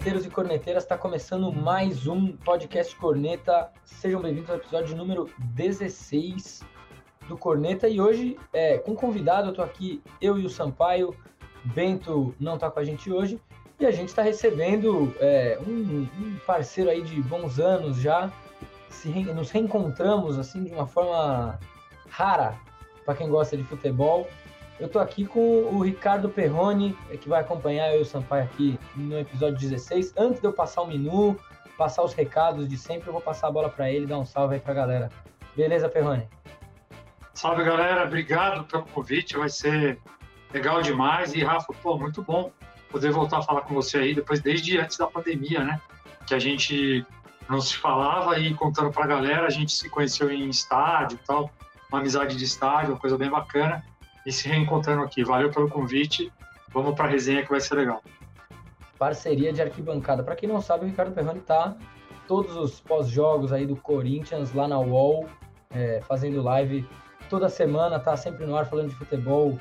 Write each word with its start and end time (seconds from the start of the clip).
corneteiros 0.00 0.24
e 0.24 0.30
corneteiras, 0.30 0.82
está 0.82 0.96
começando 0.96 1.52
mais 1.52 2.06
um 2.06 2.34
podcast 2.34 2.96
Corneta. 2.96 3.70
Sejam 3.84 4.22
bem-vindos 4.22 4.48
ao 4.48 4.56
episódio 4.56 4.96
número 4.96 5.28
16 5.38 6.62
do 7.28 7.36
Corneta 7.36 7.86
e 7.86 8.00
hoje, 8.00 8.38
é, 8.50 8.78
com 8.78 8.94
convidado, 8.94 9.50
eu 9.50 9.52
tô 9.52 9.60
aqui, 9.60 10.02
eu 10.18 10.38
e 10.38 10.46
o 10.46 10.48
Sampaio, 10.48 11.14
Bento 11.74 12.34
não 12.40 12.56
tá 12.56 12.70
com 12.70 12.80
a 12.80 12.84
gente 12.84 13.12
hoje, 13.12 13.38
e 13.78 13.84
a 13.84 13.90
gente 13.90 14.08
está 14.08 14.22
recebendo 14.22 15.14
é, 15.20 15.58
um, 15.66 16.08
um, 16.18 16.38
parceiro 16.46 16.88
aí 16.88 17.02
de 17.02 17.20
bons 17.20 17.60
anos 17.60 17.98
já, 17.98 18.32
se 18.88 19.10
nos 19.10 19.50
reencontramos 19.50 20.38
assim 20.38 20.64
de 20.64 20.72
uma 20.72 20.86
forma 20.86 21.58
rara 22.08 22.58
para 23.04 23.14
quem 23.14 23.28
gosta 23.28 23.54
de 23.54 23.64
futebol. 23.64 24.26
Eu 24.80 24.88
tô 24.88 24.98
aqui 24.98 25.26
com 25.26 25.64
o 25.64 25.82
Ricardo 25.82 26.30
Perrone, 26.30 26.96
que 27.20 27.28
vai 27.28 27.42
acompanhar 27.42 27.92
eu 27.92 27.98
e 27.98 28.02
o 28.02 28.04
Sampaio 28.06 28.44
aqui 28.44 28.80
no 28.96 29.18
episódio 29.18 29.58
16. 29.58 30.14
Antes 30.16 30.40
de 30.40 30.46
eu 30.46 30.54
passar 30.54 30.80
o 30.80 30.86
menu, 30.86 31.38
passar 31.76 32.02
os 32.02 32.14
recados 32.14 32.66
de 32.66 32.78
sempre, 32.78 33.10
eu 33.10 33.12
vou 33.12 33.20
passar 33.20 33.48
a 33.48 33.50
bola 33.50 33.68
para 33.68 33.92
ele, 33.92 34.06
dar 34.06 34.18
um 34.18 34.24
salve 34.24 34.54
aí 34.54 34.60
pra 34.60 34.72
galera. 34.72 35.10
Beleza, 35.54 35.86
Perrone? 35.86 36.26
Salve, 37.34 37.62
galera. 37.62 38.04
Obrigado 38.04 38.64
pelo 38.64 38.84
convite. 38.84 39.36
Vai 39.36 39.50
ser 39.50 39.98
legal 40.50 40.80
demais. 40.80 41.34
E, 41.34 41.44
Rafa, 41.44 41.74
pô, 41.82 41.98
muito 41.98 42.22
bom 42.22 42.50
poder 42.90 43.12
voltar 43.12 43.38
a 43.38 43.42
falar 43.42 43.60
com 43.60 43.74
você 43.74 43.98
aí, 43.98 44.14
depois, 44.14 44.40
desde 44.40 44.78
antes 44.78 44.96
da 44.96 45.06
pandemia, 45.06 45.62
né? 45.62 45.78
Que 46.26 46.34
a 46.34 46.38
gente 46.38 47.06
não 47.50 47.60
se 47.60 47.76
falava 47.76 48.38
e 48.38 48.54
contando 48.54 48.90
pra 48.90 49.06
galera, 49.06 49.46
a 49.46 49.50
gente 49.50 49.72
se 49.72 49.90
conheceu 49.90 50.30
em 50.30 50.48
estádio 50.48 51.18
e 51.22 51.26
tal, 51.26 51.50
uma 51.90 52.00
amizade 52.00 52.36
de 52.36 52.44
estádio, 52.44 52.92
uma 52.92 52.98
coisa 52.98 53.18
bem 53.18 53.28
bacana. 53.28 53.84
E 54.26 54.32
se 54.32 54.48
reencontrando 54.48 55.02
aqui. 55.02 55.24
Valeu 55.24 55.50
pelo 55.50 55.68
convite. 55.68 56.32
Vamos 56.72 56.94
pra 56.94 57.06
resenha 57.06 57.42
que 57.42 57.50
vai 57.50 57.60
ser 57.60 57.74
legal. 57.74 58.02
Parceria 58.98 59.52
de 59.52 59.62
arquibancada. 59.62 60.22
Para 60.22 60.36
quem 60.36 60.48
não 60.48 60.60
sabe, 60.60 60.84
o 60.84 60.88
Ricardo 60.88 61.12
Perrone 61.12 61.40
tá 61.40 61.76
todos 62.28 62.56
os 62.56 62.80
pós-jogos 62.80 63.52
aí 63.52 63.66
do 63.66 63.74
Corinthians 63.74 64.52
lá 64.52 64.68
na 64.68 64.78
UOL, 64.78 65.26
é, 65.70 66.00
fazendo 66.02 66.40
live 66.42 66.88
toda 67.28 67.48
semana, 67.48 67.98
tá 67.98 68.16
sempre 68.16 68.46
no 68.46 68.54
ar 68.56 68.66
falando 68.66 68.90
de 68.90 68.94
futebol 68.94 69.58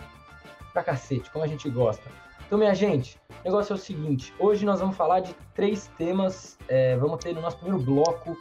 pra 0.72 0.84
cacete, 0.84 1.32
como 1.32 1.44
a 1.44 1.48
gente 1.48 1.68
gosta. 1.70 2.10
Então, 2.46 2.60
minha 2.60 2.76
gente, 2.76 3.20
o 3.42 3.44
negócio 3.46 3.74
é 3.74 3.76
o 3.76 3.80
seguinte: 3.80 4.34
hoje 4.38 4.66
nós 4.66 4.80
vamos 4.80 4.96
falar 4.96 5.20
de 5.20 5.34
três 5.54 5.88
temas. 5.98 6.58
É, 6.68 6.96
vamos 6.98 7.18
ter 7.24 7.34
no 7.34 7.42
nosso 7.42 7.58
primeiro 7.58 7.84
bloco 7.84 8.38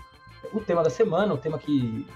o 0.53 0.61
tema 0.61 0.83
da 0.83 0.91
semana, 0.91 1.33
o 1.33 1.39
tema 1.39 1.59
que 1.59 2.07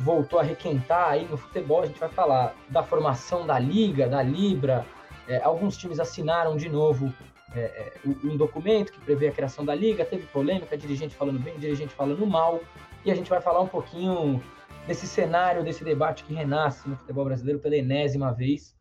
voltou 0.00 0.38
a 0.38 0.42
requentar 0.42 1.10
aí 1.10 1.28
no 1.28 1.36
futebol. 1.36 1.82
A 1.82 1.86
gente 1.86 2.00
vai 2.00 2.08
falar 2.08 2.54
da 2.68 2.82
formação 2.82 3.46
da 3.46 3.58
Liga, 3.58 4.08
da 4.08 4.22
Libra. 4.22 4.86
É, 5.28 5.42
alguns 5.42 5.76
times 5.76 6.00
assinaram 6.00 6.56
de 6.56 6.68
novo 6.68 7.12
é, 7.54 7.60
é, 7.60 7.92
um 8.24 8.36
documento 8.36 8.92
que 8.92 9.00
prevê 9.00 9.28
a 9.28 9.32
criação 9.32 9.64
da 9.64 9.74
Liga. 9.74 10.04
Teve 10.04 10.26
polêmica, 10.26 10.76
dirigente 10.76 11.14
falando 11.14 11.38
bem, 11.38 11.58
dirigente 11.58 11.94
falando 11.94 12.26
mal. 12.26 12.60
E 13.04 13.10
a 13.10 13.14
gente 13.14 13.28
vai 13.28 13.40
falar 13.40 13.60
um 13.60 13.68
pouquinho 13.68 14.42
desse 14.86 15.06
cenário, 15.06 15.62
desse 15.62 15.84
debate 15.84 16.24
que 16.24 16.32
renasce 16.32 16.88
no 16.88 16.96
futebol 16.96 17.24
brasileiro 17.26 17.60
pela 17.60 17.76
enésima 17.76 18.32
vez. 18.32 18.74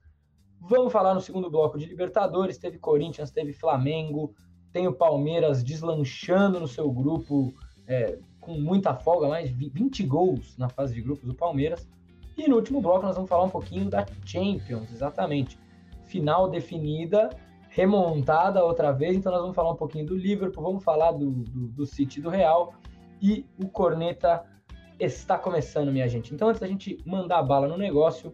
Vamos 0.62 0.92
falar 0.92 1.14
no 1.14 1.22
segundo 1.22 1.50
bloco 1.50 1.78
de 1.78 1.86
Libertadores. 1.86 2.58
Teve 2.58 2.78
Corinthians, 2.78 3.32
teve 3.32 3.54
Flamengo, 3.54 4.34
tem 4.72 4.88
o 4.88 4.94
Palmeiras 4.94 5.64
deslanchando 5.64 6.60
no 6.60 6.68
seu 6.68 6.90
grupo 6.92 7.54
é, 7.88 8.18
com 8.50 8.60
muita 8.60 8.96
folga, 8.96 9.28
mais 9.28 9.52
20 9.52 10.04
gols 10.06 10.58
na 10.58 10.68
fase 10.68 10.96
de 10.96 11.02
grupos 11.04 11.24
do 11.28 11.36
Palmeiras. 11.36 11.88
E 12.36 12.48
no 12.48 12.56
último 12.56 12.82
bloco 12.82 13.06
nós 13.06 13.16
vamos 13.16 13.30
falar 13.30 13.44
um 13.44 13.50
pouquinho 13.50 13.88
da 13.88 14.04
Champions, 14.26 14.92
exatamente. 14.92 15.60
Final 16.06 16.50
definida, 16.50 17.30
remontada 17.70 18.64
outra 18.64 18.92
vez, 18.92 19.16
então 19.16 19.32
nós 19.32 19.42
vamos 19.42 19.56
falar 19.56 19.72
um 19.72 19.76
pouquinho 19.76 20.08
do 20.08 20.16
Liverpool, 20.16 20.64
vamos 20.64 20.84
falar 20.84 21.12
do, 21.12 21.30
do, 21.30 21.68
do 21.68 21.86
City 21.86 22.20
do 22.20 22.30
Real 22.30 22.74
e 23.22 23.46
o 23.62 23.68
Corneta 23.70 24.44
está 25.00 25.38
começando, 25.38 25.92
minha 25.92 26.08
gente. 26.08 26.34
Então, 26.34 26.50
antes 26.50 26.60
da 26.60 26.68
gente 26.68 26.98
mandar 27.06 27.38
a 27.38 27.44
bala 27.44 27.68
no 27.68 27.78
negócio, 27.78 28.34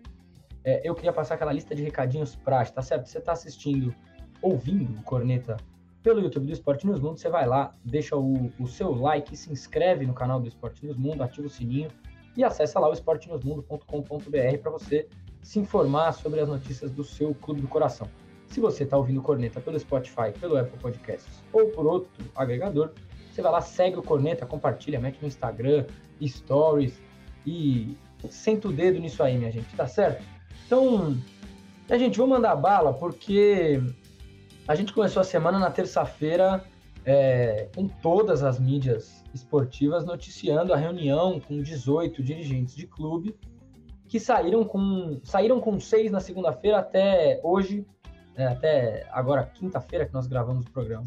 é, 0.63 0.81
eu 0.87 0.95
queria 0.95 1.11
passar 1.11 1.35
aquela 1.35 1.51
lista 1.51 1.75
de 1.75 1.83
recadinhos 1.83 2.37
práticos, 2.37 2.75
tá 2.75 2.81
certo? 2.81 3.07
Você 3.07 3.17
está 3.17 3.33
assistindo, 3.33 3.93
ouvindo 4.41 4.97
o 4.97 5.03
Corneta 5.03 5.57
pelo 6.05 6.21
YouTube 6.21 6.45
do 6.45 6.53
Esporte 6.53 6.85
News 6.85 6.99
Mundo, 6.99 7.17
você 7.17 7.29
vai 7.29 7.47
lá, 7.47 7.73
deixa 7.83 8.15
o, 8.15 8.51
o 8.59 8.67
seu 8.67 8.93
like, 8.93 9.35
se 9.35 9.51
inscreve 9.51 10.05
no 10.05 10.13
canal 10.13 10.39
do 10.39 10.47
Esporte 10.47 10.85
News 10.85 10.95
Mundo, 10.95 11.23
ativa 11.23 11.47
o 11.47 11.49
sininho 11.49 11.89
e 12.37 12.43
acessa 12.43 12.79
lá 12.79 12.87
o 12.87 12.93
esportenewsmundo.com.br 12.93 14.57
para 14.61 14.69
você 14.69 15.07
se 15.41 15.57
informar 15.57 16.11
sobre 16.11 16.41
as 16.41 16.47
notícias 16.47 16.91
do 16.91 17.03
seu 17.03 17.33
clube 17.33 17.61
do 17.61 17.67
coração. 17.67 18.07
Se 18.45 18.59
você 18.59 18.83
está 18.83 18.95
ouvindo 18.95 19.19
Corneta 19.19 19.59
pelo 19.59 19.79
Spotify, 19.79 20.31
pelo 20.39 20.55
Apple 20.57 20.77
Podcasts 20.77 21.43
ou 21.51 21.69
por 21.71 21.87
outro 21.87 22.23
agregador, 22.35 22.91
você 23.31 23.41
vai 23.41 23.53
lá, 23.53 23.61
segue 23.61 23.97
o 23.97 24.03
Corneta, 24.03 24.45
compartilha, 24.45 24.99
mete 24.99 25.19
no 25.19 25.27
Instagram, 25.27 25.87
Stories 26.23 27.01
e 27.47 27.97
senta 28.29 28.67
o 28.67 28.71
dedo 28.71 28.99
nisso 28.99 29.23
aí, 29.23 29.39
minha 29.39 29.51
gente, 29.51 29.75
tá 29.75 29.87
certo? 29.87 30.23
Então, 30.67 31.17
a 31.89 31.97
gente, 31.97 32.15
vou 32.15 32.27
mandar 32.27 32.55
bala 32.55 32.93
porque 32.93 33.81
a 34.67 34.75
gente 34.75 34.93
começou 34.93 35.21
a 35.21 35.23
semana 35.23 35.59
na 35.59 35.69
terça-feira 35.69 36.63
é, 37.05 37.69
todas 38.01 38.43
as 38.43 38.59
mídias 38.59 39.23
esportivas 39.33 40.03
noticiando 40.05 40.73
a 40.73 40.77
reunião 40.77 41.39
com 41.39 41.61
18 41.61 42.23
dirigentes 42.23 42.75
de 42.75 42.87
clube 42.87 43.35
que 44.07 44.19
saíram 44.19 44.63
com 44.63 45.19
saíram 45.23 45.59
com 45.59 45.79
seis 45.79 46.11
na 46.11 46.19
segunda-feira 46.19 46.79
até 46.79 47.39
hoje, 47.43 47.85
é, 48.35 48.45
até 48.45 49.07
agora 49.11 49.43
quinta-feira 49.45 50.05
que 50.05 50.13
nós 50.13 50.27
gravamos 50.27 50.65
o 50.65 50.71
programa. 50.71 51.05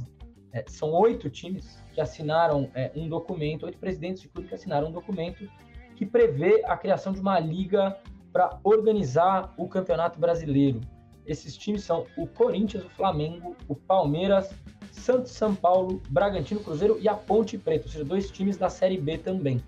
É, 0.53 0.65
são 0.69 0.93
oito 0.93 1.29
times 1.29 1.83
que 1.93 2.01
assinaram 2.01 2.71
é, 2.75 2.91
um 2.95 3.09
documento, 3.09 3.67
oito 3.67 3.79
presidentes 3.79 4.23
de 4.23 4.29
clube 4.29 4.49
que 4.49 4.55
assinaram 4.55 4.89
um 4.89 4.93
documento 4.93 5.49
que 5.97 6.07
prevê 6.07 6.63
a 6.65 6.77
criação 6.77 7.13
de 7.13 7.21
uma 7.21 7.39
liga 7.41 7.97
para 8.33 8.59
organizar 8.63 9.53
o 9.57 9.69
Campeonato 9.69 10.19
Brasileiro. 10.19 10.81
Esses 11.29 11.57
times 11.57 11.85
são 11.85 12.07
o 12.17 12.27
Corinthians, 12.27 12.85
o 12.85 12.89
Flamengo, 12.89 13.55
o 13.69 13.75
Palmeiras, 13.77 14.51
Santos, 14.91 15.33
São 15.33 15.55
Paulo, 15.55 16.01
Bragantino, 16.09 16.61
Cruzeiro 16.61 16.99
e 17.01 17.07
a 17.07 17.15
Ponte 17.15 17.59
Preta, 17.59 17.85
ou 17.85 17.93
seja, 17.93 18.05
dois 18.05 18.31
times 18.31 18.57
da 18.57 18.71
Série 18.71 18.99
B 18.99 19.19
também. 19.19 19.63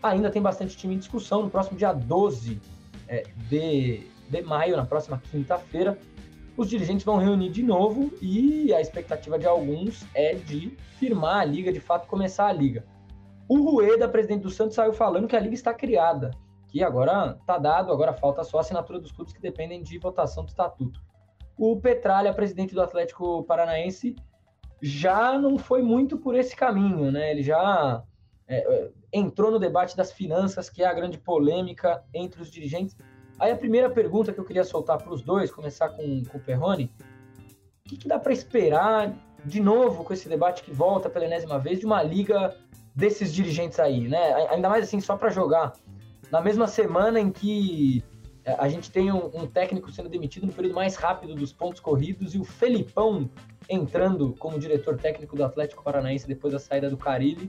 Ainda 0.00 0.30
tem 0.30 0.40
bastante 0.40 0.76
time 0.76 0.94
em 0.94 0.98
discussão. 0.98 1.42
No 1.42 1.50
próximo 1.50 1.76
dia 1.76 1.92
12 1.92 2.60
é, 3.08 3.24
de, 3.50 4.06
de 4.30 4.42
maio, 4.42 4.76
na 4.76 4.86
próxima 4.86 5.20
quinta-feira, 5.30 5.98
os 6.56 6.70
dirigentes 6.70 7.04
vão 7.04 7.16
reunir 7.16 7.50
de 7.50 7.64
novo 7.64 8.12
e 8.22 8.72
a 8.72 8.80
expectativa 8.80 9.36
de 9.36 9.46
alguns 9.46 10.04
é 10.14 10.34
de 10.34 10.76
firmar 10.98 11.40
a 11.40 11.44
liga, 11.44 11.72
de 11.72 11.80
fato 11.80 12.06
começar 12.06 12.46
a 12.46 12.52
liga. 12.52 12.84
O 13.48 13.60
Rueda, 13.60 14.08
presidente 14.08 14.42
do 14.42 14.50
Santos, 14.50 14.76
saiu 14.76 14.92
falando 14.92 15.26
que 15.26 15.34
a 15.34 15.40
liga 15.40 15.54
está 15.54 15.74
criada, 15.74 16.30
que 16.74 16.82
agora 16.82 17.36
está 17.40 17.56
dado, 17.56 17.92
agora 17.92 18.12
falta 18.12 18.42
só 18.42 18.58
a 18.58 18.60
assinatura 18.60 18.98
dos 18.98 19.12
clubes 19.12 19.32
que 19.32 19.40
dependem 19.40 19.80
de 19.80 19.96
votação 19.96 20.44
do 20.44 20.48
estatuto. 20.48 21.00
O 21.56 21.80
Petralha, 21.80 22.34
presidente 22.34 22.74
do 22.74 22.82
Atlético 22.82 23.44
Paranaense, 23.44 24.16
já 24.82 25.38
não 25.38 25.56
foi 25.56 25.82
muito 25.82 26.18
por 26.18 26.34
esse 26.34 26.56
caminho, 26.56 27.12
né? 27.12 27.30
Ele 27.30 27.44
já 27.44 28.02
é, 28.48 28.56
é 28.56 28.90
entrou 29.12 29.52
no 29.52 29.60
debate 29.60 29.96
das 29.96 30.10
finanças, 30.10 30.68
que 30.68 30.82
é 30.82 30.86
a 30.86 30.92
grande 30.92 31.16
polêmica 31.16 32.02
entre 32.12 32.42
os 32.42 32.50
dirigentes 32.50 32.96
Aí 33.38 33.50
a 33.50 33.56
primeira 33.56 33.90
pergunta 33.90 34.32
que 34.32 34.38
eu 34.38 34.44
queria 34.44 34.64
soltar 34.64 34.98
para 34.98 35.12
os 35.12 35.22
dois, 35.22 35.50
começar 35.50 35.88
com, 35.90 36.22
com 36.24 36.38
o 36.38 36.40
Perrone, 36.40 36.90
o 37.84 37.88
que, 37.88 37.96
que 37.96 38.08
dá 38.08 38.18
para 38.18 38.32
esperar 38.32 39.12
de 39.44 39.60
novo 39.60 40.04
com 40.04 40.12
esse 40.12 40.28
debate 40.28 40.62
que 40.62 40.72
volta 40.72 41.10
pela 41.10 41.24
enésima 41.24 41.58
vez 41.58 41.80
de 41.80 41.86
uma 41.86 42.02
liga 42.02 42.56
desses 42.94 43.34
dirigentes 43.34 43.80
aí, 43.80 44.08
né? 44.08 44.48
Ainda 44.50 44.68
mais 44.68 44.84
assim, 44.84 45.00
só 45.00 45.16
para 45.16 45.30
jogar. 45.30 45.72
Na 46.34 46.40
mesma 46.40 46.66
semana 46.66 47.20
em 47.20 47.30
que 47.30 48.02
é, 48.44 48.56
a 48.58 48.68
gente 48.68 48.90
tem 48.90 49.12
um, 49.12 49.26
um, 49.26 49.46
técnico 49.46 49.92
sendo 49.92 50.08
demitido 50.08 50.48
no 50.48 50.52
período 50.52 50.74
mais 50.74 50.96
rápido 50.96 51.32
dos 51.32 51.52
pontos 51.52 51.78
corridos 51.78 52.34
e 52.34 52.40
o 52.40 52.42
Felipão 52.42 53.30
entrando 53.70 54.34
como 54.36 54.58
diretor 54.58 54.96
técnico 54.96 55.36
do 55.36 55.44
Atlético 55.44 55.84
Paranaense 55.84 56.26
depois 56.26 56.52
da 56.52 56.58
saída 56.58 56.90
do 56.90 56.96
Carilli. 56.96 57.48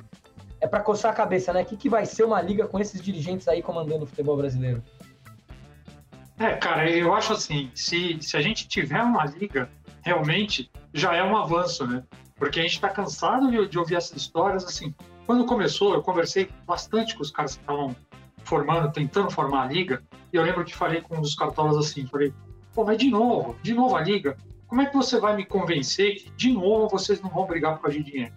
É 0.62 0.68
para 0.68 0.82
coçar 0.82 1.12
a 1.12 1.16
cabeça, 1.16 1.52
né? 1.52 1.64
O 1.64 1.66
que, 1.66 1.76
que 1.76 1.90
vai 1.90 2.06
ser 2.06 2.26
uma 2.26 2.40
liga 2.40 2.68
com 2.68 2.80
esses 2.80 3.02
dirigentes 3.02 3.48
aí 3.48 3.60
comandando 3.60 4.04
o 4.04 4.06
futebol 4.06 4.38
brasileiro? 4.38 4.84
É, 6.38 6.54
cara, 6.54 6.88
eu 6.88 7.12
acho 7.12 7.34
assim, 7.34 7.72
se, 7.74 8.22
se 8.22 8.38
a 8.38 8.42
gente 8.42 8.68
tiver 8.68 9.02
uma 9.02 9.26
liga, 9.26 9.68
realmente 10.04 10.70
já 10.94 11.16
é 11.16 11.24
um 11.24 11.36
avanço, 11.36 11.88
né? 11.88 12.04
Porque 12.36 12.60
a 12.60 12.62
gente 12.62 12.76
está 12.76 12.90
cansado 12.90 13.50
de, 13.50 13.68
de, 13.68 13.80
ouvir 13.80 13.96
essas 13.96 14.16
histórias, 14.16 14.64
assim. 14.64 14.94
Quando 15.26 15.44
começou, 15.46 15.96
eu 15.96 16.04
conversei 16.04 16.52
bastante 16.68 17.16
com 17.16 17.24
os 17.24 17.32
caras 17.32 17.56
que 17.56 17.62
estavam 17.62 17.96
formando, 18.46 18.92
tentando 18.92 19.30
formar 19.30 19.64
a 19.64 19.66
liga, 19.66 20.04
e 20.32 20.38
eu 20.38 20.44
lembro 20.44 20.64
que 20.64 20.76
falei 20.76 21.02
com 21.02 21.18
um 21.18 21.22
dos 21.22 21.36
cartolas 21.36 21.78
assim, 21.78 22.06
falei, 22.06 22.34
pô, 22.74 22.86
mas 22.86 22.98
de 22.98 23.10
novo, 23.10 23.56
de 23.62 23.74
novo 23.74 23.96
a 23.96 24.02
liga, 24.02 24.38
como 24.68 24.82
é 24.82 24.86
que 24.86 24.96
você 24.96 25.20
vai 25.20 25.36
me 25.36 25.46
convencer 25.46 26.16
que 26.16 26.30
de 26.32 26.52
novo 26.52 26.90
vocês 26.90 27.22
não 27.22 27.30
vão 27.30 27.46
brigar 27.46 27.76
por 27.76 27.84
causa 27.84 27.98
de 27.98 28.04
dinheiro? 28.04 28.34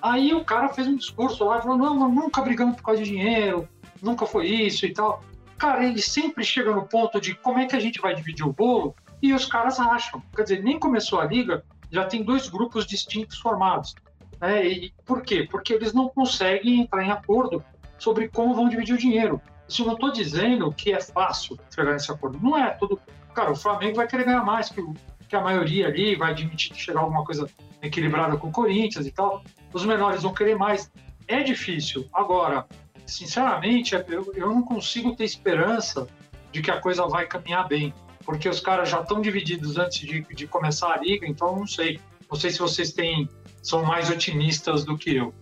Aí 0.00 0.32
o 0.32 0.44
cara 0.44 0.68
fez 0.68 0.86
um 0.86 0.96
discurso 0.96 1.44
lá, 1.44 1.60
falou, 1.60 1.76
não, 1.76 2.08
nunca 2.08 2.40
brigamos 2.40 2.76
por 2.76 2.82
causa 2.82 3.02
de 3.02 3.10
dinheiro, 3.10 3.68
nunca 4.00 4.26
foi 4.26 4.46
isso 4.46 4.86
e 4.86 4.92
tal. 4.92 5.22
Cara, 5.56 5.84
ele 5.84 6.00
sempre 6.00 6.44
chega 6.44 6.72
no 6.72 6.86
ponto 6.86 7.20
de 7.20 7.34
como 7.34 7.58
é 7.58 7.66
que 7.66 7.74
a 7.74 7.80
gente 7.80 8.00
vai 8.00 8.14
dividir 8.14 8.46
o 8.46 8.52
bolo 8.52 8.94
e 9.20 9.32
os 9.34 9.44
caras 9.44 9.80
acham. 9.80 10.22
Quer 10.34 10.42
dizer, 10.44 10.62
nem 10.62 10.78
começou 10.78 11.20
a 11.20 11.24
liga, 11.24 11.64
já 11.90 12.04
tem 12.04 12.22
dois 12.22 12.48
grupos 12.48 12.86
distintos 12.86 13.38
formados. 13.38 13.94
Né? 14.40 14.68
E 14.68 14.94
por 15.04 15.22
quê? 15.22 15.48
Porque 15.50 15.72
eles 15.72 15.92
não 15.92 16.08
conseguem 16.08 16.80
entrar 16.80 17.04
em 17.04 17.10
acordo 17.10 17.64
sobre 17.98 18.28
como 18.28 18.54
vão 18.54 18.68
dividir 18.68 18.94
o 18.94 18.98
dinheiro. 18.98 19.40
Isso 19.68 19.84
não 19.84 19.94
estou 19.94 20.10
dizendo 20.10 20.72
que 20.72 20.92
é 20.92 21.00
fácil 21.00 21.58
chegar 21.74 21.92
nesse 21.92 22.10
acordo. 22.10 22.38
Não 22.40 22.56
é 22.56 22.70
tudo. 22.70 23.00
Cara, 23.34 23.52
o 23.52 23.56
Flamengo 23.56 23.96
vai 23.96 24.06
querer 24.06 24.24
ganhar 24.24 24.44
mais 24.44 24.70
que, 24.70 24.82
que 25.28 25.36
a 25.36 25.40
maioria 25.40 25.88
ali, 25.88 26.16
vai 26.16 26.30
admitir 26.30 26.72
que 26.72 26.80
chegar 26.80 27.00
alguma 27.00 27.24
coisa 27.24 27.48
equilibrada 27.82 28.36
com 28.36 28.48
o 28.48 28.52
Corinthians 28.52 29.06
e 29.06 29.10
tal. 29.10 29.42
Os 29.72 29.84
menores 29.84 30.22
vão 30.22 30.32
querer 30.32 30.56
mais. 30.56 30.90
É 31.26 31.42
difícil. 31.42 32.08
Agora, 32.12 32.66
sinceramente, 33.06 33.94
eu, 33.94 34.32
eu 34.34 34.48
não 34.48 34.62
consigo 34.62 35.14
ter 35.14 35.24
esperança 35.24 36.08
de 36.50 36.62
que 36.62 36.70
a 36.70 36.80
coisa 36.80 37.06
vai 37.06 37.26
caminhar 37.26 37.68
bem, 37.68 37.92
porque 38.24 38.48
os 38.48 38.60
caras 38.60 38.88
já 38.88 39.00
estão 39.00 39.20
divididos 39.20 39.76
antes 39.76 40.00
de, 40.00 40.22
de 40.22 40.46
começar 40.46 40.94
a 40.94 40.96
liga, 40.96 41.26
então 41.26 41.54
não 41.54 41.66
sei. 41.66 42.00
Não 42.30 42.38
sei 42.38 42.50
se 42.50 42.58
vocês 42.58 42.92
têm 42.92 43.28
são 43.62 43.82
mais 43.84 44.08
otimistas 44.10 44.84
do 44.84 44.96
que 44.96 45.14
eu. 45.14 45.34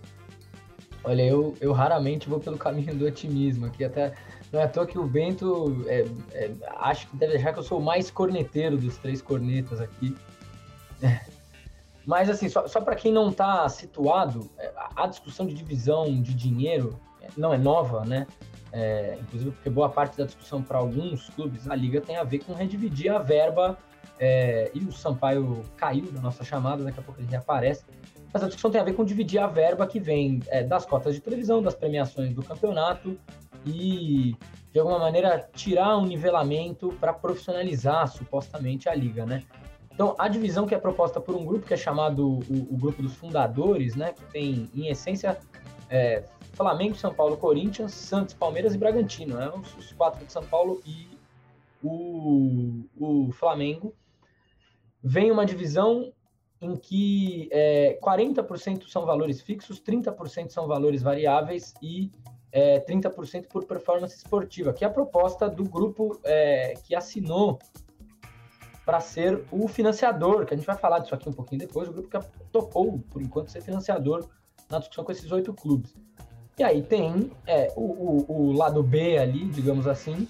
Olha, 1.07 1.23
eu, 1.23 1.57
eu 1.61 1.73
raramente 1.73 2.29
vou 2.29 2.41
pelo 2.41 2.59
caminho 2.59 2.93
do 2.93 3.07
otimismo 3.07 3.67
aqui, 3.67 3.85
até 3.85 4.13
não 4.53 4.61
é 4.61 4.65
à 4.65 4.69
toa 4.69 4.85
que 4.85 4.99
o 4.99 5.07
Bento 5.07 5.85
é, 5.87 6.05
é, 6.33 6.51
acho 6.79 7.07
que 7.07 7.17
deve 7.17 7.37
achar 7.37 7.53
que 7.53 7.61
eu 7.61 7.63
sou 7.63 7.79
o 7.79 7.83
mais 7.83 8.11
corneteiro 8.11 8.77
dos 8.77 8.97
três 8.99 9.23
cornetas 9.23 9.81
aqui. 9.81 10.17
Mas 12.05 12.29
assim, 12.29 12.49
só, 12.49 12.67
só 12.67 12.81
para 12.81 12.97
quem 12.97 13.13
não 13.13 13.31
está 13.31 13.69
situado, 13.69 14.51
é, 14.59 14.73
a 14.97 15.07
discussão 15.07 15.47
de 15.47 15.55
divisão 15.55 16.07
de 16.21 16.35
dinheiro 16.35 16.99
é, 17.23 17.29
não 17.37 17.55
é 17.55 17.59
nova, 17.59 18.05
né? 18.05 18.27
É, 18.73 19.17
inclusive 19.21 19.53
porque 19.53 19.71
boa 19.71 19.89
parte 19.89 20.19
da 20.19 20.25
discussão 20.25 20.61
para 20.61 20.79
alguns 20.79 21.29
clubes, 21.31 21.71
a 21.71 21.75
liga 21.77 22.01
tem 22.01 22.17
a 22.17 22.25
ver 22.25 22.41
com 22.41 22.53
redividir 22.53 23.15
a 23.15 23.19
verba 23.19 23.79
é, 24.19 24.73
e 24.75 24.81
o 24.81 24.91
Sampaio 24.91 25.63
caiu 25.77 26.11
na 26.13 26.21
nossa 26.21 26.43
chamada, 26.43 26.83
daqui 26.83 26.99
a 26.99 27.03
pouco 27.03 27.21
ele 27.21 27.31
reaparece. 27.31 27.85
Mas 28.37 28.43
a 28.43 28.47
discussão 28.49 28.71
tem 28.71 28.79
a 28.79 28.85
ver 28.85 28.93
com 28.93 29.03
dividir 29.03 29.39
a 29.39 29.47
verba 29.47 29.87
que 29.87 29.99
vem 29.99 30.43
é, 30.49 30.63
das 30.63 30.85
cotas 30.85 31.15
de 31.15 31.23
televisão, 31.23 31.63
das 31.63 31.75
premiações 31.75 32.35
do 32.35 32.43
campeonato 32.43 33.19
e, 33.65 34.37
de 34.75 34.79
alguma 34.79 34.99
maneira, 34.99 35.49
tirar 35.55 35.97
um 35.97 36.05
nivelamento 36.05 36.91
para 37.01 37.15
profissionalizar 37.15 38.07
supostamente 38.09 38.91
a 38.91 38.95
liga, 38.95 39.25
né? 39.25 39.43
Então, 39.91 40.15
a 40.19 40.29
divisão 40.29 40.67
que 40.67 40.75
é 40.75 40.79
proposta 40.79 41.19
por 41.19 41.35
um 41.35 41.47
grupo 41.47 41.67
que 41.67 41.73
é 41.73 41.79
chamado 41.79 42.29
o, 42.29 42.75
o 42.75 42.77
grupo 42.77 43.01
dos 43.01 43.15
fundadores, 43.15 43.97
né? 43.97 44.13
Que 44.13 44.23
tem, 44.25 44.71
em 44.75 44.89
essência, 44.89 45.39
é, 45.89 46.23
Flamengo, 46.53 46.95
São 46.95 47.15
Paulo, 47.15 47.39
Corinthians, 47.39 47.95
Santos, 47.95 48.35
Palmeiras 48.35 48.75
e 48.75 48.79
Bragantino. 48.79 49.37
Né? 49.37 49.49
Os, 49.49 49.75
os 49.79 49.93
quatro 49.95 50.27
de 50.27 50.31
São 50.31 50.45
Paulo 50.45 50.83
e 50.85 51.09
o, 51.83 52.85
o 52.99 53.33
Flamengo. 53.33 53.95
Vem 55.03 55.31
uma 55.31 55.47
divisão 55.47 56.13
em 56.67 56.77
que 56.77 57.49
é, 57.53 57.99
40% 58.03 58.89
são 58.89 59.07
valores 59.07 59.41
fixos, 59.41 59.81
30% 59.81 60.51
são 60.51 60.67
valores 60.67 61.03
variáveis 61.03 61.75
e 61.81 62.11
é, 62.53 62.81
30% 62.81 63.47
por 63.49 63.65
performance 63.65 64.17
esportiva, 64.17 64.73
que 64.73 64.85
é 64.85 64.87
a 64.87 64.91
proposta 64.91 65.49
do 65.49 65.65
grupo 65.65 66.19
é, 66.25 66.75
que 66.85 66.95
assinou 66.95 67.59
para 68.85 69.01
ser 69.01 69.45
o 69.51 69.67
financiador, 69.67 70.47
que 70.47 70.55
a 70.55 70.57
gente 70.57 70.67
vai 70.67 70.77
falar 70.77 71.01
disso 71.01 71.15
aqui 71.15 71.29
um 71.29 71.33
pouquinho 71.33 71.61
depois, 71.61 71.89
o 71.89 71.93
grupo 71.93 72.09
que 72.09 72.19
topou, 72.53 73.01
por 73.11 73.21
enquanto, 73.21 73.51
ser 73.51 73.61
financiador 73.61 74.29
na 74.71 74.79
discussão 74.79 75.05
com 75.05 75.13
esses 75.13 75.31
oito 75.33 75.53
clubes. 75.53 75.95
E 76.59 76.63
aí 76.63 76.83
tem 76.83 77.31
é, 77.47 77.73
o, 77.77 77.83
o, 77.83 78.33
o 78.33 78.53
lado 78.53 78.83
B 78.83 79.19
ali, 79.19 79.47
digamos 79.49 79.87
assim, 79.87 80.27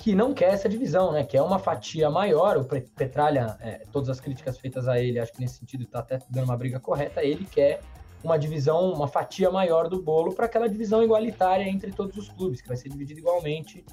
que 0.00 0.14
não 0.14 0.32
quer 0.32 0.54
essa 0.54 0.66
divisão, 0.66 1.12
né? 1.12 1.24
Que 1.24 1.36
é 1.36 1.42
uma 1.42 1.58
fatia 1.58 2.08
maior. 2.08 2.56
O 2.56 2.64
Petralha, 2.64 3.58
é, 3.60 3.82
todas 3.92 4.08
as 4.08 4.18
críticas 4.18 4.58
feitas 4.58 4.88
a 4.88 4.98
ele, 4.98 5.20
acho 5.20 5.30
que 5.30 5.40
nesse 5.42 5.58
sentido 5.58 5.84
está 5.84 5.98
até 5.98 6.18
dando 6.30 6.44
uma 6.44 6.56
briga 6.56 6.80
correta. 6.80 7.22
Ele 7.22 7.44
quer 7.44 7.82
uma 8.24 8.38
divisão, 8.38 8.94
uma 8.94 9.06
fatia 9.06 9.50
maior 9.50 9.90
do 9.90 10.00
bolo 10.02 10.34
para 10.34 10.46
aquela 10.46 10.70
divisão 10.70 11.02
igualitária 11.02 11.68
entre 11.68 11.92
todos 11.92 12.16
os 12.16 12.30
clubes, 12.30 12.62
que 12.62 12.68
vai 12.68 12.78
ser 12.78 12.88
dividida 12.88 13.20
igualmente 13.20 13.84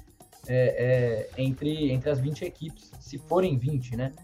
é, 0.48 1.28
é, 1.36 1.42
entre, 1.42 1.92
entre 1.92 2.08
as 2.08 2.18
20 2.18 2.42
equipes, 2.42 2.90
se 2.98 3.18
forem 3.18 3.58
20, 3.58 3.94
né? 3.94 4.14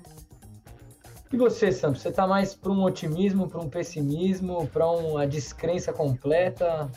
E 1.31 1.37
você, 1.37 1.71
Santos, 1.71 2.01
você 2.01 2.09
está 2.09 2.27
mais 2.27 2.55
para 2.55 2.73
um 2.73 2.83
otimismo, 2.83 3.47
para 3.47 3.61
um 3.61 3.69
pessimismo, 3.69 4.67
para 4.69 4.89
uma 4.91 5.27
descrença 5.27 5.93
completa? 5.93 6.91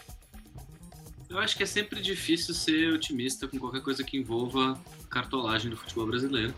Eu 1.29 1.39
acho 1.39 1.57
que 1.57 1.63
é 1.63 1.65
sempre 1.65 2.01
difícil 2.01 2.53
ser 2.53 2.93
otimista 2.93 3.47
com 3.47 3.59
qualquer 3.59 3.81
coisa 3.81 4.03
que 4.03 4.17
envolva 4.17 4.81
cartolagem 5.09 5.69
do 5.69 5.75
futebol 5.75 6.07
brasileiro. 6.07 6.53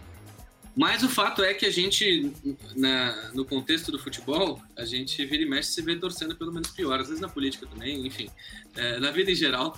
Mas 0.76 1.04
o 1.04 1.10
fato 1.10 1.44
é 1.44 1.54
que 1.54 1.66
a 1.66 1.72
gente, 1.72 2.32
na, 2.76 3.32
no 3.34 3.44
contexto 3.44 3.92
do 3.92 4.00
futebol, 4.00 4.62
a 4.78 4.86
gente 4.86 5.26
vira 5.26 5.44
e 5.44 5.46
mexe 5.46 5.72
se 5.72 5.82
vê 5.82 5.96
torcendo 5.96 6.36
pelo 6.36 6.54
menos 6.54 6.70
pior, 6.70 7.00
às 7.00 7.08
vezes 7.08 7.20
na 7.20 7.28
política 7.28 7.66
também, 7.66 8.06
enfim, 8.06 8.30
é, 8.76 9.00
na 9.00 9.12
vida 9.12 9.32
em 9.32 9.36
geral. 9.36 9.78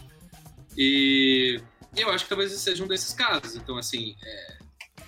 E 0.78 1.60
eu 1.96 2.10
acho 2.12 2.26
que 2.26 2.30
talvez 2.30 2.52
seja 2.52 2.84
um 2.84 2.88
desses 2.88 3.14
casos. 3.14 3.56
Então, 3.56 3.78
assim, 3.78 4.16
é, 4.22 4.58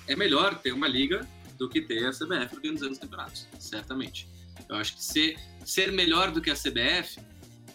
é 0.07 0.15
melhor 0.15 0.55
ter 0.55 0.71
uma 0.71 0.87
liga 0.87 1.27
do 1.57 1.69
que 1.69 1.81
ter 1.81 2.05
a 2.05 2.11
CBF 2.11 2.55
organizando 2.55 2.93
os 2.93 2.97
campeonatos, 2.97 3.47
certamente. 3.59 4.27
Eu 4.67 4.77
acho 4.77 4.95
que 4.95 5.03
ser, 5.03 5.37
ser 5.65 5.91
melhor 5.91 6.31
do 6.31 6.41
que 6.41 6.49
a 6.49 6.55
CBF 6.55 7.19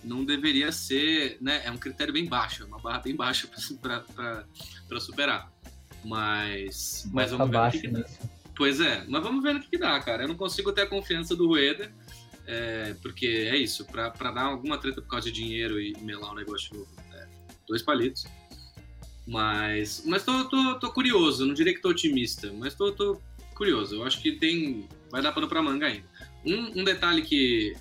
não 0.04 0.24
deveria 0.24 0.70
ser, 0.72 1.38
né? 1.40 1.62
É 1.64 1.70
um 1.70 1.76
critério 1.76 2.12
bem 2.12 2.26
baixo, 2.26 2.62
é 2.62 2.66
uma 2.66 2.78
barra 2.78 2.98
bem 2.98 3.14
baixa 3.14 3.48
para 3.48 5.00
superar. 5.00 5.50
Mas, 6.04 7.08
mas 7.12 7.32
vamos 7.32 7.50
ver 7.50 7.58
o 7.58 7.70
que, 7.70 7.80
que 7.80 8.28
Pois 8.54 8.80
é, 8.80 9.04
mas 9.08 9.22
vamos 9.22 9.42
ver 9.42 9.56
o 9.56 9.60
que, 9.60 9.70
que 9.70 9.78
dá, 9.78 9.98
cara. 10.00 10.24
Eu 10.24 10.28
não 10.28 10.34
consigo 10.34 10.72
ter 10.72 10.82
a 10.82 10.86
confiança 10.86 11.36
do 11.36 11.46
Rueda, 11.46 11.92
é, 12.46 12.94
porque 13.02 13.26
é 13.26 13.56
isso, 13.56 13.84
para 13.84 14.10
dar 14.32 14.42
alguma 14.42 14.78
treta 14.78 15.00
por 15.00 15.08
causa 15.08 15.30
de 15.30 15.32
dinheiro 15.32 15.80
e 15.80 15.96
melar 16.00 16.30
o 16.30 16.32
um 16.32 16.36
negócio, 16.36 16.86
é, 17.12 17.26
dois 17.68 17.82
palitos. 17.82 18.26
Mas, 19.26 20.02
mas 20.06 20.24
tô, 20.24 20.44
tô, 20.48 20.78
tô 20.78 20.90
curioso, 20.90 21.46
não 21.46 21.54
diria 21.54 21.75
que 21.75 21.82
tô 21.82 21.90
otimista, 21.90 22.52
mas 22.52 22.75
tô, 22.75 22.90
tô 22.92 23.20
curioso. 23.54 23.96
Eu 23.96 24.04
acho 24.04 24.20
que 24.23 24.32
tem. 24.32 24.88
Vai 25.11 25.20
dar 25.20 25.32
pano 25.32 25.46
pra 25.46 25.62
manga 25.62 25.87
ainda. 25.87 26.06
Um, 26.44 26.80
um 26.80 26.84
detalhe 26.84 27.23
que 27.23 27.76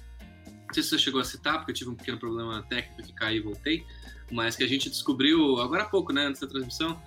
não 0.68 0.74
sei 0.74 0.84
se 0.84 0.90
você 0.90 1.00
chegou 1.00 1.22
a 1.22 1.24
citar, 1.24 1.58
porque 1.58 1.72
eu 1.72 1.76
tive 1.76 1.90
um 1.90 1.96
pequeno 1.96 2.18
problema 2.18 2.62
técnico 2.64 3.02
que 3.02 3.14
caí 3.14 3.38
e 3.38 3.40
voltei, 3.40 3.86
mas 4.32 4.56
que 4.56 4.64
a 4.64 4.68
gente 4.68 4.90
descobriu 4.90 5.60
agora 5.62 5.84
há 5.84 5.86
pouco, 5.86 6.12
né, 6.12 6.26
antes 6.26 6.42
da 6.42 6.48
transmissão, 6.48 7.02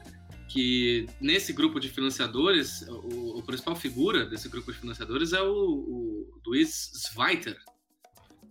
que 0.49 1.07
nesse 1.21 1.53
grupo 1.53 1.79
de 1.79 1.89
financiadores, 1.89 2.83
o, 2.89 3.39
o 3.39 3.43
principal 3.43 3.77
figura 3.77 4.25
desse 4.25 4.49
grupo 4.49 4.73
de 4.73 4.79
financiadores 4.79 5.33
é 5.33 5.43
o, 5.43 5.53
o 5.53 6.41
Luiz 6.45 6.91
Zweiter. 6.97 7.57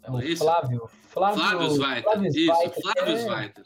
É 0.04 0.12
o 0.12 0.20
é 0.20 0.36
Flávio. 0.36 0.90
Flávio. 1.10 1.40
Flávio 1.40 1.70
Zweiter. 1.72 2.04
Flávio 2.04 2.28
isso, 2.28 2.46
Zweiter, 2.46 2.82
Flávio 2.82 3.14
é... 3.14 3.18
Zweiter. 3.18 3.66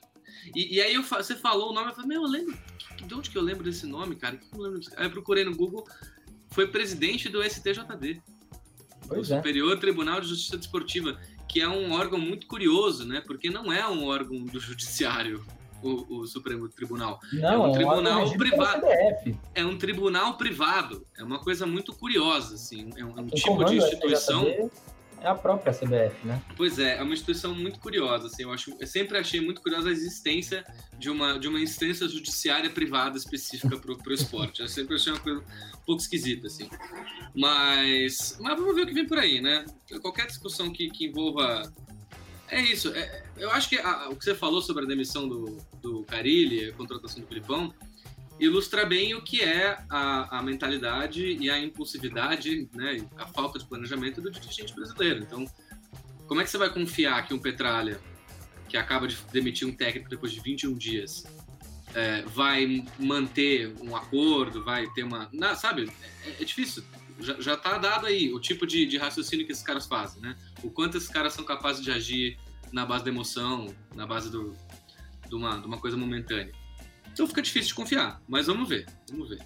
E, 0.55 0.75
e, 0.75 0.81
aí 0.81 0.93
eu, 0.93 1.03
você 1.03 1.35
falou 1.35 1.71
o 1.71 1.73
nome, 1.73 1.89
eu 1.89 1.95
falei, 1.95 2.09
meu, 2.09 2.23
eu 2.23 2.27
lembro, 2.27 2.57
de 3.05 3.13
onde 3.13 3.29
que 3.29 3.37
eu 3.37 3.41
lembro 3.41 3.63
desse 3.63 3.85
nome, 3.85 4.15
cara? 4.15 4.35
Que 4.35 4.45
eu 4.53 4.59
lembro 4.59 4.79
desse... 4.79 4.91
Aí 4.97 5.05
eu 5.05 5.11
procurei 5.11 5.45
no 5.45 5.55
Google, 5.55 5.85
foi 6.49 6.67
presidente 6.67 7.29
do 7.29 7.41
STJD. 7.43 8.21
Pois 9.07 9.29
o 9.29 9.33
é. 9.33 9.37
Superior 9.37 9.77
Tribunal 9.79 10.21
de 10.21 10.27
Justiça 10.27 10.57
Desportiva 10.57 11.19
que 11.53 11.61
é 11.61 11.69
um 11.69 11.91
órgão 11.91 12.17
muito 12.17 12.47
curioso, 12.47 13.05
né? 13.05 13.21
Porque 13.23 13.47
não 13.47 13.71
é 13.71 13.87
um 13.87 14.07
órgão 14.07 14.43
do 14.43 14.59
judiciário, 14.59 15.45
o, 15.83 16.21
o 16.21 16.27
Supremo 16.27 16.67
Tribunal. 16.67 17.19
Não, 17.31 17.65
é 17.65 17.67
um 17.67 17.71
tribunal 17.71 18.25
é 18.25 18.35
privado. 18.35 18.85
É 19.53 19.63
um 19.63 19.77
tribunal 19.77 20.33
privado. 20.35 21.05
É 21.15 21.23
uma 21.23 21.37
coisa 21.37 21.67
muito 21.67 21.93
curiosa, 21.93 22.55
assim. 22.55 22.89
É 22.97 23.05
um, 23.05 23.19
é 23.19 23.21
um 23.21 23.27
tipo 23.27 23.63
de 23.65 23.77
instituição. 23.77 24.71
É 25.23 25.27
a 25.27 25.35
própria 25.35 25.73
CBF, 25.73 26.27
né? 26.27 26.41
Pois 26.57 26.77
é, 26.77 26.97
é 26.97 27.01
uma 27.01 27.13
instituição 27.13 27.55
muito 27.55 27.79
curiosa, 27.79 28.27
assim, 28.27 28.43
eu 28.43 28.51
acho, 28.51 28.75
eu 28.77 28.85
sempre 28.85 29.17
achei 29.17 29.39
muito 29.39 29.61
curiosa 29.61 29.87
a 29.87 29.91
existência 29.91 30.65
de 30.99 31.09
uma, 31.09 31.39
de 31.39 31.47
uma 31.47 31.61
instância 31.61 32.07
judiciária 32.09 32.69
privada 32.69 33.17
específica 33.17 33.77
para 33.77 33.93
o 33.93 34.13
esporte. 34.13 34.61
Eu 34.61 34.67
sempre 34.67 34.95
achei 34.95 35.13
uma 35.13 35.19
coisa 35.21 35.39
um 35.39 35.85
pouco 35.85 36.01
esquisita, 36.01 36.47
assim. 36.47 36.69
Mas, 37.33 38.37
mas 38.41 38.59
vamos 38.59 38.75
ver 38.75 38.81
o 38.81 38.87
que 38.87 38.93
vem 38.93 39.07
por 39.07 39.17
aí, 39.17 39.39
né? 39.39 39.65
Qualquer 40.01 40.27
discussão 40.27 40.71
que, 40.73 40.89
que 40.89 41.05
envolva 41.05 41.71
é 42.49 42.61
isso. 42.61 42.93
É, 42.93 43.23
eu 43.37 43.49
acho 43.51 43.69
que 43.69 43.79
a, 43.79 44.09
o 44.09 44.15
que 44.15 44.25
você 44.25 44.35
falou 44.35 44.61
sobre 44.61 44.83
a 44.83 44.87
demissão 44.87 45.27
do, 45.27 45.57
do 45.81 46.03
Carilli, 46.03 46.69
a 46.69 46.73
contratação 46.73 47.21
do 47.21 47.27
Filipão, 47.27 47.73
ilustra 48.43 48.85
bem 48.85 49.13
o 49.15 49.21
que 49.21 49.41
é 49.41 49.77
a, 49.89 50.39
a 50.39 50.43
mentalidade 50.43 51.25
e 51.25 51.49
a 51.49 51.57
impulsividade, 51.57 52.69
né, 52.73 53.05
a 53.17 53.25
falta 53.27 53.57
de 53.57 53.65
planejamento 53.65 54.21
do 54.21 54.29
dirigente 54.29 54.73
brasileiro. 54.73 55.23
Então, 55.23 55.45
como 56.27 56.41
é 56.41 56.43
que 56.43 56.49
você 56.49 56.57
vai 56.57 56.69
confiar 56.69 57.25
que 57.25 57.33
um 57.33 57.39
Petralha, 57.39 57.99
que 58.67 58.75
acaba 58.75 59.07
de 59.07 59.17
demitir 59.31 59.67
um 59.67 59.71
técnico 59.71 60.09
depois 60.09 60.31
de 60.31 60.41
21 60.41 60.73
dias, 60.77 61.23
é, 61.93 62.23
vai 62.23 62.85
manter 62.99 63.73
um 63.81 63.95
acordo, 63.95 64.63
vai 64.63 64.87
ter 64.93 65.03
uma. 65.03 65.29
Não, 65.31 65.55
sabe, 65.55 65.91
é, 66.25 66.41
é 66.41 66.45
difícil. 66.45 66.83
Já, 67.19 67.39
já 67.39 67.55
tá 67.55 67.77
dado 67.77 68.07
aí 68.07 68.33
o 68.33 68.39
tipo 68.39 68.65
de, 68.65 68.87
de 68.87 68.97
raciocínio 68.97 69.45
que 69.45 69.51
esses 69.51 69.63
caras 69.63 69.85
fazem, 69.85 70.21
né? 70.21 70.35
O 70.63 70.71
quanto 70.71 70.97
esses 70.97 71.09
caras 71.09 71.33
são 71.33 71.45
capazes 71.45 71.83
de 71.83 71.91
agir 71.91 72.39
na 72.71 72.85
base 72.85 73.03
da 73.03 73.11
emoção, 73.11 73.73
na 73.93 74.07
base 74.07 74.31
do, 74.31 74.57
uma, 75.31 75.59
de 75.59 75.67
uma 75.67 75.77
coisa 75.77 75.95
momentânea. 75.95 76.51
Então 77.13 77.27
fica 77.27 77.41
difícil 77.41 77.69
de 77.69 77.75
confiar, 77.75 78.21
mas 78.27 78.47
vamos 78.47 78.67
ver, 78.67 78.85
vamos 79.09 79.29
ver. 79.29 79.39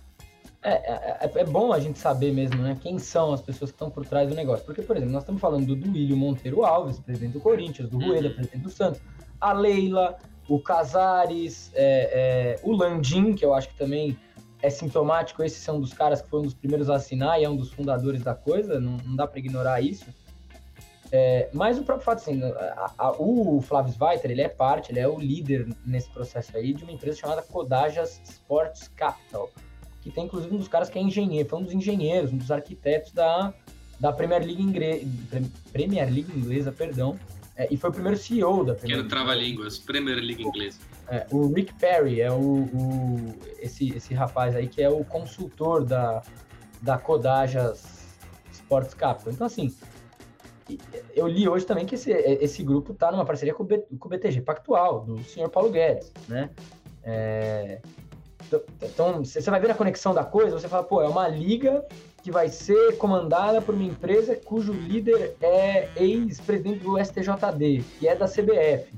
É, 0.64 0.72
é, 0.72 1.18
é, 1.22 1.32
é, 1.36 1.44
bom 1.46 1.72
a 1.72 1.80
gente 1.80 2.00
saber 2.00 2.34
mesmo, 2.34 2.62
né? 2.62 2.78
Quem 2.82 2.98
são 2.98 3.32
as 3.32 3.42
pessoas 3.42 3.72
que 3.72 3.76
estão 3.76 3.92
por 3.92 4.06
trás 4.06 4.28
do 4.28 4.36
negócio. 4.36 4.66
Porque, 4.66 4.82
por 4.82 4.96
exemplo, 4.96 5.14
nós 5.14 5.24
estamos 5.24 5.40
falando 5.40 5.68
do 5.68 5.76
Duílio 5.76 6.18
Monteiro 6.18 6.66
Alves, 6.66 7.00
presidente 7.00 7.34
do 7.34 7.40
Corinthians, 7.40 7.90
do 7.90 8.00
Rueda, 8.00 8.30
uhum. 8.30 8.34
presidente 8.34 8.64
do 8.64 8.70
Santos, 8.70 9.00
a 9.40 9.54
Leila, 9.54 10.18
o 10.48 10.60
Casares, 10.60 11.72
é, 11.76 12.56
é, 12.56 12.60
o 12.64 12.76
Landim, 12.76 13.34
que 13.34 13.46
eu 13.46 13.54
acho 13.54 13.70
que 13.70 13.78
também 13.78 14.18
é 14.62 14.70
sintomático. 14.70 15.44
Esse 15.44 15.60
são 15.60 15.78
um 15.78 15.82
dos 15.82 15.94
caras 15.94 16.22
que 16.22 16.30
foi 16.30 16.40
um 16.40 16.44
dos 16.44 16.54
primeiros 16.54 16.90
a 16.90 16.96
assinar 16.96 17.40
e 17.40 17.44
é 17.44 17.50
um 17.50 17.56
dos 17.56 17.72
fundadores 17.72 18.24
da 18.24 18.34
coisa, 18.34 18.80
não, 18.80 18.98
não 19.06 19.16
dá 19.16 19.28
para 19.28 19.40
ignorar 19.40 19.82
isso. 19.82 20.06
É, 21.12 21.50
mas 21.54 21.78
o 21.78 21.84
próprio 21.84 22.06
fato, 22.06 22.18
assim, 22.20 22.42
a, 22.44 22.92
a, 22.98 23.12
o 23.12 23.62
Flávio 23.62 23.94
Sveiter, 23.94 24.30
ele 24.30 24.42
é 24.42 24.50
parte, 24.50 24.92
ele 24.92 25.00
é 25.00 25.08
o 25.08 25.18
líder 25.18 25.68
nesse 25.86 26.10
processo 26.10 26.56
aí 26.58 26.74
de 26.74 26.84
uma 26.84 26.92
empresa 26.92 27.18
chamada 27.18 27.42
Codajas 27.42 28.22
Sports 28.26 28.90
Capital, 28.96 29.50
que 30.02 30.12
tem 30.12 30.26
inclusive 30.26 30.54
um 30.54 30.58
dos 30.58 30.68
caras 30.68 30.90
que 30.90 31.00
é 31.00 31.02
engenheiro, 31.02 31.48
foi 31.48 31.60
um 31.60 31.64
dos 31.64 31.74
engenheiros, 31.74 32.34
um 32.34 32.38
dos 32.38 32.52
arquitetos 32.52 33.14
da, 33.14 33.54
da 34.00 34.12
Premier 34.12 34.44
League, 34.44 34.62
ingre, 34.62 35.08
Premier 35.72 36.12
League 36.12 36.32
inglesa, 36.38 36.74
perdão, 36.74 37.18
é, 37.56 37.68
e 37.72 37.78
foi 37.78 37.90
o 37.90 37.94
primeiro 37.94 38.18
CEO 38.18 38.64
da 38.66 38.76
Premier 38.76 38.98
League. 38.98 39.10
trava-línguas, 39.10 39.80
Premier 39.80 40.18
League 40.18 40.44
inglesa. 40.44 40.80
É, 41.10 41.26
o 41.32 41.52
Rick 41.54 41.74
Perry 41.76 42.22
é 42.22 42.32
o, 42.32 42.36
o, 42.36 43.36
esse, 43.60 43.96
esse 43.96 44.14
rapaz 44.14 44.56
aí 44.56 44.68
que 44.68 44.82
é 44.82 44.90
o 44.90 45.06
consultor 45.06 45.86
da, 45.86 46.22
da 46.82 46.98
Codajas 46.98 47.98
Sports 48.52 48.94
Capital. 48.94 49.34
Então, 49.34 49.48
assim, 49.48 49.74
eu 51.16 51.28
li 51.28 51.48
hoje 51.48 51.66
também 51.66 51.86
que 51.86 51.96
esse, 51.96 52.12
esse 52.12 52.64
grupo 52.64 52.92
está 52.92 53.12
numa 53.12 53.26
parceria 53.26 53.54
com 53.54 53.64
o, 53.64 53.66
B, 53.66 53.84
com 54.00 54.08
o 54.08 54.10
BTG 54.10 54.42
Pactual, 54.42 55.02
do 55.02 55.24
senhor 55.24 55.50
Paulo 55.50 55.70
Guedes, 55.70 56.12
né? 56.28 56.50
É, 57.04 57.80
então, 58.82 59.24
você 59.24 59.50
vai 59.50 59.60
ver 59.60 59.72
a 59.72 59.76
conexão 59.76 60.14
da 60.14 60.24
coisa, 60.24 60.58
você 60.58 60.68
fala, 60.68 60.84
pô, 60.84 61.02
é 61.02 61.08
uma 61.08 61.28
liga 61.28 61.86
que 62.24 62.32
vai 62.32 62.50
ser 62.50 62.98
comandada 62.98 63.62
por 63.62 63.74
uma 63.74 63.84
empresa 63.84 64.36
cujo 64.36 64.74
líder 64.74 65.36
é 65.42 65.90
ex-presidente 65.96 66.80
do 66.80 66.98
STJD, 66.98 67.84
que 68.00 68.08
é 68.08 68.16
da 68.16 68.28
CBF, 68.28 68.94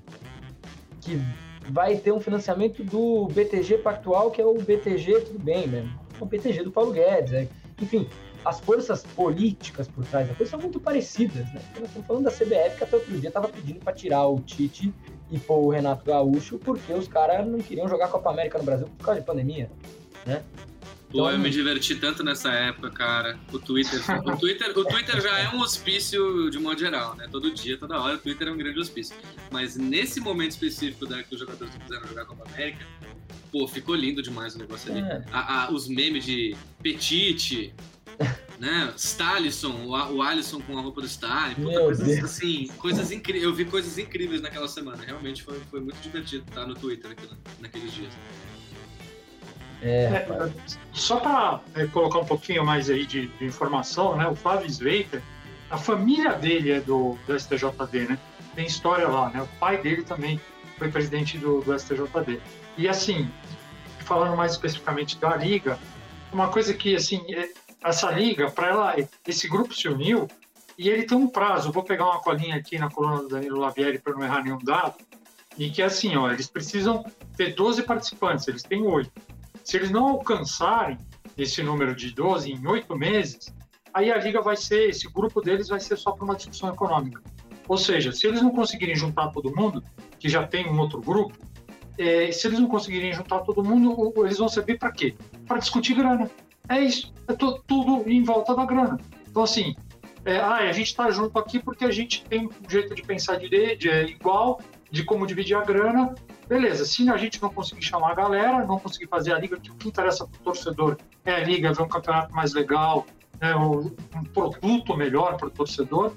que 1.02 1.22
vai 1.70 1.98
ter 1.98 2.12
um 2.12 2.20
financiamento 2.20 2.84
do 2.84 3.28
BTG 3.28 3.80
Pactual, 3.80 4.32
que 4.32 4.42
é 4.42 4.46
o 4.46 4.56
BTG, 4.56 5.22
tudo 5.22 5.40
bem, 5.40 5.68
né? 5.68 5.90
O 6.20 6.26
BTG 6.26 6.64
do 6.64 6.72
Paulo 6.72 6.92
Guedes, 6.92 7.32
né? 7.32 7.48
enfim, 7.82 8.08
as 8.46 8.60
forças 8.60 9.04
políticas 9.04 9.88
por 9.88 10.06
trás 10.06 10.28
da 10.28 10.34
coisa 10.34 10.52
são 10.52 10.60
muito 10.60 10.80
parecidas, 10.80 11.46
né? 11.54 11.62
Nós 11.80 11.88
estamos 11.88 12.08
falando 12.08 12.24
da 12.24 12.32
CBF, 12.32 12.78
que 12.78 12.84
até 12.84 12.96
outro 12.96 13.18
dia 13.20 13.30
estava 13.30 13.48
pedindo 13.48 13.80
para 13.80 13.94
tirar 13.94 14.28
o 14.28 14.40
Tite 14.40 14.94
e 15.32 15.40
pôr 15.40 15.66
o 15.66 15.70
Renato 15.70 16.06
Gaúcho, 16.06 16.58
porque 16.58 16.92
os 16.94 17.08
caras 17.08 17.46
não 17.48 17.60
queriam 17.60 17.88
jogar 17.88 18.08
Copa 18.08 18.30
América 18.30 18.58
no 18.58 18.64
Brasil 18.64 18.88
por 18.98 19.06
causa 19.06 19.20
de 19.20 19.26
pandemia, 19.26 19.70
né? 20.26 20.44
Pô, 21.12 21.22
então, 21.22 21.32
eu 21.32 21.40
me 21.40 21.50
diverti 21.50 21.96
tanto 21.96 22.24
nessa 22.24 22.52
época, 22.54 22.92
cara. 22.92 23.40
O 23.52 23.58
Twitter, 23.58 24.00
o 24.28 24.38
Twitter, 24.38 24.78
o 24.78 24.86
Twitter 24.86 25.20
já 25.20 25.40
é 25.40 25.50
um 25.50 25.60
hospício 25.60 26.52
de 26.52 26.60
modo 26.60 26.80
geral, 26.80 27.16
né? 27.16 27.28
Todo 27.32 27.52
dia, 27.52 27.78
toda 27.78 28.00
hora, 28.00 28.16
o 28.16 28.20
Twitter 28.20 28.48
é 28.48 28.52
um 28.52 28.58
grande 28.58 28.80
hospício. 28.80 29.16
Mas 29.52 29.76
nesse 29.76 30.20
momento 30.20 30.52
específico 30.52 31.08
da 31.08 31.24
que 31.24 31.34
os 31.34 31.40
jogadores 31.40 31.74
quiseram 31.76 32.08
jogar 32.08 32.26
Copa 32.26 32.48
América, 32.54 32.86
pô, 33.52 33.68
ficou 33.68 33.96
lindo 33.96 34.22
demais 34.22 34.56
o 34.56 34.60
negócio 34.60 34.92
ali. 34.92 35.02
É. 35.02 35.26
A, 35.32 35.66
a, 35.66 35.72
os 35.72 35.88
memes 35.88 36.26
de 36.26 36.56
Petite, 36.82 37.74
né? 38.60 38.94
Stalisson, 38.98 39.72
o, 39.86 40.16
o 40.16 40.22
Alisson 40.22 40.62
com 40.62 40.78
a 40.78 40.82
roupa 40.82 41.02
do 41.02 41.08
Stalin, 41.08 41.56
puta, 41.56 41.80
coisas 41.80 42.08
Deus. 42.08 42.24
assim, 42.24 42.68
coisas 42.78 43.12
incríveis. 43.12 43.46
Eu 43.46 43.54
vi 43.56 43.66
coisas 43.66 43.98
incríveis 43.98 44.42
naquela 44.42 44.68
semana. 44.68 45.04
Realmente 45.04 45.42
foi, 45.42 45.60
foi 45.72 45.80
muito 45.80 46.00
divertido 46.02 46.44
estar 46.48 46.66
no 46.66 46.76
Twitter 46.76 47.16
naqueles 47.60 47.92
dias. 47.94 48.14
É, 49.82 50.26
é, 50.28 50.52
só 50.92 51.22
para 51.22 51.62
é, 51.74 51.88
colocar 51.88 52.20
um 52.20 52.26
pouquinho 52.26 52.66
mais 52.66 52.90
aí 52.90 53.06
de, 53.06 53.28
de, 53.28 53.46
informação, 53.46 54.18
né? 54.18 54.28
O 54.28 54.36
Flávio 54.36 54.70
Sveiter, 54.70 55.22
a 55.70 55.78
família 55.78 56.34
dele 56.34 56.72
é 56.72 56.82
do, 56.82 57.18
do 57.26 57.40
STJD, 57.40 58.10
né? 58.10 58.20
Tem 58.56 58.66
história 58.66 59.08
lá, 59.08 59.30
né? 59.30 59.42
O 59.42 59.48
pai 59.58 59.82
dele 59.82 60.04
também 60.04 60.40
foi 60.78 60.92
presidente 60.92 61.38
do, 61.38 61.62
do 61.62 61.80
STJD. 61.80 62.42
E 62.78 62.90
assim, 62.90 63.32
falando 64.00 64.36
mais 64.36 64.52
especificamente 64.52 65.18
da 65.18 65.34
liga, 65.38 65.80
uma 66.34 66.50
coisa 66.50 66.74
que 66.74 66.94
assim, 66.96 67.24
é, 67.34 67.50
essa 67.84 68.12
liga, 68.12 68.50
para 68.52 68.68
ela, 68.68 68.96
esse 69.26 69.48
grupo 69.48 69.74
se 69.74 69.88
uniu 69.88 70.28
e 70.78 70.90
ele 70.90 71.04
tem 71.04 71.18
um 71.18 71.28
prazo. 71.28 71.72
Vou 71.72 71.84
pegar 71.84 72.06
uma 72.06 72.22
colinha 72.22 72.56
aqui 72.56 72.78
na 72.78 72.90
coluna 72.90 73.24
do 73.24 73.30
Danilo 73.30 73.60
Lavieri 73.60 74.00
para 74.00 74.14
não 74.14 74.24
errar 74.24 74.44
nenhum 74.44 74.60
dado. 74.60 74.96
E 75.58 75.70
que 75.70 75.82
é 75.82 75.86
assim, 75.86 76.16
ó, 76.16 76.32
eles 76.32 76.48
precisam 76.48 77.04
ter 77.36 77.54
12 77.54 77.84
participantes, 77.84 78.48
eles 78.48 78.64
têm 78.64 78.82
8. 78.82 79.12
Se 79.64 79.78
eles 79.78 79.92
não 79.92 80.08
alcançarem 80.08 80.98
esse 81.38 81.62
número 81.62 81.96
de 81.96 82.14
12 82.14 82.52
em 82.52 82.68
oito 82.68 82.96
meses, 82.96 83.54
aí 83.94 84.12
a 84.12 84.18
liga 84.18 84.42
vai 84.42 84.56
ser, 84.56 84.90
esse 84.90 85.10
grupo 85.10 85.42
deles 85.42 85.68
vai 85.68 85.80
ser 85.80 85.98
só 85.98 86.12
para 86.12 86.24
uma 86.24 86.36
discussão 86.36 86.70
econômica. 86.70 87.22
Ou 87.68 87.78
seja, 87.78 88.12
se 88.12 88.26
eles 88.26 88.42
não 88.42 88.52
conseguirem 88.52 88.96
juntar 88.96 89.30
todo 89.30 89.56
mundo, 89.56 89.84
que 90.18 90.28
já 90.28 90.46
tem 90.46 90.68
um 90.68 90.80
outro 90.80 91.02
grupo, 91.02 91.38
é, 91.98 92.32
se 92.32 92.48
eles 92.48 92.60
não 92.60 92.68
conseguirem 92.68 93.14
juntar 93.14 93.40
todo 93.40 93.64
mundo, 93.64 94.14
eles 94.26 94.38
vão 94.38 94.48
servir 94.48 94.80
para 94.80 94.92
quê? 94.92 95.16
Para 95.46 95.58
discutir 95.58 95.94
grana. 95.94 96.32
É 96.70 96.80
isso, 96.80 97.14
é 97.28 97.34
tudo 97.34 98.04
em 98.08 98.24
volta 98.24 98.56
da 98.56 98.66
grana. 98.66 99.00
Então, 99.28 99.44
assim, 99.44 99.76
é, 100.24 100.40
a 100.40 100.72
gente 100.72 100.88
está 100.88 101.10
junto 101.12 101.38
aqui 101.38 101.60
porque 101.60 101.84
a 101.84 101.92
gente 101.92 102.24
tem 102.24 102.48
um 102.48 102.70
jeito 102.70 102.96
de 102.96 103.02
pensar 103.02 103.38
de, 103.38 103.76
de, 103.76 103.90
é 103.90 104.06
igual, 104.06 104.62
de 104.92 105.04
como 105.04 105.26
dividir 105.26 105.58
a 105.58 105.64
grana, 105.64 106.16
Beleza, 106.50 106.84
se 106.84 107.08
a 107.08 107.16
gente 107.16 107.40
não 107.40 107.50
conseguir 107.52 107.84
chamar 107.84 108.14
a 108.14 108.16
galera, 108.16 108.66
não 108.66 108.80
conseguir 108.80 109.06
fazer 109.06 109.32
a 109.34 109.38
liga, 109.38 109.56
que 109.60 109.70
o 109.70 109.76
que 109.76 109.88
interessa 109.88 110.26
para 110.26 110.36
o 110.42 110.44
torcedor 110.44 110.98
é 111.24 111.32
a 111.32 111.44
liga, 111.44 111.72
ver 111.72 111.84
um 111.84 111.88
campeonato 111.88 112.34
mais 112.34 112.56
legal, 112.56 113.06
né, 113.40 113.56
um 113.56 114.24
produto 114.34 114.98
melhor 114.98 115.38
para 115.38 115.48
o 115.48 115.52
torcedor. 115.52 116.14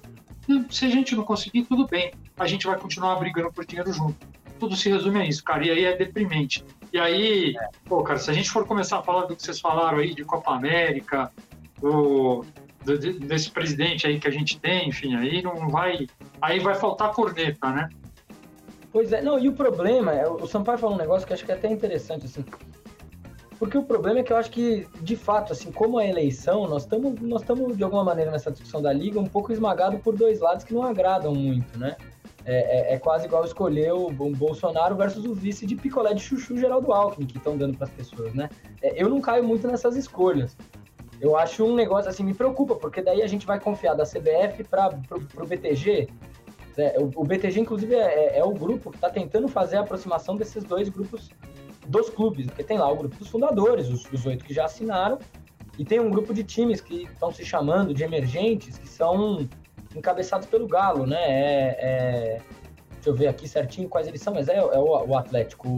E 0.48 0.64
se 0.70 0.86
a 0.86 0.88
gente 0.88 1.14
não 1.14 1.22
conseguir, 1.22 1.64
tudo 1.64 1.86
bem, 1.86 2.14
a 2.38 2.46
gente 2.46 2.66
vai 2.66 2.78
continuar 2.78 3.16
brigando 3.16 3.52
por 3.52 3.66
dinheiro 3.66 3.92
junto. 3.92 4.26
Tudo 4.58 4.74
se 4.74 4.88
resume 4.88 5.20
a 5.20 5.26
isso, 5.26 5.44
cara, 5.44 5.66
e 5.66 5.70
aí 5.70 5.84
é 5.84 5.94
deprimente. 5.94 6.64
E 6.92 6.98
aí, 6.98 7.54
pô, 7.86 8.02
cara, 8.02 8.18
se 8.18 8.30
a 8.30 8.34
gente 8.34 8.50
for 8.50 8.66
começar 8.66 8.98
a 8.98 9.02
falar 9.02 9.26
do 9.26 9.34
que 9.34 9.42
vocês 9.42 9.58
falaram 9.58 9.98
aí 9.98 10.14
de 10.14 10.24
Copa 10.24 10.52
América, 10.52 11.32
do, 11.80 12.44
do, 12.84 12.98
desse 12.98 13.50
presidente 13.50 14.06
aí 14.06 14.20
que 14.20 14.28
a 14.28 14.30
gente 14.30 14.60
tem, 14.60 14.88
enfim, 14.88 15.14
aí 15.14 15.42
não 15.42 15.68
vai. 15.68 16.06
Aí 16.40 16.60
vai 16.60 16.74
faltar 16.74 17.12
corneta, 17.12 17.70
né? 17.70 17.88
Pois 18.92 19.10
é, 19.12 19.22
não, 19.22 19.38
e 19.38 19.48
o 19.48 19.54
problema, 19.54 20.12
é, 20.12 20.28
o 20.28 20.46
Sampaio 20.46 20.78
falou 20.78 20.94
um 20.94 20.98
negócio 20.98 21.26
que 21.26 21.32
acho 21.32 21.46
que 21.46 21.50
é 21.50 21.54
até 21.54 21.66
interessante, 21.68 22.26
assim, 22.26 22.44
porque 23.62 23.78
o 23.78 23.84
problema 23.84 24.18
é 24.18 24.22
que 24.24 24.32
eu 24.32 24.36
acho 24.36 24.50
que, 24.50 24.88
de 25.00 25.14
fato, 25.14 25.52
assim, 25.52 25.70
como 25.70 25.96
a 25.96 26.04
eleição, 26.04 26.68
nós 26.68 26.82
estamos, 26.82 27.18
nós 27.20 27.42
estamos 27.42 27.76
de 27.76 27.84
alguma 27.84 28.02
maneira, 28.02 28.30
nessa 28.30 28.50
discussão 28.50 28.82
da 28.82 28.92
Liga, 28.92 29.20
um 29.20 29.26
pouco 29.26 29.52
esmagado 29.52 29.98
por 30.00 30.16
dois 30.16 30.40
lados 30.40 30.64
que 30.64 30.74
não 30.74 30.82
agradam 30.82 31.32
muito, 31.32 31.78
né? 31.78 31.96
É, 32.44 32.92
é, 32.92 32.94
é 32.94 32.98
quase 32.98 33.26
igual 33.26 33.44
escolher 33.44 33.92
o, 33.92 34.10
Bolsonaro 34.10 34.96
versus 34.96 35.24
o 35.24 35.34
vice 35.34 35.64
de 35.64 35.76
picolé 35.76 36.12
de 36.12 36.20
chuchu 36.20 36.56
Geraldo 36.56 36.92
Alckmin, 36.92 37.26
que 37.26 37.38
estão 37.38 37.56
dando 37.56 37.76
para 37.76 37.86
as 37.86 37.92
pessoas, 37.92 38.34
né? 38.34 38.50
É, 38.82 39.00
eu 39.00 39.08
não 39.08 39.20
caio 39.20 39.44
muito 39.44 39.66
nessas 39.68 39.96
escolhas. 39.96 40.56
Eu 41.20 41.36
acho 41.36 41.64
um 41.64 41.74
negócio, 41.74 42.10
assim, 42.10 42.24
me 42.24 42.34
preocupa, 42.34 42.74
porque 42.74 43.00
daí 43.00 43.22
a 43.22 43.28
gente 43.28 43.46
vai 43.46 43.60
confiar 43.60 43.94
da 43.94 44.04
CBF 44.04 44.64
para 44.64 44.90
o 45.36 45.46
BTG, 45.46 46.08
é, 46.76 46.96
o, 46.98 47.10
o, 47.14 47.24
BTG, 47.24 47.60
inclusive, 47.60 47.94
é, 47.94 47.98
é, 47.98 48.38
é 48.38 48.44
o 48.44 48.52
grupo 48.52 48.90
que 48.90 48.96
está 48.96 49.10
tentando 49.10 49.46
fazer 49.48 49.76
a 49.76 49.80
aproximação 49.80 50.36
desses 50.36 50.64
dois 50.64 50.88
grupos 50.88 51.30
dos 51.86 52.08
clubes, 52.08 52.46
porque 52.46 52.62
tem 52.62 52.78
lá 52.78 52.90
o 52.90 52.96
grupo 52.96 53.16
dos 53.16 53.28
fundadores, 53.28 53.88
os, 53.88 54.10
os 54.10 54.24
oito 54.24 54.44
que 54.44 54.54
já 54.54 54.64
assinaram, 54.64 55.18
e 55.78 55.84
tem 55.84 56.00
um 56.00 56.10
grupo 56.10 56.32
de 56.32 56.42
times 56.42 56.80
que 56.80 57.04
estão 57.04 57.32
se 57.32 57.44
chamando 57.44 57.92
de 57.92 58.02
emergentes, 58.02 58.78
que 58.78 58.88
são 58.88 59.48
encabeçados 59.94 60.46
pelo 60.46 60.66
Galo, 60.66 61.06
né? 61.06 61.20
É, 61.20 61.76
é, 61.80 62.40
deixa 62.94 63.10
eu 63.10 63.14
ver 63.14 63.28
aqui 63.28 63.48
certinho 63.48 63.88
quais 63.88 64.06
eles 64.06 64.20
são, 64.20 64.34
mas 64.34 64.48
é, 64.48 64.56
é 64.56 64.78
o, 64.78 65.06
o, 65.06 65.16
Atlético. 65.16 65.68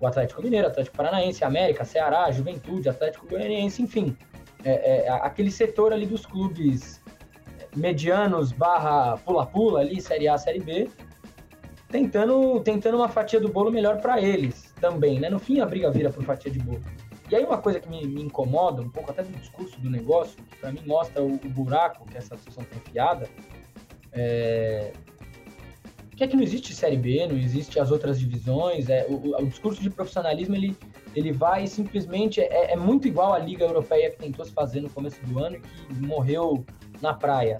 O 0.00 0.06
Atlético 0.06 0.42
Mineiro, 0.42 0.66
Atlético 0.66 0.96
Paranaense, 0.96 1.44
América, 1.44 1.84
Ceará, 1.84 2.30
Juventude, 2.30 2.88
Atlético 2.88 3.26
Goianiense, 3.28 3.82
enfim. 3.82 4.16
É, 4.64 5.04
é, 5.04 5.08
aquele 5.08 5.50
setor 5.50 5.92
ali 5.92 6.06
dos 6.06 6.24
clubes 6.24 7.00
medianos 7.76 8.52
barra 8.52 9.16
pula-pula 9.18 9.80
ali, 9.80 10.00
Série 10.00 10.28
A, 10.28 10.36
Série 10.36 10.60
B, 10.60 10.88
tentando, 11.88 12.60
tentando 12.60 12.96
uma 12.96 13.08
fatia 13.08 13.40
do 13.40 13.48
bolo 13.48 13.70
melhor 13.70 14.00
para 14.00 14.20
eles 14.20 14.72
também, 14.80 15.20
né? 15.20 15.28
No 15.28 15.38
fim, 15.38 15.60
a 15.60 15.66
briga 15.66 15.90
vira 15.90 16.10
por 16.10 16.24
fatia 16.24 16.50
de 16.50 16.58
bolo. 16.58 16.82
E 17.30 17.36
aí 17.36 17.44
uma 17.44 17.58
coisa 17.58 17.78
que 17.78 17.88
me, 17.88 18.06
me 18.06 18.22
incomoda 18.22 18.82
um 18.82 18.90
pouco, 18.90 19.10
até 19.10 19.22
do 19.22 19.30
discurso 19.38 19.80
do 19.80 19.88
negócio, 19.88 20.36
que 20.50 20.56
para 20.56 20.72
mim 20.72 20.82
mostra 20.84 21.22
o, 21.22 21.34
o, 21.34 21.48
buraco 21.48 22.04
que 22.06 22.18
essa 22.18 22.34
discussão 22.34 22.64
tem 22.64 22.78
enfiada, 22.78 23.28
é... 24.12 24.92
que 26.16 26.24
é 26.24 26.26
que 26.26 26.34
não 26.34 26.42
existe 26.42 26.74
Série 26.74 26.96
B, 26.96 27.28
não 27.28 27.36
existe 27.36 27.78
as 27.78 27.92
outras 27.92 28.18
divisões, 28.18 28.90
é, 28.90 29.06
o, 29.08 29.40
o 29.40 29.46
discurso 29.46 29.80
de 29.80 29.90
profissionalismo, 29.90 30.56
ele, 30.56 30.76
ele 31.14 31.30
vai 31.30 31.68
simplesmente, 31.68 32.40
é, 32.40 32.72
é 32.72 32.76
muito 32.76 33.06
igual 33.06 33.32
à 33.32 33.38
Liga 33.38 33.64
Europeia 33.64 34.10
que 34.10 34.18
tentou 34.18 34.44
se 34.44 34.52
fazer 34.52 34.80
no 34.80 34.90
começo 34.90 35.24
do 35.24 35.38
ano 35.38 35.56
e 35.56 35.60
que 35.60 35.94
morreu 36.04 36.64
na 37.00 37.14
praia. 37.14 37.58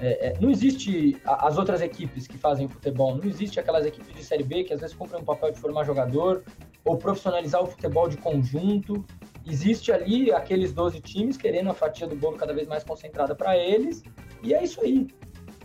É, 0.00 0.26
é, 0.26 0.40
não 0.40 0.50
existe 0.50 1.16
as 1.24 1.56
outras 1.56 1.80
equipes 1.80 2.26
que 2.26 2.36
fazem 2.36 2.66
futebol, 2.66 3.14
não 3.14 3.24
existe 3.24 3.60
aquelas 3.60 3.86
equipes 3.86 4.12
de 4.12 4.24
Série 4.24 4.42
B 4.42 4.64
que 4.64 4.72
às 4.72 4.80
vezes 4.80 4.96
cumprem 4.96 5.22
um 5.22 5.24
papel 5.24 5.52
de 5.52 5.60
formar 5.60 5.84
jogador 5.84 6.42
ou 6.84 6.96
profissionalizar 6.96 7.62
o 7.62 7.66
futebol 7.66 8.08
de 8.08 8.16
conjunto. 8.16 9.04
Existe 9.46 9.92
ali 9.92 10.32
aqueles 10.32 10.72
12 10.72 11.00
times 11.00 11.36
querendo 11.36 11.70
a 11.70 11.74
fatia 11.74 12.06
do 12.06 12.16
bolo 12.16 12.36
cada 12.36 12.52
vez 12.52 12.66
mais 12.68 12.84
concentrada 12.84 13.34
para 13.34 13.56
eles, 13.56 14.02
e 14.42 14.54
é 14.54 14.62
isso 14.62 14.80
aí. 14.80 15.08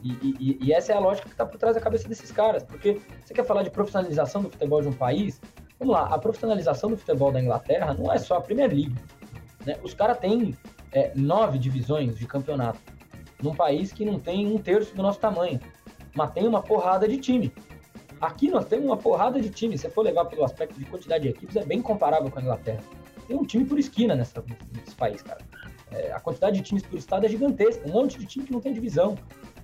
E, 0.01 0.11
e, 0.23 0.57
e, 0.61 0.73
essa 0.73 0.93
é 0.93 0.95
a 0.95 0.99
lógica 0.99 1.27
que 1.27 1.33
está 1.33 1.45
por 1.45 1.57
trás 1.57 1.75
da 1.75 1.81
cabeça 1.81 2.07
desses 2.07 2.31
caras, 2.31 2.63
porque 2.63 3.01
você 3.23 3.33
quer 3.33 3.45
falar 3.45 3.63
de 3.63 3.69
profissionalização 3.69 4.41
do 4.41 4.49
futebol 4.49 4.81
de 4.81 4.87
um 4.87 4.93
país? 4.93 5.41
Vamos 5.77 5.93
lá, 5.93 6.07
a 6.07 6.17
profissionalização 6.17 6.89
do 6.89 6.97
futebol 6.97 7.31
da 7.31 7.41
Inglaterra 7.41 7.93
não 7.93 8.11
é 8.11 8.17
só 8.17 8.37
a 8.37 8.41
Premier 8.41 8.69
League. 8.69 8.95
Né? 9.65 9.77
Os 9.83 9.93
caras 9.93 10.17
têm 10.17 10.57
é, 10.93 11.11
nove 11.15 11.57
divisões 11.57 12.17
de 12.17 12.25
campeonato, 12.25 12.79
num 13.41 13.53
país 13.53 13.91
que 13.91 14.05
não 14.05 14.19
tem 14.19 14.47
um 14.47 14.57
terço 14.57 14.95
do 14.95 15.01
nosso 15.01 15.19
tamanho, 15.19 15.59
mas 16.15 16.31
tem 16.31 16.47
uma 16.47 16.61
porrada 16.61 17.07
de 17.07 17.17
time. 17.17 17.53
Aqui 18.21 18.49
nós 18.49 18.65
temos 18.65 18.85
uma 18.85 18.97
porrada 18.97 19.39
de 19.39 19.49
time. 19.49 19.77
Se 19.77 19.89
for 19.89 20.01
levar 20.01 20.25
pelo 20.25 20.43
aspecto 20.43 20.77
de 20.77 20.85
quantidade 20.85 21.23
de 21.23 21.29
equipes, 21.29 21.55
é 21.55 21.63
bem 21.63 21.81
comparável 21.81 22.29
com 22.29 22.39
a 22.39 22.41
Inglaterra. 22.41 22.83
Tem 23.27 23.37
um 23.37 23.43
time 23.43 23.65
por 23.65 23.79
esquina 23.79 24.15
nessa, 24.15 24.43
nesse 24.75 24.95
país, 24.95 25.21
cara. 25.21 25.39
É, 25.91 26.11
a 26.11 26.19
quantidade 26.19 26.57
de 26.57 26.63
times 26.63 26.83
por 26.83 26.97
estado 26.97 27.25
é 27.25 27.29
gigantesca. 27.29 27.87
Um 27.87 27.91
monte 27.91 28.19
de 28.19 28.25
time 28.25 28.45
que 28.45 28.51
não 28.51 28.59
tem 28.59 28.73
divisão. 28.73 29.17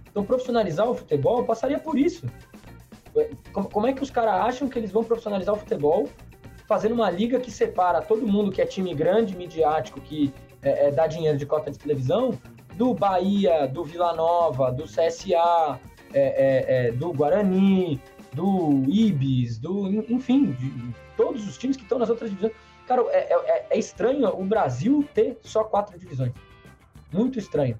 Então, 0.10 0.24
profissionalizar 0.24 0.90
o 0.90 0.96
futebol 0.96 1.44
passaria 1.44 1.80
por 1.80 1.98
isso. 1.98 2.26
É, 3.18 3.30
como 3.52 3.88
é 3.88 3.94
que 3.94 4.02
os 4.02 4.10
caras 4.10 4.36
acham 4.36 4.70
que 4.70 4.80
eles 4.80 4.92
vão 4.92 5.04
profissionalizar 5.04 5.54
o 5.54 5.58
futebol 5.58 6.08
fazendo 6.68 6.94
uma 6.94 7.10
liga 7.10 7.40
que 7.40 7.52
separa 7.52 8.02
todo 8.02 8.26
mundo 8.28 8.52
que 8.52 8.62
é 8.62 8.66
time 8.66 8.94
grande, 8.94 9.36
midiático, 9.36 10.02
que 10.02 10.34
é, 10.62 10.88
é, 10.88 10.92
dá 10.92 11.08
dinheiro 11.08 11.38
de 11.38 11.46
cota 11.46 11.70
de 11.70 11.78
televisão, 11.78 12.38
do 12.76 12.94
Bahia, 12.94 13.68
do 13.68 13.84
Vila 13.84 14.14
Nova, 14.14 14.72
do 14.72 14.84
CSA, 14.84 15.80
é, 16.14 16.88
é, 16.88 16.92
do 16.92 17.14
Guarani, 17.14 18.02
do 18.36 18.84
Ibis, 18.88 19.58
do 19.58 19.88
enfim, 20.10 20.52
de 20.52 20.94
todos 21.16 21.48
os 21.48 21.58
times 21.58 21.78
que 21.78 21.84
estão 21.84 21.98
nas 21.98 22.10
outras 22.10 22.30
divisões. 22.30 22.54
Cara, 22.88 23.02
é, 23.10 23.34
é, 23.34 23.68
é, 23.72 23.80
estranho 23.80 24.28
o 24.30 24.44
Brasil 24.44 25.08
ter 25.14 25.40
só 25.42 25.64
quatro 25.64 25.98
divisões. 25.98 26.32
Muito 27.12 27.40
estranho. 27.40 27.80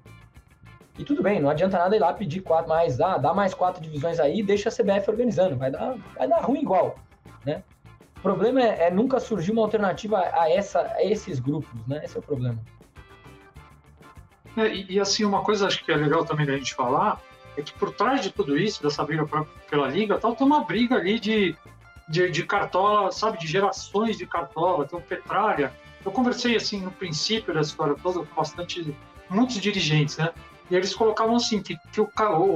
E 0.98 1.04
tudo 1.04 1.22
bem, 1.22 1.40
não 1.40 1.50
adianta 1.50 1.78
nada 1.78 1.94
ir 1.94 1.98
lá 1.98 2.12
pedir 2.12 2.40
quatro 2.40 2.70
mais, 2.70 3.00
ah, 3.00 3.18
dá 3.18 3.34
mais 3.34 3.52
quatro 3.52 3.82
divisões 3.82 4.18
aí, 4.18 4.42
deixa 4.42 4.70
a 4.70 4.72
CBF 4.72 5.10
organizando, 5.10 5.54
vai 5.56 5.70
dar, 5.70 5.94
vai 6.16 6.26
dar 6.26 6.40
ruim 6.40 6.62
igual, 6.62 6.98
né? 7.44 7.62
O 8.16 8.20
problema 8.20 8.62
é, 8.62 8.86
é 8.86 8.90
nunca 8.90 9.20
surgir 9.20 9.52
uma 9.52 9.60
alternativa 9.60 10.18
a, 10.32 10.50
essa, 10.50 10.80
a 10.80 11.04
esses 11.04 11.38
grupos, 11.38 11.86
né? 11.86 12.00
Esse 12.02 12.16
é 12.16 12.18
o 12.18 12.22
problema. 12.22 12.58
É, 14.56 14.74
e, 14.74 14.92
e, 14.92 14.98
assim, 14.98 15.22
uma 15.24 15.42
coisa 15.42 15.66
acho 15.66 15.84
que 15.84 15.92
é 15.92 15.96
legal 15.96 16.24
também 16.24 16.46
da 16.46 16.56
gente 16.56 16.74
falar 16.74 17.20
é 17.56 17.62
que 17.62 17.72
por 17.72 17.92
trás 17.92 18.20
de 18.20 18.30
tudo 18.30 18.56
isso, 18.56 18.82
dessa 18.82 19.04
briga 19.04 19.26
pra, 19.26 19.44
pela 19.70 19.88
liga, 19.88 20.18
tal, 20.18 20.34
tem 20.34 20.46
uma 20.46 20.64
briga 20.64 20.96
ali 20.96 21.18
de, 21.18 21.56
de, 22.08 22.30
de, 22.30 22.42
cartola, 22.44 23.10
sabe, 23.10 23.38
de 23.38 23.46
gerações 23.46 24.18
de 24.18 24.26
cartola, 24.26 24.84
tem 24.84 24.98
o 24.98 25.02
Petralha. 25.02 25.72
Eu 26.04 26.12
conversei, 26.12 26.56
assim, 26.56 26.80
no 26.80 26.90
princípio 26.90 27.54
da 27.54 27.60
história 27.60 27.96
toda 28.02 28.20
com 28.20 28.34
bastante, 28.34 28.94
muitos 29.28 29.56
dirigentes, 29.56 30.16
né? 30.18 30.32
E 30.70 30.76
eles 30.76 30.94
colocavam 30.94 31.36
assim, 31.36 31.62
que, 31.62 31.76
que 31.92 32.00
o, 32.00 32.08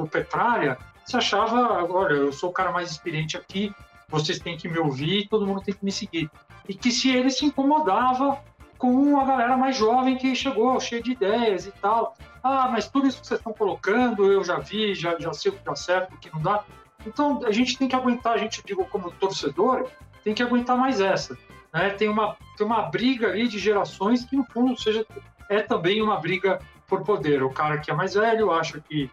o 0.03 0.07
Petralha 0.07 0.79
se 1.05 1.17
achava, 1.17 1.85
olha, 1.85 2.15
eu 2.15 2.33
sou 2.33 2.51
o 2.51 2.53
cara 2.53 2.71
mais 2.71 2.91
experiente 2.91 3.37
aqui, 3.37 3.73
vocês 4.09 4.39
têm 4.39 4.57
que 4.57 4.69
me 4.69 4.79
ouvir, 4.79 5.29
todo 5.29 5.47
mundo 5.47 5.63
tem 5.63 5.75
que 5.75 5.85
me 5.85 5.93
seguir. 5.93 6.31
E 6.69 6.75
que 6.75 6.91
se 6.91 7.11
ele 7.11 7.31
se 7.31 7.47
incomodava 7.47 8.41
com 8.81 9.21
a 9.21 9.25
galera 9.27 9.59
mais 9.59 9.77
jovem 9.77 10.17
que 10.17 10.35
chegou, 10.35 10.81
cheia 10.81 11.03
de 11.03 11.13
ideias 11.13 11.67
e 11.67 11.71
tal. 11.71 12.17
Ah, 12.43 12.67
mas 12.73 12.89
tudo 12.89 13.07
isso 13.07 13.21
que 13.21 13.27
vocês 13.27 13.39
estão 13.39 13.53
colocando, 13.53 14.33
eu 14.33 14.43
já 14.43 14.59
vi, 14.59 14.95
já, 14.95 15.19
já 15.21 15.35
sei 15.35 15.53
o 15.53 15.55
que 15.55 15.63
dá 15.63 15.77
certo, 15.77 16.15
o 16.15 16.17
que 16.17 16.33
não 16.33 16.41
dá. 16.41 16.65
Então, 17.07 17.43
a 17.45 17.53
gente 17.53 17.77
tem 17.77 17.87
que 17.87 17.95
aguentar, 17.95 18.33
a 18.33 18.39
gente, 18.39 18.63
digo, 18.65 18.87
como 18.87 19.11
torcedor, 19.11 19.87
tem 20.25 20.33
que 20.33 20.43
aguentar 20.43 20.79
mais 20.79 20.99
essa. 20.99 21.37
Né? 21.75 21.91
Tem, 21.91 22.09
uma, 22.09 22.35
tem 22.57 22.67
uma 22.67 22.81
briga 22.83 23.29
ali 23.29 23.47
de 23.47 23.59
gerações 23.59 24.25
que, 24.25 24.35
no 24.35 24.45
fundo, 24.45 24.81
seja, 24.81 25.07
é 25.51 25.61
também 25.61 26.01
uma 26.01 26.19
briga 26.19 26.59
por 26.89 27.03
poder. 27.03 27.43
O 27.43 27.51
cara 27.51 27.77
que 27.77 27.91
é 27.91 27.95
mais 27.95 28.15
velho 28.15 28.51
acha 28.51 28.81
que, 28.81 29.11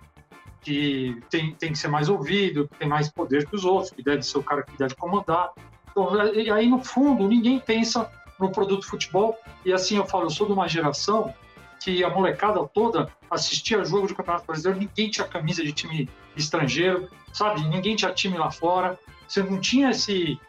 que 0.62 1.22
tem, 1.30 1.54
tem 1.56 1.74
que 1.74 1.78
ser 1.78 1.90
mais 1.90 2.08
ouvido, 2.08 2.70
que 2.70 2.78
tem 2.78 2.88
mais 2.88 3.10
poder 3.10 3.46
que 3.46 3.56
os 3.56 3.66
outros, 3.66 3.92
que 3.92 4.02
deve 4.02 4.22
ser 4.22 4.38
o 4.38 4.44
cara 4.44 4.64
que 4.64 4.78
deve 4.78 4.96
comandar. 4.96 5.52
Então, 5.92 6.10
aí, 6.54 6.70
no 6.70 6.82
fundo, 6.82 7.28
ninguém 7.28 7.60
pensa 7.60 8.10
no 8.40 8.52
produto 8.52 8.88
futebol. 8.88 9.38
E 9.66 9.74
assim 9.74 9.98
eu 9.98 10.06
falo, 10.06 10.26
eu 10.26 10.30
sou 10.30 10.48
de 10.48 10.54
uma 10.54 10.68
geração 10.68 11.34
que 11.80 12.04
a 12.04 12.10
molecada 12.10 12.66
toda 12.68 13.10
assistia 13.30 13.84
jogo 13.86 14.08
de 14.08 14.16
Campeonato 14.16 14.46
Brasileiro, 14.46 14.80
ninguém 14.80 15.10
tinha 15.10 15.28
camisa 15.28 15.64
de 15.64 15.72
time 15.72 16.10
estrangeiro, 16.36 17.08
sabe? 17.32 17.62
Ninguém 17.62 17.96
tinha 17.96 18.12
time 18.12 18.38
lá 18.38 18.52
fora. 18.52 18.98
Você 19.28 19.44
não 19.44 19.60
tinha 19.60 19.92
esse 19.92 20.40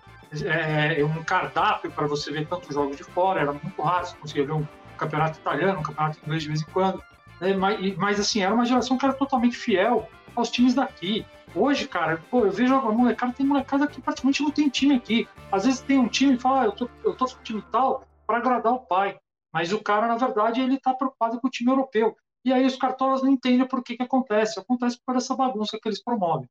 é, 0.44 1.05
um 1.05 1.22
cardápio 1.22 1.90
para 1.90 2.07
você 2.07 2.31
ver 2.31 2.46
tantos 2.46 2.74
jogos 2.74 2.96
de 2.96 3.05
fora, 3.05 3.40
era 3.40 3.53
muito 3.53 3.81
raro 3.83 4.07
você 4.07 4.16
conseguia 4.16 4.46
ver 4.46 4.53
um 4.53 4.66
campeonato 4.96 5.38
italiano, 5.38 5.81
um 5.81 5.83
campeonato 5.83 6.18
inglês 6.24 6.42
de 6.42 6.48
vez 6.48 6.62
em 6.62 6.66
quando. 6.66 7.03
Né? 7.40 7.55
Mas, 7.55 7.96
mas, 7.96 8.20
assim, 8.20 8.42
era 8.42 8.55
uma 8.55 8.66
geração 8.66 8.98
que 8.98 9.05
era 9.05 9.14
totalmente 9.14 9.57
fiel 9.57 10.09
aos 10.35 10.51
times 10.51 10.74
daqui. 10.74 11.24
Hoje, 11.59 11.88
cara, 11.88 12.18
pô, 12.31 12.47
eu 12.47 12.53
vejo 12.53 12.73
a 12.73 12.92
molecada, 12.92 13.33
tem 13.33 13.44
molecada 13.44 13.88
que 13.88 14.01
praticamente 14.01 14.42
não 14.42 14.51
tem 14.53 14.68
time 14.68 14.94
aqui. 14.94 15.29
Às 15.51 15.64
vezes 15.64 15.81
tem 15.81 15.99
um 15.99 16.09
time 16.09 16.35
e 16.35 16.38
fala, 16.38 16.62
ah, 16.62 16.64
eu, 16.66 16.73
tô, 16.73 16.88
eu 17.05 17.16
tô 17.16 17.27
com 17.27 17.42
time 17.42 17.62
tal 17.73 18.07
para 18.25 18.38
agradar 18.38 18.73
o 18.73 18.79
pai. 18.79 19.18
Mas 19.53 19.73
o 19.73 19.83
cara, 19.83 20.07
na 20.07 20.16
verdade, 20.16 20.61
ele 20.61 20.79
tá 20.79 20.94
preocupado 20.94 21.40
com 21.40 21.49
o 21.49 21.51
time 21.51 21.71
europeu. 21.71 22.16
E 22.44 22.53
aí 22.53 22.64
os 22.64 22.77
cartolas 22.77 23.23
não 23.23 23.31
entendem 23.31 23.66
por 23.66 23.83
que 23.83 23.97
que 23.97 24.03
acontece. 24.05 24.61
Acontece 24.61 25.01
por 25.05 25.16
essa 25.16 25.35
bagunça 25.35 25.79
que 25.83 25.88
eles 25.88 26.03
promovem. 26.03 26.49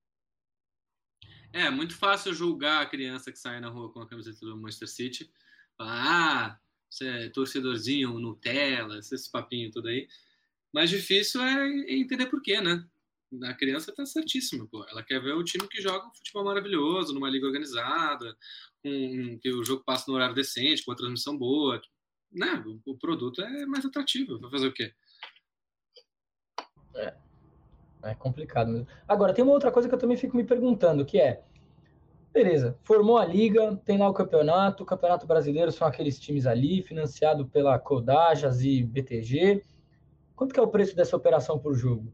É, 1.54 1.70
muito 1.70 1.96
fácil 1.96 2.34
julgar 2.34 2.82
a 2.82 2.86
criança 2.86 3.32
que 3.32 3.40
sai 3.40 3.62
na 3.62 3.70
rua 3.70 3.92
com 3.92 4.02
a 4.02 4.08
camiseta 4.08 4.46
do 4.46 4.58
Manchester 4.58 4.90
City. 4.90 5.32
Ah, 5.80 6.58
você 6.90 7.08
é 7.08 7.30
torcedorzinho, 7.30 8.20
Nutella, 8.20 9.00
esse 9.00 9.32
papinho 9.32 9.72
tudo 9.72 9.88
aí. 9.88 10.08
Mais 10.74 10.90
difícil 10.90 11.42
é 11.42 11.94
entender 11.94 12.26
por 12.26 12.42
quê, 12.42 12.60
né? 12.60 12.86
A 13.44 13.54
criança 13.54 13.94
tá 13.94 14.06
certíssima, 14.06 14.68
pô. 14.70 14.86
Ela 14.90 15.04
quer 15.04 15.22
ver 15.22 15.34
o 15.34 15.44
time 15.44 15.68
que 15.68 15.82
joga 15.82 16.08
um 16.08 16.14
futebol 16.14 16.46
maravilhoso, 16.46 17.14
numa 17.14 17.30
liga 17.30 17.46
organizada, 17.46 18.36
com, 18.84 19.38
que 19.42 19.52
o 19.52 19.64
jogo 19.64 19.84
passa 19.86 20.06
no 20.08 20.16
horário 20.16 20.36
decente, 20.36 20.84
com 20.84 20.92
a 20.92 20.96
transmissão 20.96 21.38
boa. 21.38 21.82
Né? 22.32 22.64
O, 22.66 22.92
o 22.92 22.98
produto 22.98 23.42
é 23.42 23.66
mais 23.66 23.86
atrativo. 23.86 24.40
Vai 24.40 24.52
fazer 24.52 24.68
o 24.68 24.74
quê? 24.74 24.94
É, 26.96 27.14
é 28.04 28.16
complicado 28.16 28.72
mesmo. 28.72 28.88
Agora, 29.08 29.34
tem 29.34 29.44
uma 29.44 29.54
outra 29.54 29.72
coisa 29.72 29.88
que 29.90 29.96
eu 29.96 30.00
também 30.00 30.18
fico 30.18 30.38
me 30.38 30.44
perguntando, 30.44 31.06
que 31.06 31.20
é, 31.20 31.44
beleza, 32.34 32.78
formou 32.84 33.18
a 33.18 33.26
liga, 33.26 33.76
tem 33.86 33.98
lá 33.98 34.10
o 34.10 34.14
campeonato, 34.14 34.84
o 34.84 34.86
campeonato 34.86 35.28
brasileiro 35.28 35.72
são 35.72 35.88
aqueles 35.88 36.20
times 36.20 36.46
ali, 36.46 36.82
financiado 36.82 37.48
pela 37.48 37.78
Codajas 37.78 38.62
e 38.62 38.84
BTG. 38.84 39.64
Quanto 40.36 40.54
que 40.54 40.60
é 40.60 40.64
o 40.64 40.68
preço 40.68 40.96
dessa 40.96 41.16
operação 41.16 41.60
por 41.60 41.76
jogo? 41.76 42.14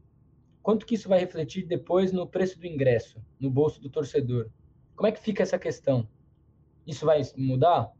Quanto 0.64 0.86
que 0.86 0.94
isso 0.94 1.10
vai 1.10 1.18
refletir 1.18 1.66
depois 1.66 2.10
no 2.10 2.26
preço 2.26 2.58
do 2.58 2.66
ingresso, 2.66 3.22
no 3.38 3.50
bolso 3.50 3.78
do 3.82 3.90
torcedor? 3.90 4.48
Como 4.96 5.06
é 5.06 5.12
que 5.12 5.20
fica 5.20 5.42
essa 5.42 5.58
questão? 5.58 6.08
Isso 6.86 7.04
vai 7.04 7.20
mudar? 7.36 7.92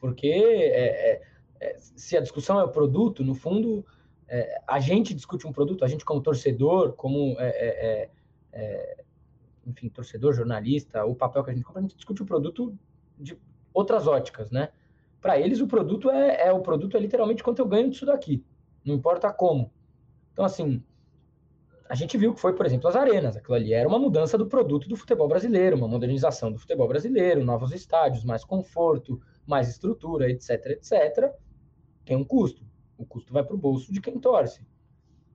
Porque 0.00 0.26
é, 0.26 1.12
é, 1.12 1.22
é, 1.60 1.76
se 1.78 2.16
a 2.16 2.20
discussão 2.20 2.58
é 2.58 2.64
o 2.64 2.70
produto, 2.70 3.22
no 3.22 3.36
fundo, 3.36 3.86
é, 4.26 4.60
a 4.66 4.80
gente 4.80 5.14
discute 5.14 5.46
um 5.46 5.52
produto, 5.52 5.84
a 5.84 5.88
gente 5.88 6.04
como 6.04 6.20
torcedor, 6.20 6.94
como, 6.94 7.36
é, 7.38 8.10
é, 8.52 9.04
enfim, 9.64 9.88
torcedor, 9.88 10.32
jornalista, 10.32 11.04
o 11.04 11.14
papel 11.14 11.44
que 11.44 11.52
a 11.52 11.54
gente 11.54 11.62
compra, 11.62 11.78
a 11.78 11.82
gente 11.82 11.94
discute 11.94 12.20
o 12.20 12.26
produto 12.26 12.76
de 13.16 13.38
outras 13.72 14.08
óticas, 14.08 14.50
né? 14.50 14.70
Para 15.20 15.38
eles, 15.38 15.60
o 15.60 15.68
produto 15.68 16.10
é, 16.10 16.50
o 16.50 16.62
produto 16.62 16.96
é 16.96 17.00
literalmente 17.00 17.44
quanto 17.44 17.60
eu 17.60 17.68
ganho 17.68 17.88
disso 17.88 18.04
daqui, 18.04 18.44
não 18.84 18.96
importa 18.96 19.32
como. 19.32 19.70
Então, 20.32 20.44
assim, 20.44 20.82
a 21.88 21.94
gente 21.94 22.18
viu 22.18 22.34
que 22.34 22.40
foi, 22.40 22.54
por 22.54 22.66
exemplo, 22.66 22.88
as 22.88 22.96
arenas. 22.96 23.36
Aquilo 23.36 23.54
ali 23.54 23.72
era 23.72 23.88
uma 23.88 23.98
mudança 23.98 24.36
do 24.36 24.46
produto 24.46 24.88
do 24.88 24.96
futebol 24.96 25.26
brasileiro, 25.26 25.76
uma 25.76 25.88
modernização 25.88 26.52
do 26.52 26.58
futebol 26.58 26.86
brasileiro, 26.86 27.44
novos 27.44 27.72
estádios, 27.72 28.24
mais 28.24 28.44
conforto, 28.44 29.20
mais 29.46 29.68
estrutura, 29.68 30.30
etc, 30.30 30.66
etc. 30.66 31.32
Tem 32.04 32.16
um 32.16 32.24
custo. 32.24 32.62
O 32.96 33.06
custo 33.06 33.32
vai 33.32 33.42
para 33.42 33.54
o 33.54 33.58
bolso 33.58 33.92
de 33.92 34.00
quem 34.00 34.18
torce. 34.18 34.60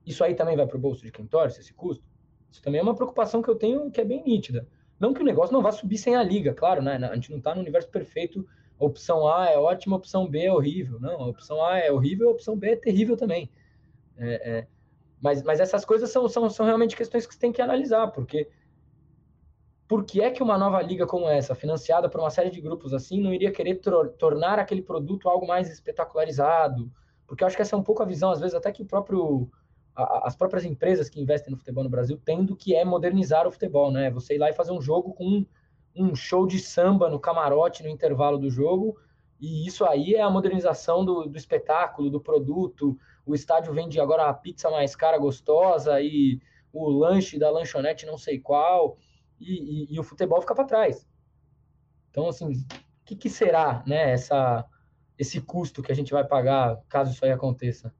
Isso 0.06 0.22
aí 0.22 0.34
também 0.34 0.56
vai 0.56 0.66
para 0.66 0.76
o 0.76 0.80
bolso 0.80 1.02
de 1.02 1.10
quem 1.10 1.26
torce, 1.26 1.60
esse 1.60 1.74
custo? 1.74 2.04
Isso 2.50 2.62
também 2.62 2.78
é 2.78 2.82
uma 2.82 2.94
preocupação 2.94 3.42
que 3.42 3.48
eu 3.48 3.56
tenho 3.56 3.90
que 3.90 4.00
é 4.00 4.04
bem 4.04 4.22
nítida. 4.22 4.68
Não 5.00 5.12
que 5.12 5.22
o 5.22 5.24
negócio 5.24 5.52
não 5.52 5.62
vá 5.62 5.72
subir 5.72 5.98
sem 5.98 6.14
a 6.14 6.22
liga, 6.22 6.54
claro, 6.54 6.80
né? 6.80 6.96
A 6.96 7.14
gente 7.14 7.30
não 7.30 7.38
está 7.38 7.54
no 7.54 7.60
universo 7.60 7.88
perfeito. 7.88 8.46
A 8.78 8.84
opção 8.84 9.26
A 9.26 9.50
é 9.50 9.58
ótima, 9.58 9.96
a 9.96 9.98
opção 9.98 10.28
B 10.28 10.44
é 10.44 10.52
horrível. 10.52 11.00
Não, 11.00 11.20
a 11.20 11.26
opção 11.26 11.64
A 11.64 11.78
é 11.78 11.90
horrível, 11.90 12.28
a 12.28 12.32
opção 12.32 12.56
B 12.56 12.70
é 12.70 12.76
terrível 12.76 13.16
também. 13.16 13.50
É, 14.16 14.58
é, 14.58 14.66
mas, 15.20 15.42
mas 15.42 15.60
essas 15.60 15.84
coisas 15.84 16.10
são, 16.10 16.28
são, 16.28 16.48
são 16.50 16.66
realmente 16.66 16.96
questões 16.96 17.26
que 17.26 17.34
você 17.34 17.40
tem 17.40 17.52
que 17.52 17.62
analisar, 17.62 18.08
porque 18.08 18.48
por 19.86 20.04
que 20.04 20.22
é 20.22 20.30
que 20.30 20.42
uma 20.42 20.56
nova 20.56 20.80
liga 20.80 21.06
como 21.06 21.28
essa, 21.28 21.54
financiada 21.54 22.08
por 22.08 22.20
uma 22.20 22.30
série 22.30 22.50
de 22.50 22.60
grupos 22.60 22.94
assim, 22.94 23.20
não 23.20 23.32
iria 23.32 23.52
querer 23.52 23.80
tornar 24.18 24.58
aquele 24.58 24.82
produto 24.82 25.28
algo 25.28 25.46
mais 25.46 25.70
espetacularizado? 25.70 26.90
Porque 27.26 27.42
eu 27.42 27.46
acho 27.46 27.56
que 27.56 27.62
essa 27.62 27.76
é 27.76 27.78
um 27.78 27.82
pouco 27.82 28.02
a 28.02 28.06
visão, 28.06 28.30
às 28.30 28.40
vezes, 28.40 28.54
até 28.54 28.72
que 28.72 28.82
o 28.82 28.86
próprio, 28.86 29.48
a, 29.94 30.26
as 30.26 30.34
próprias 30.34 30.64
empresas 30.64 31.08
que 31.08 31.20
investem 31.20 31.50
no 31.50 31.56
futebol 31.56 31.84
no 31.84 31.90
Brasil 31.90 32.18
têm 32.24 32.44
do 32.44 32.56
que 32.56 32.74
é 32.74 32.84
modernizar 32.84 33.46
o 33.46 33.52
futebol, 33.52 33.90
né? 33.90 34.10
Você 34.10 34.34
ir 34.34 34.38
lá 34.38 34.48
e 34.50 34.54
fazer 34.54 34.72
um 34.72 34.80
jogo 34.80 35.12
com 35.12 35.24
um, 35.24 35.46
um 35.94 36.14
show 36.14 36.46
de 36.46 36.58
samba 36.58 37.10
no 37.10 37.20
camarote, 37.20 37.82
no 37.82 37.88
intervalo 37.88 38.38
do 38.38 38.50
jogo, 38.50 38.98
E 39.40 39.66
isso 39.66 39.84
aí 39.84 40.14
é 40.14 40.22
a 40.22 40.30
modernização 40.30 41.04
do, 41.04 41.26
do 41.26 41.36
espetáculo, 41.36 42.10
do 42.10 42.20
produto. 42.20 42.98
O 43.26 43.34
estádio 43.34 43.72
vende 43.72 44.00
agora 44.00 44.28
a 44.28 44.34
pizza 44.34 44.70
mais 44.70 44.94
cara, 44.94 45.18
gostosa, 45.18 46.00
e 46.00 46.40
o 46.72 46.88
lanche 46.88 47.38
da 47.38 47.50
lanchonete 47.50 48.04
não 48.04 48.18
sei 48.18 48.38
qual, 48.38 48.98
e, 49.40 49.52
e, 49.92 49.94
e 49.94 50.00
o 50.00 50.02
futebol 50.02 50.40
fica 50.40 50.54
para 50.54 50.64
trás. 50.64 51.06
Então, 52.10 52.28
assim, 52.28 52.52
o 52.52 53.04
que, 53.04 53.16
que, 53.16 53.30
será 53.30 53.82
né, 53.86 54.12
essa, 54.12 54.64
esse 55.18 55.40
custo 55.40 55.82
que 55.82 55.92
a 55.92 55.94
gente 55.94 56.12
vai 56.12 56.24
pagar 56.24 56.80
caso 56.88 57.12
isso 57.12 57.24
aí 57.24 57.32
aconteça? 57.32 57.94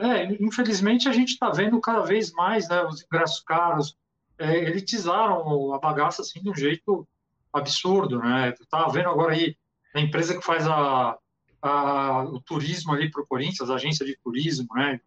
É, 0.00 0.24
infelizmente 0.42 1.08
a 1.08 1.12
gente 1.12 1.30
está 1.30 1.50
vendo 1.50 1.80
cada 1.80 2.00
vez 2.00 2.32
mais 2.32 2.68
né, 2.68 2.82
os 2.82 3.04
ingressos 3.04 3.40
caros, 3.40 3.96
é, 4.38 4.56
elitizaram 4.56 5.72
a 5.72 5.78
bagaça 5.78 6.22
assim, 6.22 6.42
de 6.42 6.50
um 6.50 6.54
jeito 6.54 7.06
absurdo. 7.52 8.18
Né? 8.18 8.52
Tá 8.68 8.88
vendo 8.88 9.08
agora 9.08 9.32
aí 9.32 9.56
a 9.94 10.00
empresa 10.00 10.36
que 10.36 10.44
faz 10.44 10.66
a, 10.66 11.16
a, 11.62 12.24
o 12.24 12.40
turismo 12.40 12.92
ali 12.92 13.10
para 13.10 13.22
o 13.22 13.26
Corinthians, 13.26 13.70
a 13.70 13.74
agência 13.74 14.04
de 14.04 14.16
turismo, 14.22 14.66
né? 14.74 15.00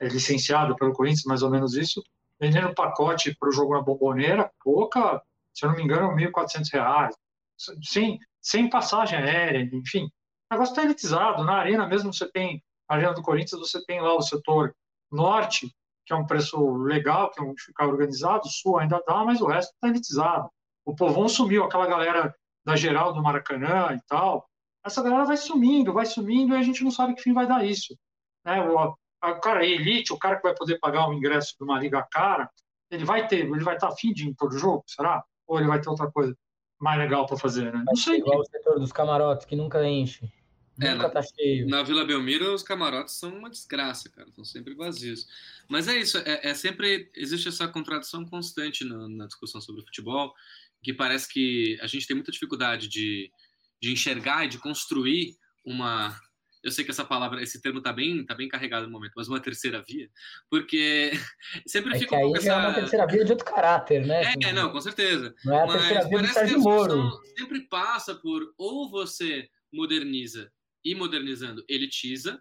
é 0.00 0.08
licenciada 0.08 0.74
pelo 0.74 0.92
Corinthians, 0.92 1.24
mais 1.24 1.42
ou 1.42 1.50
menos 1.50 1.74
isso, 1.74 2.02
vendendo 2.38 2.74
pacote 2.74 3.34
para 3.38 3.48
o 3.48 3.52
jogo 3.52 3.74
na 3.74 3.82
bomboneira, 3.82 4.50
pouca, 4.62 5.22
se 5.52 5.64
eu 5.64 5.70
não 5.70 5.76
me 5.76 5.82
engano, 5.82 6.14
R$ 6.14 6.30
1.400, 6.30 7.10
sem, 7.82 8.18
sem 8.40 8.68
passagem 8.68 9.18
aérea, 9.18 9.68
enfim. 9.72 10.04
O 10.50 10.54
negócio 10.54 10.72
está 10.72 10.82
elitizado. 10.82 11.44
Na 11.44 11.54
arena 11.54 11.86
mesmo 11.86 12.12
você 12.12 12.30
tem, 12.30 12.62
a 12.88 12.94
arena 12.94 13.14
do 13.14 13.22
Corinthians, 13.22 13.60
você 13.60 13.84
tem 13.84 14.00
lá 14.00 14.14
o 14.14 14.22
setor 14.22 14.74
norte, 15.10 15.74
que 16.04 16.12
é 16.12 16.16
um 16.16 16.26
preço 16.26 16.76
legal, 16.76 17.30
que 17.30 17.40
é 17.40 17.44
onde 17.44 17.62
ficar 17.62 17.86
organizado, 17.86 18.48
sul 18.48 18.78
ainda 18.78 19.02
dá, 19.06 19.24
mas 19.24 19.40
o 19.40 19.46
resto 19.46 19.72
está 19.72 19.88
elitizado. 19.88 20.50
O 20.84 20.94
povão 20.94 21.28
sumiu, 21.28 21.64
aquela 21.64 21.86
galera 21.86 22.34
da 22.64 22.76
geral 22.76 23.12
do 23.12 23.22
Maracanã 23.22 23.94
e 23.94 24.00
tal. 24.06 24.46
Essa 24.84 25.02
galera 25.02 25.24
vai 25.24 25.36
sumindo, 25.36 25.92
vai 25.92 26.06
sumindo 26.06 26.54
e 26.54 26.58
a 26.58 26.62
gente 26.62 26.84
não 26.84 26.90
sabe 26.90 27.14
que 27.14 27.22
fim 27.22 27.32
vai 27.32 27.46
dar 27.46 27.64
isso. 27.64 27.96
Né? 28.44 28.60
O, 28.68 28.94
a, 29.20 29.34
cara, 29.40 29.64
elite, 29.64 30.12
o 30.12 30.18
cara 30.18 30.36
que 30.36 30.42
vai 30.42 30.54
poder 30.54 30.78
pagar 30.78 31.08
o 31.08 31.14
ingresso 31.14 31.54
de 31.58 31.64
uma 31.64 31.78
liga 31.78 32.06
cara, 32.10 32.50
ele 32.90 33.04
vai 33.04 33.26
ter, 33.26 33.46
ele 33.46 33.64
vai 33.64 33.74
estar 33.74 33.88
afim 33.88 34.12
de 34.12 34.28
ir 34.28 34.36
jogo, 34.52 34.84
será? 34.86 35.24
Ou 35.46 35.58
ele 35.58 35.68
vai 35.68 35.80
ter 35.80 35.88
outra 35.88 36.10
coisa 36.10 36.36
mais 36.78 36.98
legal 36.98 37.26
para 37.26 37.38
fazer, 37.38 37.72
né? 37.72 37.82
Não 37.86 37.96
sei. 37.96 38.18
Igual 38.18 38.40
o 38.40 38.44
setor 38.44 38.78
dos 38.78 38.92
camarotes, 38.92 39.46
que 39.46 39.56
nunca 39.56 39.82
enche. 39.86 40.30
É, 40.80 40.92
Nunca 40.92 41.06
na, 41.06 41.10
tá 41.10 41.22
cheio. 41.22 41.68
Na 41.68 41.82
Vila 41.82 42.04
Belmiro, 42.04 42.52
os 42.52 42.62
camarotes 42.62 43.14
são 43.14 43.30
uma 43.30 43.48
desgraça, 43.48 44.10
cara. 44.10 44.28
Estão 44.28 44.44
sempre 44.44 44.74
vazios. 44.74 45.26
Mas 45.68 45.86
é 45.86 45.96
isso, 45.96 46.18
é, 46.18 46.48
é 46.48 46.54
sempre. 46.54 47.10
Existe 47.14 47.48
essa 47.48 47.68
contradição 47.68 48.24
constante 48.24 48.84
na, 48.84 49.08
na, 49.08 49.26
discussão 49.26 49.60
sobre 49.60 49.82
o 49.82 49.84
futebol, 49.84 50.34
que 50.82 50.92
parece 50.92 51.32
que 51.32 51.78
a 51.80 51.86
gente 51.86 52.06
tem 52.06 52.16
muita 52.16 52.32
dificuldade 52.32 52.88
de, 52.88 53.30
de 53.84 53.92
enxergar 53.92 54.46
e 54.46 54.48
de 54.48 54.58
construir 54.58 55.36
uma. 55.64 56.18
Eu 56.62 56.70
sei 56.70 56.82
que 56.82 56.90
essa 56.90 57.04
palavra, 57.04 57.42
esse 57.42 57.60
termo 57.60 57.82
tá 57.82 57.92
bem, 57.92 58.24
tá 58.24 58.34
bem 58.34 58.48
carregado 58.48 58.86
no 58.86 58.92
momento, 58.92 59.12
mas 59.14 59.28
uma 59.28 59.38
terceira 59.38 59.84
via, 59.86 60.08
porque 60.50 61.10
sempre 61.68 61.94
é 61.94 61.98
fica 61.98 62.16
um 62.16 62.20
pouco 62.20 62.38
essa. 62.38 62.52
É 62.52 62.56
uma 62.56 62.72
terceira 62.72 63.06
via 63.06 63.24
de 63.24 63.32
outro 63.32 63.44
caráter, 63.44 64.06
né? 64.06 64.32
É, 64.42 64.52
não, 64.54 64.72
com 64.72 64.80
certeza. 64.80 65.34
Não 65.44 65.54
é 65.54 65.62
a 65.64 65.66
terceira 65.66 66.08
via 66.08 66.18
do 66.22 66.28
Sérgio 66.28 66.60
Moro. 66.60 67.10
Sempre 67.36 67.68
passa 67.68 68.14
por 68.14 68.42
ou 68.56 68.90
você 68.90 69.46
moderniza 69.70 70.50
e 70.82 70.94
modernizando 70.94 71.62
elitiza, 71.68 72.40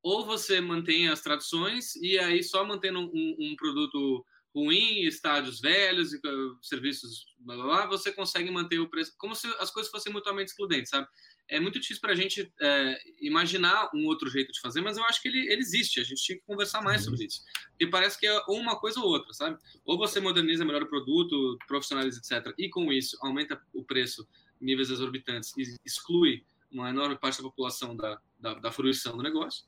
ou 0.00 0.24
você 0.24 0.60
mantém 0.60 1.08
as 1.08 1.22
tradições 1.22 1.96
e 1.96 2.18
aí 2.18 2.44
só 2.44 2.64
mantendo 2.64 3.00
um, 3.00 3.36
um 3.40 3.56
produto 3.56 4.24
ruim, 4.54 5.00
estádios 5.02 5.60
velhos 5.60 6.12
e 6.12 6.16
uh, 6.18 6.58
serviços 6.62 7.26
blá, 7.38 7.56
blá, 7.56 7.64
blá, 7.64 7.86
você 7.86 8.12
consegue 8.12 8.50
manter 8.50 8.78
o 8.78 8.88
preço 8.88 9.12
como 9.18 9.34
se 9.34 9.48
as 9.58 9.70
coisas 9.70 9.90
fossem 9.90 10.12
mutuamente 10.12 10.52
excludentes, 10.52 10.90
sabe? 10.90 11.08
É 11.48 11.60
muito 11.60 11.78
difícil 11.78 12.00
para 12.00 12.12
a 12.12 12.16
gente 12.16 12.50
é, 12.58 12.98
imaginar 13.20 13.90
um 13.94 14.06
outro 14.06 14.30
jeito 14.30 14.50
de 14.50 14.60
fazer, 14.60 14.80
mas 14.80 14.96
eu 14.96 15.04
acho 15.04 15.20
que 15.20 15.28
ele, 15.28 15.40
ele 15.52 15.60
existe. 15.60 16.00
A 16.00 16.04
gente 16.04 16.22
tinha 16.22 16.38
que 16.38 16.44
conversar 16.46 16.80
mais 16.80 17.02
uhum. 17.02 17.10
sobre 17.10 17.26
isso. 17.26 17.42
Porque 17.68 17.86
parece 17.88 18.18
que 18.18 18.26
é 18.26 18.42
ou 18.46 18.58
uma 18.58 18.80
coisa 18.80 18.98
ou 19.00 19.06
outra, 19.06 19.30
sabe? 19.34 19.58
Ou 19.84 19.98
você 19.98 20.20
moderniza 20.20 20.64
melhor 20.64 20.82
o 20.82 20.88
produto, 20.88 21.58
profissionaliza, 21.66 22.18
etc., 22.18 22.54
e 22.56 22.70
com 22.70 22.90
isso 22.90 23.18
aumenta 23.20 23.60
o 23.74 23.84
preço 23.84 24.26
níveis 24.58 24.88
exorbitantes 24.88 25.52
e 25.58 25.76
exclui 25.84 26.46
uma 26.72 26.88
enorme 26.88 27.16
parte 27.18 27.38
da 27.38 27.44
população 27.44 27.94
da, 27.94 28.18
da, 28.40 28.54
da 28.54 28.72
fruição 28.72 29.16
do 29.16 29.22
negócio, 29.22 29.64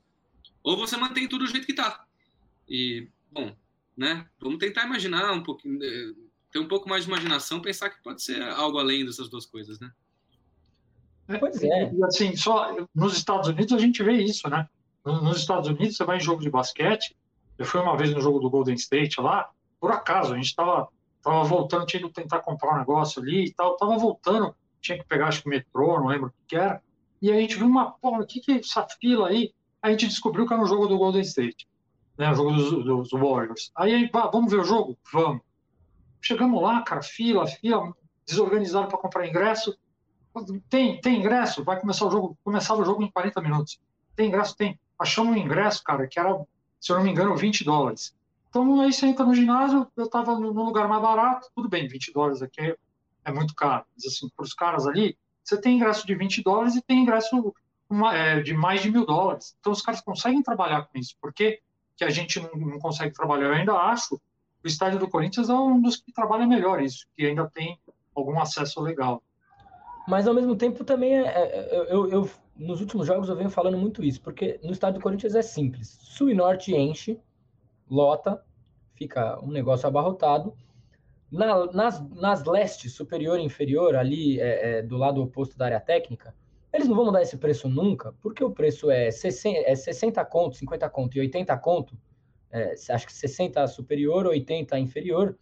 ou 0.62 0.76
você 0.76 0.96
mantém 0.96 1.28
tudo 1.28 1.44
do 1.44 1.50
jeito 1.50 1.66
que 1.66 1.72
está. 1.72 2.04
E, 2.68 3.08
bom, 3.30 3.56
né? 3.96 4.26
Vamos 4.40 4.58
tentar 4.58 4.84
imaginar 4.84 5.32
um 5.32 5.42
pouquinho, 5.42 5.82
eh, 5.82 6.12
ter 6.52 6.58
um 6.58 6.68
pouco 6.68 6.88
mais 6.88 7.04
de 7.04 7.10
imaginação, 7.10 7.60
pensar 7.60 7.90
que 7.90 8.02
pode 8.02 8.22
ser 8.22 8.42
algo 8.42 8.78
além 8.78 9.04
dessas 9.04 9.28
duas 9.28 9.46
coisas, 9.46 9.80
né? 9.80 9.90
É, 11.28 11.38
pois 11.38 11.62
é. 11.62 11.92
E 11.92 12.04
assim, 12.04 12.36
só 12.36 12.74
nos 12.94 13.16
Estados 13.16 13.48
Unidos 13.48 13.72
a 13.72 13.78
gente 13.78 14.02
vê 14.02 14.12
isso, 14.22 14.48
né? 14.48 14.68
Nos 15.04 15.38
Estados 15.38 15.68
Unidos 15.68 15.96
você 15.96 16.04
vai 16.04 16.16
em 16.16 16.20
jogo 16.20 16.42
de 16.42 16.50
basquete. 16.50 17.16
Eu 17.58 17.64
fui 17.64 17.80
uma 17.80 17.96
vez 17.96 18.12
no 18.12 18.20
jogo 18.20 18.38
do 18.38 18.50
Golden 18.50 18.74
State 18.74 19.20
lá, 19.20 19.48
por 19.80 19.90
acaso, 19.92 20.32
a 20.32 20.36
gente 20.36 20.46
estava 20.46 20.88
tava 21.22 21.42
voltando, 21.42 21.86
tinha 21.86 22.00
que 22.00 22.08
tentar 22.10 22.40
comprar 22.40 22.74
um 22.74 22.78
negócio 22.78 23.20
ali 23.20 23.46
e 23.46 23.52
tal, 23.52 23.76
tava 23.76 23.98
voltando, 23.98 24.54
tinha 24.80 24.96
que 24.96 25.04
pegar 25.04 25.26
acho 25.26 25.42
que 25.42 25.48
metrô, 25.48 25.98
não 25.98 26.06
lembro 26.06 26.28
o 26.28 26.32
que 26.46 26.54
era. 26.54 26.80
E 27.20 27.32
a 27.32 27.34
gente 27.34 27.56
viu 27.56 27.66
uma, 27.66 27.92
porra, 27.92 28.22
o 28.22 28.26
que 28.26 28.40
que 28.40 28.52
é 28.52 28.58
essa 28.58 28.86
fila 29.00 29.28
aí? 29.28 29.52
A 29.82 29.90
gente 29.90 30.06
descobriu 30.06 30.46
que 30.46 30.52
era 30.52 30.62
um 30.62 30.66
jogo 30.66 30.86
do 30.86 30.96
Golden 30.96 31.22
State, 31.22 31.66
né? 32.18 32.30
O 32.30 32.34
jogo 32.34 32.52
dos, 32.52 32.84
dos 32.84 33.10
Warriors. 33.10 33.70
Aí, 33.74 34.08
pá, 34.08 34.28
vamos 34.28 34.50
ver 34.50 34.60
o 34.60 34.64
jogo? 34.64 34.98
Vamos. 35.12 35.42
Chegamos 36.20 36.62
lá, 36.62 36.82
cara, 36.82 37.02
fila, 37.02 37.46
fila, 37.46 37.94
desorganizado 38.26 38.88
para 38.88 38.98
comprar 38.98 39.26
ingresso. 39.26 39.76
Tem, 40.68 41.00
tem 41.00 41.20
ingresso, 41.20 41.64
vai 41.64 41.80
começar 41.80 42.06
o 42.06 42.10
jogo, 42.10 42.36
começava 42.44 42.82
o 42.82 42.84
jogo 42.84 43.02
em 43.02 43.10
40 43.10 43.40
minutos. 43.40 43.80
Tem 44.14 44.28
ingresso? 44.28 44.56
Tem. 44.56 44.78
Achamos 44.98 45.34
um 45.34 45.38
ingresso, 45.38 45.82
cara, 45.82 46.06
que 46.06 46.18
era, 46.18 46.34
se 46.80 46.92
eu 46.92 46.96
não 46.96 47.04
me 47.04 47.10
engano, 47.10 47.36
20 47.36 47.64
dólares. 47.64 48.14
Então 48.48 48.80
aí 48.80 48.92
você 48.92 49.06
entra 49.06 49.24
no 49.24 49.34
ginásio, 49.34 49.86
eu 49.96 50.04
estava 50.04 50.38
no 50.38 50.50
lugar 50.50 50.88
mais 50.88 51.02
barato, 51.02 51.48
tudo 51.54 51.68
bem, 51.68 51.86
20 51.86 52.12
dólares 52.12 52.42
aqui 52.42 52.74
é, 53.24 53.32
muito 53.32 53.54
caro. 53.54 53.84
Mas 53.94 54.06
assim, 54.06 54.28
para 54.34 54.44
os 54.44 54.54
caras 54.54 54.86
ali, 54.86 55.16
você 55.44 55.60
tem 55.60 55.76
ingresso 55.76 56.06
de 56.06 56.14
20 56.14 56.42
dólares 56.42 56.74
e 56.74 56.82
tem 56.82 57.02
ingresso 57.02 57.54
é, 58.12 58.40
de 58.40 58.54
mais 58.54 58.82
de 58.82 58.90
mil 58.90 59.04
dólares. 59.04 59.56
Então 59.60 59.72
os 59.72 59.82
caras 59.82 60.00
conseguem 60.00 60.42
trabalhar 60.42 60.86
com 60.86 60.98
isso. 60.98 61.16
Por 61.20 61.32
que, 61.96 62.04
a 62.04 62.10
gente 62.10 62.40
não, 62.40 62.50
não, 62.54 62.78
consegue 62.78 63.14
trabalhar? 63.14 63.46
Eu 63.46 63.54
ainda 63.54 63.72
acho 63.72 64.20
o 64.64 64.66
estádio 64.66 64.98
do 64.98 65.08
Corinthians 65.08 65.48
é 65.48 65.54
um 65.54 65.80
dos 65.80 65.96
que 65.96 66.12
trabalha 66.12 66.46
melhor 66.46 66.82
isso, 66.82 67.06
que 67.16 67.24
ainda 67.24 67.48
tem 67.48 67.78
algum 68.14 68.38
acesso 68.40 68.80
legal. 68.80 69.22
Mas 70.08 70.26
ao 70.26 70.34
mesmo 70.34 70.56
tempo 70.56 70.84
também 70.84 71.16
é, 71.16 71.26
é, 71.26 71.86
eu, 71.88 72.08
eu, 72.10 72.30
nos 72.56 72.80
últimos 72.80 73.06
jogos 73.06 73.28
eu 73.28 73.36
venho 73.36 73.50
falando 73.50 73.78
muito 73.78 74.02
isso, 74.02 74.20
porque 74.20 74.58
no 74.62 74.72
estádio 74.72 74.98
do 74.98 75.02
Corinthians 75.02 75.34
é 75.34 75.42
simples. 75.42 75.98
Sul 76.02 76.30
e 76.30 76.34
norte 76.34 76.74
enche, 76.74 77.20
lota, 77.88 78.42
fica 78.94 79.38
um 79.42 79.50
negócio 79.50 79.86
abarrotado 79.86 80.56
na, 81.30 81.66
nas, 81.72 82.00
nas 82.10 82.44
leste, 82.44 82.88
superior 82.88 83.38
e 83.38 83.42
inferior, 83.42 83.96
ali 83.96 84.40
é, 84.40 84.78
é, 84.78 84.82
do 84.82 84.96
lado 84.96 85.22
oposto 85.22 85.56
da 85.56 85.66
área 85.66 85.80
técnica, 85.80 86.34
eles 86.76 86.88
não 86.88 86.94
vão 86.94 87.06
mudar 87.06 87.22
esse 87.22 87.36
preço 87.36 87.68
nunca, 87.68 88.12
porque 88.20 88.44
o 88.44 88.50
preço 88.50 88.90
é 88.90 89.10
60, 89.10 89.58
é 89.58 89.74
60 89.74 90.24
conto, 90.26 90.56
50 90.56 90.88
conto 90.90 91.16
e 91.16 91.20
80 91.20 91.56
conto, 91.58 91.98
é, 92.50 92.74
acho 92.90 93.06
que 93.06 93.12
60 93.12 93.66
superior, 93.66 94.26
80 94.26 94.78
inferior, 94.78 95.36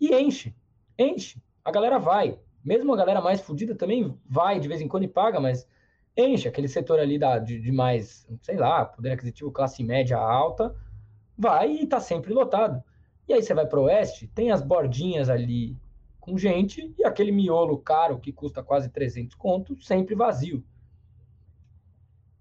e 0.00 0.14
enche, 0.14 0.54
enche. 0.98 1.42
A 1.64 1.70
galera 1.70 1.98
vai. 1.98 2.38
Mesmo 2.64 2.92
a 2.92 2.96
galera 2.96 3.20
mais 3.20 3.40
fodida 3.40 3.74
também 3.74 4.16
vai 4.28 4.60
de 4.60 4.68
vez 4.68 4.80
em 4.80 4.88
quando 4.88 5.04
e 5.04 5.08
paga, 5.08 5.40
mas 5.40 5.66
enche. 6.16 6.48
Aquele 6.48 6.68
setor 6.68 6.98
ali 6.98 7.18
da, 7.18 7.38
de, 7.38 7.60
de 7.60 7.72
mais, 7.72 8.26
sei 8.42 8.56
lá, 8.56 8.84
poder 8.84 9.12
aquisitivo 9.12 9.50
classe 9.50 9.82
média 9.82 10.18
alta, 10.18 10.74
vai 11.36 11.72
e 11.72 11.86
tá 11.86 12.00
sempre 12.00 12.32
lotado. 12.32 12.82
E 13.28 13.32
aí 13.32 13.42
você 13.42 13.54
vai 13.54 13.66
para 13.66 13.80
o 13.80 13.84
oeste, 13.84 14.28
tem 14.28 14.50
as 14.50 14.62
bordinhas 14.62 15.28
ali 15.28 15.76
com 16.26 16.36
gente 16.36 16.92
e 16.98 17.04
aquele 17.04 17.30
miolo 17.30 17.78
caro 17.78 18.18
que 18.18 18.32
custa 18.32 18.60
quase 18.60 18.88
300 18.88 19.36
contos, 19.36 19.86
sempre 19.86 20.16
vazio. 20.16 20.62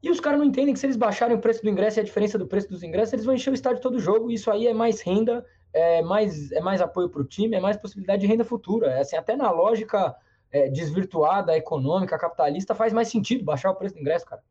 E 0.01 0.09
os 0.09 0.19
caras 0.19 0.39
não 0.39 0.45
entendem 0.45 0.73
que 0.73 0.79
se 0.79 0.87
eles 0.87 0.97
baixarem 0.97 1.37
o 1.37 1.39
preço 1.39 1.61
do 1.61 1.69
ingresso 1.69 1.99
e 1.99 2.01
a 2.01 2.03
diferença 2.03 2.37
do 2.37 2.47
preço 2.47 2.67
dos 2.67 2.81
ingressos, 2.81 3.13
eles 3.13 3.25
vão 3.25 3.35
encher 3.35 3.51
o 3.51 3.53
estádio 3.53 3.81
todo 3.81 3.99
jogo. 3.99 4.31
Isso 4.31 4.49
aí 4.49 4.67
é 4.67 4.73
mais 4.73 5.01
renda, 5.01 5.45
é 5.71 6.01
mais, 6.01 6.51
é 6.51 6.59
mais 6.59 6.81
apoio 6.81 7.09
para 7.09 7.21
o 7.21 7.25
time, 7.25 7.55
é 7.55 7.59
mais 7.59 7.77
possibilidade 7.77 8.21
de 8.21 8.27
renda 8.27 8.43
futura. 8.43 8.87
É 8.87 9.01
assim, 9.01 9.15
até 9.15 9.35
na 9.35 9.51
lógica 9.51 10.15
é, 10.51 10.67
desvirtuada, 10.69 11.55
econômica, 11.55 12.17
capitalista, 12.17 12.73
faz 12.73 12.91
mais 12.91 13.07
sentido 13.07 13.43
baixar 13.43 13.69
o 13.69 13.75
preço 13.75 13.95
do 13.95 14.01
ingresso, 14.01 14.25
cara. 14.25 14.43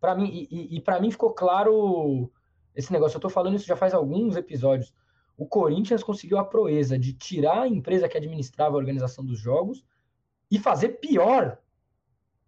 Para 0.00 0.14
mim, 0.14 0.28
e, 0.50 0.76
e 0.76 0.80
para 0.80 1.00
mim 1.00 1.10
ficou 1.10 1.32
claro 1.32 2.30
esse 2.74 2.92
negócio. 2.92 3.16
Eu 3.16 3.18
estou 3.18 3.30
falando 3.30 3.56
isso 3.56 3.66
já 3.66 3.76
faz 3.76 3.92
alguns 3.92 4.36
episódios 4.36 4.92
o 5.36 5.46
Corinthians 5.46 6.02
conseguiu 6.02 6.38
a 6.38 6.44
proeza 6.44 6.98
de 6.98 7.12
tirar 7.12 7.62
a 7.62 7.68
empresa 7.68 8.08
que 8.08 8.16
administrava 8.16 8.74
a 8.74 8.78
organização 8.78 9.24
dos 9.24 9.38
jogos 9.38 9.84
e 10.50 10.58
fazer 10.58 11.00
pior. 11.00 11.58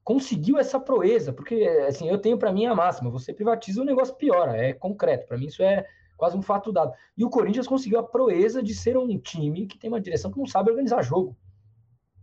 Conseguiu 0.03 0.57
essa 0.59 0.81
proeza, 0.81 1.33
porque 1.33 1.65
assim, 1.87 2.09
eu 2.09 2.19
tenho 2.19 2.39
para 2.39 2.53
mim 2.53 2.65
a 2.65 2.75
máxima, 2.75 3.11
você 3.11 3.33
privatiza 3.33 3.83
o 3.83 3.85
negócio 3.85 4.15
piora, 4.15 4.57
é 4.57 4.73
concreto, 4.73 5.27
para 5.27 5.37
mim 5.37 5.47
isso 5.47 5.63
é 5.63 5.87
quase 6.17 6.37
um 6.37 6.43
fato 6.43 6.73
dado. 6.73 6.93
E 7.17 7.25
o 7.25 7.31
Corinthians 7.31 7.67
conseguiu 7.67 7.99
a 7.99 8.03
proeza 8.03 8.63
de 8.63 8.75
ser 8.75 8.97
um 8.97 9.19
time 9.19 9.67
que 9.67 9.79
tem 9.79 9.89
uma 9.89 10.01
direção 10.01 10.31
que 10.31 10.39
não 10.39 10.47
sabe 10.47 10.71
organizar 10.71 11.03
jogo. 11.03 11.37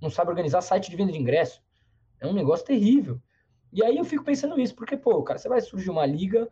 Não 0.02 0.10
sabe 0.10 0.32
organizar 0.32 0.62
site 0.62 0.90
de 0.90 0.98
venda 0.98 1.12
de 1.12 1.18
ingresso. 1.18 1.64
É 2.20 2.28
um 2.28 2.34
negócio 2.34 2.66
terrível. 2.66 3.22
E 3.72 3.84
aí 3.84 3.98
eu 3.98 4.04
fico 4.04 4.24
pensando 4.24 4.60
isso, 4.60 4.76
porque, 4.76 4.98
pô, 4.98 5.24
cara, 5.24 5.40
você 5.40 5.48
vai 5.48 5.62
surgir 5.62 5.90
uma 5.90 6.06
liga, 6.06 6.50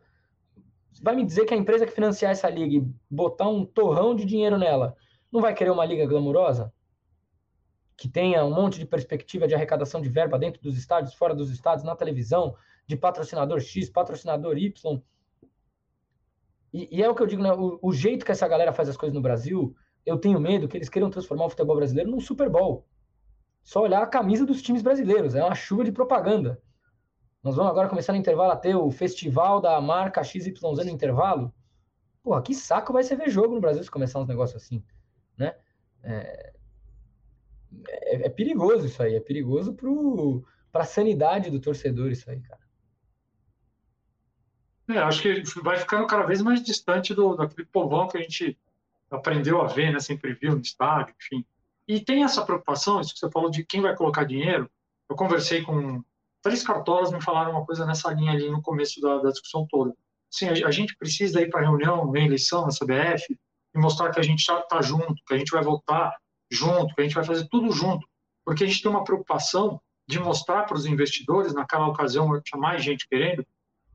vai 1.01 1.15
me 1.15 1.25
dizer 1.25 1.45
que 1.45 1.53
a 1.53 1.57
empresa 1.57 1.85
que 1.85 1.91
financiar 1.91 2.31
essa 2.31 2.49
liga 2.49 2.75
e 2.75 2.93
botar 3.09 3.47
um 3.47 3.65
torrão 3.65 4.15
de 4.15 4.25
dinheiro 4.25 4.57
nela, 4.57 4.95
não 5.31 5.41
vai 5.41 5.53
querer 5.53 5.71
uma 5.71 5.85
liga 5.85 6.05
glamurosa? 6.05 6.73
Que 7.97 8.09
tenha 8.09 8.43
um 8.43 8.53
monte 8.53 8.79
de 8.79 8.85
perspectiva 8.85 9.47
de 9.47 9.55
arrecadação 9.55 10.01
de 10.01 10.09
verba 10.09 10.37
dentro 10.37 10.61
dos 10.61 10.77
estádios, 10.77 11.13
fora 11.13 11.33
dos 11.33 11.49
estádios, 11.49 11.83
na 11.83 11.95
televisão, 11.95 12.55
de 12.87 12.95
patrocinador 12.95 13.59
X, 13.59 13.89
patrocinador 13.89 14.57
Y. 14.57 15.01
E, 16.73 16.97
e 16.97 17.03
é 17.03 17.09
o 17.09 17.15
que 17.15 17.21
eu 17.21 17.27
digo, 17.27 17.41
né? 17.41 17.53
O, 17.53 17.79
o 17.81 17.93
jeito 17.93 18.25
que 18.25 18.31
essa 18.31 18.47
galera 18.47 18.73
faz 18.73 18.89
as 18.89 18.97
coisas 18.97 19.13
no 19.13 19.21
Brasil, 19.21 19.75
eu 20.05 20.17
tenho 20.17 20.39
medo 20.39 20.67
que 20.67 20.75
eles 20.75 20.89
queiram 20.89 21.09
transformar 21.09 21.45
o 21.45 21.49
futebol 21.49 21.75
brasileiro 21.75 22.11
num 22.11 22.19
Super 22.19 22.49
Bowl. 22.49 22.85
Só 23.63 23.81
olhar 23.81 24.01
a 24.01 24.07
camisa 24.07 24.45
dos 24.45 24.61
times 24.61 24.81
brasileiros, 24.81 25.35
é 25.35 25.43
uma 25.43 25.55
chuva 25.55 25.83
de 25.83 25.91
propaganda. 25.91 26.61
Nós 27.43 27.57
vamos 27.57 27.71
agora 27.71 27.89
começar 27.89 28.13
no 28.13 28.19
intervalo 28.19 28.53
a 28.53 28.55
ter 28.55 28.73
o 28.73 28.89
festival 28.89 29.59
da 29.59 29.79
marca 29.81 30.23
XYZ 30.23 30.61
no 30.61 30.89
intervalo. 30.89 31.53
Porra, 32.23 32.41
que 32.41 32.55
saco 32.55 32.93
vai 32.93 33.03
ser 33.03 33.17
ver 33.17 33.29
jogo 33.29 33.53
no 33.53 33.59
Brasil 33.59 33.83
se 33.83 33.91
começar 33.91 34.19
uns 34.19 34.27
negócios 34.27 34.63
assim, 34.63 34.81
né? 35.37 35.53
É, 36.01 36.53
é, 37.87 38.25
é 38.27 38.29
perigoso 38.29 38.85
isso 38.85 39.03
aí, 39.03 39.15
é 39.15 39.19
perigoso 39.19 39.75
para 40.71 40.83
a 40.83 40.85
sanidade 40.85 41.51
do 41.51 41.59
torcedor 41.59 42.11
isso 42.11 42.29
aí, 42.29 42.39
cara. 42.39 42.63
É, 44.89 44.97
acho 44.99 45.21
que 45.21 45.43
vai 45.61 45.77
ficando 45.77 46.07
cada 46.07 46.23
vez 46.23 46.41
mais 46.41 46.63
distante 46.63 47.13
do, 47.13 47.35
daquele 47.35 47.67
povão 47.67 48.07
que 48.07 48.17
a 48.17 48.21
gente 48.21 48.57
aprendeu 49.11 49.61
a 49.61 49.67
ver, 49.67 49.91
né, 49.91 49.99
sempre 49.99 50.33
viu 50.33 50.55
no 50.55 50.61
estádio, 50.61 51.13
enfim. 51.21 51.45
E 51.87 51.99
tem 51.99 52.23
essa 52.23 52.45
preocupação, 52.45 53.01
isso 53.01 53.13
que 53.13 53.19
você 53.19 53.29
falou 53.29 53.49
de 53.49 53.65
quem 53.65 53.81
vai 53.81 53.95
colocar 53.95 54.23
dinheiro. 54.23 54.69
Eu 55.09 55.15
conversei 55.15 55.61
com 55.61 56.03
três 56.43 56.61
cartolas, 56.61 57.11
me 57.11 57.21
falaram 57.21 57.51
uma 57.51 57.65
coisa 57.65 57.85
nessa 57.85 58.11
linha 58.11 58.33
ali 58.33 58.49
no 58.49 58.61
começo 58.61 59.01
da, 59.01 59.17
da 59.17 59.29
discussão 59.29 59.65
toda. 59.67 59.95
Sim, 60.29 60.49
a, 60.49 60.67
a, 60.67 60.71
gente 60.71 60.95
precisa 60.97 61.41
ir 61.41 61.49
para 61.49 61.61
a 61.61 61.63
reunião, 61.63 62.11
na 62.11 62.19
eleição, 62.19 62.61
na 62.61 62.69
CBF, 62.69 63.35
e 63.73 63.79
mostrar 63.79 64.11
que 64.11 64.19
a 64.19 64.23
gente 64.23 64.39
está 64.39 64.61
tá 64.61 64.81
junto, 64.81 65.15
que 65.25 65.33
a 65.33 65.37
gente 65.37 65.51
vai 65.51 65.63
voltar 65.63 66.15
junto, 66.51 66.93
que 66.93 67.01
a 67.01 67.03
gente 67.03 67.15
vai 67.15 67.23
fazer 67.23 67.47
tudo 67.49 67.71
junto. 67.71 68.05
Porque 68.45 68.63
a 68.63 68.67
gente 68.67 68.81
tem 68.81 68.91
uma 68.91 69.03
preocupação 69.03 69.81
de 70.07 70.19
mostrar 70.19 70.63
para 70.63 70.75
os 70.75 70.85
investidores, 70.85 71.53
naquela 71.53 71.87
ocasião 71.87 72.29
tinha 72.41 72.59
mais 72.59 72.83
gente 72.83 73.07
querendo, 73.07 73.45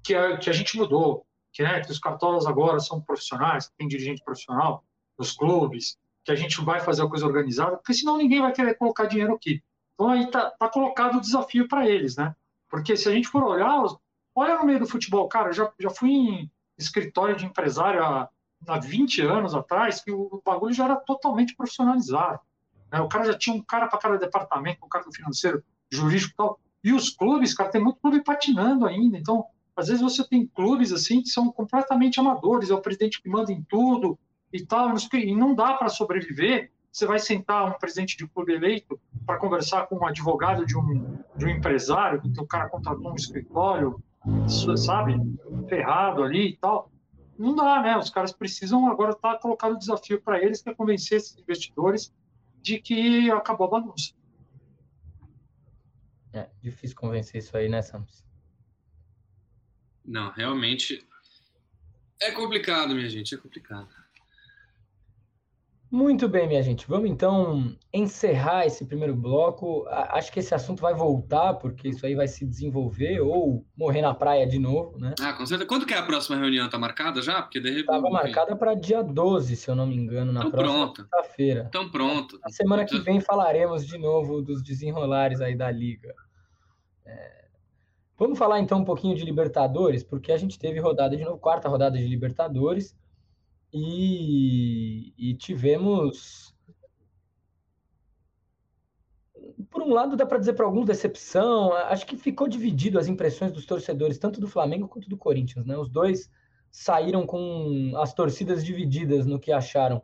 que 0.02 0.14
a, 0.14 0.38
que 0.38 0.48
a 0.48 0.52
gente 0.52 0.76
mudou, 0.76 1.26
que, 1.52 1.62
né, 1.62 1.80
que 1.80 1.92
os 1.92 1.98
cartolas 1.98 2.46
agora 2.46 2.80
são 2.80 3.00
profissionais, 3.00 3.70
tem 3.76 3.86
dirigente 3.86 4.24
profissional 4.24 4.82
nos 5.18 5.32
clubes, 5.32 5.98
que 6.24 6.32
a 6.32 6.36
gente 6.36 6.62
vai 6.62 6.80
fazer 6.80 7.02
a 7.02 7.08
coisa 7.08 7.26
organizada, 7.26 7.76
porque 7.76 7.92
senão 7.92 8.16
ninguém 8.16 8.40
vai 8.40 8.52
querer 8.52 8.74
colocar 8.74 9.06
dinheiro 9.06 9.34
aqui. 9.34 9.62
Então 9.98 10.10
aí 10.10 10.30
tá, 10.30 10.48
tá 10.52 10.68
colocado 10.68 11.16
o 11.16 11.20
desafio 11.20 11.66
para 11.66 11.88
eles, 11.88 12.16
né? 12.16 12.32
Porque 12.70 12.96
se 12.96 13.08
a 13.08 13.12
gente 13.12 13.26
for 13.26 13.42
olhar, 13.42 13.82
olha 14.32 14.56
no 14.56 14.64
meio 14.64 14.78
do 14.78 14.86
futebol, 14.86 15.26
cara, 15.28 15.48
eu 15.48 15.52
já, 15.52 15.72
já 15.76 15.90
fui 15.90 16.10
em 16.10 16.50
escritório 16.78 17.34
de 17.34 17.44
empresário 17.44 18.04
há, 18.04 18.28
há 18.68 18.78
20 18.78 19.22
anos 19.22 19.56
atrás, 19.56 20.00
que 20.00 20.12
o, 20.12 20.40
bagulho 20.44 20.72
já 20.72 20.84
era 20.84 20.94
totalmente 20.94 21.56
profissionalizado. 21.56 22.38
Né? 22.92 23.00
O 23.00 23.08
cara 23.08 23.24
já 23.24 23.36
tinha 23.36 23.56
um 23.56 23.60
cara 23.60 23.88
para 23.88 23.98
cada 23.98 24.16
departamento, 24.16 24.86
um 24.86 24.88
cara 24.88 25.04
financeiro, 25.12 25.64
jurídico 25.90 26.32
e 26.32 26.36
tal. 26.36 26.60
E 26.84 26.92
os 26.92 27.10
clubes, 27.10 27.52
cara, 27.52 27.68
tem 27.68 27.82
muito 27.82 27.98
clube 27.98 28.22
patinando 28.22 28.86
ainda. 28.86 29.18
Então, 29.18 29.46
às 29.74 29.88
vezes 29.88 30.00
você 30.00 30.22
tem 30.28 30.46
clubes 30.46 30.92
assim 30.92 31.20
que 31.22 31.28
são 31.28 31.50
completamente 31.50 32.20
amadores, 32.20 32.70
é 32.70 32.74
o 32.74 32.80
presidente 32.80 33.20
que 33.20 33.28
manda 33.28 33.50
em 33.50 33.62
tudo 33.62 34.16
e 34.52 34.64
tal, 34.64 34.94
e 35.12 35.34
não 35.34 35.56
dá 35.56 35.74
para 35.74 35.88
sobreviver. 35.88 36.70
Você 36.90 37.06
vai 37.06 37.18
sentar 37.18 37.68
um 37.68 37.78
presidente 37.78 38.16
de 38.16 38.26
clube 38.26 38.52
eleito 38.52 39.00
para 39.26 39.38
conversar 39.38 39.86
com 39.86 39.96
um 39.96 40.06
advogado 40.06 40.64
de 40.64 40.76
um, 40.76 41.18
de 41.36 41.46
um 41.46 41.48
empresário, 41.48 42.20
que 42.20 42.40
o 42.40 42.46
cara 42.46 42.68
contratou 42.68 43.12
um 43.12 43.14
escritório, 43.14 44.02
sabe, 44.76 45.14
ferrado 45.68 46.22
ali 46.22 46.50
e 46.50 46.56
tal. 46.56 46.90
Não 47.38 47.54
dá, 47.54 47.80
né? 47.82 47.96
Os 47.96 48.10
caras 48.10 48.32
precisam 48.32 48.90
agora 48.90 49.12
estar 49.12 49.34
tá 49.34 49.38
colocando 49.38 49.76
o 49.76 49.78
desafio 49.78 50.20
para 50.20 50.42
eles, 50.42 50.60
que 50.60 50.70
é 50.70 50.74
convencer 50.74 51.18
esses 51.18 51.38
investidores 51.38 52.12
de 52.60 52.80
que 52.80 53.30
acabou 53.30 53.66
a 53.68 53.70
bagunça. 53.70 54.12
É 56.32 56.48
difícil 56.60 56.96
convencer 56.96 57.38
isso 57.38 57.56
aí, 57.56 57.68
né, 57.68 57.80
Sams? 57.80 58.24
Não, 60.04 60.30
realmente 60.32 61.06
é 62.20 62.32
complicado, 62.32 62.94
minha 62.94 63.08
gente, 63.08 63.34
é 63.34 63.38
complicado. 63.38 63.88
Muito 65.90 66.28
bem, 66.28 66.46
minha 66.46 66.62
gente. 66.62 66.86
Vamos 66.86 67.08
então 67.08 67.74
encerrar 67.92 68.66
esse 68.66 68.84
primeiro 68.84 69.16
bloco. 69.16 69.86
Acho 69.88 70.30
que 70.30 70.40
esse 70.40 70.54
assunto 70.54 70.82
vai 70.82 70.92
voltar, 70.92 71.54
porque 71.54 71.88
isso 71.88 72.04
aí 72.04 72.14
vai 72.14 72.28
se 72.28 72.44
desenvolver 72.44 73.20
ou 73.20 73.64
morrer 73.74 74.02
na 74.02 74.12
praia 74.12 74.46
de 74.46 74.58
novo, 74.58 74.98
né? 74.98 75.14
Ah, 75.18 75.32
com 75.32 75.46
certeza. 75.46 75.66
Quando 75.66 75.86
que 75.86 75.94
é 75.94 75.98
a 75.98 76.02
próxima 76.02 76.36
reunião? 76.36 76.68
Tá 76.68 76.78
marcada 76.78 77.22
já? 77.22 77.40
Porque 77.40 77.58
de 77.58 77.68
repente. 77.70 77.80
Estava 77.82 78.10
marcada 78.10 78.54
para 78.54 78.74
dia 78.74 79.02
12, 79.02 79.56
se 79.56 79.70
eu 79.70 79.74
não 79.74 79.86
me 79.86 79.96
engano, 79.96 80.30
na 80.30 80.40
então, 80.40 80.50
próxima 80.50 80.92
quinta-feira. 80.92 81.64
Então 81.68 81.88
pronto. 81.88 82.38
Na 82.44 82.50
semana 82.50 82.84
que 82.84 82.98
vem 82.98 83.20
falaremos 83.20 83.86
de 83.86 83.96
novo 83.96 84.42
dos 84.42 84.62
desenrolares 84.62 85.40
aí 85.40 85.56
da 85.56 85.70
liga. 85.70 86.14
É... 87.06 87.46
Vamos 88.18 88.38
falar 88.38 88.60
então 88.60 88.80
um 88.80 88.84
pouquinho 88.84 89.16
de 89.16 89.24
Libertadores, 89.24 90.04
porque 90.04 90.32
a 90.32 90.36
gente 90.36 90.58
teve 90.58 90.80
rodada 90.80 91.16
de 91.16 91.24
novo, 91.24 91.38
quarta 91.38 91.66
rodada 91.66 91.96
de 91.96 92.06
Libertadores, 92.06 92.94
e, 93.72 95.12
e 95.16 95.34
tivemos. 95.34 96.54
Por 99.70 99.82
um 99.82 99.92
lado, 99.92 100.16
dá 100.16 100.24
para 100.24 100.38
dizer 100.38 100.54
para 100.54 100.64
alguns 100.64 100.86
decepção, 100.86 101.72
acho 101.72 102.06
que 102.06 102.16
ficou 102.16 102.48
dividido 102.48 102.98
as 102.98 103.08
impressões 103.08 103.52
dos 103.52 103.66
torcedores, 103.66 104.18
tanto 104.18 104.40
do 104.40 104.48
Flamengo 104.48 104.88
quanto 104.88 105.08
do 105.08 105.16
Corinthians, 105.16 105.66
né? 105.66 105.76
Os 105.76 105.88
dois 105.88 106.30
saíram 106.70 107.26
com 107.26 107.92
as 107.96 108.14
torcidas 108.14 108.64
divididas 108.64 109.26
no 109.26 109.38
que 109.38 109.52
acharam. 109.52 110.02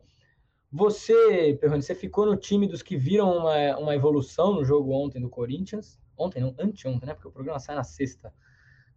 Você, 0.71 1.57
Perrone, 1.61 1.83
você 1.83 1.95
ficou 1.95 2.27
no 2.27 2.37
time 2.37 2.67
dos 2.67 2.83
que 2.83 2.97
viram 2.97 3.39
uma, 3.39 3.77
uma 3.79 3.95
evolução 3.95 4.55
no 4.55 4.65
jogo 4.65 4.93
ontem 4.93 5.21
do 5.21 5.29
Corinthians? 5.29 5.99
ontem, 6.17 6.41
não, 6.41 6.55
anteontem, 6.59 7.07
né? 7.07 7.15
Porque 7.15 7.29
o 7.29 7.33
programa 7.33 7.59
sai 7.59 7.77
na 7.77 7.85
sexta. 7.85 8.33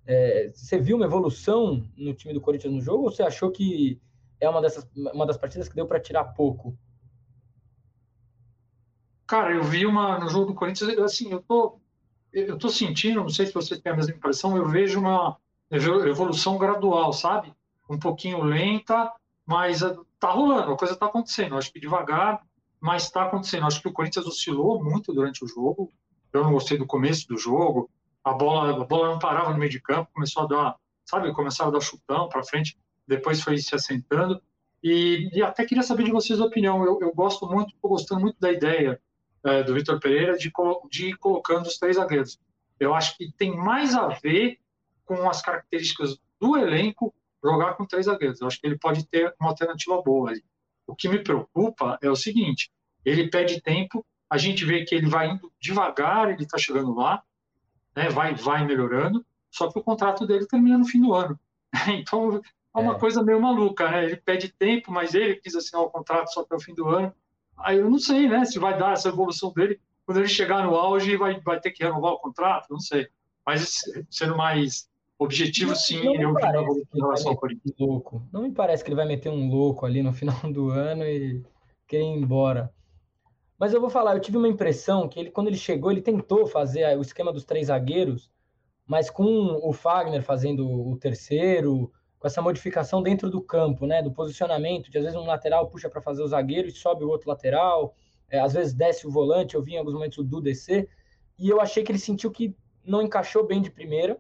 É, 0.06 0.50
você 0.54 0.80
viu 0.80 0.96
uma 0.96 1.06
evolução 1.06 1.86
no 1.98 2.14
time 2.14 2.34
do 2.34 2.42
Corinthians 2.42 2.74
no 2.74 2.82
jogo 2.82 3.04
ou 3.04 3.12
você 3.12 3.24
achou 3.24 3.52
que 3.52 4.00
é 4.40 4.50
uma, 4.50 4.62
dessas, 4.62 4.88
uma 4.96 5.26
das 5.26 5.38
partidas 5.38 5.68
que 5.68 5.76
deu 5.76 5.88
para 5.88 6.00
tirar 6.00 6.24
pouco? 6.26 6.78
Cara, 9.28 9.52
eu 9.52 9.64
vi 9.64 9.86
uma 9.86 10.20
no 10.20 10.30
jogo 10.30 10.48
do 10.48 10.56
Corinthians, 10.56 10.98
assim, 11.00 11.32
eu 11.32 11.42
tô, 11.42 11.80
eu 12.32 12.58
tô 12.58 12.70
sentindo, 12.70 13.22
não 13.22 13.30
sei 13.30 13.46
se 13.46 13.54
você 13.54 13.80
tem 13.80 13.92
a 13.92 13.96
mesma 13.96 14.16
impressão, 14.16 14.56
eu 14.56 14.68
vejo 14.68 15.00
uma 15.00 15.38
evolução 15.70 16.58
gradual, 16.58 17.12
sabe? 17.12 17.54
Um 17.90 18.00
pouquinho 18.00 18.42
lenta, 18.44 19.12
mas 19.46 19.82
eh, 19.82 19.96
tá 20.20 20.32
rolando, 20.32 20.72
a 20.72 20.78
coisa 20.78 20.96
tá 20.96 21.06
acontecendo. 21.06 21.58
Acho 21.58 21.72
que 21.72 21.80
devagar, 21.80 22.42
mas 22.80 23.10
tá 23.10 23.24
acontecendo. 23.24 23.66
Acho 23.66 23.82
que 23.82 23.88
o 23.88 23.94
Corinthians 23.94 24.26
oscilou 24.26 24.84
muito 24.84 25.14
durante 25.14 25.44
o 25.44 25.48
jogo, 25.48 25.92
eu 26.32 26.44
não 26.44 26.52
gostei 26.52 26.78
do 26.78 26.86
começo 26.86 27.28
do 27.28 27.38
jogo. 27.38 27.90
A 28.24 28.34
bola, 28.34 28.82
a 28.82 28.86
bola 28.86 29.10
não 29.10 29.20
parava 29.20 29.52
no 29.52 29.58
meio 29.58 29.72
de 29.72 29.82
campo, 29.82 30.12
começou 30.14 30.44
a 30.44 30.48
dar, 30.48 30.76
sabe, 31.06 31.34
começava 31.34 31.70
a 31.70 31.74
dar 31.74 31.80
chutão 31.80 32.28
para 32.28 32.44
frente, 32.44 32.78
depois 33.08 33.42
foi 33.42 33.58
se 33.58 33.74
assentando. 33.74 34.42
E, 34.84 35.30
e, 35.34 35.42
até 35.42 35.66
queria 35.66 35.84
saber 35.84 36.04
de 36.04 36.12
vocês 36.12 36.40
a 36.40 36.46
opinião. 36.46 36.84
Eu, 36.84 37.00
eu 37.02 37.14
gosto 37.14 37.48
muito, 37.48 37.74
estou 37.74 37.90
gostando 37.90 38.22
muito 38.22 38.40
da 38.40 38.52
ideia 38.52 39.02
é, 39.44 39.64
do 39.64 39.74
Vitor 39.74 40.00
Pereira 40.00 40.38
de, 40.38 40.52
de 40.92 41.08
ir 41.08 41.18
colocando 41.18 41.66
os 41.66 41.78
três 41.78 41.96
zagueiros. 41.96 42.40
Eu 42.80 42.94
acho 42.94 43.18
que 43.18 43.32
tem 43.34 43.56
mais 43.56 43.96
a 43.96 44.08
ver 44.08 44.60
com 45.06 45.28
as 45.30 45.42
características 45.42 46.20
do 46.40 46.58
elenco 46.58 47.14
jogar 47.44 47.74
com 47.76 47.86
três 47.86 48.06
zagueiros. 48.06 48.42
Eu 48.42 48.48
acho 48.48 48.60
que 48.60 48.68
ele 48.68 48.78
pode 48.78 49.08
ter 49.08 49.34
uma 49.40 49.50
alternativa 49.50 50.02
boa 50.02 50.30
ali. 50.30 50.44
O 50.86 50.96
que 50.96 51.10
me 51.10 51.24
preocupa 51.24 51.98
é 52.02 52.10
o 52.10 52.16
seguinte: 52.16 52.72
ele 53.04 53.30
pede 53.30 53.62
tempo 53.62 54.06
a 54.30 54.38
gente 54.38 54.66
vê 54.66 54.84
que 54.84 54.94
ele 54.94 55.08
vai 55.08 55.30
indo 55.30 55.52
devagar, 55.60 56.30
ele 56.30 56.44
está 56.44 56.58
chegando 56.58 56.94
lá, 56.94 57.24
né, 57.96 58.10
vai, 58.10 58.36
vai 58.36 58.66
melhorando, 58.66 59.26
só 59.50 59.72
que 59.72 59.80
o 59.80 59.84
contrato 59.84 60.28
dele 60.28 60.46
termina 60.46 60.78
no 60.78 60.86
fim 60.86 61.02
do 61.02 61.14
ano. 61.14 61.40
Então 61.88 62.42
é 62.78 62.82
uma 62.82 62.96
é. 62.96 63.00
coisa 63.00 63.24
meio 63.24 63.42
maluca, 63.42 63.90
né? 63.90 64.06
Ele 64.06 64.16
pede 64.18 64.50
tempo, 64.50 64.92
mas 64.92 65.14
ele 65.14 65.36
quis 65.36 65.56
assinar 65.56 65.84
o 65.84 65.90
contrato 65.90 66.34
só 66.34 66.42
até 66.42 66.56
o 66.56 66.60
fim 66.60 66.74
do 66.74 66.88
ano. 66.88 67.14
Aí 67.58 67.78
eu 67.78 67.90
não 67.90 68.00
sei, 68.00 68.28
né, 68.28 68.46
se 68.46 68.60
vai 68.60 68.78
dar 68.78 68.94
essa 68.94 69.10
evolução 69.10 69.52
dele 69.52 69.80
quando 70.08 70.20
ele 70.20 70.30
chegar 70.30 70.66
no 70.66 70.74
auge 70.74 71.18
vai, 71.18 71.38
vai 71.42 71.60
ter 71.60 71.72
que 71.72 71.84
renovar 71.84 72.14
o 72.14 72.20
contrato, 72.20 72.68
não 72.70 72.80
sei. 72.80 73.08
Mas 73.46 73.82
sendo 74.10 74.38
mais 74.38 74.90
objetivo, 75.20 75.72
não, 75.72 75.76
sim, 75.76 76.04
não 76.04 76.14
eu 76.14 76.40
em 76.40 77.00
relação 77.00 77.32
ao 77.32 77.38
Corinthians. 77.38 77.76
Louco. 77.78 78.26
Não 78.32 78.44
me 78.44 78.52
parece 78.52 78.84
que 78.84 78.90
ele 78.90 78.96
vai 78.96 79.06
meter 79.06 79.30
um 79.30 79.50
louco 79.50 79.86
ali 79.86 80.02
no 80.02 80.14
final 80.14 80.40
do 80.54 80.70
ano 80.70 81.04
e 81.04 81.44
querer 81.86 82.04
ir 82.04 82.18
embora. 82.18 82.74
Mas 83.60 83.74
eu 83.74 83.82
vou 83.82 83.90
falar, 83.90 84.16
eu 84.16 84.22
tive 84.22 84.38
uma 84.38 84.48
impressão 84.48 85.10
que 85.10 85.20
ele, 85.20 85.32
quando 85.32 85.48
ele 85.48 85.58
chegou, 85.58 85.92
ele 85.92 86.02
tentou 86.02 86.48
fazer 86.48 86.98
o 86.98 87.02
esquema 87.02 87.34
dos 87.34 87.44
três 87.44 87.68
zagueiros, 87.68 88.32
mas 88.86 89.10
com 89.10 89.60
o 89.62 89.74
Fagner 89.74 90.24
fazendo 90.24 90.70
o 90.70 90.96
terceiro, 90.98 91.92
com 92.20 92.28
essa 92.28 92.42
modificação 92.42 93.02
dentro 93.02 93.30
do 93.30 93.42
campo, 93.42 93.86
né, 93.86 94.02
do 94.02 94.12
posicionamento, 94.12 94.90
de 94.90 94.98
às 94.98 95.04
vezes 95.04 95.20
um 95.20 95.26
lateral 95.26 95.70
puxa 95.70 95.90
para 95.90 96.02
fazer 96.02 96.24
o 96.24 96.28
zagueiro 96.28 96.68
e 96.68 96.72
sobe 96.72 97.04
o 97.04 97.10
outro 97.10 97.30
lateral, 97.30 97.96
é, 98.30 98.40
às 98.40 98.54
vezes 98.54 98.74
desce 98.74 99.08
o 99.08 99.12
volante, 99.12 99.56
eu 99.56 99.62
vi 99.62 99.74
em 99.74 99.78
alguns 99.78 99.94
momentos 99.94 100.18
o 100.18 100.24
Du 100.24 100.42
descer. 100.42 100.90
e 101.38 101.50
eu 101.50 101.62
achei 101.62 101.84
que 101.84 101.92
ele 101.92 102.00
sentiu 102.00 102.32
que 102.32 102.56
não 102.84 103.02
encaixou 103.02 103.46
bem 103.46 103.62
de 103.62 103.70
primeira 103.70 104.20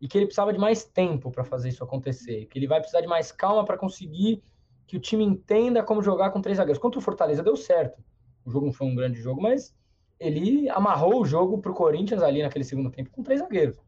e 0.00 0.08
que 0.08 0.18
ele 0.18 0.26
precisava 0.26 0.52
de 0.52 0.58
mais 0.58 0.84
tempo 0.84 1.30
para 1.30 1.44
fazer 1.44 1.68
isso 1.68 1.84
acontecer, 1.84 2.46
que 2.46 2.58
ele 2.58 2.66
vai 2.66 2.80
precisar 2.80 3.00
de 3.00 3.06
mais 3.06 3.30
calma 3.30 3.64
para 3.64 3.78
conseguir 3.78 4.42
que 4.86 4.96
o 4.96 5.00
time 5.00 5.24
entenda 5.24 5.82
como 5.82 6.02
jogar 6.02 6.30
com 6.30 6.40
três 6.40 6.58
zagueiros. 6.58 6.82
Contra 6.82 6.98
o 6.98 7.02
Fortaleza 7.02 7.42
deu 7.42 7.56
certo. 7.56 8.02
O 8.44 8.50
jogo 8.50 8.66
não 8.66 8.72
foi 8.72 8.86
um 8.86 8.94
grande 8.94 9.20
jogo, 9.20 9.40
mas 9.40 9.74
ele 10.18 10.68
amarrou 10.70 11.20
o 11.20 11.24
jogo 11.24 11.58
para 11.58 11.70
o 11.70 11.74
Corinthians 11.74 12.22
ali 12.22 12.42
naquele 12.42 12.64
segundo 12.64 12.90
tempo 12.90 13.10
com 13.10 13.22
três 13.22 13.40
zagueiros. 13.40 13.78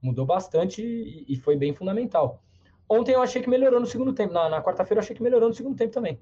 Mudou 0.00 0.24
bastante 0.26 0.82
e, 0.82 1.24
e, 1.28 1.36
foi 1.36 1.56
bem 1.56 1.74
fundamental. 1.74 2.42
Ontem 2.88 3.12
eu 3.12 3.22
achei 3.22 3.42
que 3.42 3.48
melhorou 3.48 3.80
no 3.80 3.86
segundo 3.86 4.12
tempo. 4.12 4.32
Na, 4.32 4.48
na 4.48 4.62
quarta-feira 4.62 4.98
eu 4.98 5.02
achei 5.02 5.16
que 5.16 5.22
melhorou 5.22 5.48
no 5.48 5.54
segundo 5.54 5.76
tempo 5.76 5.92
também. 5.92 6.20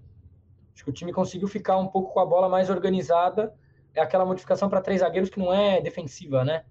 Acho 0.75 0.85
que 0.85 0.91
o 0.91 0.93
time 0.93 1.13
conseguiu 1.13 1.49
ficar 1.49 1.77
um 1.77 1.89
pouco 1.89 2.13
com 2.13 2.21
a 2.21 2.27
bola 2.27 2.49
mais 2.49 2.71
organizada. 2.71 3.55
É 3.95 4.01
aquela 4.01 4.25
modificação 4.25 4.69
para 4.69 4.81
três 4.81 5.01
zagueiros 5.01 5.29
que 5.29 5.39
não 5.39 5.53
é 5.53 5.81
defensiva, 5.81 6.45
né? 6.45 6.65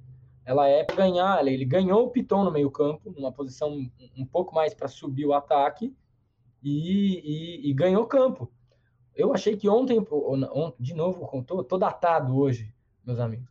Ela 0.43 0.67
é 0.67 0.83
para 0.83 0.95
ganhar. 0.95 1.45
Ele 1.45 1.65
ganhou 1.65 2.05
o 2.05 2.09
Piton 2.09 2.43
no 2.43 2.51
meio-campo, 2.51 3.11
numa 3.11 3.31
posição 3.31 3.77
um 4.17 4.25
pouco 4.25 4.55
mais 4.55 4.73
para 4.73 4.87
subir 4.87 5.25
o 5.25 5.33
ataque, 5.33 5.95
e, 6.63 7.61
e, 7.63 7.69
e, 7.69 7.73
ganhou 7.73 8.05
campo. 8.05 8.51
Eu 9.15 9.33
achei 9.33 9.55
que 9.55 9.67
ontem, 9.67 9.99
de 10.79 10.93
novo, 10.93 11.43
tô, 11.43 11.63
tô 11.63 11.77
datado 11.77 12.37
hoje, 12.37 12.73
meus 13.03 13.19
amigos, 13.19 13.49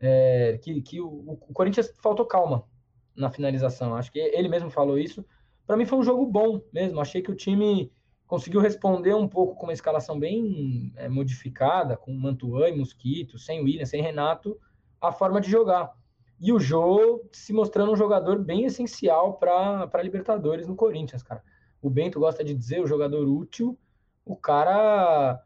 é, 0.00 0.58
que, 0.62 0.80
que 0.80 1.00
o, 1.00 1.08
o 1.30 1.36
Corinthians 1.52 1.92
faltou 2.02 2.26
calma 2.26 2.64
na 3.14 3.30
finalização. 3.30 3.94
Acho 3.94 4.12
que 4.12 4.18
ele 4.18 4.48
mesmo 4.48 4.70
falou 4.70 4.98
isso. 4.98 5.24
Para 5.68 5.76
mim 5.76 5.84
foi 5.84 5.98
um 5.98 6.02
jogo 6.02 6.24
bom 6.24 6.62
mesmo. 6.72 6.98
Achei 6.98 7.20
que 7.20 7.30
o 7.30 7.36
time 7.36 7.92
conseguiu 8.26 8.58
responder 8.58 9.14
um 9.14 9.28
pouco 9.28 9.54
com 9.54 9.66
uma 9.66 9.72
escalação 9.74 10.18
bem 10.18 10.90
é, 10.96 11.10
modificada, 11.10 11.94
com 11.94 12.10
Mantuan 12.10 12.70
e 12.70 12.76
Mosquito, 12.78 13.38
sem 13.38 13.62
William, 13.62 13.84
sem 13.84 14.00
Renato, 14.00 14.58
a 14.98 15.12
forma 15.12 15.42
de 15.42 15.50
jogar. 15.50 15.92
E 16.40 16.54
o 16.54 16.58
Jô 16.58 17.22
se 17.30 17.52
mostrando 17.52 17.92
um 17.92 17.96
jogador 17.96 18.38
bem 18.38 18.64
essencial 18.64 19.34
para 19.34 20.02
Libertadores 20.02 20.66
no 20.66 20.74
Corinthians, 20.74 21.22
cara. 21.22 21.44
O 21.82 21.90
Bento 21.90 22.18
gosta 22.18 22.42
de 22.42 22.54
dizer, 22.54 22.80
o 22.80 22.86
jogador 22.86 23.28
útil, 23.28 23.78
o 24.24 24.34
cara 24.34 25.38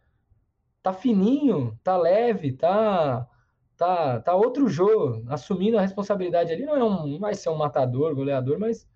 tá 0.81 0.93
fininho, 0.93 1.77
tá 1.83 1.97
leve, 1.97 2.53
tá 2.53 3.29
tá 3.77 4.21
tá 4.21 4.37
outro 4.37 4.69
Jô, 4.69 5.25
assumindo 5.27 5.79
a 5.79 5.81
responsabilidade 5.81 6.53
ali, 6.53 6.65
não 6.65 6.77
é 6.77 6.85
um, 6.85 7.07
não 7.09 7.19
vai 7.19 7.35
ser 7.35 7.49
um 7.49 7.57
matador, 7.57 8.15
goleador, 8.15 8.57
mas 8.61 8.87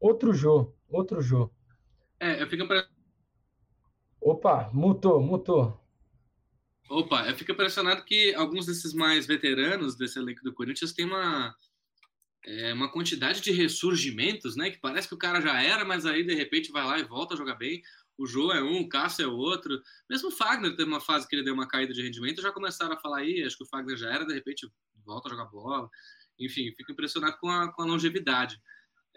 outro 0.00 0.32
Jô, 0.32 0.74
outro 0.88 1.20
Jô. 1.20 1.50
É, 2.20 2.42
eu 2.42 2.48
fico 2.48 2.64
Opa, 4.20 4.70
mutou, 4.72 5.22
mutou. 5.22 5.80
Opa, 6.90 7.28
eu 7.28 7.36
fico 7.36 7.52
impressionado 7.52 8.04
que 8.04 8.34
alguns 8.34 8.66
desses 8.66 8.94
mais 8.94 9.26
veteranos 9.26 9.96
desse 9.96 10.18
elenco 10.18 10.42
do 10.42 10.54
Corinthians 10.54 10.92
têm 10.92 11.04
uma, 11.04 11.54
é, 12.44 12.72
uma 12.72 12.90
quantidade 12.90 13.40
de 13.40 13.52
ressurgimentos, 13.52 14.56
né? 14.56 14.70
Que 14.70 14.80
parece 14.80 15.06
que 15.06 15.14
o 15.14 15.18
cara 15.18 15.40
já 15.40 15.62
era, 15.62 15.84
mas 15.84 16.06
aí 16.06 16.24
de 16.24 16.34
repente 16.34 16.72
vai 16.72 16.84
lá 16.84 16.98
e 16.98 17.04
volta 17.04 17.34
a 17.34 17.36
jogar 17.36 17.56
bem. 17.56 17.82
O 18.16 18.26
João 18.26 18.52
é 18.52 18.62
um, 18.62 18.80
o 18.80 18.88
Cássio 18.88 19.24
é 19.24 19.28
outro. 19.28 19.80
Mesmo 20.10 20.28
o 20.28 20.32
Fagner 20.32 20.74
teve 20.74 20.88
uma 20.88 21.00
fase 21.00 21.28
que 21.28 21.36
ele 21.36 21.44
deu 21.44 21.54
uma 21.54 21.68
caída 21.68 21.92
de 21.92 22.02
rendimento, 22.02 22.42
já 22.42 22.50
começaram 22.50 22.94
a 22.94 23.00
falar 23.00 23.18
aí, 23.18 23.44
acho 23.44 23.56
que 23.56 23.64
o 23.64 23.68
Fagner 23.68 23.96
já 23.96 24.12
era, 24.12 24.26
de 24.26 24.34
repente 24.34 24.68
volta 25.04 25.28
a 25.28 25.30
jogar 25.30 25.44
bola. 25.44 25.88
Enfim, 26.40 26.72
fico 26.76 26.90
impressionado 26.90 27.36
com 27.38 27.48
a, 27.48 27.72
com 27.72 27.82
a 27.82 27.86
longevidade. 27.86 28.60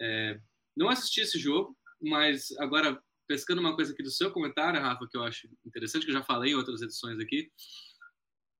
É, 0.00 0.38
não 0.76 0.88
assisti 0.88 1.20
esse 1.20 1.38
jogo, 1.38 1.76
mas 2.00 2.50
agora 2.58 3.00
pescando 3.26 3.60
uma 3.60 3.74
coisa 3.74 3.92
aqui 3.92 4.02
do 4.02 4.10
seu 4.10 4.30
comentário, 4.30 4.80
Rafa, 4.80 5.06
que 5.08 5.16
eu 5.16 5.22
acho 5.22 5.48
interessante, 5.64 6.04
que 6.04 6.10
eu 6.10 6.16
já 6.16 6.22
falei 6.22 6.52
em 6.52 6.54
outras 6.54 6.82
edições 6.82 7.18
aqui, 7.18 7.50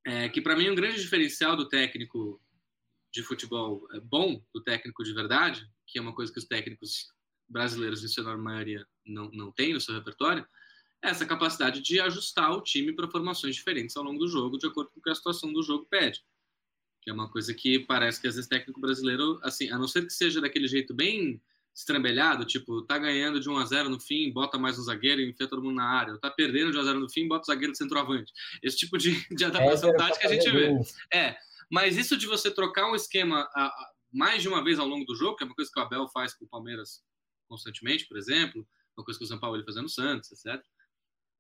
é 0.06 0.28
que 0.28 0.40
para 0.40 0.56
mim 0.56 0.70
um 0.70 0.74
grande 0.74 1.00
diferencial 1.00 1.56
do 1.56 1.68
técnico 1.68 2.40
de 3.12 3.22
futebol 3.22 3.86
é 3.92 4.00
bom, 4.00 4.42
do 4.54 4.62
técnico 4.62 5.04
de 5.04 5.12
verdade, 5.12 5.68
que 5.86 5.98
é 5.98 6.02
uma 6.02 6.14
coisa 6.14 6.32
que 6.32 6.38
os 6.38 6.46
técnicos 6.46 7.12
brasileiros, 7.48 8.02
em 8.02 8.08
sua 8.08 8.36
maioria, 8.36 8.86
não, 9.04 9.30
não 9.30 9.52
têm 9.52 9.74
no 9.74 9.80
seu 9.80 9.94
repertório, 9.94 10.46
é 11.04 11.10
essa 11.10 11.26
capacidade 11.26 11.82
de 11.82 12.00
ajustar 12.00 12.50
o 12.52 12.62
time 12.62 12.94
para 12.94 13.10
formações 13.10 13.56
diferentes 13.56 13.96
ao 13.96 14.04
longo 14.04 14.18
do 14.18 14.28
jogo, 14.28 14.56
de 14.56 14.66
acordo 14.66 14.90
com 14.90 15.00
o 15.00 15.02
que 15.02 15.10
a 15.10 15.14
situação 15.14 15.52
do 15.52 15.62
jogo 15.62 15.86
pede. 15.90 16.24
Que 17.02 17.10
é 17.10 17.12
uma 17.12 17.28
coisa 17.28 17.52
que 17.52 17.80
parece 17.80 18.20
que 18.20 18.28
às 18.28 18.36
vezes 18.36 18.48
técnico 18.48 18.80
brasileiro, 18.80 19.38
assim, 19.42 19.68
a 19.70 19.78
não 19.78 19.88
ser 19.88 20.06
que 20.06 20.12
seja 20.12 20.40
daquele 20.40 20.68
jeito 20.68 20.94
bem 20.94 21.42
estrambelhado, 21.74 22.44
tipo, 22.44 22.82
tá 22.82 22.98
ganhando 22.98 23.40
de 23.40 23.48
1 23.48 23.56
a 23.56 23.64
0 23.64 23.88
no 23.88 23.98
fim, 24.00 24.30
bota 24.32 24.58
mais 24.58 24.78
um 24.78 24.82
zagueiro 24.82 25.20
e 25.20 25.30
enfia 25.30 25.48
todo 25.48 25.62
mundo 25.62 25.76
na 25.76 25.88
área. 25.88 26.12
Ou 26.12 26.18
tá 26.18 26.30
perdendo 26.30 26.70
de 26.70 26.78
1 26.78 26.80
a 26.80 26.84
0 26.84 27.00
no 27.00 27.10
fim, 27.10 27.26
bota 27.26 27.42
o 27.42 27.46
zagueiro 27.46 27.72
de 27.72 27.78
centroavante. 27.78 28.32
Esse 28.62 28.76
tipo 28.76 28.98
de, 28.98 29.12
de 29.34 29.44
adaptação 29.44 29.90
é, 29.90 29.96
tática 29.96 30.28
a 30.28 30.32
gente 30.32 30.50
vê. 30.50 30.70
É, 31.12 31.36
mas 31.70 31.96
isso 31.96 32.16
de 32.16 32.26
você 32.26 32.50
trocar 32.50 32.90
um 32.90 32.94
esquema 32.94 33.48
a, 33.54 33.66
a, 33.66 33.90
mais 34.12 34.42
de 34.42 34.48
uma 34.48 34.62
vez 34.62 34.78
ao 34.78 34.86
longo 34.86 35.04
do 35.04 35.14
jogo, 35.14 35.36
que 35.36 35.44
é 35.44 35.46
uma 35.46 35.54
coisa 35.54 35.70
que 35.72 35.80
o 35.80 35.82
Abel 35.82 36.08
faz 36.08 36.34
com 36.34 36.44
o 36.44 36.48
Palmeiras 36.48 37.02
constantemente, 37.48 38.06
por 38.06 38.16
exemplo, 38.16 38.66
uma 38.96 39.04
coisa 39.04 39.18
que 39.18 39.24
o 39.24 39.28
São 39.28 39.38
Paulo 39.38 39.56
ele 39.56 39.64
fazendo 39.64 39.84
no 39.84 39.88
Santos, 39.88 40.30
etc 40.32 40.62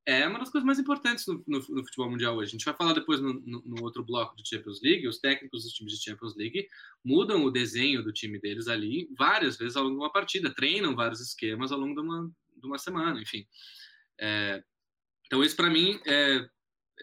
é 0.04 0.26
uma 0.26 0.38
das 0.38 0.50
coisas 0.50 0.66
mais 0.66 0.78
importantes 0.78 1.26
no, 1.26 1.44
no, 1.46 1.58
no, 1.58 1.84
futebol 1.84 2.10
mundial 2.10 2.36
hoje. 2.36 2.50
A 2.50 2.52
gente 2.52 2.64
vai 2.64 2.74
falar 2.74 2.92
depois 2.92 3.20
no, 3.20 3.34
no, 3.34 3.82
outro 3.82 4.04
bloco 4.04 4.36
de 4.36 4.48
Champions 4.48 4.80
League. 4.82 5.06
Os 5.06 5.18
técnicos 5.18 5.62
dos 5.62 5.72
times 5.72 5.92
de 5.92 6.02
Champions 6.02 6.36
League 6.36 6.66
mudam 7.04 7.44
o 7.44 7.50
desenho 7.50 8.02
do 8.02 8.12
time 8.12 8.40
deles 8.40 8.66
ali 8.66 9.08
várias 9.16 9.56
vezes 9.56 9.76
ao 9.76 9.84
longo 9.84 9.96
de 9.96 10.02
uma 10.02 10.12
partida, 10.12 10.54
treinam 10.54 10.96
vários 10.96 11.20
esquemas 11.20 11.70
ao 11.70 11.78
longo 11.78 11.94
de 11.94 12.00
uma, 12.00 12.30
de 12.56 12.66
uma 12.66 12.78
semana, 12.78 13.20
enfim. 13.20 13.46
É, 14.20 14.62
então, 15.26 15.42
isso 15.42 15.56
para 15.56 15.70
mim 15.70 16.00
é, 16.06 16.48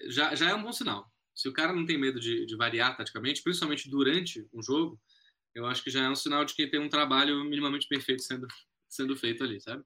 já, 0.08 0.36
já 0.36 0.50
é 0.50 0.56
um 0.56 0.64
bom 0.64 0.74
sinal. 0.74 1.10
Se 1.34 1.48
o 1.48 1.54
cara 1.54 1.72
não 1.72 1.86
tem 1.86 1.98
medo 1.98 2.20
de, 2.20 2.46
de 2.46 2.56
variar 2.58 2.98
taticamente, 2.98 3.42
principalmente 3.42 3.90
durante 3.90 4.46
um 4.54 4.62
jogo, 4.62 5.00
eu 5.56 5.66
acho 5.66 5.84
que 5.84 5.90
já 5.90 6.04
é 6.04 6.10
um 6.10 6.16
sinal 6.16 6.44
de 6.44 6.54
que 6.54 6.68
tem 6.68 6.80
um 6.80 6.90
trabalho 6.90 7.44
minimamente 7.46 7.88
perfeito 7.88 8.24
sendo, 8.24 8.46
sendo 8.90 9.16
feito 9.16 9.44
ali, 9.44 9.60
sabe? 9.62 9.84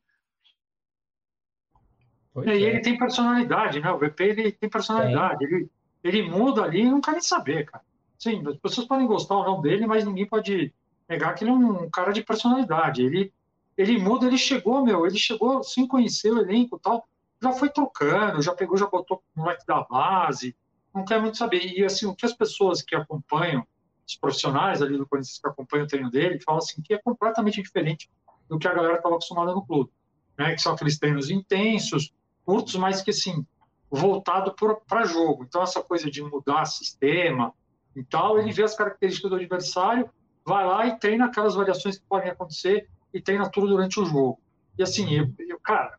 E 2.38 2.50
é. 2.50 2.56
ele 2.56 2.80
tem 2.80 2.98
personalidade, 2.98 3.80
né? 3.80 3.92
O 3.92 4.00
VP 4.00 4.24
ele 4.24 4.52
tem 4.52 4.70
personalidade. 4.70 5.44
Ele, 5.44 5.70
ele 6.04 6.22
muda 6.24 6.64
ali 6.64 6.82
e 6.82 6.90
não 6.90 7.02
quer 7.02 7.12
nem 7.12 7.22
saber, 7.22 7.66
cara. 7.66 7.84
Sim, 8.18 8.44
as 8.48 8.58
pessoas 8.58 8.88
podem 8.88 9.06
gostar 9.06 9.36
ou 9.36 9.46
não 9.46 9.62
dele, 9.62 9.86
mas 9.86 10.06
ninguém 10.06 10.26
pode 10.26 10.74
negar 11.08 11.36
que 11.36 11.44
ele 11.44 11.52
é 11.52 11.54
um 11.54 11.90
cara 11.90 12.12
de 12.12 12.24
personalidade. 12.24 13.04
Ele, 13.04 13.34
ele 13.78 13.98
muda, 14.00 14.26
ele 14.26 14.38
chegou, 14.38 14.84
meu, 14.84 15.06
ele 15.06 15.18
chegou 15.18 15.62
sem 15.64 15.88
conhecer 15.88 16.32
o 16.32 16.40
elenco 16.40 16.78
e 16.78 16.80
tal, 16.80 17.08
já 17.42 17.52
foi 17.52 17.70
trocando, 17.70 18.42
já 18.42 18.56
pegou, 18.56 18.78
já 18.78 18.88
botou 18.88 19.22
o 19.36 19.40
moleque 19.40 19.66
da 19.68 19.84
base, 19.84 20.56
não 20.94 21.04
quer 21.04 21.20
muito 21.20 21.38
saber. 21.38 21.66
E 21.78 21.84
assim, 21.84 22.06
o 22.06 22.16
que 22.16 22.26
as 22.26 22.34
pessoas 22.34 22.82
que 22.82 22.96
acompanham, 22.96 23.68
os 24.08 24.16
profissionais 24.16 24.82
ali 24.82 24.98
do 24.98 25.06
Corinthians 25.06 25.40
que 25.40 25.48
acompanham 25.48 25.86
o 25.86 25.88
treino 25.88 26.10
dele, 26.10 26.40
falam 26.40 26.60
assim 26.60 26.82
que 26.82 26.94
é 26.94 26.98
completamente 26.98 27.62
diferente 27.62 28.10
do 28.48 28.58
que 28.58 28.68
a 28.68 28.74
galera 28.74 28.96
estava 28.96 29.16
acostumada 29.16 29.54
no 29.54 29.66
clube. 29.66 29.92
Né? 30.38 30.54
Que 30.54 30.62
são 30.62 30.74
aqueles 30.74 30.98
treinos 30.98 31.30
intensos, 31.30 32.14
curtos, 32.46 32.76
mas 32.76 33.02
que 33.02 33.12
assim, 33.12 33.46
voltado 33.90 34.56
para 34.88 35.06
jogo. 35.06 35.44
Então, 35.44 35.62
essa 35.62 35.82
coisa 35.82 36.10
de 36.10 36.22
mudar 36.22 36.66
sistema 36.66 37.54
e 37.96 38.04
tal, 38.04 38.40
ele 38.40 38.52
vê 38.52 38.64
as 38.64 38.76
características 38.76 39.30
do 39.30 39.36
adversário, 39.36 40.10
vai 40.46 40.66
lá 40.66 40.88
e 40.88 41.00
treina 41.00 41.26
aquelas 41.26 41.56
variações 41.56 41.98
que 41.98 42.06
podem 42.08 42.32
acontecer 42.32 42.90
e 43.14 43.22
treina 43.22 43.50
tudo 43.50 43.68
durante 43.68 44.00
o 44.00 44.06
jogo. 44.06 44.40
E 44.78 44.84
assim, 44.84 45.14
eu, 45.14 45.32
eu 45.48 45.60
cara, 45.60 45.98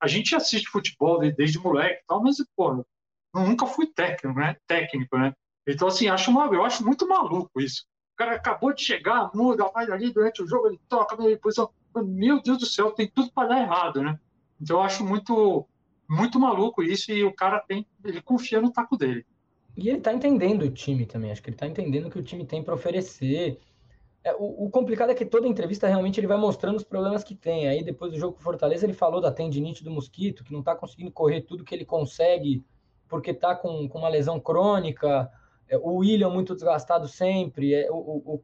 a 0.00 0.06
gente 0.06 0.34
assiste 0.34 0.68
futebol 0.68 1.18
desde, 1.18 1.36
desde 1.36 1.58
moleque 1.58 2.02
e 2.02 2.06
tal, 2.06 2.22
mas, 2.22 2.36
pô, 2.54 2.84
nunca 3.34 3.66
fui 3.66 3.86
técnico, 3.86 4.38
né? 4.38 4.56
Técnico, 4.66 5.18
né? 5.18 5.34
Então, 5.66 5.88
assim, 5.88 6.08
acho 6.08 6.30
uma, 6.30 6.46
eu 6.46 6.64
acho 6.64 6.84
muito 6.84 7.08
maluco 7.08 7.60
isso. 7.60 7.84
O 8.12 8.16
cara 8.16 8.36
acabou 8.36 8.72
de 8.72 8.82
chegar, 8.82 9.30
muda, 9.34 9.68
vai 9.74 9.90
ali 9.90 10.12
durante 10.12 10.42
o 10.42 10.46
jogo, 10.46 10.68
ele 10.68 10.80
toca, 10.88 11.16
meu 11.16 12.40
Deus 12.42 12.58
do 12.58 12.66
céu, 12.66 12.92
tem 12.92 13.08
tudo 13.08 13.32
para 13.32 13.48
dar 13.48 13.60
errado, 13.60 14.02
né? 14.02 14.20
Então, 14.60 14.76
eu 14.76 14.82
acho 14.82 15.04
muito, 15.04 15.66
muito 16.08 16.38
maluco 16.38 16.82
isso 16.82 17.10
e 17.12 17.24
o 17.24 17.32
cara 17.32 17.60
tem, 17.60 17.86
ele 18.04 18.20
confia 18.20 18.60
no 18.60 18.70
taco 18.70 18.96
dele. 18.96 19.24
E 19.76 19.88
ele 19.88 20.00
tá 20.00 20.12
entendendo 20.12 20.62
o 20.62 20.70
time 20.70 21.04
também, 21.04 21.32
acho 21.32 21.42
que 21.42 21.50
ele 21.50 21.56
tá 21.56 21.66
entendendo 21.66 22.06
o 22.06 22.10
que 22.10 22.18
o 22.18 22.22
time 22.22 22.44
tem 22.44 22.62
para 22.62 22.74
oferecer. 22.74 23.58
É, 24.22 24.32
o, 24.34 24.66
o, 24.66 24.70
complicado 24.70 25.10
é 25.10 25.14
que 25.14 25.26
toda 25.26 25.48
entrevista 25.48 25.86
realmente 25.86 26.20
ele 26.20 26.26
vai 26.26 26.36
mostrando 26.36 26.76
os 26.76 26.84
problemas 26.84 27.24
que 27.24 27.34
tem. 27.34 27.68
Aí 27.68 27.82
depois 27.82 28.12
do 28.12 28.18
jogo 28.18 28.36
com 28.36 28.42
Fortaleza 28.42 28.86
ele 28.86 28.92
falou 28.92 29.20
da 29.20 29.32
tendinite 29.32 29.82
do 29.82 29.90
mosquito, 29.90 30.44
que 30.44 30.52
não 30.52 30.62
tá 30.62 30.74
conseguindo 30.74 31.10
correr 31.10 31.42
tudo 31.42 31.64
que 31.64 31.74
ele 31.74 31.84
consegue 31.84 32.64
porque 33.08 33.32
tá 33.32 33.54
com, 33.54 33.88
com 33.88 33.98
uma 33.98 34.08
lesão 34.08 34.40
crônica. 34.40 35.30
É, 35.68 35.76
o 35.76 35.96
William 35.96 36.30
muito 36.30 36.54
desgastado 36.54 37.06
sempre. 37.06 37.74
É, 37.74 37.90
o, 37.90 37.94
o, 37.94 38.42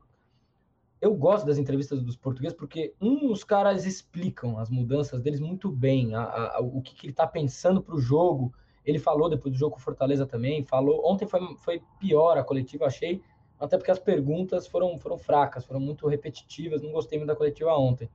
eu 1.00 1.14
gosto 1.14 1.46
das 1.46 1.56
entrevistas 1.56 2.02
dos 2.02 2.16
portugueses 2.16 2.56
porque, 2.56 2.92
um, 3.00 3.32
os 3.32 3.42
caras 3.42 3.86
explicam 3.86 4.58
as 4.58 4.68
mudanças 4.68 5.22
deles 5.22 5.40
muito 5.40 5.70
bem, 5.70 6.14
a, 6.14 6.22
a, 6.56 6.60
o 6.60 6.82
que, 6.82 6.94
que 6.94 7.06
ele 7.06 7.12
está 7.12 7.26
pensando 7.26 7.82
para 7.82 7.94
o 7.94 8.00
jogo. 8.00 8.52
Ele 8.84 8.98
falou 8.98 9.28
depois 9.28 9.52
do 9.54 9.58
jogo 9.58 9.74
com 9.74 9.80
Fortaleza 9.80 10.26
também, 10.26 10.62
falou. 10.62 11.02
Ontem 11.04 11.26
foi, 11.26 11.40
foi 11.56 11.82
pior 11.98 12.36
a 12.36 12.44
coletiva, 12.44 12.86
achei, 12.86 13.22
até 13.58 13.78
porque 13.78 13.90
as 13.90 13.98
perguntas 13.98 14.66
foram, 14.66 14.98
foram 14.98 15.16
fracas, 15.16 15.64
foram 15.64 15.80
muito 15.80 16.06
repetitivas, 16.06 16.82
não 16.82 16.92
gostei 16.92 17.18
muito 17.18 17.28
da 17.28 17.36
coletiva 17.36 17.74
ontem. 17.76 18.10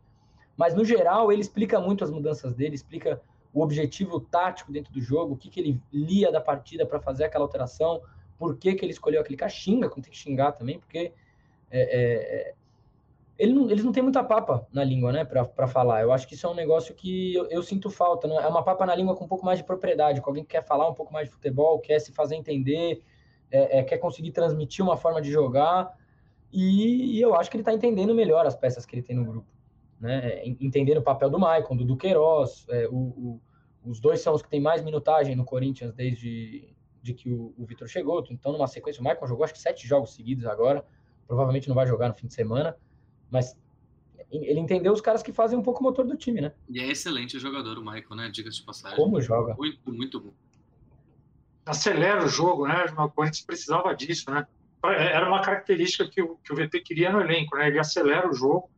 Mas, 0.56 0.76
no 0.76 0.86
geral, 0.86 1.32
ele 1.32 1.42
explica 1.42 1.80
muito 1.80 2.04
as 2.04 2.12
mudanças 2.12 2.54
dele, 2.54 2.76
explica 2.76 3.22
o 3.54 3.62
objetivo 3.62 4.20
tático 4.20 4.72
dentro 4.72 4.94
do 4.94 5.02
jogo, 5.02 5.34
o 5.34 5.38
que, 5.38 5.50
que 5.50 5.60
ele 5.60 5.82
lia 5.92 6.32
da 6.32 6.42
partida 6.42 6.86
para 6.86 7.00
fazer 7.00 7.24
aquela 7.24 7.46
alteração, 7.46 8.02
por 8.38 8.58
que, 8.58 8.76
que 8.76 8.86
ele 8.86 8.92
escolheu 8.92 9.22
aquele 9.22 9.38
cara, 9.38 9.50
xinga, 9.50 9.90
quando 9.90 10.04
tem 10.04 10.12
que 10.12 10.18
xingar 10.18 10.52
também, 10.52 10.80
porque 10.80 11.14
é, 11.72 11.82
é, 11.82 12.50
é 12.50 12.54
ele 13.38 13.54
não, 13.54 13.70
eles 13.70 13.84
não 13.84 13.92
têm 13.92 14.04
muita 14.04 14.24
papa 14.24 14.66
na 14.72 14.84
língua, 14.84 15.12
né, 15.12 15.26
para 15.26 15.68
falar. 15.68 16.02
Eu 16.02 16.12
acho 16.14 16.28
que 16.28 16.36
isso 16.36 16.48
é 16.48 16.50
um 16.50 16.54
negócio 16.54 16.96
que 16.96 17.36
eu, 17.36 17.48
eu, 17.48 17.62
sinto 17.62 17.90
falta. 17.90 18.28
Não? 18.28 18.40
É 18.40 18.48
uma 18.48 18.64
papa 18.64 18.86
na 18.86 18.96
língua 18.96 19.16
com 19.16 19.26
um 19.26 19.28
pouco 19.28 19.46
mais 19.46 19.60
de 19.60 19.66
propriedade, 19.66 20.22
com 20.22 20.30
alguém 20.30 20.44
que 20.44 20.52
quer 20.52 20.64
falar 20.64 20.90
um 20.90 20.94
pouco 20.94 21.12
mais 21.12 21.28
de 21.28 21.34
futebol, 21.34 21.80
quer 21.80 22.00
se 22.00 22.14
fazer 22.14 22.36
entender, 22.36 23.04
é, 23.52 23.80
é, 23.80 23.84
quer 23.84 23.98
conseguir 23.98 24.32
transmitir 24.32 24.84
uma 24.84 24.96
forma 24.96 25.22
de 25.22 25.30
jogar. 25.32 25.94
E, 26.52 27.18
e 27.18 27.22
eu 27.22 27.36
acho 27.36 27.50
que 27.50 27.58
ele 27.58 27.62
está 27.62 27.74
entendendo 27.74 28.16
melhor 28.16 28.46
as 28.46 28.56
peças 28.56 28.86
que 28.86 28.96
ele 28.96 29.04
tem 29.04 29.16
no 29.16 29.26
grupo. 29.26 29.48
Né? 30.00 30.46
Entendendo 30.46 31.00
o 31.00 31.04
papel 31.04 31.30
do 31.30 31.38
Maicon, 31.38 31.76
do 31.76 31.84
Duqueiroz. 31.84 32.66
É, 32.70 32.88
o, 32.88 32.96
o, 32.96 33.42
os 33.84 34.00
dois 34.00 34.22
são 34.22 34.34
os 34.34 34.42
que 34.42 34.50
têm 34.50 34.62
mais 34.62 34.82
minutagem 34.82 35.36
no 35.36 35.44
Corinthians 35.44 35.94
desde 35.94 36.74
de 37.02 37.14
que 37.14 37.30
o, 37.30 37.54
o 37.58 37.66
Vitor 37.66 37.88
chegou. 37.88 38.26
Então, 38.32 38.52
numa 38.52 38.66
sequência, 38.66 39.00
o 39.00 39.04
Maicon 39.04 39.28
jogou 39.28 39.44
acho 39.44 39.54
que 39.54 39.60
sete 39.60 39.86
jogos 39.86 40.16
seguidos 40.16 40.46
agora. 40.46 40.84
Provavelmente 41.28 41.68
não 41.68 41.76
vai 41.76 41.86
jogar 41.86 42.08
no 42.08 42.16
fim 42.16 42.28
de 42.28 42.34
semana. 42.34 42.76
Mas 43.30 43.56
ele 44.32 44.60
entendeu 44.60 44.92
os 44.92 45.02
caras 45.02 45.22
que 45.22 45.32
fazem 45.32 45.58
um 45.58 45.62
pouco 45.62 45.80
o 45.80 45.84
motor 45.84 46.06
do 46.06 46.16
time, 46.16 46.42
né? 46.42 46.54
E 46.70 46.80
é 46.80 46.88
excelente 46.90 47.40
jogador, 47.40 47.78
o 47.78 47.82
Michael, 47.82 48.16
né? 48.16 48.30
Diga-se 48.30 48.58
de 48.58 48.64
passagem. 48.64 48.98
Como 48.98 49.22
joga? 49.22 49.56
Muito, 49.56 49.92
muito 49.92 50.20
bom. 50.20 50.34
Acelera 51.66 52.24
o 52.24 52.28
jogo, 52.28 52.68
né? 52.68 52.86
O 52.98 53.10
Corinthians 53.10 53.46
precisava 53.46 53.96
disso, 53.96 54.30
né? 54.30 54.46
Era 54.84 55.28
uma 55.28 55.42
característica 55.42 56.08
que 56.08 56.22
o, 56.22 56.38
que 56.38 56.54
o 56.54 56.56
VP 56.56 56.82
queria 56.82 57.12
no 57.12 57.22
elenco, 57.22 57.56
né? 57.56 57.68
Ele 57.68 57.80
acelera 57.80 58.30
o 58.30 58.34
jogo. 58.34 58.70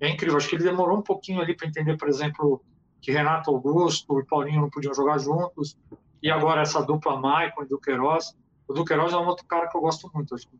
É 0.00 0.08
incrível. 0.08 0.36
Acho 0.36 0.48
que 0.48 0.56
ele 0.56 0.64
demorou 0.64 0.98
um 0.98 1.02
pouquinho 1.02 1.40
ali 1.40 1.56
para 1.56 1.66
entender, 1.66 1.96
por 1.96 2.08
exemplo, 2.08 2.62
que 3.00 3.10
Renato 3.10 3.50
Augusto 3.50 4.20
e 4.20 4.24
Paulinho 4.24 4.60
não 4.60 4.70
podiam 4.70 4.92
jogar 4.92 5.18
juntos. 5.18 5.78
E 6.22 6.30
agora 6.30 6.62
essa 6.62 6.82
dupla 6.82 7.16
Michael 7.16 7.62
e 7.62 7.66
Duqueiroz. 7.66 8.36
O 8.68 8.74
Duqueiroz 8.74 9.12
é 9.12 9.16
um 9.16 9.26
outro 9.26 9.46
cara 9.46 9.68
que 9.68 9.76
eu 9.76 9.80
gosto 9.80 10.10
muito. 10.12 10.34
Acho 10.34 10.46
que 10.48 10.56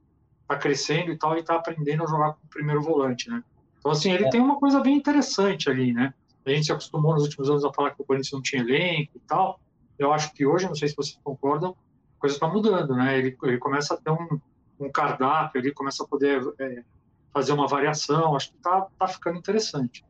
tá 0.47 0.57
crescendo 0.57 1.11
e 1.11 1.19
tal, 1.19 1.37
e 1.37 1.43
tá 1.43 1.57
aprendendo 1.57 2.05
a 2.05 2.07
jogar 2.07 2.33
com 2.35 2.47
o 2.47 2.51
primeiro 2.51 2.83
volante, 2.83 3.31
né? 3.31 3.43
Então, 3.79 3.93
assim, 3.93 4.13
ele 4.13 4.27
é. 4.27 4.31
tem 4.31 4.41
uma 4.41 4.59
coisa 4.59 4.81
bem 4.81 4.97
interessante 4.97 5.69
ali, 5.69 5.93
né? 5.93 6.15
A 6.47 6.51
gente 6.51 6.67
se 6.67 6.73
acostumou 6.73 7.15
nos 7.15 7.25
últimos 7.25 7.49
anos 7.49 7.65
a 7.65 7.73
falar 7.73 7.91
que 7.91 8.03
o 8.03 8.05
Corinthians 8.05 8.33
não 8.33 8.43
tinha 8.43 8.63
elenco 8.63 9.13
e 9.15 9.21
tal. 9.21 9.61
Eu 9.99 10.13
acho 10.13 10.33
que 10.35 10.45
hoje, 10.45 10.67
não 10.67 10.75
sei 10.75 10.89
se 10.89 10.97
vocês 10.97 11.19
concordam, 11.23 11.77
a 12.17 12.21
coisa 12.21 12.37
está 12.37 12.47
mudando, 12.49 12.95
né? 12.95 13.19
Ele, 13.19 13.37
ele 13.43 13.59
começa 13.59 13.95
a 13.95 13.97
ter 13.97 14.11
um, 14.11 14.41
um 14.81 14.91
cardápio, 14.91 15.61
ele 15.61 15.73
começa 15.73 16.03
a 16.03 16.07
poder 16.07 16.43
é, 16.59 16.83
fazer 17.33 17.53
uma 17.53 17.67
variação. 17.67 18.37
Acho 18.37 18.53
que 18.53 18.59
tá, 18.59 18.87
tá 18.99 19.09
ficando 19.09 19.39
interessante. 19.39 20.05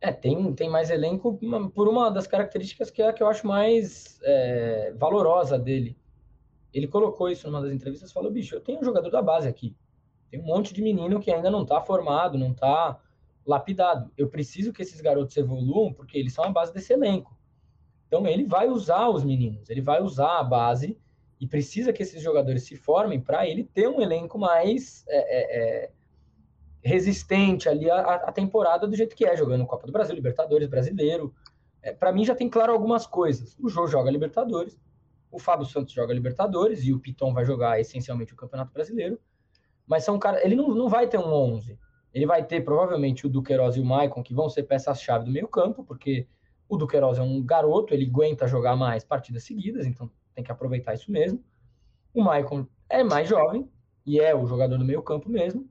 É, 0.00 0.12
tem, 0.12 0.52
tem 0.54 0.70
mais 0.70 0.90
elenco 0.90 1.38
por 1.74 1.88
uma 1.88 2.10
das 2.10 2.26
características 2.26 2.90
que 2.90 3.02
é 3.02 3.08
a 3.08 3.12
que 3.12 3.22
eu 3.22 3.28
acho 3.28 3.46
mais 3.46 4.18
é, 4.22 4.94
valorosa 4.96 5.58
dele, 5.58 5.96
ele 6.72 6.86
colocou 6.86 7.28
isso 7.30 7.46
numa 7.46 7.62
das 7.62 7.72
entrevistas, 7.72 8.12
falou, 8.12 8.30
bicho, 8.30 8.54
eu 8.54 8.60
tenho 8.60 8.80
um 8.80 8.84
jogador 8.84 9.10
da 9.10 9.22
base 9.22 9.48
aqui. 9.48 9.74
Tem 10.30 10.40
um 10.40 10.44
monte 10.44 10.74
de 10.74 10.82
menino 10.82 11.20
que 11.20 11.30
ainda 11.30 11.50
não 11.50 11.62
está 11.62 11.80
formado, 11.80 12.38
não 12.38 12.50
está 12.52 13.00
lapidado. 13.46 14.10
Eu 14.16 14.28
preciso 14.28 14.72
que 14.72 14.82
esses 14.82 15.00
garotos 15.00 15.36
evoluam 15.36 15.92
porque 15.92 16.18
eles 16.18 16.32
são 16.32 16.44
a 16.44 16.50
base 16.50 16.72
desse 16.72 16.92
elenco. 16.92 17.36
Então 18.06 18.26
ele 18.26 18.44
vai 18.44 18.68
usar 18.68 19.08
os 19.08 19.24
meninos, 19.24 19.68
ele 19.68 19.80
vai 19.80 20.02
usar 20.02 20.38
a 20.38 20.44
base 20.44 20.98
e 21.40 21.46
precisa 21.46 21.92
que 21.92 22.02
esses 22.02 22.22
jogadores 22.22 22.64
se 22.64 22.76
formem 22.76 23.20
para 23.20 23.46
ele 23.46 23.64
ter 23.64 23.88
um 23.88 24.00
elenco 24.00 24.38
mais 24.38 25.04
é, 25.08 25.18
é, 25.18 25.84
é, 25.84 25.90
resistente 26.82 27.68
ali 27.68 27.90
à, 27.90 28.32
temporada 28.32 28.86
do 28.86 28.96
jeito 28.96 29.14
que 29.14 29.26
é, 29.26 29.36
jogando 29.36 29.66
Copa 29.66 29.86
do 29.86 29.92
Brasil, 29.92 30.14
Libertadores, 30.14 30.68
Brasileiro. 30.68 31.34
É, 31.82 31.92
para 31.92 32.12
mim 32.12 32.24
já 32.24 32.34
tem 32.34 32.48
claro 32.48 32.72
algumas 32.72 33.06
coisas. 33.06 33.56
O 33.60 33.68
Jô 33.68 33.86
joga 33.86 34.10
Libertadores, 34.10 34.78
o 35.36 35.38
Fábio 35.38 35.66
Santos 35.66 35.92
joga 35.92 36.14
Libertadores 36.14 36.82
e 36.82 36.94
o 36.94 36.98
Piton 36.98 37.34
vai 37.34 37.44
jogar 37.44 37.78
essencialmente 37.78 38.32
o 38.32 38.36
Campeonato 38.36 38.72
Brasileiro. 38.72 39.20
Mas 39.86 40.02
são 40.02 40.18
cara, 40.18 40.42
ele 40.42 40.56
não, 40.56 40.68
não 40.68 40.88
vai 40.88 41.06
ter 41.06 41.18
um 41.18 41.30
11. 41.30 41.78
Ele 42.14 42.24
vai 42.24 42.42
ter 42.42 42.62
provavelmente 42.62 43.26
o 43.26 43.28
Duqueiroz 43.28 43.76
e 43.76 43.80
o 43.80 43.84
Maicon, 43.84 44.22
que 44.22 44.32
vão 44.32 44.48
ser 44.48 44.62
peças-chave 44.62 45.26
do 45.26 45.30
meio-campo, 45.30 45.84
porque 45.84 46.26
o 46.66 46.78
Duqueiroz 46.78 47.18
é 47.18 47.22
um 47.22 47.44
garoto, 47.44 47.92
ele 47.92 48.06
aguenta 48.06 48.48
jogar 48.48 48.74
mais 48.76 49.04
partidas 49.04 49.44
seguidas, 49.44 49.84
então 49.84 50.10
tem 50.34 50.42
que 50.42 50.50
aproveitar 50.50 50.94
isso 50.94 51.12
mesmo. 51.12 51.44
O 52.14 52.22
Maicon 52.22 52.66
é 52.88 53.04
mais 53.04 53.28
jovem 53.28 53.70
e 54.06 54.18
é 54.18 54.34
o 54.34 54.46
jogador 54.46 54.78
do 54.78 54.86
meio-campo 54.86 55.28
mesmo. 55.28 55.68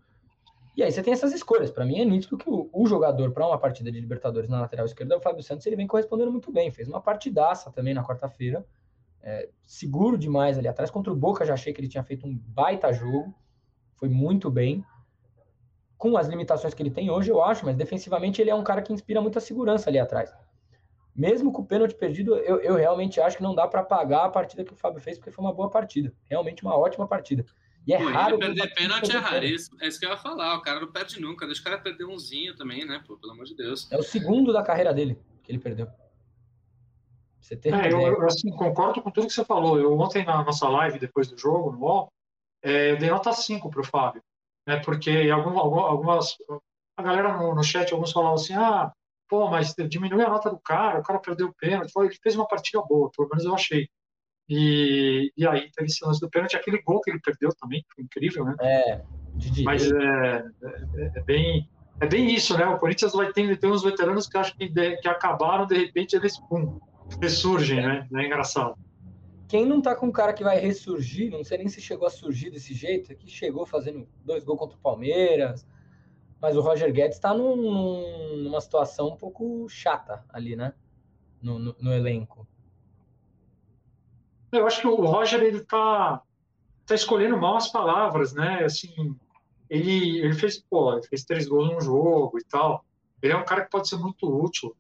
E 0.77 0.83
aí 0.83 0.91
você 0.91 1.01
tem 1.01 1.11
essas 1.11 1.33
escolhas. 1.33 1.71
Para 1.71 1.85
mim 1.85 1.99
é 1.99 2.05
nítido 2.05 2.37
que 2.37 2.47
o, 2.47 2.69
o 2.71 2.85
jogador 2.85 3.31
para 3.31 3.47
uma 3.47 3.57
partida 3.57 3.91
de 3.91 3.99
Libertadores 3.99 4.47
na 4.47 4.61
lateral 4.61 4.85
esquerda 4.85 5.15
é 5.15 5.17
o 5.17 5.21
Fábio 5.21 5.41
Santos, 5.41 5.65
ele 5.65 5.75
vem 5.75 5.87
correspondendo 5.87 6.31
muito 6.31 6.51
bem. 6.51 6.71
Fez 6.71 6.87
uma 6.87 7.01
partidaça 7.01 7.71
também 7.71 7.95
na 7.95 8.05
quarta-feira 8.05 8.63
é, 9.25 9.49
seguro 9.65 10.17
demais 10.17 10.57
ali 10.57 10.67
atrás. 10.67 10.91
Contra 10.91 11.11
o 11.11 11.15
Boca 11.15 11.43
já 11.43 11.55
achei 11.55 11.73
que 11.73 11.81
ele 11.81 11.87
tinha 11.87 12.03
feito 12.03 12.27
um 12.27 12.37
baita 12.37 12.93
jogo, 12.93 13.33
foi 13.95 14.07
muito 14.07 14.51
bem. 14.51 14.85
Com 15.97 16.15
as 16.15 16.27
limitações 16.27 16.73
que 16.73 16.83
ele 16.83 16.91
tem 16.91 17.09
hoje, 17.09 17.31
eu 17.31 17.41
acho, 17.43 17.65
mas 17.65 17.75
defensivamente 17.75 18.39
ele 18.39 18.51
é 18.51 18.55
um 18.55 18.63
cara 18.63 18.81
que 18.81 18.93
inspira 18.93 19.19
muita 19.21 19.39
segurança 19.39 19.89
ali 19.89 19.97
atrás. 19.97 20.31
Mesmo 21.15 21.51
com 21.51 21.61
o 21.61 21.65
pênalti 21.65 21.95
perdido, 21.95 22.35
eu, 22.35 22.59
eu 22.59 22.75
realmente 22.75 23.19
acho 23.19 23.37
que 23.37 23.43
não 23.43 23.55
dá 23.55 23.65
para 23.67 23.81
pagar 23.81 24.25
a 24.25 24.29
partida 24.29 24.63
que 24.63 24.73
o 24.73 24.75
Fábio 24.75 25.01
fez, 25.01 25.17
porque 25.17 25.31
foi 25.31 25.43
uma 25.43 25.53
boa 25.53 25.69
partida. 25.69 26.13
Realmente 26.29 26.61
uma 26.61 26.77
ótima 26.77 27.07
partida. 27.07 27.45
E 27.87 27.93
é 27.93 27.97
Pô, 27.97 28.09
raro. 28.09 28.37
Perder 28.37 28.73
pênalti 28.75 29.15
é 29.15 29.17
raríssimo. 29.17 29.77
É 29.81 29.87
isso 29.87 29.99
que 29.99 30.05
eu 30.05 30.09
ia 30.09 30.17
falar. 30.17 30.55
O 30.55 30.61
cara 30.61 30.81
não 30.81 30.91
perde 30.91 31.19
nunca. 31.19 31.45
Deixa 31.45 31.61
o 31.61 31.63
cara 31.63 31.77
perder 31.77 32.05
umzinho 32.05 32.55
também, 32.55 32.85
né? 32.85 33.01
Pô, 33.07 33.15
pelo 33.17 33.33
amor 33.33 33.45
de 33.45 33.55
Deus. 33.55 33.89
É 33.91 33.97
o 33.97 34.03
segundo 34.03 34.51
da 34.51 34.61
carreira 34.61 34.93
dele 34.93 35.17
que 35.43 35.51
ele 35.51 35.59
perdeu. 35.59 35.87
Você 37.45 37.55
tem 37.55 37.71
é, 37.71 37.93
eu, 37.93 38.01
eu 38.01 38.25
assim, 38.25 38.49
concordo 38.49 39.03
com 39.03 39.11
tudo 39.11 39.27
que 39.27 39.33
você 39.33 39.45
falou. 39.45 39.79
Eu 39.79 39.95
ontem 39.99 40.25
na 40.25 40.43
nossa 40.43 40.67
live, 40.67 40.97
depois 40.97 41.27
do 41.27 41.37
jogo, 41.37 41.71
no 41.71 41.79
UOL, 41.79 42.11
é, 42.63 42.91
eu 42.91 42.97
dei 42.97 43.11
nota 43.11 43.31
5 43.31 43.69
para 43.69 43.81
o 43.81 43.85
Fábio. 43.85 44.23
Né, 44.67 44.77
porque 44.83 45.29
algum, 45.31 45.59
algumas. 45.59 46.35
A 46.97 47.03
galera 47.03 47.37
no, 47.37 47.53
no 47.53 47.63
chat, 47.63 47.93
alguns 47.93 48.11
falavam 48.11 48.33
assim: 48.33 48.55
ah, 48.55 48.91
pô, 49.29 49.47
mas 49.47 49.75
diminui 49.75 50.23
a 50.23 50.29
nota 50.29 50.49
do 50.49 50.59
cara, 50.59 50.99
o 50.99 51.03
cara 51.03 51.19
perdeu 51.19 51.49
o 51.49 51.53
pênalti. 51.53 51.91
Ele 51.95 52.17
fez 52.23 52.35
uma 52.35 52.47
partida 52.47 52.81
boa, 52.81 53.11
pelo 53.15 53.29
menos 53.29 53.45
eu 53.45 53.53
achei. 53.53 53.87
E, 54.49 55.31
e 55.37 55.47
aí 55.47 55.69
teve 55.71 55.87
esse 55.87 56.03
lance 56.03 56.19
do 56.19 56.29
pênalti, 56.29 56.55
aquele 56.55 56.81
gol 56.81 56.99
que 56.99 57.11
ele 57.11 57.19
perdeu 57.19 57.51
também, 57.59 57.85
foi 57.93 58.03
incrível, 58.03 58.43
né? 58.45 58.55
É, 58.59 59.01
de 59.35 59.63
Mas 59.63 59.91
é, 59.91 60.45
é, 60.63 61.11
é, 61.15 61.21
bem. 61.21 61.69
É 62.01 62.07
bem 62.07 62.33
isso, 62.33 62.57
né? 62.57 62.65
O 62.65 62.79
Corinthians 62.79 63.13
vai 63.13 63.31
ter, 63.31 63.57
ter 63.57 63.67
uns 63.67 63.83
veteranos 63.83 64.27
que 64.27 64.37
acho 64.37 64.53
que, 64.57 64.67
de, 64.67 64.97
que 64.97 65.07
acabaram, 65.07 65.65
de 65.65 65.77
repente, 65.77 66.13
eles 66.15 66.37
pum, 66.37 66.77
ressurgem, 67.21 67.81
né? 67.81 68.07
É 68.13 68.25
engraçado. 68.25 68.77
Quem 69.47 69.65
não 69.65 69.81
tá 69.81 69.95
com 69.95 70.07
um 70.07 70.11
cara 70.11 70.33
que 70.33 70.43
vai 70.43 70.59
ressurgir, 70.59 71.31
não 71.31 71.43
sei 71.43 71.59
nem 71.59 71.69
se 71.69 71.79
chegou 71.79 72.07
a 72.07 72.11
surgir 72.11 72.49
desse 72.49 72.73
jeito, 72.73 73.11
é 73.11 73.15
que 73.15 73.29
chegou 73.29 73.65
fazendo 73.65 74.07
dois 74.23 74.43
gols 74.43 74.59
contra 74.59 74.77
o 74.77 74.81
Palmeiras, 74.81 75.65
mas 76.41 76.57
o 76.57 76.61
Roger 76.61 76.91
Guedes 76.91 77.19
tá 77.19 77.33
num, 77.33 78.43
numa 78.43 78.59
situação 78.59 79.09
um 79.09 79.17
pouco 79.17 79.67
chata 79.69 80.25
ali, 80.29 80.55
né? 80.55 80.73
No, 81.41 81.59
no, 81.59 81.75
no, 81.79 81.93
elenco. 81.93 82.47
Eu 84.51 84.65
acho 84.65 84.81
que 84.81 84.87
o 84.87 84.95
Roger 84.95 85.41
ele 85.43 85.59
tá, 85.63 86.21
tá 86.85 86.95
escolhendo 86.95 87.37
mal 87.37 87.57
as 87.57 87.71
palavras, 87.71 88.33
né? 88.33 88.63
Assim, 88.63 89.15
ele, 89.69 90.19
ele 90.19 90.33
fez, 90.33 90.59
pô, 90.59 90.93
ele 90.93 91.03
fez 91.03 91.23
três 91.23 91.47
gols 91.47 91.69
num 91.69 91.81
jogo 91.81 92.39
e 92.39 92.43
tal. 92.43 92.83
Ele 93.21 93.33
é 93.33 93.37
um 93.37 93.45
cara 93.45 93.63
que 93.63 93.69
pode 93.69 93.87
ser 93.87 93.97
muito 93.97 94.27
útil, 94.27 94.75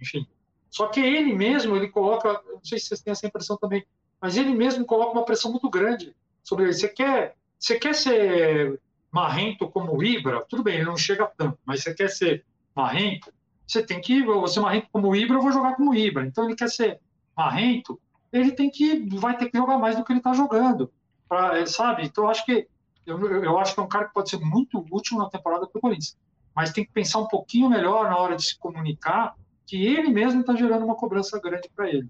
enfim. 0.00 0.26
Só 0.70 0.88
que 0.88 1.00
ele 1.00 1.32
mesmo, 1.34 1.76
ele 1.76 1.88
coloca, 1.88 2.40
não 2.52 2.62
sei 2.62 2.78
se 2.78 2.88
vocês 2.88 3.00
têm 3.00 3.12
essa 3.12 3.26
impressão 3.26 3.56
também, 3.56 3.84
mas 4.20 4.36
ele 4.36 4.54
mesmo 4.54 4.84
coloca 4.84 5.12
uma 5.12 5.24
pressão 5.24 5.50
muito 5.50 5.68
grande 5.70 6.14
sobre 6.42 6.64
ele. 6.64 6.74
Você 6.74 6.88
quer, 6.88 7.34
você 7.58 7.78
quer 7.78 7.94
ser 7.94 8.80
marrento 9.10 9.68
como 9.68 9.96
o 9.96 10.02
Ibra? 10.02 10.44
Tudo 10.48 10.62
bem, 10.62 10.76
ele 10.76 10.84
não 10.84 10.96
chega 10.96 11.30
tanto, 11.36 11.58
mas 11.64 11.82
você 11.82 11.94
quer 11.94 12.10
ser 12.10 12.44
marrento? 12.74 13.32
Você 13.66 13.82
tem 13.82 14.00
que, 14.00 14.22
você 14.22 14.60
marrento 14.60 14.88
como 14.92 15.08
o 15.08 15.16
Ibra, 15.16 15.36
eu 15.36 15.42
vou 15.42 15.52
jogar 15.52 15.74
como 15.76 15.90
o 15.90 15.94
Ibra. 15.94 16.26
Então 16.26 16.44
ele 16.44 16.54
quer 16.54 16.68
ser 16.68 17.00
marrento, 17.36 18.00
ele 18.32 18.52
tem 18.52 18.70
que, 18.70 19.08
vai 19.16 19.36
ter 19.36 19.50
que 19.50 19.58
jogar 19.58 19.78
mais 19.78 19.96
do 19.96 20.04
que 20.04 20.12
ele 20.12 20.20
está 20.20 20.32
jogando, 20.32 20.90
pra, 21.28 21.66
sabe? 21.66 22.04
Então 22.04 22.24
eu 22.24 22.30
acho 22.30 22.44
que 22.44 22.68
eu, 23.04 23.18
eu 23.42 23.58
acho 23.58 23.74
que 23.74 23.80
é 23.80 23.82
um 23.82 23.88
cara 23.88 24.06
que 24.06 24.14
pode 24.14 24.28
ser 24.28 24.40
muito 24.40 24.84
útil 24.90 25.18
na 25.18 25.28
temporada 25.30 25.66
para 25.66 25.78
o 25.78 25.80
Corinthians, 25.80 26.16
mas 26.54 26.72
tem 26.72 26.84
que 26.84 26.90
pensar 26.92 27.20
um 27.20 27.28
pouquinho 27.28 27.68
melhor 27.68 28.10
na 28.10 28.16
hora 28.16 28.36
de 28.36 28.44
se 28.44 28.58
comunicar 28.58 29.34
que 29.66 29.84
ele 29.84 30.08
mesmo 30.08 30.40
está 30.40 30.54
gerando 30.54 30.84
uma 30.84 30.94
cobrança 30.94 31.38
grande 31.40 31.68
para 31.74 31.88
ele. 31.88 32.08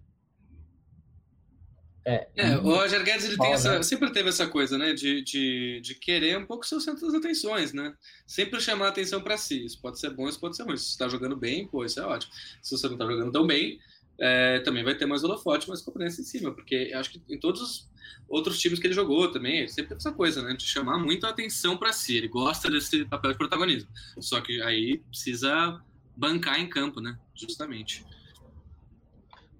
É, 2.08 2.28
é, 2.36 2.56
o 2.58 2.62
Roger 2.62 3.02
Guedes 3.02 3.24
ele 3.24 3.36
tem 3.36 3.52
essa, 3.52 3.82
sempre 3.82 4.12
teve 4.12 4.28
essa 4.28 4.46
coisa, 4.46 4.78
né, 4.78 4.92
de, 4.92 5.22
de, 5.22 5.80
de 5.80 5.94
querer 5.96 6.38
um 6.38 6.46
pouco 6.46 6.64
ser 6.64 6.76
o 6.76 6.80
centro 6.80 7.04
das 7.04 7.16
atenções, 7.16 7.72
né? 7.72 7.92
Sempre 8.24 8.60
chamar 8.60 8.86
a 8.86 8.88
atenção 8.90 9.20
para 9.20 9.36
si. 9.36 9.64
Isso 9.64 9.80
pode 9.80 9.98
ser 9.98 10.10
bom, 10.10 10.28
isso 10.28 10.38
pode 10.38 10.54
ser 10.54 10.62
ruim. 10.62 10.76
Se 10.76 10.84
você 10.84 10.90
está 10.90 11.08
jogando 11.08 11.34
bem, 11.34 11.66
pô, 11.66 11.84
isso 11.84 11.98
é 11.98 12.04
ótimo. 12.04 12.32
Se 12.62 12.78
você 12.78 12.86
não 12.86 12.94
está 12.94 13.06
jogando 13.06 13.32
tão 13.32 13.44
bem, 13.44 13.80
é, 14.20 14.60
também 14.60 14.84
vai 14.84 14.94
ter 14.94 15.04
mais 15.04 15.24
holofote, 15.24 15.68
mais 15.68 15.82
cobrança 15.82 16.20
em 16.20 16.24
cima, 16.24 16.52
porque 16.54 16.92
acho 16.94 17.10
que 17.10 17.20
em 17.28 17.40
todos 17.40 17.60
os 17.60 17.88
outros 18.28 18.60
times 18.60 18.78
que 18.78 18.86
ele 18.86 18.94
jogou 18.94 19.32
também, 19.32 19.58
ele 19.58 19.68
sempre 19.68 19.88
teve 19.88 19.98
essa 19.98 20.12
coisa, 20.12 20.42
né, 20.42 20.54
de 20.54 20.64
chamar 20.64 20.98
muito 20.98 21.26
a 21.26 21.30
atenção 21.30 21.76
para 21.76 21.92
si. 21.92 22.16
Ele 22.16 22.28
gosta 22.28 22.70
desse 22.70 23.04
papel 23.04 23.32
de 23.32 23.38
protagonismo. 23.38 23.90
Só 24.20 24.40
que 24.40 24.62
aí 24.62 24.98
precisa 24.98 25.80
bancar 26.16 26.58
em 26.58 26.68
campo, 26.68 27.00
né? 27.00 27.18
Justamente. 27.34 28.04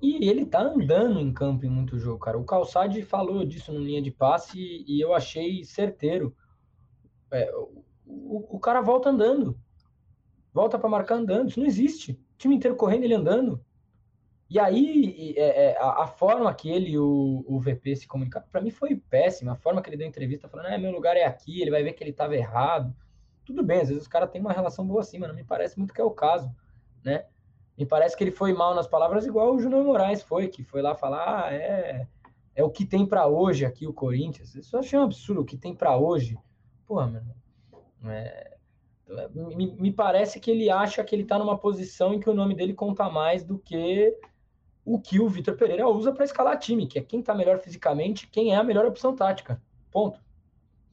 E 0.01 0.29
ele 0.29 0.45
tá 0.45 0.61
andando 0.61 1.19
em 1.21 1.33
campo 1.33 1.65
em 1.65 1.71
muito 1.71 1.99
jogo, 1.99 2.19
cara. 2.19 2.39
O 2.39 2.45
Calçade 2.45 3.03
falou 3.03 3.45
disso 3.45 3.73
no 3.73 3.81
linha 3.81 4.03
de 4.03 4.11
passe 4.11 4.85
e, 4.87 5.01
eu 5.01 5.15
achei 5.15 5.65
certeiro. 5.65 6.37
É, 7.31 7.51
o, 8.05 8.57
o, 8.57 8.61
cara 8.61 8.81
volta 8.81 9.09
andando. 9.09 9.59
Volta 10.53 10.79
para 10.79 10.89
marcar 10.89 11.17
andando. 11.17 11.49
Isso 11.49 11.61
não 11.61 11.67
existe. 11.67 12.13
O 12.13 12.39
time 12.39 12.57
inteiro 12.57 12.77
correndo, 12.77 13.05
ele 13.05 13.15
andando. 13.15 13.65
E 14.49 14.61
aí, 14.61 15.35
é, 15.37 15.71
é, 15.71 15.79
a, 15.79 16.05
a, 16.05 16.07
forma 16.07 16.55
que 16.55 16.71
ele 16.71 16.91
e 16.91 16.99
o, 16.99 17.45
o 17.49 17.59
VP 17.59 17.97
se 17.97 18.07
comunicaram, 18.07 18.47
para 18.53 18.61
mim 18.61 18.71
foi 18.71 18.95
péssima. 18.95 19.53
A 19.53 19.57
forma 19.57 19.83
que 19.83 19.89
ele 19.89 19.97
deu 19.97 20.07
entrevista 20.07 20.49
falando, 20.49 20.67
ah, 20.67 20.79
meu 20.79 20.93
lugar 20.93 21.17
é 21.17 21.25
aqui, 21.25 21.61
ele 21.61 21.71
vai 21.71 21.83
ver 21.83 21.95
que 21.95 22.05
ele 22.05 22.11
estava 22.11 22.37
errado. 22.37 22.95
Tudo 23.47 23.63
bem, 23.63 23.81
às 23.81 23.89
vezes 23.89 24.03
os 24.03 24.09
caras 24.09 24.29
têm 24.31 24.41
uma 24.41 24.53
relação 24.53 24.85
boa 24.85 25.01
assim, 25.01 25.19
mas 25.19 25.29
não 25.29 25.37
me 25.37 25.45
parece 25.45 25.79
muito 25.79 25.95
que 25.95 26.01
é 26.01 26.05
o 26.05 26.11
caso, 26.11 26.53
né? 27.05 27.27
Me 27.79 27.87
parece 27.87 28.17
que 28.17 28.25
ele 28.25 28.33
foi 28.33 28.53
mal 28.53 28.75
nas 28.75 28.89
palavras, 28.89 29.25
igual 29.25 29.55
o 29.55 29.61
Júnior 29.61 29.85
Moraes 29.85 30.23
foi, 30.23 30.49
que 30.49 30.65
foi 30.65 30.83
lá 30.83 30.95
falar, 30.95 31.45
ah, 31.45 31.55
é, 31.55 32.07
é 32.55 32.65
o 32.65 32.71
que 32.71 32.85
tem 32.85 33.07
para 33.07 33.27
hoje 33.27 33.65
aqui 33.65 33.87
o 33.87 33.93
Corinthians. 33.93 34.55
Isso 34.55 34.75
eu 34.75 34.81
achei 34.81 34.99
um 34.99 35.05
absurdo, 35.05 35.43
o 35.43 35.45
que 35.45 35.57
tem 35.57 35.75
para 35.75 35.97
hoje. 35.97 36.37
Porra, 36.87 37.07
mano. 37.07 37.35
É, 38.07 38.57
me, 39.55 39.77
me 39.77 39.93
parece 39.93 40.41
que 40.41 40.51
ele 40.51 40.69
acha 40.69 41.05
que 41.05 41.15
ele 41.15 41.25
tá 41.25 41.39
numa 41.39 41.57
posição 41.57 42.13
em 42.13 42.19
que 42.19 42.29
o 42.29 42.35
nome 42.35 42.55
dele 42.55 42.75
conta 42.75 43.09
mais 43.09 43.45
do 43.45 43.59
que 43.59 44.19
o 44.85 45.01
que 45.01 45.21
o 45.21 45.29
Vitor 45.29 45.57
Pereira 45.57 45.89
usa 45.89 46.13
para 46.13 46.25
escalar 46.25 46.59
time, 46.59 46.87
que 46.87 46.99
é 46.99 47.03
quem 47.03 47.21
está 47.21 47.35
melhor 47.35 47.59
fisicamente, 47.59 48.29
quem 48.29 48.53
é 48.53 48.57
a 48.57 48.65
melhor 48.65 48.87
opção 48.87 49.15
tática. 49.15 49.61
Ponto. 49.91 50.21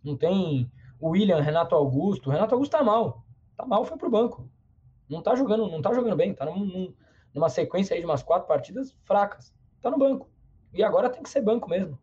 Não 0.03 0.17
tem 0.17 0.69
William, 1.09 1.41
Renato 1.41 1.75
Augusto. 1.75 2.29
Renato 2.29 2.55
Augusto 2.55 2.71
tá 2.71 2.83
mal. 2.83 3.25
Tá 3.55 3.65
mal, 3.65 3.83
foi 3.85 3.97
pro 3.97 4.09
banco. 4.09 4.49
Não 5.09 5.21
tá 5.21 5.35
jogando, 5.35 5.67
não 5.67 5.81
tá 5.81 5.93
jogando 5.93 6.15
bem. 6.15 6.33
Tá 6.33 6.45
num, 6.45 6.93
numa 7.33 7.49
sequência 7.49 7.93
aí 7.93 7.99
de 7.99 8.05
umas 8.05 8.23
quatro 8.23 8.47
partidas 8.47 8.95
fracas. 9.03 9.53
Tá 9.81 9.91
no 9.91 9.97
banco. 9.97 10.29
E 10.73 10.83
agora 10.83 11.09
tem 11.09 11.21
que 11.21 11.29
ser 11.29 11.41
banco 11.41 11.69
mesmo. 11.69 11.99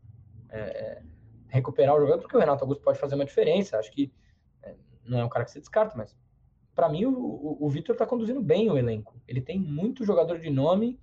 É, 0.48 0.60
é, 0.60 1.02
recuperar 1.48 1.96
o 1.96 2.00
jogador, 2.00 2.20
porque 2.20 2.36
o 2.36 2.40
Renato 2.40 2.64
Augusto 2.64 2.82
pode 2.82 2.98
fazer 2.98 3.14
uma 3.14 3.24
diferença. 3.24 3.78
Acho 3.78 3.90
que 3.90 4.12
é, 4.62 4.74
não 5.04 5.18
é 5.18 5.24
um 5.24 5.28
cara 5.28 5.44
que 5.44 5.50
se 5.50 5.60
descarta, 5.60 5.96
mas 5.96 6.16
para 6.74 6.88
mim 6.88 7.04
o, 7.04 7.12
o, 7.12 7.58
o 7.60 7.68
Vitor 7.68 7.96
tá 7.96 8.06
conduzindo 8.06 8.40
bem 8.40 8.70
o 8.70 8.78
elenco. 8.78 9.20
Ele 9.26 9.40
tem 9.40 9.58
muito 9.58 10.04
jogador 10.04 10.38
de 10.38 10.50
nome 10.50 11.00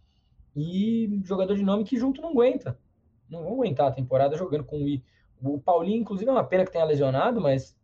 e 0.55 1.21
jogador 1.23 1.55
de 1.55 1.63
nome 1.63 1.83
que 1.83 1.97
junto 1.97 2.21
não 2.21 2.29
aguenta. 2.29 2.79
Não 3.29 3.43
vão 3.43 3.53
aguentar 3.53 3.87
a 3.87 3.91
temporada 3.91 4.37
jogando 4.37 4.63
com 4.63 4.83
o 4.83 4.87
I. 4.87 5.03
O 5.41 5.59
Paulinho, 5.59 6.01
inclusive, 6.01 6.29
é 6.29 6.33
uma 6.33 6.43
pena 6.43 6.65
que 6.65 6.71
tenha 6.71 6.85
lesionado, 6.85 7.39
mas 7.39 7.77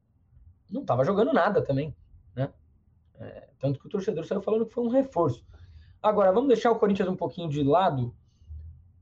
não 0.73 0.81
estava 0.81 1.05
jogando 1.05 1.31
nada 1.31 1.61
também, 1.61 1.95
né? 2.35 2.51
É, 3.19 3.49
tanto 3.59 3.79
que 3.79 3.87
o 3.87 3.89
torcedor 3.89 4.25
saiu 4.25 4.41
falando 4.41 4.65
que 4.65 4.73
foi 4.73 4.83
um 4.83 4.89
reforço. 4.89 5.45
Agora, 6.01 6.33
vamos 6.33 6.49
deixar 6.49 6.71
o 6.71 6.79
Corinthians 6.79 7.07
um 7.07 7.15
pouquinho 7.15 7.47
de 7.47 7.63
lado, 7.63 8.13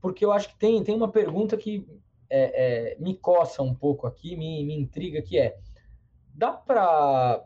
porque 0.00 0.24
eu 0.24 0.30
acho 0.30 0.50
que 0.50 0.56
tem, 0.56 0.84
tem 0.84 0.94
uma 0.94 1.08
pergunta 1.08 1.56
que 1.56 1.88
é, 2.28 2.92
é, 2.94 2.98
me 2.98 3.16
coça 3.16 3.62
um 3.62 3.74
pouco 3.74 4.06
aqui, 4.06 4.36
me, 4.36 4.64
me 4.64 4.74
intriga, 4.74 5.22
que 5.22 5.38
é, 5.38 5.58
dá 6.34 6.52
para 6.52 7.44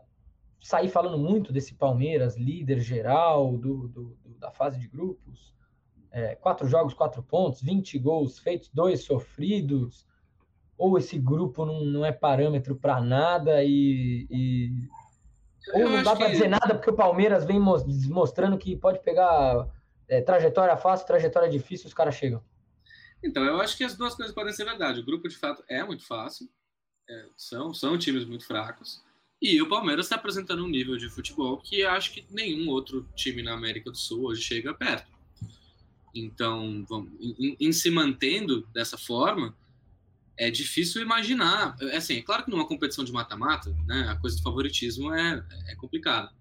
sair 0.59 0.89
falando 0.89 1.17
muito 1.17 1.53
desse 1.53 1.73
Palmeiras, 1.73 2.37
líder 2.37 2.79
geral 2.79 3.57
do, 3.57 3.87
do, 3.87 4.03
do 4.23 4.35
da 4.37 4.51
fase 4.51 4.79
de 4.79 4.87
grupos, 4.87 5.55
é, 6.11 6.35
quatro 6.35 6.67
jogos, 6.67 6.93
quatro 6.93 7.21
pontos, 7.23 7.61
20 7.61 7.97
gols 7.99 8.39
feitos, 8.39 8.69
dois 8.69 9.03
sofridos, 9.03 10.06
ou 10.77 10.97
esse 10.97 11.17
grupo 11.17 11.65
não, 11.65 11.83
não 11.85 12.05
é 12.05 12.11
parâmetro 12.11 12.75
para 12.75 13.01
nada 13.01 13.63
e, 13.63 14.27
e... 14.29 14.87
ou 15.73 15.89
não 15.89 16.03
dá 16.03 16.15
para 16.15 16.27
que... 16.27 16.33
dizer 16.33 16.47
nada 16.47 16.75
porque 16.75 16.89
o 16.89 16.95
Palmeiras 16.95 17.45
vem 17.45 17.59
mostrando 17.59 18.57
que 18.57 18.75
pode 18.75 18.99
pegar 18.99 19.67
é, 20.07 20.21
trajetória 20.21 20.77
fácil, 20.77 21.07
trajetória 21.07 21.49
difícil, 21.49 21.87
os 21.87 21.93
caras 21.93 22.15
chegam. 22.15 22.43
Então, 23.23 23.43
eu 23.43 23.59
acho 23.59 23.75
que 23.75 23.83
as 23.83 23.95
duas 23.95 24.13
coisas 24.13 24.33
podem 24.33 24.53
ser 24.53 24.63
verdade. 24.63 24.99
O 24.99 25.05
grupo, 25.05 25.27
de 25.27 25.35
fato, 25.35 25.63
é 25.67 25.83
muito 25.83 26.05
fácil, 26.05 26.47
é, 27.09 27.25
são, 27.35 27.73
são 27.73 27.97
times 27.97 28.25
muito 28.25 28.45
fracos, 28.45 29.01
e 29.41 29.61
o 29.61 29.69
Palmeiras 29.69 30.05
está 30.05 30.15
apresentando 30.15 30.63
um 30.63 30.67
nível 30.67 30.97
de 30.97 31.09
futebol 31.09 31.57
que 31.57 31.83
acho 31.83 32.11
que 32.11 32.25
nenhum 32.31 32.69
outro 32.69 33.07
time 33.15 33.43
na 33.43 33.53
América 33.53 33.91
do 33.91 33.97
Sul 33.97 34.25
hoje 34.25 34.41
chega 34.41 34.73
perto. 34.73 35.11
Então, 36.13 36.83
vamos, 36.89 37.11
em, 37.19 37.55
em, 37.59 37.71
se 37.71 37.91
mantendo 37.91 38.65
dessa 38.73 38.97
forma, 38.97 39.55
é 40.37 40.51
difícil 40.51 41.01
imaginar. 41.01 41.75
É 41.81 41.97
assim, 41.97 42.17
é 42.17 42.21
claro 42.21 42.45
que 42.45 42.51
numa 42.51 42.67
competição 42.67 43.03
de 43.03 43.11
mata-mata, 43.11 43.75
né, 43.85 44.07
a 44.09 44.15
coisa 44.15 44.37
do 44.37 44.43
favoritismo 44.43 45.13
é, 45.13 45.43
é 45.67 45.75
complicada. 45.75 46.31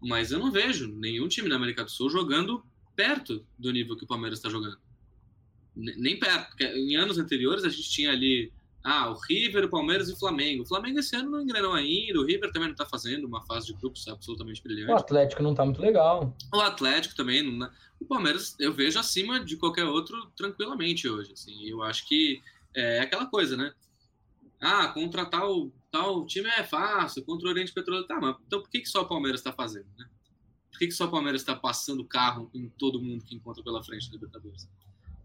Mas 0.00 0.32
eu 0.32 0.38
não 0.38 0.50
vejo 0.50 0.88
nenhum 0.88 1.28
time 1.28 1.48
da 1.48 1.56
América 1.56 1.84
do 1.84 1.90
Sul 1.90 2.10
jogando 2.10 2.64
perto 2.96 3.44
do 3.58 3.70
nível 3.70 3.96
que 3.96 4.04
o 4.04 4.06
Palmeiras 4.06 4.38
está 4.38 4.48
jogando. 4.48 4.78
Nem 5.76 6.18
perto. 6.18 6.48
Porque 6.48 6.64
em 6.64 6.96
anos 6.96 7.18
anteriores 7.18 7.64
a 7.64 7.68
gente 7.68 7.88
tinha 7.88 8.10
ali 8.10 8.52
ah, 8.82 9.10
o 9.10 9.18
River, 9.28 9.64
o 9.64 9.68
Palmeiras 9.68 10.08
e 10.08 10.12
o 10.12 10.16
Flamengo. 10.16 10.62
O 10.62 10.66
Flamengo 10.66 10.98
esse 10.98 11.14
ano 11.14 11.30
não 11.30 11.42
engrenou 11.42 11.72
ainda, 11.72 12.18
o 12.18 12.24
River 12.24 12.50
também 12.50 12.68
não 12.68 12.72
está 12.72 12.86
fazendo 12.86 13.26
uma 13.26 13.42
fase 13.42 13.66
de 13.66 13.74
grupos 13.74 14.08
absolutamente 14.08 14.62
brilhante. 14.62 14.90
O 14.90 14.96
Atlético 14.96 15.42
não 15.42 15.50
está 15.50 15.64
muito 15.64 15.80
legal. 15.80 16.34
O 16.52 16.60
Atlético 16.60 17.14
também 17.14 17.42
não. 17.42 17.70
O 18.00 18.06
Palmeiras 18.06 18.56
eu 18.58 18.72
vejo 18.72 18.98
acima 18.98 19.38
de 19.44 19.56
qualquer 19.56 19.84
outro 19.84 20.16
tranquilamente 20.34 21.06
hoje. 21.06 21.32
Assim, 21.32 21.68
eu 21.68 21.82
acho 21.82 22.08
que 22.08 22.42
é 22.74 23.00
aquela 23.00 23.26
coisa, 23.26 23.56
né? 23.56 23.72
Ah, 24.60 24.88
contra 24.88 25.24
tal, 25.24 25.70
tal 25.90 26.26
time 26.26 26.48
é 26.48 26.64
fácil, 26.64 27.24
contra 27.24 27.46
o 27.48 27.50
Oriente 27.50 27.72
Petroleiro. 27.72 28.06
Tá, 28.06 28.20
mas 28.20 28.36
então 28.46 28.60
por 28.60 28.70
que, 28.70 28.80
que 28.80 28.88
só 28.88 29.02
o 29.02 29.08
Palmeiras 29.08 29.40
está 29.40 29.52
fazendo, 29.52 29.86
né? 29.98 30.08
Por 30.70 30.78
que, 30.78 30.86
que 30.86 30.92
só 30.92 31.06
o 31.06 31.10
Palmeiras 31.10 31.40
está 31.40 31.56
passando 31.56 32.04
carro 32.04 32.50
em 32.54 32.68
todo 32.68 33.02
mundo 33.02 33.24
que 33.24 33.34
encontra 33.34 33.62
pela 33.62 33.82
frente 33.82 34.08
do 34.08 34.14
Libertadores? 34.14 34.68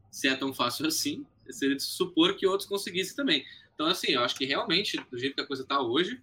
Se 0.10 0.28
é 0.28 0.36
tão 0.36 0.54
fácil 0.54 0.88
assim, 0.88 1.26
seria 1.50 1.76
de 1.76 1.84
supor 1.84 2.36
que 2.36 2.48
outros 2.48 2.68
conseguissem 2.68 3.16
também. 3.16 3.46
Então, 3.74 3.88
assim, 3.88 4.12
eu 4.12 4.24
acho 4.24 4.36
que 4.36 4.46
realmente, 4.46 4.98
do 5.12 5.18
jeito 5.18 5.36
que 5.36 5.42
a 5.42 5.46
coisa 5.46 5.64
está 5.64 5.82
hoje, 5.82 6.22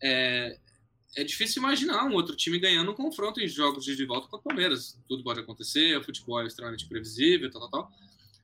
é, 0.00 0.58
é 1.16 1.24
difícil 1.24 1.60
imaginar 1.60 2.04
um 2.04 2.12
outro 2.12 2.36
time 2.36 2.58
ganhando 2.58 2.90
um 2.90 2.94
confronto 2.94 3.40
em 3.40 3.48
jogos 3.48 3.84
de 3.84 4.04
volta 4.04 4.28
com 4.28 4.36
o 4.36 4.40
Palmeiras. 4.40 4.98
Tudo 5.08 5.24
pode 5.24 5.40
acontecer, 5.40 5.98
o 5.98 6.04
futebol 6.04 6.40
é 6.40 6.46
extremamente 6.46 6.86
previsível, 6.86 7.50
tal, 7.50 7.68
tal, 7.68 7.70
tal. 7.70 7.92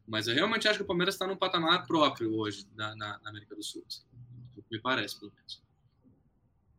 Mas 0.06 0.26
eu 0.26 0.34
realmente 0.34 0.68
acho 0.68 0.78
que 0.78 0.84
o 0.84 0.86
Palmeiras 0.86 1.14
está 1.14 1.26
num 1.26 1.36
patamar 1.36 1.86
próprio 1.86 2.36
hoje 2.36 2.66
na, 2.74 2.94
na, 2.96 3.18
na 3.22 3.30
América 3.30 3.54
do 3.54 3.62
Sul. 3.62 3.84
Assim. 3.86 4.02
Me 4.70 4.80
parece, 4.80 5.18
pelo 5.18 5.32
menos. 5.34 5.62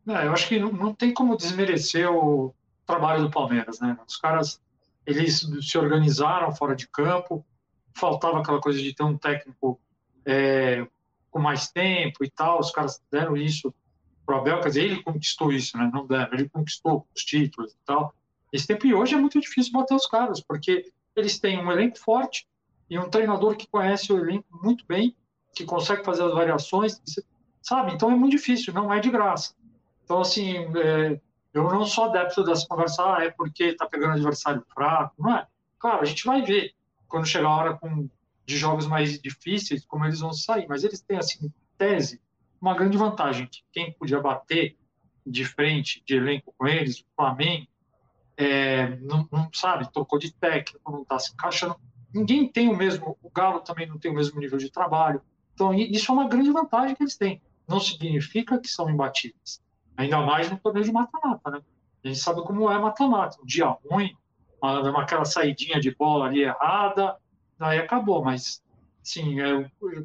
É, 0.06 0.26
eu 0.26 0.32
acho 0.32 0.48
que 0.48 0.58
não, 0.58 0.72
não, 0.72 0.94
tem 0.94 1.14
como 1.14 1.36
desmerecer 1.36 2.10
o 2.10 2.54
trabalho 2.84 3.22
do 3.22 3.30
Palmeiras, 3.30 3.80
né? 3.80 3.96
Os 4.06 4.16
caras, 4.16 4.60
eles 5.06 5.46
se 5.62 5.78
organizaram 5.78 6.54
fora 6.54 6.76
de 6.76 6.86
campo, 6.88 7.44
faltava 7.94 8.40
aquela 8.40 8.60
coisa 8.60 8.78
de 8.78 8.94
ter 8.94 9.02
um 9.02 9.16
técnico 9.16 9.80
é, 10.26 10.86
com 11.30 11.38
mais 11.38 11.68
tempo 11.68 12.24
e 12.24 12.30
tal, 12.30 12.60
os 12.60 12.70
caras 12.70 13.02
deram 13.10 13.36
isso 13.36 13.74
para 14.26 14.36
o 14.36 14.40
Abel, 14.40 14.60
quer 14.60 14.68
dizer, 14.68 14.84
ele 14.84 15.02
conquistou 15.02 15.52
isso, 15.52 15.76
né? 15.76 15.90
Não 15.92 16.06
deram, 16.06 16.34
ele 16.34 16.48
conquistou 16.48 17.06
os 17.14 17.22
títulos 17.22 17.72
e 17.72 17.78
tal. 17.84 18.14
Esse 18.52 18.66
tempo 18.66 18.86
e 18.86 18.94
hoje 18.94 19.14
é 19.14 19.18
muito 19.18 19.40
difícil 19.40 19.72
bater 19.72 19.94
os 19.94 20.06
caras, 20.06 20.40
porque 20.40 20.90
eles 21.16 21.38
têm 21.38 21.58
um 21.58 21.70
elenco 21.70 21.98
forte 21.98 22.46
e 22.88 22.98
um 22.98 23.08
treinador 23.08 23.56
que 23.56 23.66
conhece 23.66 24.12
o 24.12 24.18
elenco 24.18 24.46
muito 24.62 24.84
bem, 24.86 25.16
que 25.54 25.64
consegue 25.64 26.04
fazer 26.04 26.24
as 26.24 26.34
variações, 26.34 27.00
sabe? 27.62 27.92
Então 27.92 28.10
é 28.10 28.14
muito 28.14 28.32
difícil, 28.32 28.72
não 28.72 28.92
é 28.92 29.00
de 29.00 29.10
graça. 29.10 29.54
Então, 30.04 30.20
assim, 30.20 30.56
é, 30.76 31.20
eu 31.52 31.64
não 31.64 31.86
sou 31.86 32.04
adepto 32.04 32.44
dessa 32.44 32.66
conversa, 32.66 33.02
ah, 33.02 33.24
é 33.24 33.30
porque 33.30 33.64
está 33.64 33.86
pegando 33.86 34.14
adversário 34.14 34.64
fraco, 34.74 35.14
não 35.18 35.36
é? 35.36 35.46
Claro, 35.78 36.02
a 36.02 36.04
gente 36.04 36.24
vai 36.26 36.42
ver 36.42 36.74
quando 37.08 37.26
chegar 37.26 37.48
a 37.48 37.56
hora 37.56 37.74
com, 37.74 38.08
de 38.44 38.56
jogos 38.56 38.86
mais 38.86 39.20
difíceis, 39.20 39.84
como 39.86 40.04
eles 40.04 40.20
vão 40.20 40.32
sair. 40.32 40.66
Mas 40.68 40.82
eles 40.82 41.00
têm, 41.00 41.16
assim, 41.16 41.52
tese, 41.78 42.20
uma 42.60 42.74
grande 42.74 42.96
vantagem, 42.98 43.46
que 43.46 43.62
quem 43.72 43.92
podia 43.92 44.20
bater 44.20 44.76
de 45.26 45.44
frente, 45.44 46.02
de 46.04 46.16
elenco 46.16 46.52
com 46.58 46.66
eles, 46.66 47.00
o 47.00 47.04
Flamengo, 47.16 47.66
é, 48.36 48.96
não, 48.96 49.28
não, 49.30 49.48
sabe, 49.52 49.90
trocou 49.92 50.18
de 50.18 50.32
técnico, 50.32 50.90
não 50.90 51.02
está 51.02 51.18
se 51.18 51.32
encaixando. 51.32 51.76
Ninguém 52.14 52.48
tem 52.48 52.68
o 52.68 52.76
mesmo, 52.76 53.18
o 53.20 53.30
Galo 53.30 53.60
também 53.60 53.88
não 53.88 53.98
tem 53.98 54.10
o 54.10 54.14
mesmo 54.14 54.38
nível 54.38 54.56
de 54.56 54.70
trabalho. 54.70 55.20
Então, 55.52 55.74
isso 55.74 56.10
é 56.10 56.14
uma 56.14 56.28
grande 56.28 56.50
vantagem 56.50 56.94
que 56.94 57.02
eles 57.02 57.16
têm. 57.16 57.42
Não 57.68 57.80
significa 57.80 58.58
que 58.58 58.68
são 58.68 58.88
imbatíveis. 58.88 59.60
Ainda 59.96 60.20
mais 60.20 60.50
no 60.50 60.58
torneio 60.58 60.84
de 60.84 60.92
mata-mata, 60.92 61.50
né? 61.50 61.60
A 62.04 62.08
gente 62.08 62.20
sabe 62.20 62.42
como 62.42 62.70
é 62.70 62.78
mata-mata. 62.78 63.38
Um 63.42 63.46
dia 63.46 63.66
ruim, 63.90 64.16
uma, 64.62 65.02
aquela 65.02 65.24
saidinha 65.24 65.80
de 65.80 65.94
bola 65.94 66.26
ali 66.26 66.42
errada, 66.42 67.16
daí 67.58 67.78
acabou. 67.78 68.22
Mas, 68.22 68.62
sim, 69.02 69.36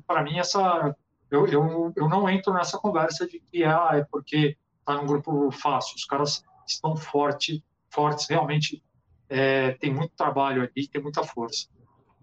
para 0.08 0.24
mim, 0.24 0.40
essa 0.40 0.96
eu, 1.30 1.46
eu, 1.48 1.94
eu 1.96 2.10
não 2.10 2.28
entro 2.28 2.54
nessa 2.54 2.78
conversa 2.78 3.28
de 3.28 3.40
que 3.40 3.64
ah, 3.64 3.92
é 3.94 4.04
porque 4.04 4.58
está 4.80 4.96
num 4.96 5.06
grupo 5.06 5.52
fácil. 5.52 5.96
Os 5.96 6.06
caras 6.06 6.44
estão 6.68 6.96
forte, 6.96 7.64
fortes, 7.90 8.28
realmente 8.28 8.84
é, 9.28 9.72
tem 9.74 9.94
muito 9.94 10.12
trabalho 10.16 10.64
ali, 10.64 10.88
tem 10.88 11.02
muita 11.02 11.24
força. 11.24 11.68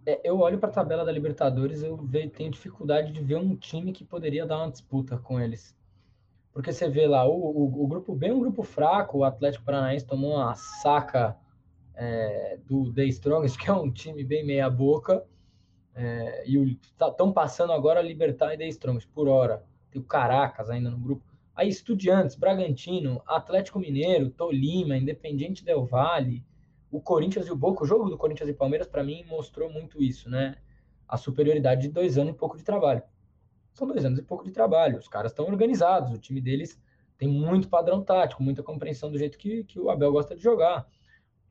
É, 0.07 0.21
eu 0.23 0.39
olho 0.39 0.59
para 0.59 0.69
a 0.69 0.73
tabela 0.73 1.05
da 1.05 1.11
Libertadores, 1.11 1.83
eu 1.83 1.99
tenho 2.33 2.51
dificuldade 2.51 3.13
de 3.13 3.21
ver 3.21 3.37
um 3.37 3.57
time 3.57 3.93
que 3.93 4.05
poderia 4.05 4.47
dar 4.47 4.59
uma 4.59 4.71
disputa 4.71 5.19
com 5.19 5.41
eles. 5.41 5.77
Porque 6.53 6.73
você 6.73 6.89
vê 6.89 7.09
lá, 7.09 7.27
o, 7.29 7.35
o, 7.35 7.85
o 7.85 7.87
grupo 7.89 8.15
B 8.15 8.29
é 8.29 8.33
um 8.33 8.39
grupo 8.39 8.63
fraco, 8.63 9.19
o 9.19 9.25
Atlético 9.25 9.65
Paranaense 9.65 10.07
tomou 10.07 10.37
uma 10.37 10.55
saca 10.55 11.37
é, 11.97 12.57
do 12.65 12.93
The 12.93 13.05
Strongest, 13.07 13.59
que 13.61 13.69
é 13.69 13.73
um 13.73 13.91
time 13.91 14.23
bem 14.23 14.47
meia 14.47 14.71
boca, 14.71 15.25
é, 15.93 16.49
e 16.49 16.79
estão 16.83 17.13
tá, 17.13 17.33
passando 17.33 17.73
agora 17.73 17.99
a 17.99 18.03
Libertar 18.03 18.55
e 18.55 18.59
The 18.59 18.69
Strongest 18.69 19.11
por 19.13 19.27
hora. 19.27 19.65
Tem 19.91 20.01
o 20.01 20.05
Caracas 20.05 20.71
ainda 20.71 20.89
no 20.89 20.99
grupo. 20.99 21.25
Aí 21.53 21.69
Estudiantes, 21.69 22.37
Bragantino, 22.37 23.21
Atlético 23.27 23.81
Mineiro, 23.81 24.31
Tolima, 24.31 24.97
Independiente 24.97 25.65
Del 25.65 25.85
Valle, 25.85 26.45
o 26.91 27.01
Corinthians 27.01 27.47
e 27.47 27.53
o 27.53 27.57
Boca. 27.57 27.84
O 27.84 27.87
jogo 27.87 28.09
do 28.09 28.16
Corinthians 28.16 28.49
e 28.49 28.55
Palmeiras, 28.55 28.87
para 28.87 29.03
mim, 29.03 29.24
mostrou 29.24 29.70
muito 29.70 30.03
isso, 30.03 30.28
né? 30.28 30.57
A 31.09 31.16
superioridade 31.16 31.82
de 31.82 31.89
dois 31.89 32.18
anos 32.18 32.34
e 32.34 32.37
pouco 32.37 32.57
de 32.57 32.64
trabalho. 32.64 33.03
São 33.72 33.87
dois 33.87 34.05
anos 34.05 34.18
e 34.18 34.22
pouco 34.22 34.45
de 34.45 34.51
trabalho. 34.51 34.99
Os 34.99 35.09
caras 35.09 35.32
estão 35.32 35.47
organizados, 35.47 36.12
o 36.12 36.18
time 36.18 36.41
deles 36.41 36.80
tem 37.18 37.28
muito 37.28 37.68
padrão 37.68 38.03
tático, 38.03 38.43
muita 38.43 38.62
compreensão 38.62 39.11
do 39.11 39.18
jeito 39.18 39.39
que, 39.39 39.64
que 39.64 39.80
o 39.80 39.91
Abel 39.91 40.12
gosta 40.12 40.34
de 40.34 40.43
jogar. 40.43 40.87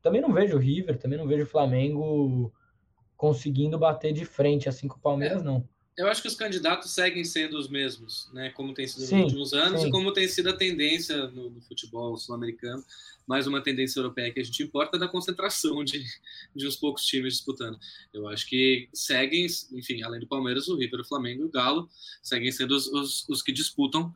Também 0.01 0.21
não 0.21 0.31
vejo 0.31 0.55
o 0.55 0.59
River, 0.59 0.97
também 0.97 1.17
não 1.17 1.27
vejo 1.27 1.43
o 1.43 1.47
Flamengo 1.47 2.53
conseguindo 3.17 3.79
bater 3.79 4.13
de 4.13 4.25
frente 4.25 4.69
assim 4.69 4.87
com 4.87 4.97
o 4.97 5.01
Palmeiras, 5.01 5.41
é. 5.41 5.45
não 5.45 5.67
eu 5.97 6.07
acho 6.07 6.21
que 6.21 6.27
os 6.27 6.35
candidatos 6.35 6.91
seguem 6.91 7.23
sendo 7.23 7.57
os 7.57 7.69
mesmos, 7.69 8.29
né? 8.33 8.49
Como 8.49 8.73
tem 8.73 8.85
sido 8.85 9.05
sim, 9.05 9.15
nos 9.15 9.25
últimos 9.25 9.53
anos 9.53 9.81
sim. 9.81 9.87
e 9.87 9.91
como 9.91 10.11
tem 10.11 10.27
sido 10.27 10.49
a 10.49 10.53
tendência 10.53 11.27
no, 11.27 11.49
no 11.49 11.61
futebol 11.61 12.17
sul-americano, 12.17 12.83
mais 13.25 13.47
uma 13.47 13.61
tendência 13.61 13.99
europeia 13.99 14.31
que 14.31 14.39
a 14.39 14.43
gente 14.43 14.61
importa 14.61 14.99
da 14.99 15.07
concentração 15.07 15.83
de, 15.83 16.05
de 16.53 16.67
uns 16.67 16.75
poucos 16.75 17.05
times 17.05 17.35
disputando. 17.35 17.79
Eu 18.13 18.27
acho 18.27 18.45
que 18.45 18.89
seguem, 18.93 19.47
enfim, 19.71 20.03
além 20.03 20.19
do 20.19 20.27
Palmeiras, 20.27 20.67
o 20.67 20.75
River, 20.75 20.99
o 20.99 21.05
Flamengo 21.05 21.43
e 21.43 21.45
o 21.45 21.49
Galo 21.49 21.89
seguem 22.21 22.51
sendo 22.51 22.75
os, 22.75 22.87
os, 22.87 23.29
os, 23.29 23.41
que 23.41 23.51
disputam, 23.51 24.13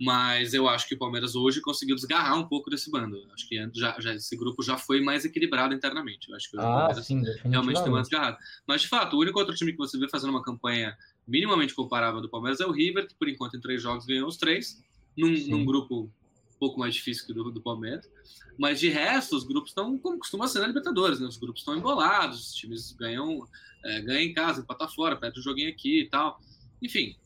mas 0.00 0.54
eu 0.54 0.68
acho 0.68 0.86
que 0.86 0.94
o 0.94 0.98
Palmeiras 0.98 1.34
hoje 1.34 1.60
conseguiu 1.60 1.96
desgarrar 1.96 2.38
um 2.38 2.46
pouco 2.46 2.70
desse 2.70 2.88
bando. 2.88 3.16
Eu 3.16 3.32
acho 3.32 3.48
que 3.48 3.56
já, 3.74 3.98
já, 3.98 4.14
esse 4.14 4.36
grupo 4.36 4.62
já 4.62 4.78
foi 4.78 5.00
mais 5.00 5.24
equilibrado 5.24 5.74
internamente. 5.74 6.28
Eu 6.28 6.36
acho 6.36 6.48
que 6.48 6.56
o 6.56 6.60
ah, 6.60 6.62
Palmeiras 6.62 7.06
sim, 7.06 7.22
realmente 7.44 7.82
tem 7.82 7.88
uma 7.88 8.00
desgarrada. 8.00 8.38
Mas, 8.66 8.82
de 8.82 8.88
fato, 8.88 9.16
o 9.16 9.20
único 9.20 9.38
outro 9.38 9.54
time 9.56 9.72
que 9.72 9.78
você 9.78 9.98
vê 9.98 10.08
fazendo 10.08 10.30
uma 10.30 10.42
campanha 10.42 10.96
minimamente 11.26 11.74
comparável 11.74 12.20
do 12.20 12.28
Palmeiras 12.28 12.60
é 12.60 12.66
o 12.66 12.70
River, 12.70 13.08
que 13.08 13.14
por 13.16 13.28
enquanto 13.28 13.56
em 13.56 13.60
três 13.60 13.82
jogos 13.82 14.06
ganhou 14.06 14.28
os 14.28 14.36
três, 14.36 14.80
num, 15.16 15.32
num 15.48 15.64
grupo 15.64 16.04
um 16.04 16.58
pouco 16.60 16.78
mais 16.78 16.94
difícil 16.94 17.26
que 17.26 17.32
o 17.32 17.34
do, 17.34 17.50
do 17.50 17.60
Palmeiras. 17.60 18.08
Mas 18.56 18.78
de 18.78 18.88
resto, 18.88 19.36
os 19.36 19.44
grupos 19.44 19.70
estão 19.70 19.98
como 19.98 20.18
costuma 20.18 20.46
ser 20.46 20.60
na 20.60 20.68
Libertadores, 20.68 21.18
né? 21.18 21.26
Os 21.26 21.36
grupos 21.36 21.60
estão 21.60 21.76
embolados, 21.76 22.48
os 22.48 22.54
times 22.54 22.92
ganham, 22.92 23.46
é, 23.84 24.00
ganham 24.00 24.22
em 24.22 24.32
casa, 24.32 24.60
empatam 24.60 24.88
fora, 24.88 25.16
perde 25.16 25.40
um 25.40 25.42
joguinho 25.42 25.70
aqui 25.70 26.02
e 26.02 26.08
tal. 26.08 26.40
Enfim, 26.80 27.16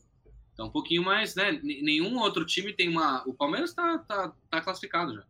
tá 0.55 0.63
um 0.63 0.69
pouquinho 0.69 1.03
mais, 1.03 1.35
né? 1.35 1.59
Nenhum 1.63 2.17
outro 2.19 2.45
time 2.45 2.73
tem 2.73 2.89
uma. 2.89 3.23
O 3.27 3.33
Palmeiras 3.33 3.73
tá, 3.73 3.97
tá, 3.99 4.33
tá 4.49 4.61
classificado 4.61 5.15
já. 5.15 5.23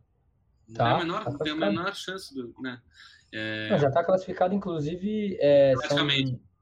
Não 0.68 0.74
tá, 0.76 0.84
tem, 0.84 0.94
a 0.94 0.98
menor, 0.98 1.24
tá 1.24 1.44
tem 1.44 1.52
a 1.52 1.56
menor 1.56 1.94
chance, 1.94 2.34
do, 2.34 2.54
né? 2.60 2.80
É... 3.32 3.68
Não, 3.70 3.78
já 3.78 3.88
está 3.88 4.04
classificado, 4.04 4.54
inclusive. 4.54 5.36
É, 5.40 5.74
praticamente. 5.74 6.30
São 6.30 6.54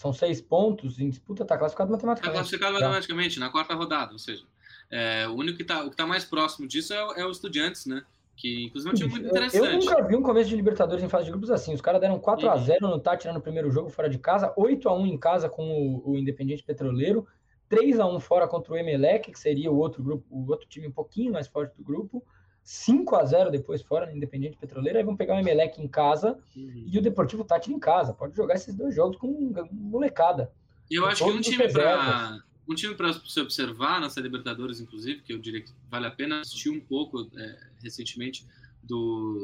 são 0.00 0.14
seis 0.14 0.40
pontos 0.40 0.98
em 0.98 1.10
disputa, 1.10 1.42
está 1.42 1.58
classificado 1.58 1.90
matematicamente. 1.90 2.40
Está 2.40 2.42
classificado 2.42 2.72
matematicamente, 2.72 3.38
na 3.38 3.50
quarta 3.50 3.74
rodada, 3.74 4.12
ou 4.12 4.18
seja, 4.18 4.44
é, 4.90 5.28
o 5.28 5.34
único 5.34 5.58
que 5.58 5.62
está 5.62 5.86
tá 5.90 6.06
mais 6.06 6.24
próximo 6.24 6.66
disso 6.66 6.94
é, 6.94 7.20
é 7.20 7.26
o 7.26 7.30
Estudiantes, 7.30 7.84
né? 7.84 8.02
Que 8.34 8.64
inclusive 8.64 8.90
é 8.90 8.92
um 8.92 8.96
time 8.96 9.10
muito 9.10 9.28
interessante. 9.28 9.62
Eu 9.62 9.78
nunca 9.78 10.02
vi 10.02 10.16
um 10.16 10.22
começo 10.22 10.48
de 10.48 10.56
Libertadores 10.56 11.04
em 11.04 11.08
fase 11.08 11.26
de 11.26 11.30
grupos 11.30 11.50
assim. 11.50 11.74
Os 11.74 11.82
caras 11.82 12.00
deram 12.00 12.18
4 12.18 12.48
a 12.48 12.56
0 12.56 12.88
no 12.88 12.98
Tati 12.98 13.28
no 13.28 13.42
primeiro 13.42 13.70
jogo 13.70 13.90
fora 13.90 14.08
de 14.08 14.18
casa, 14.18 14.54
8 14.56 14.88
a 14.88 14.96
1 14.96 15.06
em 15.06 15.18
casa 15.18 15.50
com 15.50 15.70
o, 15.70 16.12
o 16.12 16.16
Independiente 16.16 16.62
Petroleiro, 16.62 17.26
3 17.70 18.00
a 18.00 18.06
1 18.06 18.20
fora 18.20 18.48
contra 18.48 18.72
o 18.72 18.76
Emelec, 18.76 19.30
que 19.30 19.38
seria 19.38 19.70
o 19.70 19.78
outro 19.78 20.02
grupo, 20.02 20.26
o 20.28 20.50
outro 20.50 20.68
time 20.68 20.88
um 20.88 20.92
pouquinho 20.92 21.32
mais 21.32 21.46
forte 21.46 21.74
do 21.76 21.84
grupo. 21.84 22.22
5 22.62 23.16
a 23.16 23.24
0 23.24 23.50
depois 23.50 23.80
fora 23.80 24.06
no 24.06 24.16
Independente 24.16 24.58
Petroleiro, 24.58 24.98
aí 24.98 25.04
vão 25.04 25.16
pegar 25.16 25.36
o 25.36 25.38
Emelec 25.38 25.80
em 25.80 25.88
casa 25.88 26.38
uhum. 26.54 26.84
e 26.86 26.98
o 26.98 27.00
Deportivo 27.00 27.44
Tátira 27.44 27.74
em 27.74 27.78
casa. 27.78 28.12
Pode 28.12 28.36
jogar 28.36 28.56
esses 28.56 28.74
dois 28.74 28.94
jogos 28.94 29.16
com 29.16 29.54
molecada. 29.72 30.52
E 30.90 30.96
eu 30.96 31.06
acho 31.06 31.24
que 31.24 31.30
um 31.30 31.40
time 31.40 31.72
para 31.72 32.42
um 32.68 32.74
time 32.74 32.94
para 32.94 33.12
se 33.12 33.40
observar 33.40 34.00
nessa 34.00 34.20
Libertadores, 34.20 34.80
inclusive, 34.80 35.22
que 35.22 35.32
eu 35.32 35.38
diria 35.38 35.62
que 35.62 35.72
vale 35.88 36.06
a 36.06 36.10
pena 36.10 36.40
assistir 36.40 36.70
um 36.70 36.80
pouco 36.80 37.28
é, 37.36 37.58
recentemente 37.82 38.46
do 38.82 39.42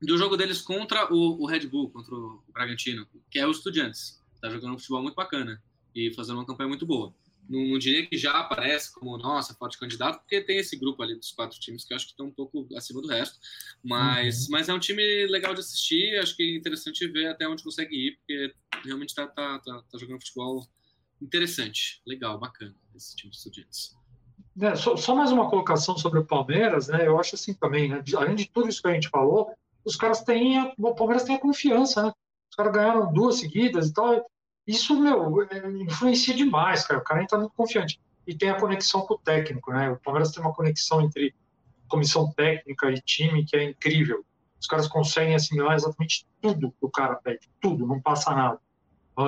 do 0.00 0.16
jogo 0.16 0.36
deles 0.36 0.62
contra 0.62 1.12
o, 1.12 1.42
o, 1.42 1.46
Red 1.46 1.66
Bull, 1.66 1.90
contra 1.90 2.14
o 2.14 2.42
Bragantino, 2.54 3.06
que 3.30 3.38
é 3.38 3.46
o 3.46 3.50
Estudiantes. 3.50 4.22
Tá 4.40 4.48
jogando 4.48 4.74
um 4.74 4.78
futebol 4.78 5.02
muito 5.02 5.14
bacana 5.14 5.62
e 5.94 6.12
fazendo 6.14 6.36
uma 6.36 6.46
campanha 6.46 6.68
muito 6.68 6.86
boa 6.86 7.14
não, 7.50 7.66
não, 7.66 7.78
diria 7.78 8.06
que 8.06 8.16
já 8.16 8.30
aparece 8.38 8.94
como, 8.94 9.18
nossa, 9.18 9.54
forte 9.54 9.76
candidato, 9.76 10.20
porque 10.20 10.40
tem 10.40 10.58
esse 10.58 10.76
grupo 10.76 11.02
ali 11.02 11.16
dos 11.16 11.32
quatro 11.32 11.58
times 11.58 11.84
que 11.84 11.92
eu 11.92 11.96
acho 11.96 12.06
que 12.06 12.12
estão 12.12 12.26
um 12.26 12.32
pouco 12.32 12.66
acima 12.76 13.02
do 13.02 13.08
resto. 13.08 13.40
Mas, 13.82 14.44
uhum. 14.44 14.52
mas 14.52 14.68
é 14.68 14.74
um 14.74 14.78
time 14.78 15.26
legal 15.26 15.52
de 15.52 15.58
assistir, 15.58 16.16
acho 16.18 16.36
que 16.36 16.44
é 16.44 16.56
interessante 16.56 17.06
ver 17.08 17.26
até 17.26 17.48
onde 17.48 17.64
consegue 17.64 17.94
ir, 17.94 18.16
porque 18.18 18.54
realmente 18.84 19.08
está 19.08 19.26
tá, 19.26 19.58
tá, 19.58 19.82
tá 19.90 19.98
jogando 19.98 20.20
futebol 20.20 20.64
interessante, 21.20 22.00
legal, 22.06 22.38
bacana, 22.38 22.74
esse 22.94 23.16
time 23.16 23.32
de 23.32 23.36
estudantes. 23.36 23.96
É, 24.60 24.76
só, 24.76 24.96
só, 24.96 25.14
mais 25.14 25.32
uma 25.32 25.50
colocação 25.50 25.98
sobre 25.98 26.20
o 26.20 26.24
Palmeiras, 26.24 26.88
né? 26.88 27.06
Eu 27.06 27.18
acho 27.18 27.34
assim 27.34 27.52
também, 27.54 27.88
né? 27.88 28.02
Além 28.16 28.36
de 28.36 28.48
tudo 28.48 28.68
isso 28.68 28.80
que 28.80 28.88
a 28.88 28.92
gente 28.92 29.08
falou, 29.08 29.52
os 29.84 29.96
caras 29.96 30.22
têm. 30.22 30.58
A, 30.58 30.72
o 30.78 30.94
Palmeiras 30.94 31.24
tem 31.24 31.34
a 31.34 31.40
confiança, 31.40 32.02
né? 32.02 32.12
Os 32.50 32.56
caras 32.56 32.72
ganharam 32.72 33.12
duas 33.12 33.36
seguidas 33.36 33.88
e 33.88 33.92
tal. 33.92 34.30
Isso, 34.66 34.98
meu, 35.00 35.48
influencia 35.80 36.34
demais, 36.34 36.86
cara. 36.86 37.00
O 37.00 37.04
cara 37.04 37.22
entra 37.22 37.38
muito 37.38 37.52
confiante. 37.54 38.00
E 38.26 38.34
tem 38.34 38.50
a 38.50 38.58
conexão 38.58 39.00
com 39.02 39.14
o 39.14 39.18
técnico, 39.18 39.72
né? 39.72 39.90
O 39.90 39.96
Palmeiras 39.96 40.30
tem 40.30 40.42
uma 40.42 40.54
conexão 40.54 41.00
entre 41.00 41.34
comissão 41.88 42.32
técnica 42.32 42.90
e 42.90 43.00
time 43.00 43.44
que 43.44 43.56
é 43.56 43.64
incrível. 43.64 44.24
Os 44.60 44.66
caras 44.66 44.86
conseguem 44.86 45.34
assimilar 45.34 45.74
exatamente 45.74 46.26
tudo 46.40 46.70
que 46.70 46.86
o 46.86 46.90
cara 46.90 47.16
pede, 47.16 47.48
tudo, 47.60 47.86
não 47.86 48.00
passa 48.00 48.34
nada. 48.34 48.60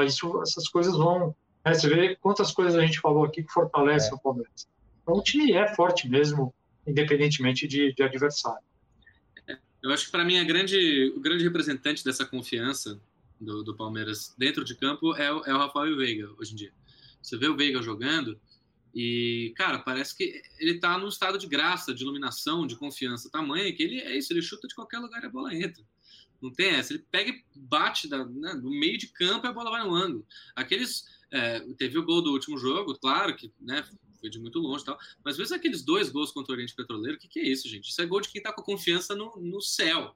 Isso, 0.06 0.40
essas 0.42 0.68
coisas 0.68 0.96
vão. 0.96 1.34
Né? 1.64 1.74
Você 1.74 1.88
vê 1.88 2.16
quantas 2.16 2.52
coisas 2.52 2.76
a 2.76 2.84
gente 2.84 3.00
falou 3.00 3.24
aqui 3.24 3.42
que 3.42 3.52
fortalecem 3.52 4.10
é. 4.10 4.14
o 4.14 4.18
Palmeiras. 4.18 4.68
Então, 5.02 5.16
o 5.16 5.22
time 5.22 5.52
é 5.52 5.74
forte 5.74 6.08
mesmo, 6.08 6.54
independentemente 6.86 7.66
de, 7.66 7.92
de 7.92 8.02
adversário. 8.02 8.62
Eu 9.82 9.90
acho 9.90 10.06
que 10.06 10.12
para 10.12 10.24
mim 10.24 10.38
a 10.38 10.44
grande, 10.44 11.12
o 11.16 11.20
grande 11.20 11.42
representante 11.42 12.04
dessa 12.04 12.24
confiança 12.24 13.00
do, 13.42 13.62
do 13.62 13.76
Palmeiras 13.76 14.34
dentro 14.38 14.64
de 14.64 14.74
campo 14.74 15.14
é, 15.16 15.32
o, 15.32 15.44
é 15.44 15.54
o 15.54 15.58
Rafael 15.58 15.96
Veiga 15.96 16.30
hoje 16.38 16.52
em 16.52 16.56
dia. 16.56 16.72
Você 17.20 17.36
vê 17.36 17.48
o 17.48 17.56
Veiga 17.56 17.82
jogando 17.82 18.40
e, 18.94 19.52
cara, 19.56 19.78
parece 19.78 20.16
que 20.16 20.42
ele 20.58 20.78
tá 20.78 20.98
num 20.98 21.08
estado 21.08 21.38
de 21.38 21.46
graça, 21.46 21.94
de 21.94 22.02
iluminação, 22.02 22.66
de 22.66 22.76
confiança 22.76 23.30
tamanha 23.30 23.72
que 23.72 23.82
ele 23.82 24.00
é 24.00 24.16
isso, 24.16 24.32
ele 24.32 24.42
chuta 24.42 24.68
de 24.68 24.74
qualquer 24.74 24.98
lugar 24.98 25.22
e 25.22 25.26
a 25.26 25.30
bola 25.30 25.54
entra. 25.54 25.82
Não 26.40 26.52
tem 26.52 26.70
essa. 26.70 26.92
Ele 26.92 27.06
pega 27.10 27.30
e 27.30 27.44
bate 27.54 28.08
da, 28.08 28.24
né, 28.24 28.54
no 28.54 28.70
meio 28.70 28.98
de 28.98 29.06
campo 29.08 29.46
e 29.46 29.48
a 29.48 29.52
bola 29.52 29.70
vai 29.70 29.84
no 29.84 29.94
ângulo. 29.94 30.26
Aqueles. 30.54 31.04
É, 31.30 31.60
teve 31.78 31.96
o 31.96 32.04
gol 32.04 32.20
do 32.20 32.30
último 32.30 32.58
jogo, 32.58 32.94
claro 32.98 33.34
que 33.34 33.50
né, 33.58 33.82
foi 34.20 34.28
de 34.28 34.38
muito 34.38 34.58
longe 34.58 34.82
e 34.82 34.86
tal. 34.86 34.98
Mas 35.24 35.38
mesmo 35.38 35.56
aqueles 35.56 35.82
dois 35.82 36.10
gols 36.10 36.30
contra 36.30 36.52
o 36.52 36.54
Oriente 36.54 36.74
Petroleiro, 36.74 37.16
o 37.16 37.20
que, 37.20 37.26
que 37.26 37.40
é 37.40 37.48
isso, 37.48 37.68
gente? 37.68 37.88
Isso 37.88 38.02
é 38.02 38.06
gol 38.06 38.20
de 38.20 38.28
quem 38.28 38.42
tá 38.42 38.52
com 38.52 38.60
a 38.60 38.64
confiança 38.64 39.14
no, 39.14 39.34
no 39.40 39.62
céu. 39.62 40.14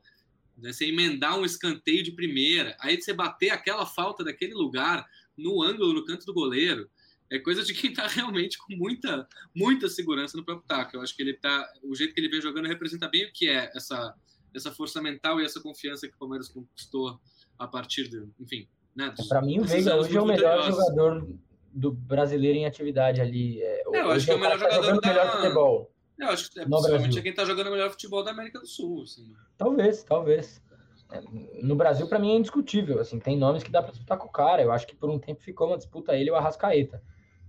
Né? 0.56 0.72
Você 0.72 0.86
emendar 0.86 1.38
um 1.38 1.44
escanteio 1.44 2.02
de 2.02 2.12
primeira, 2.12 2.76
aí 2.80 3.00
você 3.00 3.12
bater 3.12 3.50
aquela 3.50 3.86
falta 3.86 4.24
daquele 4.24 4.54
lugar 4.54 5.06
no 5.36 5.62
ângulo, 5.62 5.92
no 5.92 6.04
canto 6.04 6.24
do 6.24 6.32
goleiro, 6.34 6.88
é 7.30 7.38
coisa 7.38 7.62
de 7.62 7.74
quem 7.74 7.90
está 7.90 8.06
realmente 8.06 8.58
com 8.58 8.74
muita, 8.76 9.28
muita 9.54 9.88
segurança 9.88 10.36
no 10.36 10.44
próprio 10.44 10.66
taco. 10.66 10.96
Eu 10.96 11.02
acho 11.02 11.14
que 11.14 11.22
ele 11.22 11.34
tá, 11.34 11.68
o 11.82 11.94
jeito 11.94 12.14
que 12.14 12.20
ele 12.20 12.28
vem 12.28 12.40
jogando 12.40 12.66
representa 12.66 13.08
bem 13.08 13.26
o 13.26 13.32
que 13.32 13.48
é 13.48 13.70
essa, 13.74 14.14
essa 14.54 14.72
força 14.72 15.02
mental 15.02 15.40
e 15.40 15.44
essa 15.44 15.60
confiança 15.60 16.08
que 16.08 16.14
o 16.14 16.18
Palmeiras 16.18 16.48
conquistou 16.48 17.20
a 17.58 17.66
partir 17.66 18.08
de, 18.08 18.24
enfim, 18.38 18.68
né? 18.94 19.14
Para 19.28 19.42
mim, 19.42 19.60
o 19.60 19.64
Veiga 19.64 19.96
hoje 19.96 20.16
é 20.16 20.20
o 20.20 20.26
melhor 20.26 20.70
jogador 20.70 21.28
do 21.72 21.92
brasileiro 21.92 22.58
em 22.58 22.66
atividade 22.66 23.20
ali. 23.20 23.60
É, 23.60 23.82
é 23.82 24.00
eu 24.00 24.10
acho 24.10 24.24
que 24.24 24.32
é 24.32 24.34
o 24.34 24.40
melhor 24.40 24.58
tá 24.58 24.70
jogador 24.70 25.00
da... 25.00 25.08
melhor 25.08 25.32
futebol. 25.32 25.95
Eu 26.18 26.28
acho 26.28 26.50
que 26.50 26.60
é, 26.60 26.66
possivelmente 26.66 27.18
é 27.18 27.22
quem 27.22 27.30
está 27.30 27.44
jogando 27.44 27.68
o 27.68 27.70
melhor 27.70 27.90
futebol 27.90 28.24
da 28.24 28.30
América 28.30 28.58
do 28.58 28.66
Sul. 28.66 29.02
Assim. 29.02 29.34
Talvez, 29.56 30.02
talvez. 30.02 30.62
É, 31.10 31.20
no 31.62 31.76
Brasil, 31.76 32.08
para 32.08 32.18
mim, 32.18 32.32
é 32.32 32.36
indiscutível. 32.36 33.00
Assim, 33.00 33.18
tem 33.18 33.36
nomes 33.36 33.62
que 33.62 33.70
dá 33.70 33.82
para 33.82 33.92
disputar 33.92 34.18
com 34.18 34.26
o 34.26 34.32
cara. 34.32 34.62
Eu 34.62 34.72
acho 34.72 34.86
que 34.86 34.96
por 34.96 35.10
um 35.10 35.18
tempo 35.18 35.42
ficou 35.42 35.68
uma 35.68 35.76
disputa 35.76 36.16
ele 36.16 36.30
e 36.30 36.32
o 36.32 36.36
Arrascaeta. 36.36 37.02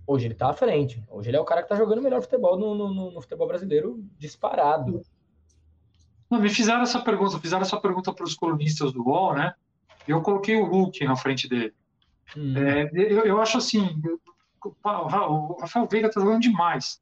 Hoje 0.06 0.26
ele 0.26 0.34
tá 0.34 0.50
à 0.50 0.54
frente. 0.54 1.02
Hoje 1.08 1.30
ele 1.30 1.36
é 1.36 1.40
o 1.40 1.44
cara 1.44 1.62
que 1.62 1.68
tá 1.68 1.76
jogando 1.76 1.98
o 1.98 2.02
melhor 2.02 2.22
futebol 2.22 2.58
no, 2.58 2.74
no, 2.74 3.10
no 3.10 3.20
futebol 3.20 3.46
brasileiro 3.46 4.02
disparado. 4.18 5.02
Não, 6.30 6.40
me 6.40 6.48
fizeram 6.50 6.82
essa 6.82 7.00
pergunta, 7.00 7.38
fizeram 7.38 7.62
essa 7.62 7.80
pergunta 7.80 8.12
para 8.12 8.24
os 8.24 8.34
colunistas 8.34 8.92
do 8.92 9.02
UOL, 9.02 9.34
né? 9.34 9.54
Eu 10.06 10.22
coloquei 10.22 10.56
o 10.56 10.64
Hulk 10.64 11.04
na 11.04 11.16
frente 11.16 11.48
dele. 11.48 11.74
Hum. 12.36 12.56
É, 12.56 12.90
eu, 12.94 13.24
eu, 13.24 13.40
acho 13.40 13.56
assim, 13.56 14.00
o 14.64 15.56
Rafael 15.60 15.88
Veiga 15.90 16.10
tá 16.10 16.20
jogando 16.20 16.40
demais. 16.40 17.00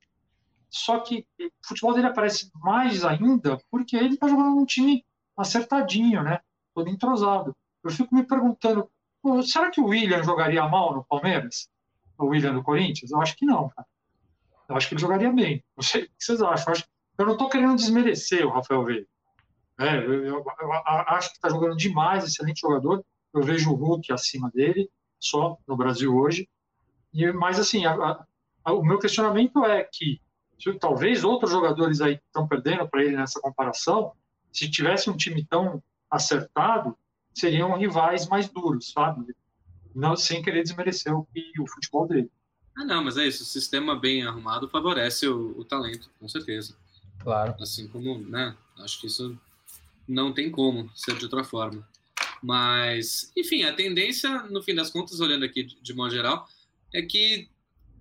Só 0.76 1.00
que 1.00 1.26
o 1.40 1.66
futebol 1.66 1.94
dele 1.94 2.08
aparece 2.08 2.50
mais 2.54 3.02
ainda 3.02 3.58
porque 3.70 3.96
ele 3.96 4.14
está 4.14 4.28
jogando 4.28 4.54
num 4.54 4.66
time 4.66 5.02
acertadinho, 5.34 6.22
né? 6.22 6.40
Todo 6.74 6.90
entrosado. 6.90 7.56
Eu 7.82 7.90
fico 7.90 8.14
me 8.14 8.22
perguntando, 8.22 8.90
será 9.42 9.70
que 9.70 9.80
o 9.80 9.86
William 9.86 10.22
jogaria 10.22 10.68
mal 10.68 10.94
no 10.94 11.04
Palmeiras? 11.04 11.70
O 12.18 12.26
William 12.26 12.52
do 12.52 12.62
Corinthians? 12.62 13.10
Eu 13.10 13.22
acho 13.22 13.34
que 13.36 13.46
não, 13.46 13.70
cara. 13.70 13.88
Eu 14.68 14.76
acho 14.76 14.88
que 14.88 14.94
ele 14.94 15.00
jogaria 15.00 15.32
bem. 15.32 15.64
Não 15.74 15.82
sei 15.82 16.04
o 16.04 16.06
que 16.08 16.12
vocês 16.18 16.42
acham. 16.42 16.66
Eu, 16.66 16.72
acho... 16.72 16.84
eu 17.18 17.24
não 17.24 17.32
estou 17.32 17.48
querendo 17.48 17.76
desmerecer 17.76 18.46
o 18.46 18.50
Rafael 18.50 18.84
Veiga. 18.84 19.06
É, 19.80 19.96
eu, 19.96 20.26
eu, 20.26 20.44
eu 20.60 20.72
acho 20.72 21.30
que 21.30 21.36
está 21.36 21.48
jogando 21.48 21.76
demais, 21.76 22.24
excelente 22.24 22.60
jogador. 22.60 23.02
Eu 23.32 23.42
vejo 23.42 23.70
o 23.70 23.74
Hulk 23.74 24.12
acima 24.12 24.50
dele, 24.50 24.90
só 25.18 25.56
no 25.66 25.76
Brasil 25.76 26.14
hoje. 26.14 26.46
E, 27.14 27.32
mas, 27.32 27.58
assim, 27.58 27.86
a, 27.86 28.26
a, 28.62 28.72
o 28.74 28.82
meu 28.82 28.98
questionamento 28.98 29.64
é 29.64 29.82
que 29.84 30.20
se, 30.58 30.72
talvez 30.74 31.24
outros 31.24 31.50
jogadores 31.50 32.00
aí 32.00 32.20
estão 32.26 32.46
perdendo 32.46 32.88
para 32.88 33.04
ele 33.04 33.16
nessa 33.16 33.40
comparação, 33.40 34.12
se 34.52 34.70
tivesse 34.70 35.10
um 35.10 35.16
time 35.16 35.44
tão 35.44 35.82
acertado, 36.10 36.96
seriam 37.34 37.76
rivais 37.76 38.26
mais 38.26 38.48
duros, 38.48 38.92
sabe? 38.92 39.34
Não, 39.94 40.16
sem 40.16 40.42
querer 40.42 40.62
desmerecer 40.62 41.14
o, 41.14 41.26
o 41.58 41.68
futebol 41.68 42.06
dele. 42.06 42.30
Ah, 42.76 42.84
não, 42.84 43.04
mas 43.04 43.16
é 43.16 43.26
isso. 43.26 43.42
O 43.42 43.46
sistema 43.46 43.98
bem 43.98 44.22
arrumado 44.22 44.68
favorece 44.68 45.26
o, 45.26 45.58
o 45.58 45.64
talento, 45.64 46.10
com 46.20 46.28
certeza. 46.28 46.76
Claro. 47.18 47.54
Assim 47.60 47.88
como, 47.88 48.18
né? 48.18 48.54
Acho 48.78 49.00
que 49.00 49.06
isso 49.06 49.38
não 50.06 50.32
tem 50.32 50.50
como 50.50 50.90
ser 50.94 51.16
de 51.16 51.24
outra 51.24 51.42
forma. 51.42 51.86
Mas, 52.42 53.32
enfim, 53.36 53.64
a 53.64 53.72
tendência, 53.72 54.42
no 54.44 54.62
fim 54.62 54.74
das 54.74 54.90
contas, 54.90 55.20
olhando 55.20 55.44
aqui 55.44 55.64
de, 55.64 55.80
de 55.80 55.94
modo 55.94 56.12
geral, 56.12 56.46
é 56.92 57.02
que 57.02 57.48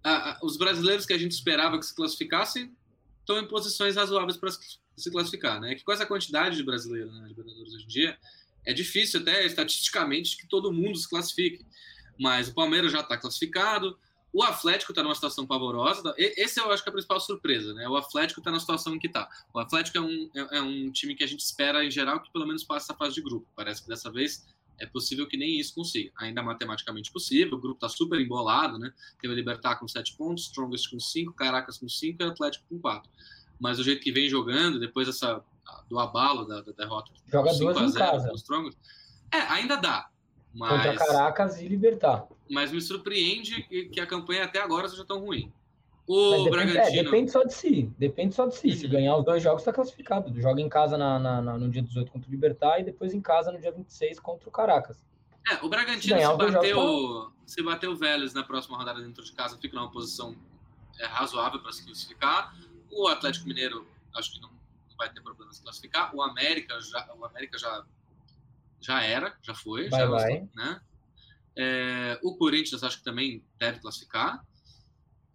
a, 0.05 0.31
a, 0.31 0.39
os 0.43 0.55
brasileiros 0.55 1.05
que 1.05 1.13
a 1.13 1.17
gente 1.17 1.31
esperava 1.31 1.79
que 1.79 1.85
se 1.85 1.95
classificassem 1.95 2.71
estão 3.19 3.39
em 3.39 3.47
posições 3.47 3.95
razoáveis 3.95 4.37
para 4.37 4.51
se 4.51 5.11
classificar, 5.11 5.59
né? 5.59 5.73
Que 5.73 5.83
com 5.83 5.91
essa 5.91 6.05
quantidade 6.05 6.55
de 6.55 6.63
brasileiros 6.63 7.11
na 7.11 7.21
né, 7.21 7.27
Libertadores 7.29 7.73
hoje 7.73 7.83
em 7.83 7.87
dia, 7.87 8.17
é 8.63 8.71
difícil 8.71 9.21
até 9.21 9.43
estatisticamente 9.45 10.37
que 10.37 10.47
todo 10.47 10.71
mundo 10.71 10.95
se 10.95 11.09
classifique. 11.09 11.65
Mas 12.19 12.47
o 12.47 12.53
Palmeiras 12.53 12.91
já 12.91 12.99
está 12.99 13.17
classificado, 13.17 13.97
o 14.31 14.43
Atlético 14.43 14.91
está 14.91 15.01
numa 15.01 15.15
situação 15.15 15.45
pavorosa. 15.47 16.13
Esse 16.17 16.59
eu 16.59 16.71
acho 16.71 16.83
que 16.83 16.89
é 16.89 16.91
a 16.91 16.93
principal 16.93 17.19
surpresa, 17.19 17.73
né? 17.73 17.89
O 17.89 17.97
Atlético 17.97 18.41
está 18.41 18.51
na 18.51 18.59
situação 18.59 18.93
em 18.93 18.99
que 18.99 19.07
está. 19.07 19.27
O 19.51 19.59
Atlético 19.59 19.97
é 19.97 20.01
um, 20.01 20.29
é, 20.35 20.57
é, 20.57 20.61
um 20.61 20.91
time 20.91 21.15
que 21.15 21.23
a 21.23 21.27
gente 21.27 21.39
espera, 21.39 21.83
em 21.83 21.89
geral, 21.89 22.21
que 22.21 22.31
pelo 22.31 22.45
menos 22.45 22.63
passe 22.63 22.85
essa 22.85 22.93
fase 22.93 23.15
de 23.15 23.21
grupo. 23.21 23.47
Parece 23.55 23.81
que 23.81 23.87
dessa 23.87 24.11
vez 24.11 24.45
é 24.79 24.85
possível 24.85 25.27
que 25.27 25.37
nem 25.37 25.59
isso 25.59 25.73
consiga. 25.73 26.11
Ainda 26.17 26.43
matematicamente 26.43 27.11
possível, 27.11 27.57
o 27.57 27.61
grupo 27.61 27.77
está 27.77 27.89
super 27.89 28.19
embolado, 28.19 28.77
né? 28.77 28.93
Tem 29.21 29.29
o 29.29 29.33
Libertar 29.33 29.77
com 29.77 29.87
7 29.87 30.15
pontos, 30.15 30.45
Strongest 30.45 30.89
com 30.89 30.99
5, 30.99 31.33
Caracas 31.33 31.77
com 31.77 31.87
5 31.87 32.21
e 32.21 32.25
Atlético 32.25 32.65
com 32.69 32.79
4. 32.79 33.09
Mas 33.59 33.79
o 33.79 33.83
jeito 33.83 34.01
que 34.01 34.11
vem 34.11 34.29
jogando, 34.29 34.79
depois 34.79 35.07
dessa, 35.07 35.41
do 35.89 35.99
abalo 35.99 36.45
da, 36.45 36.61
da 36.61 36.71
derrota. 36.71 37.11
Joga 37.27 37.53
duas 37.53 37.77
em 37.77 37.97
casa. 37.97 38.31
Strongest, 38.35 38.77
é, 39.31 39.37
ainda 39.37 39.77
dá. 39.77 40.09
Mas, 40.53 40.71
Contra 40.71 41.05
Caracas 41.05 41.61
e 41.61 41.67
Libertar. 41.67 42.27
Mas 42.49 42.71
me 42.71 42.81
surpreende 42.81 43.63
que, 43.63 43.85
que 43.89 43.99
a 43.99 44.07
campanha 44.07 44.45
até 44.45 44.61
agora 44.61 44.87
seja 44.87 45.03
tão 45.05 45.19
ruim. 45.19 45.51
O 46.07 46.31
depende, 46.31 46.49
Bragantino. 46.51 46.99
É, 46.99 47.03
depende 47.03 47.31
só 47.31 47.43
de 47.43 47.53
si. 47.53 47.93
Depende 47.97 48.35
só 48.35 48.45
de 48.45 48.55
si. 48.55 48.71
Se 48.73 48.85
uhum. 48.85 48.91
ganhar 48.91 49.17
os 49.17 49.25
dois 49.25 49.41
jogos, 49.41 49.61
está 49.61 49.73
classificado. 49.73 50.39
Joga 50.39 50.61
em 50.61 50.69
casa 50.69 50.97
na, 50.97 51.17
na, 51.17 51.41
na, 51.41 51.57
no 51.57 51.69
dia 51.69 51.81
18 51.81 52.11
contra 52.11 52.29
o 52.29 52.31
Libertar 52.31 52.79
e 52.79 52.83
depois 52.83 53.13
em 53.13 53.21
casa 53.21 53.51
no 53.51 53.59
dia 53.59 53.71
26 53.71 54.19
contra 54.19 54.47
o 54.47 54.51
Caracas. 54.51 55.03
É, 55.49 55.63
o 55.63 55.69
Bragantino, 55.69 56.17
se, 56.17 56.25
se 56.25 56.37
bateu, 56.37 56.75
jogos, 56.75 57.33
se 57.45 57.63
bateu 57.63 57.91
o 57.91 57.95
Vélez 57.95 58.33
na 58.33 58.43
próxima 58.43 58.77
rodada 58.77 59.01
dentro 59.01 59.23
de 59.23 59.31
casa, 59.31 59.57
fica 59.57 59.75
numa 59.75 59.91
posição 59.91 60.35
é, 60.99 61.05
razoável 61.05 61.59
para 61.59 61.71
se 61.71 61.85
classificar. 61.85 62.55
O 62.91 63.07
Atlético 63.07 63.47
Mineiro, 63.47 63.87
acho 64.15 64.33
que 64.33 64.41
não, 64.41 64.49
não 64.49 64.97
vai 64.97 65.11
ter 65.11 65.21
problema 65.21 65.51
se 65.53 65.61
classificar. 65.61 66.15
O 66.15 66.21
América 66.21 66.79
já, 66.81 67.13
o 67.15 67.25
América 67.25 67.57
já, 67.57 67.83
já 68.79 69.03
era, 69.03 69.35
já 69.41 69.53
foi. 69.53 69.89
Vai, 69.89 69.99
já 69.99 70.05
vai. 70.07 70.49
né? 70.55 70.81
É, 71.57 72.19
o 72.23 72.35
Corinthians 72.35 72.83
acho 72.83 72.99
que 72.99 73.03
também 73.03 73.43
deve 73.57 73.79
classificar. 73.79 74.43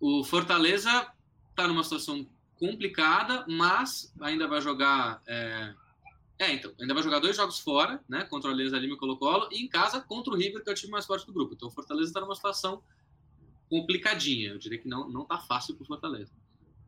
O 0.00 0.24
Fortaleza 0.24 1.06
está 1.50 1.68
numa 1.68 1.84
situação 1.84 2.26
complicada, 2.56 3.44
mas 3.46 4.12
ainda 4.20 4.48
vai 4.48 4.60
jogar. 4.60 5.22
É, 5.26 5.74
é, 6.38 6.52
então, 6.52 6.72
ainda 6.80 6.94
vai 6.94 7.02
jogar 7.02 7.18
dois 7.18 7.36
jogos 7.36 7.60
fora, 7.60 8.00
né? 8.08 8.24
Contra 8.24 8.50
o 8.50 8.52
Alianza 8.52 8.78
Lima 8.78 8.94
e 8.94 8.96
Colo-Colo, 8.96 9.48
e 9.52 9.62
em 9.62 9.68
casa 9.68 10.00
contra 10.00 10.32
o 10.32 10.36
River, 10.36 10.64
que 10.64 10.70
é 10.70 10.72
o 10.72 10.76
time 10.76 10.90
mais 10.90 11.04
forte 11.04 11.26
do 11.26 11.32
grupo. 11.32 11.54
Então 11.54 11.68
o 11.68 11.70
Fortaleza 11.70 12.08
está 12.08 12.20
numa 12.20 12.34
situação 12.34 12.82
complicadinha. 13.68 14.50
Eu 14.50 14.58
diria 14.58 14.78
que 14.78 14.88
não, 14.88 15.08
não 15.08 15.24
tá 15.24 15.38
fácil 15.38 15.74
para 15.74 15.84
o 15.84 15.86
Fortaleza. 15.86 16.32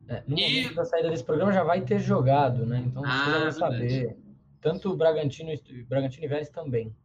É, 0.07 0.23
no 0.27 0.37
e... 0.37 0.41
momento 0.41 0.75
da 0.75 0.85
saída 0.85 1.09
desse 1.09 1.23
programa 1.23 1.53
já 1.53 1.63
vai 1.63 1.81
ter 1.81 1.99
jogado, 1.99 2.65
né? 2.65 2.83
Então 2.85 3.03
você 3.03 3.09
ah, 3.09 3.39
vai 3.39 3.51
saber. 3.51 4.17
Tanto 4.59 4.91
o 4.91 4.95
Bragantino, 4.95 5.51
Bragantino 5.87 6.25
e 6.25 6.27
Vélez 6.27 6.49
também. 6.49 6.95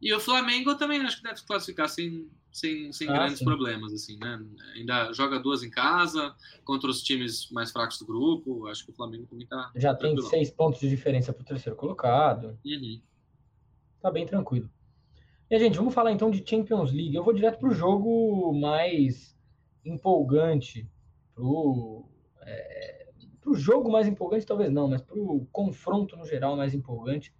E 0.00 0.12
o 0.12 0.20
Flamengo 0.20 0.74
também 0.74 1.00
acho 1.00 1.18
que 1.18 1.22
deve 1.24 1.42
classificar 1.42 1.88
sem, 1.88 2.28
sem, 2.52 2.92
sem 2.92 3.08
ah, 3.08 3.12
grandes 3.12 3.38
sim. 3.38 3.44
problemas, 3.44 3.92
assim, 3.92 4.18
né? 4.18 4.40
Ainda 4.74 5.12
joga 5.12 5.38
duas 5.38 5.62
em 5.62 5.70
casa 5.70 6.34
contra 6.64 6.88
os 6.90 7.02
times 7.02 7.50
mais 7.50 7.70
fracos 7.70 7.98
do 7.98 8.06
grupo. 8.06 8.66
Acho 8.66 8.84
que 8.84 8.90
o 8.90 8.94
Flamengo 8.94 9.26
também 9.26 9.46
tá. 9.46 9.70
Já 9.76 9.94
tem 9.94 10.20
seis 10.22 10.50
pontos 10.50 10.80
de 10.80 10.88
diferença 10.88 11.32
para 11.32 11.42
o 11.42 11.46
terceiro 11.46 11.76
colocado. 11.76 12.58
Uhum. 12.64 13.00
Tá 14.00 14.10
bem 14.10 14.26
tranquilo. 14.26 14.70
E 15.50 15.54
a 15.54 15.58
gente, 15.58 15.78
vamos 15.78 15.94
falar 15.94 16.12
então 16.12 16.30
de 16.30 16.44
Champions 16.46 16.92
League. 16.92 17.14
Eu 17.14 17.24
vou 17.24 17.32
direto 17.32 17.58
para 17.58 17.68
o 17.68 17.74
jogo 17.74 18.52
mais 18.52 19.36
empolgante, 19.84 20.88
pro, 21.34 22.04
é, 22.42 23.06
pro 23.40 23.54
jogo 23.54 23.90
mais 23.90 24.06
empolgante, 24.06 24.44
talvez 24.44 24.70
não, 24.70 24.88
mas 24.88 25.00
pro 25.00 25.46
confronto 25.50 26.16
no 26.16 26.26
geral 26.26 26.56
mais 26.56 26.74
empolgante 26.74 27.32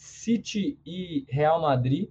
City 0.00 0.78
e 0.86 1.26
Real 1.28 1.60
Madrid, 1.60 2.08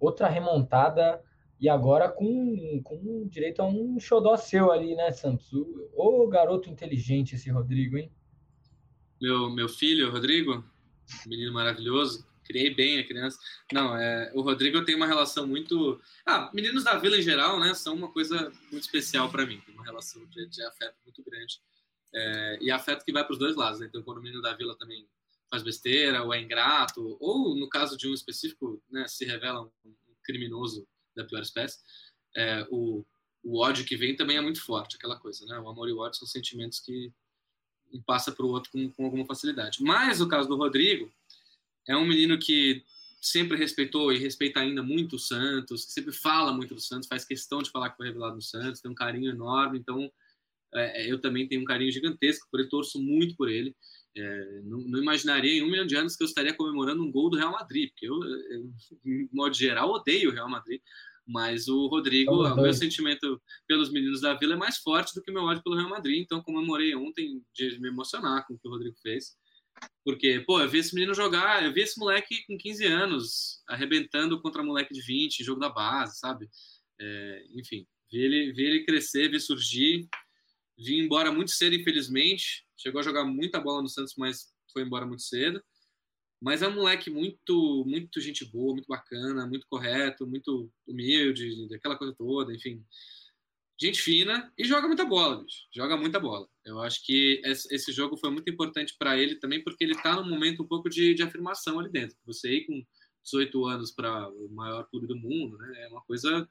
outra 0.00 0.28
remontada 0.28 1.22
e 1.62 1.68
agora 1.68 2.10
com, 2.10 2.82
com 2.82 3.28
direito 3.28 3.62
a 3.62 3.64
um 3.64 4.00
xodó 4.00 4.36
seu 4.36 4.72
ali, 4.72 4.96
né, 4.96 5.12
Santos? 5.12 5.48
O 5.94 6.26
garoto 6.26 6.68
inteligente 6.68 7.36
esse 7.36 7.48
Rodrigo, 7.50 7.96
hein? 7.96 8.10
Meu, 9.20 9.48
meu 9.48 9.68
filho, 9.68 10.10
Rodrigo, 10.10 10.64
menino 11.24 11.52
maravilhoso, 11.52 12.26
criei 12.42 12.74
bem 12.74 12.98
a 12.98 13.06
criança. 13.06 13.38
Não, 13.72 13.96
é, 13.96 14.32
o 14.34 14.42
Rodrigo 14.42 14.84
tem 14.84 14.96
uma 14.96 15.06
relação 15.06 15.46
muito. 15.46 16.00
Ah, 16.26 16.50
meninos 16.52 16.82
da 16.82 16.98
vila 16.98 17.16
em 17.16 17.22
geral, 17.22 17.60
né, 17.60 17.72
são 17.74 17.94
uma 17.94 18.10
coisa 18.10 18.52
muito 18.72 18.82
especial 18.82 19.30
para 19.30 19.46
mim. 19.46 19.60
Tem 19.64 19.72
uma 19.72 19.84
relação 19.84 20.26
de, 20.26 20.48
de 20.48 20.64
afeto 20.64 20.96
muito 21.04 21.22
grande. 21.22 21.60
É, 22.12 22.58
e 22.60 22.72
afeto 22.72 23.04
que 23.04 23.12
vai 23.12 23.22
para 23.22 23.34
os 23.34 23.38
dois 23.38 23.54
lados. 23.54 23.78
Né? 23.78 23.86
Então, 23.86 24.02
quando 24.02 24.18
o 24.18 24.22
menino 24.22 24.42
da 24.42 24.52
vila 24.52 24.76
também 24.76 25.06
faz 25.48 25.62
besteira 25.62 26.24
ou 26.24 26.34
é 26.34 26.42
ingrato, 26.42 27.16
ou 27.20 27.54
no 27.54 27.68
caso 27.68 27.96
de 27.96 28.08
um 28.08 28.14
específico, 28.14 28.82
né, 28.90 29.06
se 29.06 29.24
revela 29.24 29.62
um 29.62 29.94
criminoso 30.24 30.84
da 31.14 31.24
pior 31.24 31.42
espécie, 31.42 31.78
é, 32.36 32.66
o, 32.70 33.04
o 33.42 33.60
ódio 33.60 33.84
que 33.84 33.96
vem 33.96 34.16
também 34.16 34.36
é 34.36 34.40
muito 34.40 34.62
forte, 34.62 34.96
aquela 34.96 35.18
coisa, 35.18 35.44
né? 35.46 35.58
O 35.58 35.68
amor 35.68 35.88
e 35.88 35.92
o 35.92 35.98
ódio 35.98 36.18
são 36.18 36.28
sentimentos 36.28 36.80
que 36.80 37.12
um 37.92 38.00
passa 38.02 38.32
para 38.32 38.46
o 38.46 38.48
outro 38.48 38.70
com, 38.70 38.90
com 38.90 39.04
alguma 39.04 39.26
facilidade. 39.26 39.82
Mas 39.82 40.20
o 40.20 40.28
caso 40.28 40.48
do 40.48 40.56
Rodrigo 40.56 41.12
é 41.86 41.96
um 41.96 42.06
menino 42.06 42.38
que 42.38 42.82
sempre 43.20 43.56
respeitou 43.56 44.12
e 44.12 44.18
respeita 44.18 44.60
ainda 44.60 44.82
muito 44.82 45.16
o 45.16 45.18
Santos, 45.18 45.84
que 45.84 45.92
sempre 45.92 46.12
fala 46.12 46.52
muito 46.52 46.74
do 46.74 46.80
Santos, 46.80 47.08
faz 47.08 47.24
questão 47.24 47.62
de 47.62 47.70
falar 47.70 47.90
que 47.90 47.96
foi 47.96 48.06
revelado 48.06 48.34
no 48.34 48.42
Santos, 48.42 48.80
tem 48.80 48.90
um 48.90 48.94
carinho 48.94 49.30
enorme, 49.30 49.78
então 49.78 50.10
é, 50.74 51.10
eu 51.10 51.20
também 51.20 51.46
tenho 51.46 51.60
um 51.60 51.64
carinho 51.64 51.92
gigantesco 51.92 52.48
por 52.50 52.58
ele, 52.58 52.68
torço 52.68 53.00
muito 53.00 53.36
por 53.36 53.48
ele. 53.48 53.76
É, 54.14 54.60
não, 54.64 54.78
não, 54.78 55.00
imaginaria 55.00 55.54
em 55.54 55.62
um 55.62 55.70
milhão 55.70 55.86
de 55.86 55.96
anos 55.96 56.16
que 56.16 56.22
eu 56.22 56.26
estaria 56.26 56.54
comemorando 56.54 57.02
um 57.02 57.10
gol 57.10 57.30
do 57.30 57.38
Real 57.38 57.52
Madrid, 57.52 57.90
porque 57.90 58.06
eu, 58.06 58.22
eu 58.22 58.70
em 59.06 59.28
modo 59.32 59.54
geral, 59.54 59.90
odeio 59.90 60.30
o 60.30 60.32
Real 60.32 60.50
Madrid. 60.50 60.80
Mas 61.26 61.68
o 61.68 61.86
Rodrigo, 61.86 62.44
o 62.44 62.56
meu 62.56 62.74
sentimento 62.74 63.40
pelos 63.66 63.90
meninos 63.92 64.20
da 64.20 64.34
Vila 64.34 64.54
é 64.54 64.56
mais 64.56 64.78
forte 64.78 65.14
do 65.14 65.22
que 65.22 65.30
o 65.30 65.34
meu 65.34 65.44
ódio 65.44 65.62
pelo 65.62 65.76
Real 65.76 65.88
Madrid. 65.88 66.20
Então, 66.20 66.42
comemorei 66.42 66.94
ontem 66.96 67.42
de 67.54 67.78
me 67.80 67.88
emocionar 67.88 68.44
com 68.46 68.54
o 68.54 68.58
que 68.58 68.66
o 68.66 68.70
Rodrigo 68.70 68.96
fez. 69.00 69.36
Porque, 70.04 70.40
pô, 70.40 70.60
eu 70.60 70.68
vi 70.68 70.78
esse 70.78 70.94
menino 70.94 71.14
jogar, 71.14 71.64
eu 71.64 71.72
vi 71.72 71.82
esse 71.82 71.98
moleque 71.98 72.44
com 72.46 72.58
15 72.58 72.84
anos 72.86 73.62
arrebentando 73.68 74.40
contra 74.40 74.62
moleque 74.62 74.92
de 74.92 75.00
20, 75.00 75.44
jogo 75.44 75.60
da 75.60 75.68
base, 75.68 76.18
sabe? 76.18 76.48
É, 77.00 77.44
enfim, 77.54 77.86
vi 78.10 78.18
ele, 78.18 78.52
vi 78.52 78.64
ele 78.64 78.84
crescer, 78.84 79.30
vi 79.30 79.40
surgir. 79.40 80.08
Vi 80.84 80.98
embora 80.98 81.32
muito 81.32 81.50
cedo, 81.50 81.74
infelizmente. 81.74 82.66
Chegou 82.76 83.00
a 83.00 83.04
jogar 83.04 83.24
muita 83.24 83.60
bola 83.60 83.82
no 83.82 83.88
Santos, 83.88 84.14
mas 84.16 84.52
foi 84.72 84.82
embora 84.82 85.06
muito 85.06 85.22
cedo. 85.22 85.62
Mas 86.40 86.60
é 86.60 86.66
um 86.68 86.74
moleque 86.74 87.08
muito, 87.08 87.84
muito 87.86 88.20
gente 88.20 88.44
boa, 88.44 88.72
muito 88.72 88.88
bacana, 88.88 89.46
muito 89.46 89.64
correto, 89.68 90.26
muito 90.26 90.70
humilde, 90.86 91.68
daquela 91.68 91.96
coisa 91.96 92.12
toda, 92.18 92.52
enfim. 92.52 92.84
Gente 93.80 94.00
fina 94.02 94.52
e 94.58 94.64
joga 94.64 94.88
muita 94.88 95.04
bola, 95.04 95.42
bicho. 95.42 95.66
Joga 95.72 95.96
muita 95.96 96.18
bola. 96.18 96.48
Eu 96.64 96.80
acho 96.80 97.04
que 97.04 97.40
esse 97.44 97.92
jogo 97.92 98.16
foi 98.16 98.30
muito 98.30 98.50
importante 98.50 98.96
para 98.98 99.16
ele 99.16 99.36
também, 99.36 99.62
porque 99.62 99.84
ele 99.84 99.92
está 99.92 100.16
num 100.16 100.28
momento 100.28 100.62
um 100.64 100.66
pouco 100.66 100.88
de, 100.90 101.14
de 101.14 101.22
afirmação 101.22 101.78
ali 101.78 101.90
dentro. 101.90 102.16
Você 102.26 102.56
ir 102.56 102.66
com 102.66 102.84
18 103.24 103.64
anos 103.66 103.92
para 103.92 104.28
o 104.30 104.48
maior 104.50 104.88
clube 104.88 105.06
do 105.06 105.16
mundo, 105.16 105.56
né? 105.58 105.84
É 105.84 105.88
uma 105.88 106.02
coisa 106.02 106.48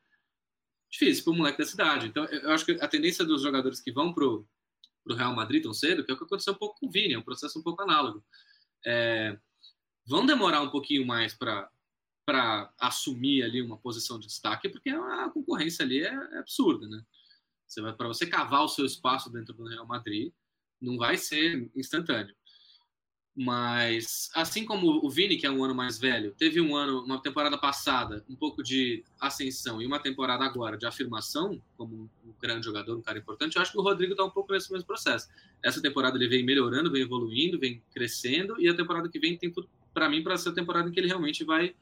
difícil 0.92 1.24
para 1.24 1.34
o 1.34 1.36
moleque 1.36 1.58
da 1.58 1.66
cidade. 1.66 2.08
Então, 2.08 2.26
eu 2.26 2.52
acho 2.52 2.66
que 2.66 2.74
a 2.74 2.88
tendência 2.88 3.24
dos 3.24 3.42
jogadores 3.42 3.80
que 3.80 3.92
vão 3.92 4.14
para 4.14 4.26
o 4.26 4.46
Real 5.16 5.34
Madrid 5.34 5.64
tão 5.64 5.74
cedo, 5.74 6.04
que 6.04 6.12
é 6.12 6.14
o 6.14 6.18
que 6.18 6.24
aconteceu 6.24 6.54
um 6.54 6.58
pouco 6.58 6.80
com 6.80 6.88
o 6.88 6.92
Vini, 6.92 7.14
é 7.14 7.20
um 7.20 7.24
processo 7.24 7.58
um 7.58 7.64
pouco 7.64 7.82
análogo. 7.82 8.24
É, 8.86 9.38
vão 10.06 10.26
demorar 10.26 10.62
um 10.62 10.70
pouquinho 10.70 11.06
mais 11.06 11.34
para 11.34 11.70
para 12.24 12.72
assumir 12.78 13.44
ali 13.44 13.62
uma 13.62 13.78
posição 13.78 14.20
de 14.20 14.28
destaque, 14.28 14.70
porque 14.70 14.92
a 14.92 15.30
concorrência 15.32 15.84
ali 15.84 16.04
é, 16.04 16.14
é 16.14 16.38
absurda, 16.38 16.88
né? 16.88 17.04
Você 17.68 17.82
para 17.94 18.08
você 18.08 18.28
cavar 18.28 18.64
o 18.64 18.70
seu 18.70 18.86
espaço 18.86 19.30
dentro 19.32 19.54
do 19.54 19.68
Real 19.68 19.88
Madrid, 19.88 20.32
não 20.80 20.98
vai 20.98 21.18
ser 21.18 21.70
instantâneo. 21.76 22.34
Mas, 23.44 24.30
assim 24.36 24.64
como 24.64 25.04
o 25.04 25.10
Vini, 25.10 25.36
que 25.36 25.48
é 25.48 25.50
um 25.50 25.64
ano 25.64 25.74
mais 25.74 25.98
velho, 25.98 26.32
teve 26.38 26.62
um 26.62 26.76
ano, 26.76 27.04
uma 27.04 27.20
temporada 27.20 27.58
passada, 27.58 28.24
um 28.30 28.36
pouco 28.36 28.62
de 28.62 29.04
ascensão 29.20 29.82
e 29.82 29.88
uma 29.88 29.98
temporada 29.98 30.46
agora 30.46 30.78
de 30.78 30.86
afirmação, 30.86 31.60
como 31.76 32.08
um 32.24 32.34
grande 32.40 32.66
jogador, 32.66 32.96
um 32.96 33.02
cara 33.02 33.18
importante, 33.18 33.56
eu 33.56 33.62
acho 33.64 33.72
que 33.72 33.80
o 33.80 33.82
Rodrigo 33.82 34.12
está 34.12 34.24
um 34.24 34.30
pouco 34.30 34.54
nesse 34.54 34.72
mesmo 34.72 34.86
processo. 34.86 35.28
Essa 35.64 35.82
temporada 35.82 36.20
ele 36.20 36.28
vem 36.28 36.46
melhorando, 36.46 36.92
vem 36.92 37.02
evoluindo, 37.02 37.58
vem 37.58 37.82
crescendo, 37.92 38.62
e 38.62 38.70
a 38.70 38.76
temporada 38.76 39.10
que 39.10 39.18
vem 39.18 39.36
tem 39.36 39.52
tudo 39.52 39.68
para 39.92 40.08
mim 40.08 40.22
para 40.22 40.38
ser 40.38 40.50
a 40.50 40.54
temporada 40.54 40.88
em 40.88 40.92
que 40.92 41.00
ele 41.00 41.08
realmente 41.08 41.44
vai, 41.44 41.74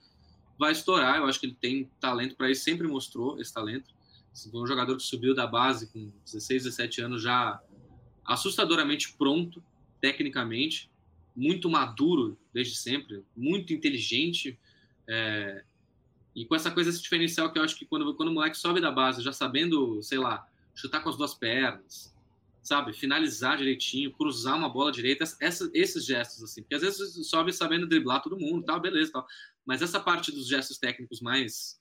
vai 0.57 0.72
estourar. 0.72 1.18
Eu 1.18 1.26
acho 1.26 1.41
que 1.41 1.45
ele 1.45 1.57
tem 1.60 1.91
talento 1.99 2.38
para 2.38 2.49
isso, 2.49 2.64
sempre 2.64 2.88
mostrou 2.88 3.38
esse 3.38 3.53
talento. 3.53 3.93
Foi 4.49 4.62
um 4.62 4.66
jogador 4.66 4.95
que 4.95 5.03
subiu 5.03 5.36
da 5.36 5.45
base 5.45 5.91
com 5.91 6.10
16, 6.24 6.64
17 6.64 7.01
anos 7.01 7.22
já 7.22 7.62
assustadoramente 8.24 9.14
pronto, 9.18 9.62
tecnicamente 9.99 10.89
muito 11.36 11.70
maduro 11.70 12.38
desde 12.54 12.76
sempre, 12.76 13.24
muito 13.36 13.74
inteligente. 13.74 14.58
É, 15.08 15.64
e 16.36 16.46
com 16.46 16.56
essa 16.56 16.72
coisa, 16.72 16.90
esse 16.90 17.02
diferencial 17.02 17.52
que 17.52 17.60
eu 17.60 17.64
acho 17.64 17.78
que 17.78 17.86
quando, 17.86 18.14
quando 18.16 18.30
o 18.30 18.34
moleque 18.34 18.58
sobe 18.58 18.82
da 18.82 18.92
base, 18.92 19.24
já 19.24 19.34
sabendo, 19.34 20.02
sei 20.02 20.18
lá, 20.18 20.48
chutar 20.76 21.02
com 21.02 21.10
as 21.10 21.18
duas 21.18 21.34
pernas, 21.34 22.16
sabe? 22.62 22.94
Finalizar 22.94 23.58
direitinho, 23.58 24.12
cruzar 24.12 24.56
uma 24.58 24.70
bola 24.70 24.92
direita, 24.92 25.24
essa, 25.40 25.70
esses 25.74 26.06
gestos, 26.06 26.44
assim. 26.44 26.62
Porque 26.62 26.76
às 26.76 26.82
vezes 26.82 27.28
sobe 27.28 27.52
sabendo 27.52 27.88
driblar 27.88 28.22
todo 28.22 28.40
mundo, 28.40 28.66
tal, 28.66 28.80
beleza, 28.80 29.12
tal. 29.12 29.28
Mas 29.66 29.82
essa 29.82 30.00
parte 30.00 30.32
dos 30.32 30.48
gestos 30.48 30.78
técnicos 30.78 31.22
mais 31.22 31.80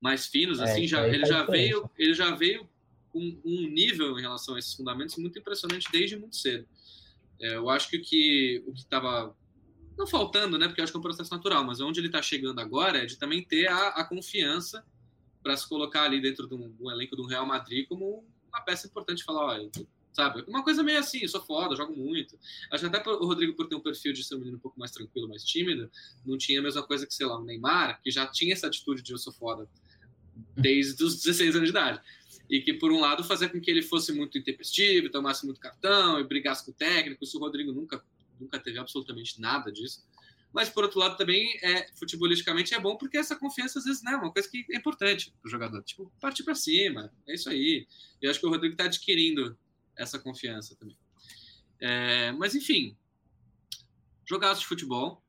mais 0.00 0.26
finos, 0.26 0.60
é, 0.60 0.64
assim, 0.64 0.86
já, 0.86 1.08
ele, 1.08 1.24
já 1.24 1.44
veio, 1.44 1.90
ele 1.96 2.12
já 2.12 2.34
veio 2.34 2.68
com 3.10 3.40
um 3.42 3.68
nível 3.70 4.18
em 4.18 4.20
relação 4.20 4.54
a 4.54 4.58
esses 4.58 4.74
fundamentos 4.74 5.16
muito 5.16 5.38
impressionante 5.38 5.88
desde 5.90 6.14
muito 6.14 6.36
cedo. 6.36 6.68
É, 7.44 7.56
eu 7.56 7.68
acho 7.68 7.90
que 7.90 7.98
o 7.98 8.02
que 8.02 8.64
o 8.66 8.72
que 8.72 8.80
estava 8.80 9.36
não 9.98 10.06
faltando, 10.06 10.58
né? 10.58 10.66
Porque 10.66 10.80
eu 10.80 10.84
acho 10.84 10.92
que 10.92 10.96
é 10.96 10.98
um 11.00 11.02
processo 11.02 11.30
natural, 11.30 11.62
mas 11.62 11.78
onde 11.78 12.00
ele 12.00 12.06
está 12.06 12.22
chegando 12.22 12.58
agora 12.58 13.02
é 13.02 13.06
de 13.06 13.18
também 13.18 13.44
ter 13.44 13.66
a, 13.68 13.88
a 13.88 14.04
confiança 14.04 14.82
para 15.42 15.54
se 15.54 15.68
colocar 15.68 16.04
ali 16.04 16.22
dentro 16.22 16.48
de 16.48 16.54
um, 16.54 16.74
um, 16.80 16.90
elenco 16.90 17.14
do 17.14 17.26
Real 17.26 17.44
Madrid 17.44 17.86
como 17.86 18.26
uma 18.48 18.62
peça 18.62 18.86
importante 18.86 19.18
de 19.18 19.24
falar, 19.24 19.44
olha, 19.44 19.70
sabe? 20.14 20.42
Uma 20.48 20.64
coisa 20.64 20.82
meio 20.82 20.98
assim, 20.98 21.18
eu 21.20 21.28
sou 21.28 21.42
foda, 21.42 21.76
jogo 21.76 21.94
muito. 21.94 22.38
Acho 22.70 22.88
que 22.88 22.96
até 22.96 23.10
o 23.10 23.26
Rodrigo, 23.26 23.54
por 23.54 23.68
ter 23.68 23.76
um 23.76 23.80
perfil 23.80 24.14
de 24.14 24.24
ser 24.24 24.36
um 24.36 24.38
menino 24.38 24.56
um 24.56 24.60
pouco 24.60 24.80
mais 24.80 24.90
tranquilo, 24.90 25.28
mais 25.28 25.44
tímido, 25.44 25.90
não 26.24 26.38
tinha 26.38 26.60
a 26.60 26.62
mesma 26.62 26.82
coisa 26.82 27.06
que, 27.06 27.12
sei 27.12 27.26
lá, 27.26 27.38
o 27.38 27.44
Neymar, 27.44 28.00
que 28.02 28.10
já 28.10 28.26
tinha 28.26 28.54
essa 28.54 28.68
atitude 28.68 29.02
de 29.02 29.12
eu 29.12 29.18
sou 29.18 29.34
foda 29.34 29.68
desde 30.56 31.04
os 31.04 31.22
16 31.22 31.56
anos 31.56 31.68
de 31.68 31.76
idade 31.76 32.00
e 32.48 32.60
que, 32.60 32.74
por 32.74 32.92
um 32.92 33.00
lado, 33.00 33.24
fazia 33.24 33.48
com 33.48 33.60
que 33.60 33.70
ele 33.70 33.82
fosse 33.82 34.12
muito 34.12 34.36
intempestivo, 34.38 35.10
tomasse 35.10 35.44
muito 35.44 35.60
cartão 35.60 36.20
e 36.20 36.24
brigasse 36.24 36.64
com 36.64 36.70
o 36.70 36.74
técnico. 36.74 37.24
Isso 37.24 37.38
o 37.38 37.40
Rodrigo 37.40 37.72
nunca, 37.72 38.04
nunca 38.38 38.58
teve 38.58 38.78
absolutamente 38.78 39.40
nada 39.40 39.72
disso. 39.72 40.04
Mas, 40.52 40.68
por 40.68 40.84
outro 40.84 41.00
lado, 41.00 41.16
também, 41.16 41.58
é, 41.62 41.88
futebolisticamente, 41.94 42.74
é 42.74 42.78
bom 42.78 42.96
porque 42.96 43.18
essa 43.18 43.34
confiança, 43.34 43.80
às 43.80 43.84
vezes, 43.84 44.02
né, 44.04 44.12
é 44.12 44.16
uma 44.16 44.32
coisa 44.32 44.48
que 44.48 44.64
é 44.70 44.76
importante 44.76 45.32
para 45.40 45.48
o 45.48 45.50
jogador. 45.50 45.82
Tipo, 45.82 46.12
partir 46.20 46.44
para 46.44 46.54
cima, 46.54 47.12
é 47.26 47.34
isso 47.34 47.48
aí. 47.48 47.88
Eu 48.22 48.30
acho 48.30 48.38
que 48.38 48.46
o 48.46 48.50
Rodrigo 48.50 48.74
está 48.74 48.84
adquirindo 48.84 49.58
essa 49.96 50.16
confiança 50.16 50.76
também. 50.76 50.96
É, 51.80 52.30
mas, 52.32 52.54
enfim, 52.54 52.96
jogaço 54.24 54.60
de 54.60 54.66
futebol. 54.66 55.20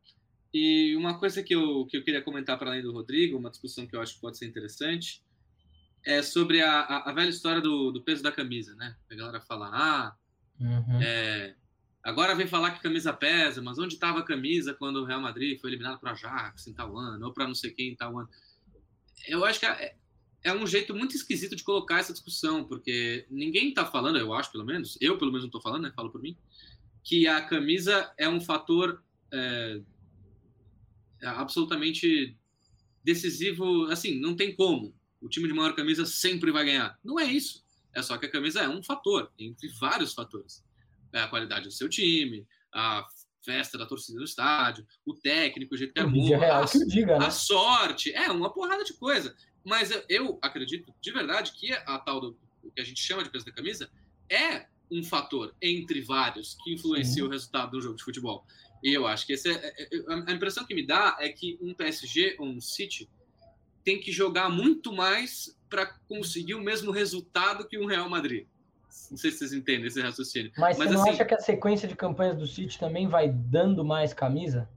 E 0.53 0.95
uma 0.95 1.20
coisa 1.20 1.41
que 1.41 1.55
eu, 1.55 1.86
que 1.88 1.97
eu 1.97 2.03
queria 2.03 2.22
comentar 2.22 2.57
para 2.57 2.70
além 2.70 2.84
do 2.84 2.93
Rodrigo, 2.93 3.38
uma 3.38 3.49
discussão 3.49 3.88
que 3.88 3.95
eu 3.95 4.01
acho 4.01 4.16
que 4.16 4.22
pode 4.22 4.38
ser 4.38 4.45
interessante, 4.45 5.22
é 6.06 6.22
sobre 6.22 6.62
a, 6.62 6.82
a, 6.82 7.10
a 7.10 7.14
velha 7.14 7.30
história 7.30 7.60
do, 7.60 7.91
do, 7.91 8.01
peso 8.01 8.22
da 8.22 8.32
camisa, 8.32 8.76
né? 8.76 8.95
A 9.12 9.16
galera 9.16 9.41
fala, 9.41 9.70
ah, 9.74 10.16
uhum. 10.60 11.01
é, 11.01 11.56
agora 12.03 12.36
vem 12.36 12.45
falar 12.45 12.72
que 12.72 12.82
camisa 12.82 13.12
pesa, 13.12 13.62
mas 13.62 13.80
onde 13.80 13.95
estava 13.95 14.20
a 14.20 14.24
camisa 14.24 14.76
quando 14.76 14.97
o 14.97 15.06
Real 15.06 15.20
Madrid 15.20 15.60
foi 15.60 15.72
eliminado 15.72 15.99
para 15.99 16.12
Ajax 16.12 16.68
em 16.68 16.74
tal 16.74 16.95
ano, 16.95 17.26
ou 17.26 17.34
para 17.34 17.47
não 17.47 17.56
sei 17.56 17.72
quem 17.72 17.89
em 17.89 17.95
tal 17.95 18.20
ano? 18.20 18.30
Eu 19.28 19.43
acho 19.43 19.60
que 19.60 19.66
é, 19.66 19.95
é 20.43 20.53
um 20.53 20.68
jeito 20.68 20.93
muito 20.93 21.16
esquisito 21.16 21.56
de 21.56 21.64
colocar 21.64 21.97
essa 21.97 22.14
discussão, 22.14 22.64
porque 22.64 23.26
ninguém 23.28 23.70
está 23.70 23.84
falando, 23.84 24.20
eu 24.20 24.32
acho 24.32 24.51
pelo 24.51 24.64
menos, 24.64 24.95
eu 25.01 25.18
pelo 25.18 25.32
menos 25.32 25.43
não 25.43 25.49
estou 25.49 25.62
falando, 25.62 25.84
né? 25.84 25.93
Falo 25.95 26.12
por 26.12 26.22
mim, 26.22 26.38
que 27.03 27.28
a 27.28 27.41
camisa 27.41 28.14
é 28.16 28.30
um 28.30 28.39
fator 28.39 29.03
é, 29.34 29.82
absolutamente 31.24 32.38
decisivo, 33.03 33.86
assim, 33.86 34.20
não 34.20 34.36
tem 34.36 34.56
como 34.56 34.93
o 35.26 35.30
time 35.30 35.47
de 35.47 35.53
maior 35.53 35.76
camisa 35.76 36.05
sempre 36.05 36.51
vai 36.51 36.63
ganhar. 36.63 36.99
Não 37.03 37.19
é 37.19 37.26
isso. 37.26 37.65
É 37.93 38.01
só 38.01 38.15
que 38.17 38.28
a 38.28 38.32
camisa 38.32 38.61
é 38.61 38.69
um 38.69 38.84
fator, 38.84 39.32
entre 39.39 39.67
vários 39.80 40.13
fatores. 40.13 40.63
É 41.11 41.21
a 41.21 41.28
qualidade 41.28 41.65
do 41.65 41.71
seu 41.71 41.89
time, 41.89 42.45
a 42.71 43.03
festa 43.43 43.78
da 43.78 43.88
torcida 43.88 44.19
no 44.19 44.26
estádio, 44.26 44.86
o 45.03 45.15
técnico, 45.15 45.73
o 45.73 45.78
jeito 45.78 45.93
que 45.93 45.99
armou, 45.99 46.28
real, 46.28 46.63
a, 46.63 46.86
diga, 46.88 47.17
né? 47.17 47.26
a 47.26 47.32
sorte, 47.32 48.13
é 48.13 48.30
uma 48.30 48.51
porrada 48.51 48.84
de 48.84 48.93
coisa. 48.93 49.36
Mas 49.63 49.89
eu, 49.89 50.03
eu 50.07 50.39
acredito 50.43 50.93
de 51.01 51.11
verdade 51.11 51.53
que 51.53 51.71
a 51.71 51.97
tal 51.97 52.21
do 52.21 52.38
que 52.76 52.82
a 52.82 52.84
gente 52.84 53.01
chama 53.01 53.23
de 53.23 53.30
peso 53.30 53.45
da 53.45 53.51
camisa 53.51 53.89
é 54.30 54.67
um 54.91 55.03
fator 55.03 55.55
entre 55.59 56.01
vários 56.01 56.55
que 56.63 56.73
influencia 56.73 57.15
Sim. 57.15 57.23
o 57.23 57.30
resultado 57.30 57.71
do 57.71 57.82
jogo 57.82 57.95
de 57.95 58.03
futebol. 58.03 58.45
E 58.84 58.93
eu 58.93 59.07
acho 59.07 59.26
que 59.26 59.34
esse 59.34 59.49
é, 59.49 59.53
é, 59.53 59.84
é, 59.84 60.13
a 60.28 60.32
impressão 60.32 60.65
que 60.65 60.76
me 60.76 60.86
dá 60.86 61.17
é 61.19 61.30
que 61.30 61.57
um 61.59 61.73
PSG 61.73 62.36
ou 62.38 62.47
um 62.47 62.61
City 62.61 63.09
tem 63.86 63.99
que 63.99 64.11
jogar 64.11 64.49
muito 64.49 64.91
mais 64.91 65.55
para 65.69 65.86
conseguir 66.09 66.55
o 66.55 66.61
mesmo 66.61 66.91
resultado 66.91 67.67
que 67.67 67.77
o 67.77 67.86
Real 67.86 68.09
Madrid. 68.09 68.47
Não 69.11 69.17
sei 69.17 69.29
se 69.29 69.38
vocês 69.38 69.53
entendem 69.53 69.86
esse 69.86 70.01
raciocínio. 70.01 70.51
Mas, 70.57 70.77
Mas 70.77 70.88
você 70.88 70.93
não 70.95 71.01
assim, 71.01 71.11
acha 71.11 71.25
que 71.25 71.36
a 71.36 71.39
sequência 71.39 71.88
de 71.88 71.95
campanhas 71.95 72.36
do 72.36 72.47
City 72.47 72.79
também 72.79 73.07
vai 73.07 73.29
dando 73.29 73.86
mais 73.86 74.13
camisa? 74.13 74.67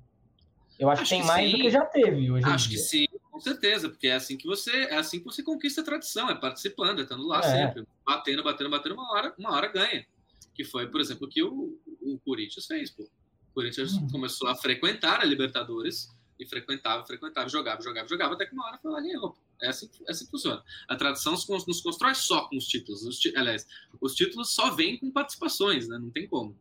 Eu 0.78 0.90
acho, 0.90 1.02
acho 1.02 1.08
que 1.08 1.16
tem 1.16 1.22
que 1.22 1.26
mais 1.26 1.50
sim. 1.50 1.56
do 1.56 1.62
que 1.62 1.70
já 1.70 1.84
teve 1.86 2.30
hoje. 2.30 2.44
Acho 2.44 2.68
que 2.68 2.76
sim, 2.76 3.06
com 3.30 3.40
certeza, 3.40 3.88
porque 3.88 4.08
é 4.08 4.14
assim 4.14 4.36
que 4.36 4.46
você 4.46 4.70
é 4.70 4.96
assim 4.96 5.18
que 5.18 5.24
você 5.24 5.42
conquista 5.42 5.80
a 5.80 5.84
tradição, 5.84 6.28
é 6.28 6.34
participando, 6.34 7.00
é 7.00 7.02
estando 7.02 7.26
lá 7.26 7.38
é. 7.38 7.42
sempre, 7.42 7.84
batendo, 8.04 8.44
batendo, 8.44 8.70
batendo, 8.70 8.94
uma 8.94 9.10
hora, 9.12 9.34
uma 9.38 9.52
hora 9.52 9.68
ganha. 9.68 10.06
Que 10.54 10.64
foi, 10.64 10.88
por 10.88 11.00
exemplo, 11.00 11.26
o 11.26 11.30
que 11.30 11.42
o, 11.42 11.78
o 12.02 12.18
Corinthians 12.24 12.66
fez. 12.66 12.90
Pô. 12.90 13.04
O 13.04 13.54
Corinthians 13.54 13.94
hum. 13.94 14.08
começou 14.10 14.48
a 14.48 14.54
frequentar 14.54 15.20
a 15.20 15.24
Libertadores 15.24 16.08
e 16.38 16.46
frequentava, 16.46 17.04
frequentava, 17.04 17.48
jogava, 17.48 17.82
jogava, 17.82 18.08
jogava, 18.08 18.34
até 18.34 18.46
que 18.46 18.54
uma 18.54 18.66
hora 18.66 18.78
foi 18.78 18.92
lá 18.92 19.00
ganhou. 19.00 19.36
É 19.60 19.68
assim, 19.68 19.90
é 20.06 20.10
assim 20.10 20.24
que 20.24 20.30
funciona. 20.30 20.62
A 20.86 20.96
tradição 20.96 21.32
nos 21.32 21.80
constrói 21.80 22.14
só 22.14 22.46
com 22.48 22.56
os 22.56 22.66
títulos. 22.66 23.02
Os 23.04 23.20
aliás, 23.36 23.66
os 24.00 24.14
títulos 24.14 24.50
só 24.50 24.70
vêm 24.70 24.98
com 24.98 25.10
participações, 25.10 25.88
né? 25.88 25.98
Não 25.98 26.10
tem 26.10 26.28
como. 26.28 26.56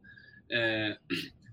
É, 0.49 0.97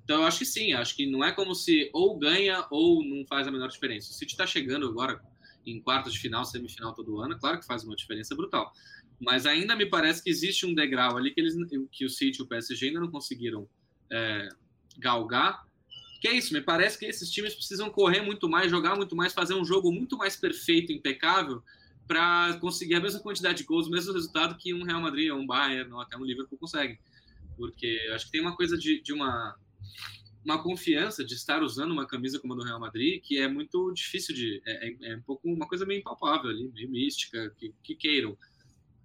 então 0.04 0.18
eu 0.18 0.24
acho 0.24 0.38
que 0.38 0.46
sim, 0.46 0.72
acho 0.72 0.94
que 0.94 1.06
não 1.06 1.24
é 1.24 1.32
como 1.32 1.54
se 1.54 1.90
ou 1.92 2.18
ganha 2.18 2.66
ou 2.70 3.04
não 3.04 3.26
faz 3.26 3.46
a 3.46 3.50
menor 3.50 3.68
diferença. 3.68 4.10
O 4.10 4.14
City 4.14 4.32
está 4.32 4.46
chegando 4.46 4.86
agora 4.86 5.20
em 5.66 5.80
quartos 5.80 6.12
de 6.12 6.18
final, 6.18 6.44
semifinal 6.44 6.94
todo 6.94 7.20
ano, 7.20 7.38
claro 7.38 7.58
que 7.58 7.66
faz 7.66 7.84
uma 7.84 7.96
diferença 7.96 8.34
brutal. 8.34 8.72
Mas 9.18 9.46
ainda 9.46 9.74
me 9.74 9.86
parece 9.86 10.22
que 10.22 10.28
existe 10.28 10.66
um 10.66 10.74
degrau 10.74 11.16
ali 11.16 11.30
que, 11.30 11.40
eles, 11.40 11.54
que 11.90 12.04
o 12.04 12.10
City 12.10 12.40
e 12.40 12.42
o 12.42 12.46
PSG 12.46 12.88
ainda 12.88 13.00
não 13.00 13.10
conseguiram 13.10 13.66
é, 14.10 14.48
galgar 14.98 15.66
que 16.24 16.28
é 16.28 16.32
isso, 16.32 16.54
me 16.54 16.62
parece 16.62 16.98
que 16.98 17.04
esses 17.04 17.30
times 17.30 17.54
precisam 17.54 17.90
correr 17.90 18.22
muito 18.22 18.48
mais, 18.48 18.70
jogar 18.70 18.96
muito 18.96 19.14
mais, 19.14 19.34
fazer 19.34 19.52
um 19.52 19.62
jogo 19.62 19.92
muito 19.92 20.16
mais 20.16 20.34
perfeito, 20.34 20.90
impecável, 20.90 21.62
para 22.08 22.56
conseguir 22.62 22.94
a 22.94 23.00
mesma 23.00 23.20
quantidade 23.20 23.58
de 23.58 23.64
gols, 23.64 23.88
o 23.88 23.90
mesmo 23.90 24.10
resultado 24.10 24.56
que 24.56 24.72
um 24.72 24.84
Real 24.84 25.02
Madrid, 25.02 25.30
um 25.30 25.46
Bayern, 25.46 25.92
ou 25.92 26.00
até 26.00 26.16
um 26.16 26.24
Liverpool 26.24 26.56
consegue. 26.56 26.98
Porque 27.58 28.00
acho 28.14 28.24
que 28.24 28.32
tem 28.32 28.40
uma 28.40 28.56
coisa 28.56 28.78
de, 28.78 29.02
de 29.02 29.12
uma, 29.12 29.54
uma 30.42 30.62
confiança 30.62 31.22
de 31.22 31.34
estar 31.34 31.62
usando 31.62 31.92
uma 31.92 32.06
camisa 32.06 32.38
como 32.38 32.54
a 32.54 32.56
do 32.56 32.64
Real 32.64 32.80
Madrid 32.80 33.20
que 33.22 33.36
é 33.36 33.46
muito 33.46 33.92
difícil 33.92 34.34
de. 34.34 34.62
É, 34.64 34.88
é, 34.88 35.12
é 35.12 35.16
um 35.18 35.22
pouco 35.22 35.46
uma 35.46 35.68
coisa 35.68 35.84
meio 35.84 36.00
impalpável 36.00 36.48
ali, 36.48 36.70
meio 36.72 36.88
mística, 36.88 37.52
que, 37.58 37.74
que 37.82 37.94
queiram. 37.94 38.34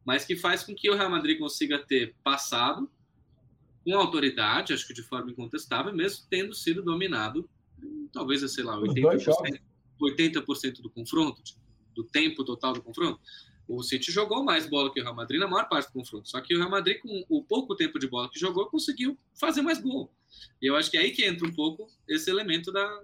Mas 0.05 0.24
que 0.24 0.38
faz 0.38 0.63
com 0.63 0.74
que 0.74 0.89
o 0.89 0.95
Real 0.95 1.09
Madrid 1.09 1.38
consiga 1.38 1.80
ter 1.80 2.15
passado 2.24 2.89
com 3.89 3.97
autoridade, 3.97 4.71
acho 4.71 4.85
que 4.85 4.93
de 4.93 5.01
forma 5.01 5.31
incontestável, 5.31 5.91
mesmo 5.93 6.25
tendo 6.29 6.53
sido 6.53 6.83
dominado, 6.83 7.49
talvez, 8.13 8.39
sei 8.51 8.63
lá, 8.63 8.77
80%, 8.77 9.59
80 9.99 10.41
do 10.81 10.89
confronto, 10.91 11.41
do 11.95 12.03
tempo 12.03 12.43
total 12.43 12.73
do 12.73 12.83
confronto. 12.83 13.19
O 13.67 13.81
City 13.81 14.11
jogou 14.11 14.43
mais 14.43 14.67
bola 14.67 14.91
que 14.93 14.99
o 14.99 15.03
Real 15.03 15.15
Madrid 15.15 15.39
na 15.39 15.47
maior 15.47 15.67
parte 15.67 15.87
do 15.87 15.93
confronto. 15.93 16.29
Só 16.29 16.39
que 16.39 16.55
o 16.55 16.57
Real 16.57 16.69
Madrid, 16.69 16.99
com 17.01 17.23
o 17.27 17.43
pouco 17.43 17.75
tempo 17.75 17.97
de 17.97 18.07
bola 18.07 18.29
que 18.29 18.39
jogou, 18.39 18.67
conseguiu 18.67 19.17
fazer 19.33 19.61
mais 19.61 19.79
gol. 19.79 20.11
E 20.61 20.67
eu 20.67 20.75
acho 20.75 20.89
que 20.89 20.97
é 20.97 21.01
aí 21.01 21.11
que 21.11 21.25
entra 21.25 21.47
um 21.47 21.53
pouco 21.53 21.87
esse 22.07 22.29
elemento 22.29 22.71
da, 22.71 23.03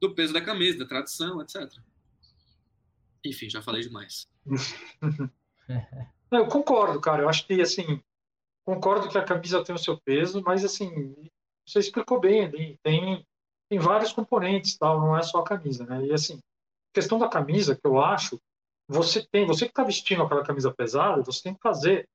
do 0.00 0.14
peso 0.14 0.32
da 0.32 0.40
camisa, 0.40 0.78
da 0.78 0.86
tradição, 0.86 1.40
etc. 1.40 1.72
Enfim, 3.24 3.50
já 3.50 3.60
falei 3.60 3.82
demais. 3.82 4.28
Eu 6.30 6.46
concordo, 6.46 7.00
cara. 7.00 7.22
Eu 7.22 7.28
acho 7.28 7.46
que, 7.46 7.60
assim, 7.60 8.02
concordo 8.66 9.08
que 9.08 9.16
a 9.16 9.24
camisa 9.24 9.64
tem 9.64 9.74
o 9.74 9.78
seu 9.78 9.98
peso, 10.04 10.42
mas 10.44 10.64
assim, 10.64 11.14
você 11.66 11.78
explicou 11.78 12.18
bem 12.18 12.44
ali, 12.44 12.78
tem, 12.82 13.24
tem 13.70 13.78
vários 13.78 14.12
componentes, 14.12 14.76
tal, 14.76 15.00
não 15.00 15.16
é 15.16 15.22
só 15.22 15.38
a 15.38 15.44
camisa, 15.44 15.86
né? 15.86 16.04
E 16.04 16.12
assim, 16.12 16.40
questão 16.92 17.18
da 17.18 17.28
camisa, 17.28 17.76
que 17.76 17.86
eu 17.86 18.00
acho, 18.00 18.40
você 18.88 19.24
tem, 19.24 19.46
você 19.46 19.66
que 19.66 19.70
está 19.70 19.84
vestindo 19.84 20.22
aquela 20.22 20.44
camisa 20.44 20.74
pesada, 20.74 21.22
você 21.22 21.42
tem 21.42 21.54
que 21.54 21.60
fazer 21.60 22.08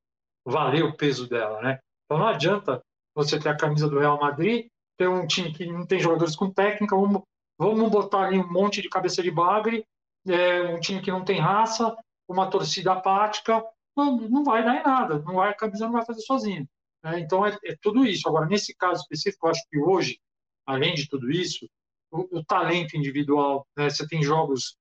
valer 0.46 0.84
o 0.84 0.96
peso 0.96 1.28
dela, 1.28 1.62
né? 1.62 1.80
Então 2.06 2.18
não 2.18 2.28
adianta 2.28 2.82
você 3.16 3.40
ter 3.40 3.50
a 3.50 3.58
camisa 3.58 3.88
do 3.88 4.00
Real 4.00 4.20
Madrid, 4.20 4.68
ter 4.98 5.08
um 5.08 5.26
time 5.26 5.54
que 5.54 5.66
não 5.66 5.86
tem 5.86 6.00
jogadores 6.00 6.36
com 6.36 6.52
técnica, 6.52 6.96
vamos, 6.96 7.24
vamos 7.58 7.90
botar 7.90 8.28
ali 8.28 8.40
um 8.40 8.52
monte 8.52 8.82
de 8.82 8.90
cabeça 8.90 9.24
de 9.24 9.32
bagre, 9.32 9.86
é, 10.28 10.64
um 10.64 10.80
time 10.80 11.02
que 11.02 11.12
não 11.12 11.24
tem 11.24 11.40
raça, 11.40 11.96
uma 12.28 12.50
torcida 12.50 12.94
apática, 12.94 13.64
não, 13.96 14.18
não 14.18 14.44
vai 14.44 14.64
dar 14.64 14.80
em 14.80 14.84
nada, 14.84 15.20
não 15.20 15.36
vai, 15.36 15.50
a 15.52 15.56
camisa 15.56 15.86
não 15.86 15.94
vai 15.94 16.06
fazer 16.06 16.22
sozinha. 16.22 16.68
Né? 17.04 17.20
Então 17.20 17.46
é, 17.46 17.58
é, 17.66 17.76
tudo 17.82 18.06
isso. 18.06 18.28
Agora, 18.28 18.46
nesse 18.46 18.76
caso 18.76 19.02
específico, 19.02 19.48
eu 19.48 19.52
acho 19.52 19.64
que 19.70 19.80
hoje, 19.80 20.20
além 20.66 20.94
de 20.96 21.08
tudo 21.08 21.32
isso, 21.32 21.70
o, 22.12 22.40
o 22.40 22.46
talento 22.46 22.96
individual, 22.96 23.68
né? 23.78 23.90
você 23.90 24.08
tem 24.08 24.22
jogos 24.24 24.78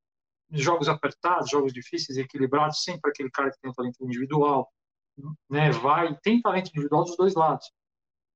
jogos 0.52 0.88
apertados, 0.88 1.50
jogos 1.50 1.72
difíceis, 1.72 2.18
equilibrados, 2.18 2.82
sempre 2.82 3.10
aquele 3.10 3.30
cara 3.30 3.50
que 3.50 3.60
tem 3.60 3.70
um 3.70 3.74
talento 3.74 4.04
individual, 4.04 4.68
né, 5.48 5.70
vai, 5.70 6.16
tem 6.22 6.40
talento 6.40 6.68
individual 6.68 7.04
dos 7.04 7.16
dois 7.16 7.34
lados. 7.34 7.70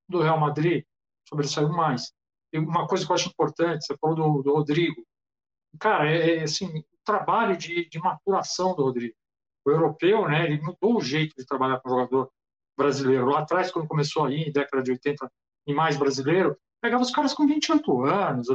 Do 0.07 0.21
Real 0.21 0.39
Madrid, 0.39 0.85
sobressaiu 1.27 1.69
mais. 1.69 2.13
E 2.53 2.59
uma 2.59 2.87
coisa 2.87 3.05
que 3.05 3.11
eu 3.11 3.15
acho 3.15 3.29
importante, 3.29 3.85
você 3.85 3.97
falou 3.97 4.15
do, 4.15 4.43
do 4.43 4.53
Rodrigo. 4.53 5.03
Cara, 5.79 6.09
é, 6.09 6.37
é 6.37 6.43
assim, 6.43 6.79
o 6.79 6.85
trabalho 7.03 7.57
de, 7.57 7.89
de 7.89 7.99
maturação 7.99 8.75
do 8.75 8.83
Rodrigo. 8.83 9.15
O 9.65 9.71
europeu, 9.71 10.27
né, 10.27 10.45
ele 10.45 10.61
mudou 10.61 10.97
o 10.97 11.01
jeito 11.01 11.33
de 11.37 11.45
trabalhar 11.45 11.79
com 11.79 11.89
o 11.89 11.91
jogador 11.91 12.31
brasileiro. 12.77 13.25
Lá 13.25 13.39
atrás, 13.39 13.71
quando 13.71 13.87
começou 13.87 14.25
aí, 14.25 14.51
década 14.51 14.83
de 14.83 14.91
80 14.91 15.31
e 15.67 15.73
mais 15.73 15.97
brasileiro, 15.97 16.57
pegava 16.81 17.01
os 17.01 17.11
caras 17.11 17.33
com 17.33 17.47
28 17.47 18.05
anos, 18.05 18.47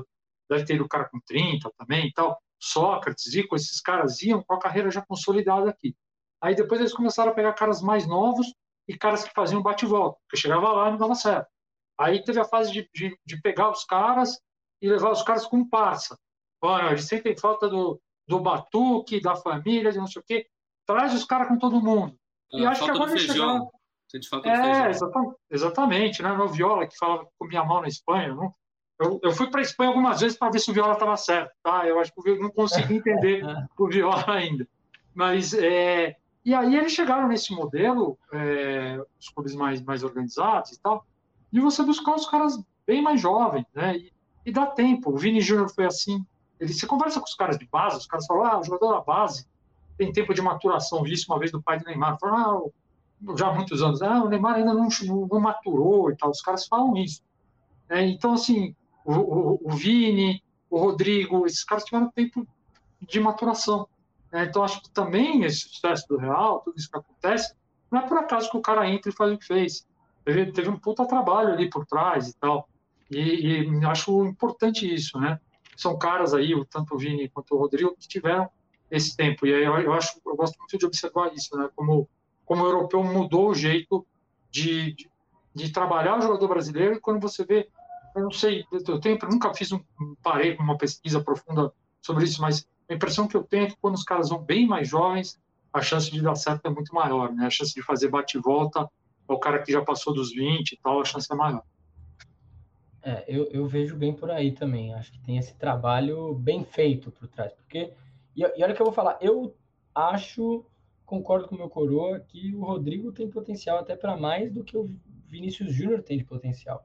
deve 0.48 0.64
ter 0.64 0.80
o 0.80 0.88
cara 0.88 1.08
com 1.08 1.18
30 1.26 1.70
também 1.76 2.06
e 2.06 2.12
tal. 2.12 2.40
Sócrates, 2.61 3.24
Zico, 3.30 3.56
esses 3.56 3.80
caras 3.80 4.22
iam 4.22 4.42
com 4.42 4.54
a 4.54 4.58
carreira 4.58 4.90
já 4.90 5.02
consolidada 5.02 5.70
aqui. 5.70 5.96
Aí 6.40 6.54
depois 6.54 6.80
eles 6.80 6.92
começaram 6.92 7.32
a 7.32 7.34
pegar 7.34 7.52
caras 7.54 7.82
mais 7.82 8.06
novos 8.06 8.52
e 8.86 8.96
caras 8.96 9.24
que 9.24 9.32
faziam 9.34 9.62
bate-volta, 9.62 10.18
porque 10.22 10.40
chegava 10.40 10.72
lá 10.72 10.88
e 10.88 10.90
não 10.92 10.98
dava 10.98 11.14
certo. 11.14 11.48
Aí 11.98 12.22
teve 12.24 12.40
a 12.40 12.44
fase 12.44 12.72
de, 12.72 12.88
de, 12.94 13.18
de 13.24 13.40
pegar 13.40 13.70
os 13.70 13.84
caras 13.84 14.40
e 14.80 14.88
levar 14.88 15.11
os 15.11 15.22
caras 15.22 15.46
com 15.46 15.68
parça. 15.68 16.18
Olha, 16.62 16.90
eles 16.90 17.04
sentem 17.04 17.36
falta 17.36 17.68
do, 17.68 18.00
do 18.26 18.40
batuque, 18.40 19.20
da 19.20 19.36
família, 19.36 19.92
de 19.92 19.98
não 19.98 20.06
sei 20.06 20.20
o 20.20 20.24
quê. 20.24 20.46
Traz 20.95 21.14
os 21.14 21.24
caras 21.24 21.49
com 21.49 21.59
todo 21.59 21.80
mundo. 21.80 22.14
e 22.53 22.64
acho 22.66 22.84
que 22.84 22.91
agora 22.91 23.16
chegaram. 23.16 23.70
Sente 24.11 24.28
falta 24.28 24.49
é, 24.49 24.91
exatamente, 24.91 25.36
exatamente, 25.49 26.22
né? 26.22 26.32
No 26.32 26.49
Viola, 26.49 26.84
que 26.84 26.99
falava 26.99 27.24
com 27.38 27.47
minha 27.47 27.64
mão 27.64 27.80
na 27.80 27.86
Espanha. 27.86 28.34
Não, 28.34 28.53
eu, 28.99 29.20
eu 29.22 29.30
fui 29.30 29.49
para 29.49 29.61
a 29.61 29.62
Espanha 29.62 29.91
algumas 29.91 30.20
vezes 30.20 30.36
para 30.36 30.51
ver 30.51 30.59
se 30.59 30.68
o 30.68 30.74
Viola 30.74 30.95
estava 30.95 31.16
certo, 31.16 31.53
tá? 31.62 31.86
Eu 31.86 32.01
acho 32.01 32.12
que 32.12 32.28
eu 32.28 32.41
não 32.41 32.51
consegui 32.51 32.97
entender 32.97 33.43
o 33.78 33.86
Viola 33.86 34.24
ainda. 34.26 34.66
Mas, 35.14 35.55
é, 35.55 36.16
e 36.45 36.53
aí 36.53 36.76
eles 36.76 36.91
chegaram 36.91 37.28
nesse 37.28 37.55
modelo, 37.55 38.18
é, 38.32 39.01
os 39.18 39.28
clubes 39.28 39.55
mais, 39.55 39.80
mais 39.80 40.03
organizados 40.03 40.72
e 40.72 40.80
tal, 40.80 41.07
de 41.53 41.61
você 41.61 41.82
buscar 41.84 42.16
os 42.16 42.28
caras 42.28 42.61
bem 42.84 43.01
mais 43.01 43.20
jovens, 43.20 43.64
né? 43.72 43.97
E, 43.97 44.12
e 44.45 44.51
dá 44.51 44.66
tempo. 44.66 45.12
O 45.12 45.16
Vini 45.16 45.41
Júnior 45.41 45.70
foi 45.72 45.86
assim. 45.86 46.26
Ele, 46.59 46.72
você 46.72 46.84
conversa 46.84 47.20
com 47.20 47.26
os 47.26 47.34
caras 47.34 47.57
de 47.57 47.68
base, 47.68 47.97
os 47.99 48.07
caras 48.07 48.26
falam, 48.26 48.45
ah, 48.45 48.59
o 48.59 48.64
jogador 48.64 48.93
da 48.93 49.01
base 49.01 49.47
tem 50.01 50.11
tempo 50.11 50.32
de 50.32 50.40
maturação. 50.40 51.03
Vi 51.03 51.12
isso 51.12 51.30
uma 51.30 51.38
vez 51.38 51.53
do 51.53 51.62
pai 51.62 51.78
do 51.78 51.84
Neymar. 51.84 52.18
Falaram, 52.18 52.72
ah, 53.28 53.36
já 53.36 53.48
há 53.48 53.55
muitos 53.55 53.82
anos, 53.82 54.01
ah, 54.01 54.24
o 54.24 54.30
Neymar 54.30 54.55
ainda 54.55 54.72
não, 54.72 54.88
não, 55.05 55.28
não 55.30 55.40
maturou 55.40 56.11
e 56.11 56.16
tal. 56.16 56.30
Os 56.30 56.40
caras 56.40 56.66
falam 56.66 56.96
isso. 56.96 57.22
É, 57.86 58.03
então, 58.07 58.32
assim, 58.32 58.74
o, 59.05 59.12
o, 59.12 59.61
o, 59.62 59.70
Vini, 59.72 60.42
o 60.70 60.78
Rodrigo, 60.78 61.44
esses 61.44 61.62
caras 61.64 61.84
tiveram 61.84 62.11
tempo 62.12 62.46
de 63.03 63.20
maturação. 63.20 63.86
Né? 64.32 64.46
Então, 64.46 64.64
acho 64.64 64.80
que 64.80 64.88
também 64.88 65.44
esse 65.44 65.68
sucesso 65.68 66.09
do 66.09 66.16
Real, 66.16 66.61
tudo 66.61 66.78
isso 66.78 66.90
que 66.90 66.96
acontece, 66.96 67.55
não 67.90 68.01
é 68.01 68.09
por 68.09 68.16
acaso 68.16 68.51
que 68.51 68.57
o 68.57 68.62
cara 68.62 68.88
entra 68.88 69.11
e 69.11 69.14
faz 69.14 69.30
o 69.30 69.36
que 69.36 69.44
fez. 69.44 69.86
Teve, 70.24 70.51
teve 70.51 70.70
um 70.70 70.78
puta 70.78 71.07
trabalho 71.07 71.53
ali 71.53 71.68
por 71.68 71.84
trás 71.84 72.28
e 72.28 72.34
tal. 72.38 72.66
E, 73.11 73.68
e 73.68 73.84
acho 73.84 74.24
importante 74.24 74.92
isso, 74.94 75.18
né? 75.18 75.38
São 75.76 75.98
caras 75.98 76.32
aí, 76.32 76.55
tanto 76.70 76.94
o 76.94 76.98
Vini 76.98 77.28
quanto 77.28 77.55
o 77.55 77.59
Rodrigo, 77.59 77.94
que 77.98 78.09
tiveram 78.09 78.48
esse 78.91 79.16
tempo. 79.16 79.47
E 79.47 79.55
aí 79.55 79.64
eu, 79.64 79.78
eu 79.78 79.93
acho, 79.93 80.20
eu 80.24 80.36
gosto 80.36 80.59
muito 80.59 80.78
de 80.78 80.86
observar 80.86 81.32
isso, 81.34 81.57
né? 81.57 81.68
Como, 81.74 82.09
como 82.45 82.62
o 82.62 82.66
europeu 82.66 83.03
mudou 83.03 83.51
o 83.51 83.55
jeito 83.55 84.07
de, 84.51 84.95
de, 84.95 85.11
de 85.55 85.70
trabalhar 85.70 86.18
o 86.18 86.22
jogador 86.22 86.49
brasileiro 86.49 86.95
e 86.95 87.01
quando 87.01 87.20
você 87.20 87.45
vê, 87.45 87.68
eu 88.14 88.22
não 88.22 88.30
sei, 88.30 88.64
eu 88.72 89.01
tenho, 89.01 89.18
nunca 89.30 89.55
fiz 89.55 89.70
um, 89.72 89.80
parei 90.22 90.57
uma 90.57 90.76
pesquisa 90.76 91.22
profunda 91.22 91.72
sobre 92.03 92.24
isso, 92.24 92.43
mas 92.43 92.66
a 92.88 92.95
impressão 92.95 93.28
que 93.28 93.36
eu 93.36 93.45
tenho 93.45 93.66
é 93.66 93.68
que 93.68 93.76
quando 93.80 93.95
os 93.95 94.03
caras 94.03 94.30
vão 94.30 94.43
bem 94.43 94.66
mais 94.66 94.88
jovens, 94.88 95.41
a 95.72 95.80
chance 95.80 96.11
de 96.11 96.20
dar 96.20 96.34
certo 96.34 96.66
é 96.66 96.70
muito 96.70 96.93
maior, 96.93 97.32
né? 97.32 97.47
A 97.47 97.51
chance 97.51 97.72
de 97.72 97.82
fazer 97.82 98.09
bate-volta 98.09 98.91
o 99.34 99.38
cara 99.38 99.62
que 99.62 99.72
já 99.72 99.82
passou 99.82 100.12
dos 100.12 100.32
20 100.32 100.72
e 100.72 100.76
tal, 100.78 101.01
a 101.01 101.05
chance 101.05 101.30
é 101.30 101.36
maior. 101.36 101.62
É, 103.03 103.24
eu, 103.28 103.45
eu 103.51 103.66
vejo 103.66 103.97
bem 103.97 104.12
por 104.12 104.30
aí 104.30 104.53
também. 104.53 104.93
Acho 104.95 105.12
que 105.12 105.20
tem 105.20 105.38
esse 105.38 105.55
trabalho 105.55 106.34
bem 106.34 106.64
feito 106.64 107.11
por 107.11 107.28
trás. 107.28 107.53
Porque, 107.53 107.93
e, 108.43 108.61
e 108.61 108.64
olha 108.64 108.74
que 108.74 108.80
eu 108.80 108.86
vou 108.86 108.95
falar, 108.95 109.18
eu 109.20 109.55
acho, 109.95 110.64
concordo 111.05 111.49
com 111.49 111.55
o 111.55 111.59
meu 111.59 111.68
coroa, 111.68 112.20
que 112.20 112.55
o 112.55 112.62
Rodrigo 112.64 113.12
tem 113.12 113.28
potencial 113.28 113.78
até 113.78 113.97
para 113.97 114.16
mais 114.16 114.53
do 114.53 114.64
que 114.64 114.76
o 114.76 114.88
Vinícius 115.26 115.72
Júnior 115.72 116.03
tem 116.03 116.18
de 116.18 116.24
potencial 116.24 116.84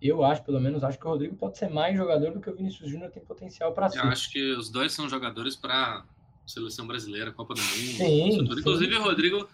eu 0.00 0.24
acho, 0.24 0.44
pelo 0.44 0.60
menos, 0.60 0.84
acho 0.84 0.98
que 0.98 1.06
o 1.06 1.10
Rodrigo 1.10 1.36
pode 1.36 1.56
ser 1.56 1.68
mais 1.68 1.96
jogador 1.96 2.32
do 2.32 2.40
que 2.40 2.50
o 2.50 2.54
Vinícius 2.54 2.90
Júnior 2.90 3.10
tem 3.10 3.22
potencial 3.22 3.72
para 3.72 3.88
ser. 3.88 3.98
Eu 3.98 4.04
acho 4.04 4.30
que 4.30 4.52
os 4.52 4.68
dois 4.68 4.92
são 4.92 5.08
jogadores 5.08 5.56
para 5.56 6.04
seleção 6.46 6.86
brasileira, 6.86 7.32
Copa 7.32 7.54
do 7.54 7.60
Mundo. 7.60 7.70
Sim, 7.70 8.40
Inclusive, 8.40 8.94
sim. 8.94 9.00
o 9.00 9.02
Rodrigo 9.02 9.48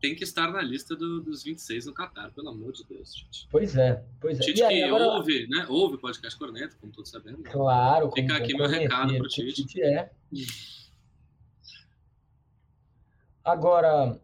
tem 0.00 0.14
que 0.14 0.24
estar 0.24 0.50
na 0.50 0.60
lista 0.60 0.94
do, 0.94 1.20
dos 1.20 1.42
26 1.42 1.86
no 1.86 1.94
Qatar, 1.94 2.32
pelo 2.32 2.50
amor 2.50 2.72
de 2.72 2.84
Deus, 2.84 3.16
gente. 3.16 3.48
Pois 3.50 3.76
é, 3.76 4.02
pois 4.20 4.38
é. 4.38 4.42
Tite 4.42 4.62
aí, 4.62 4.76
que 4.76 4.82
agora... 4.84 5.06
ouve, 5.06 5.46
né? 5.48 5.66
Ouve 5.68 5.96
o 5.96 5.98
podcast 5.98 6.38
Corneta, 6.38 6.76
como 6.80 6.92
todos 6.92 7.10
sabemos. 7.10 7.40
Né? 7.40 7.50
Claro. 7.50 8.10
Fica 8.12 8.36
aqui 8.36 8.54
meu 8.54 8.68
recado 8.68 9.16
pro 9.16 9.28
Tite. 9.28 9.64
Tite 9.64 9.82
é. 9.82 10.10
Agora, 13.44 14.20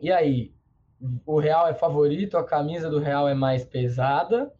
e 0.00 0.10
aí? 0.10 0.52
O 1.26 1.38
Real 1.38 1.68
é 1.68 1.74
favorito, 1.74 2.38
a 2.38 2.44
camisa 2.44 2.88
do 2.88 2.98
Real 2.98 3.28
é 3.28 3.34
mais 3.34 3.64
pesada 3.64 4.50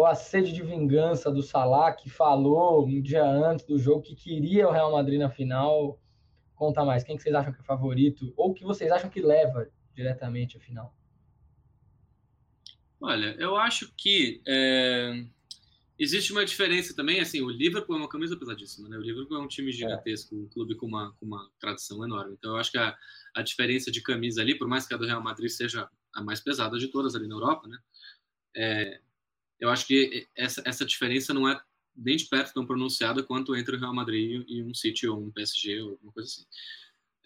ou 0.00 0.06
a 0.06 0.14
sede 0.14 0.54
de 0.54 0.62
vingança 0.62 1.30
do 1.30 1.42
Salah, 1.42 1.92
que 1.92 2.08
falou 2.08 2.86
um 2.86 3.02
dia 3.02 3.22
antes 3.22 3.66
do 3.66 3.78
jogo 3.78 4.00
que 4.00 4.14
queria 4.14 4.66
o 4.66 4.72
Real 4.72 4.92
Madrid 4.92 5.20
na 5.20 5.28
final. 5.28 5.99
Conta 6.60 6.84
mais, 6.84 7.02
quem 7.02 7.16
que 7.16 7.22
vocês 7.22 7.34
acham 7.34 7.54
que 7.54 7.60
é 7.62 7.64
favorito? 7.64 8.34
Ou 8.36 8.52
que 8.52 8.62
vocês 8.62 8.92
acham 8.92 9.08
que 9.08 9.22
leva 9.22 9.70
diretamente 9.94 10.58
à 10.58 10.60
final? 10.60 10.94
Olha, 13.00 13.34
eu 13.38 13.56
acho 13.56 13.90
que 13.96 14.42
é, 14.46 15.24
existe 15.98 16.32
uma 16.32 16.44
diferença 16.44 16.94
também. 16.94 17.18
Assim, 17.18 17.40
o 17.40 17.48
Liverpool 17.48 17.96
é 17.96 18.00
uma 18.00 18.10
camisa 18.10 18.36
pesadíssima, 18.36 18.90
né? 18.90 18.98
O 18.98 19.00
Liverpool 19.00 19.38
é 19.38 19.40
um 19.40 19.48
time 19.48 19.72
gigantesco, 19.72 20.34
é. 20.34 20.38
um 20.38 20.48
clube 20.48 20.74
com 20.74 20.84
uma, 20.84 21.12
com 21.12 21.24
uma 21.24 21.50
tradição 21.58 22.04
enorme. 22.04 22.34
Então, 22.38 22.50
eu 22.50 22.56
acho 22.58 22.72
que 22.72 22.76
a, 22.76 22.94
a 23.34 23.40
diferença 23.40 23.90
de 23.90 24.02
camisa 24.02 24.42
ali, 24.42 24.54
por 24.54 24.68
mais 24.68 24.86
que 24.86 24.92
a 24.92 24.98
do 24.98 25.06
Real 25.06 25.22
Madrid 25.22 25.48
seja 25.48 25.88
a 26.14 26.22
mais 26.22 26.40
pesada 26.40 26.78
de 26.78 26.88
todas 26.88 27.14
ali 27.14 27.26
na 27.26 27.36
Europa, 27.36 27.66
né? 27.68 27.78
É, 28.54 29.00
eu 29.58 29.70
acho 29.70 29.86
que 29.86 30.28
essa, 30.36 30.62
essa 30.66 30.84
diferença 30.84 31.32
não 31.32 31.48
é 31.48 31.58
nem 31.96 32.16
de 32.16 32.26
perto 32.26 32.52
tão 32.52 32.66
pronunciada 32.66 33.22
quanto 33.22 33.54
entre 33.54 33.76
o 33.76 33.78
Real 33.78 33.94
Madrid 33.94 34.44
e 34.48 34.62
um 34.62 34.74
City 34.74 35.06
ou 35.06 35.22
um 35.22 35.30
PSG 35.30 35.80
ou 35.82 35.90
alguma 35.90 36.12
coisa 36.12 36.28
assim. 36.28 36.44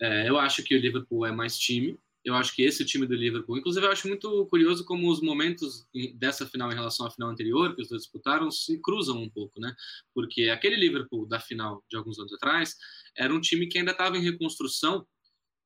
É, 0.00 0.28
eu 0.28 0.38
acho 0.38 0.62
que 0.62 0.74
o 0.74 0.80
Liverpool 0.80 1.26
é 1.26 1.32
mais 1.32 1.58
time. 1.58 1.98
Eu 2.24 2.34
acho 2.34 2.54
que 2.54 2.62
esse 2.62 2.84
time 2.86 3.06
do 3.06 3.14
Liverpool, 3.14 3.58
inclusive, 3.58 3.84
eu 3.84 3.92
acho 3.92 4.08
muito 4.08 4.46
curioso 4.46 4.84
como 4.84 5.10
os 5.10 5.20
momentos 5.20 5.86
dessa 6.14 6.46
final 6.46 6.72
em 6.72 6.74
relação 6.74 7.06
à 7.06 7.10
final 7.10 7.28
anterior 7.28 7.76
que 7.76 7.82
os 7.82 7.88
dois 7.88 8.02
disputaram 8.02 8.50
se 8.50 8.80
cruzam 8.80 9.22
um 9.22 9.28
pouco, 9.28 9.60
né? 9.60 9.74
Porque 10.14 10.48
aquele 10.48 10.76
Liverpool 10.76 11.26
da 11.26 11.38
final 11.38 11.84
de 11.88 11.96
alguns 11.96 12.18
anos 12.18 12.32
atrás 12.32 12.76
era 13.16 13.32
um 13.32 13.40
time 13.40 13.66
que 13.66 13.78
ainda 13.78 13.92
estava 13.92 14.16
em 14.16 14.22
reconstrução 14.22 15.06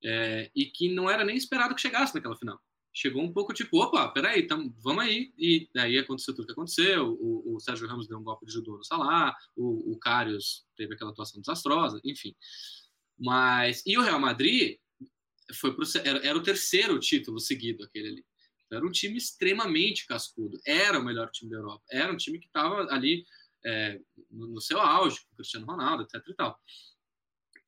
é, 0.04 0.50
e 0.54 0.66
que 0.66 0.92
não 0.92 1.08
era 1.08 1.24
nem 1.24 1.36
esperado 1.36 1.74
que 1.76 1.80
chegasse 1.80 2.14
naquela 2.14 2.36
final 2.36 2.60
chegou 2.98 3.22
um 3.22 3.32
pouco 3.32 3.54
tipo, 3.54 3.80
opa, 3.80 4.08
peraí, 4.08 4.44
tam, 4.44 4.74
vamos 4.82 5.04
aí. 5.04 5.32
E 5.38 5.68
daí 5.72 5.96
aconteceu 5.98 6.34
tudo 6.34 6.46
que 6.46 6.52
aconteceu. 6.52 7.16
O, 7.20 7.54
o 7.54 7.60
Sérgio 7.60 7.86
Ramos 7.86 8.08
deu 8.08 8.18
um 8.18 8.24
golpe 8.24 8.44
de 8.44 8.52
judô 8.52 8.76
no 8.76 8.84
Salah, 8.84 9.36
o, 9.56 9.92
o 9.92 9.98
Karius 9.98 10.66
teve 10.76 10.94
aquela 10.94 11.12
atuação 11.12 11.40
desastrosa, 11.40 12.00
enfim. 12.04 12.34
Mas, 13.16 13.84
e 13.86 13.96
o 13.96 14.02
Real 14.02 14.18
Madrid 14.18 14.78
foi 15.54 15.72
pro, 15.74 15.84
era, 16.04 16.26
era 16.26 16.36
o 16.36 16.42
terceiro 16.42 16.98
título 16.98 17.38
seguido, 17.38 17.84
aquele 17.84 18.08
ali. 18.08 18.26
Era 18.70 18.84
um 18.84 18.90
time 18.90 19.16
extremamente 19.16 20.04
cascudo. 20.04 20.58
Era 20.66 20.98
o 20.98 21.04
melhor 21.04 21.30
time 21.30 21.50
da 21.52 21.56
Europa. 21.56 21.84
Era 21.90 22.12
um 22.12 22.16
time 22.16 22.38
que 22.40 22.46
estava 22.46 22.82
ali 22.92 23.24
é, 23.64 24.00
no, 24.28 24.48
no, 24.48 24.60
seu 24.60 24.80
auge, 24.80 25.20
com 25.20 25.32
o 25.32 25.36
Cristiano 25.36 25.66
Ronaldo, 25.66 26.02
etc 26.02 26.20
e 26.28 26.34
tal. 26.34 26.60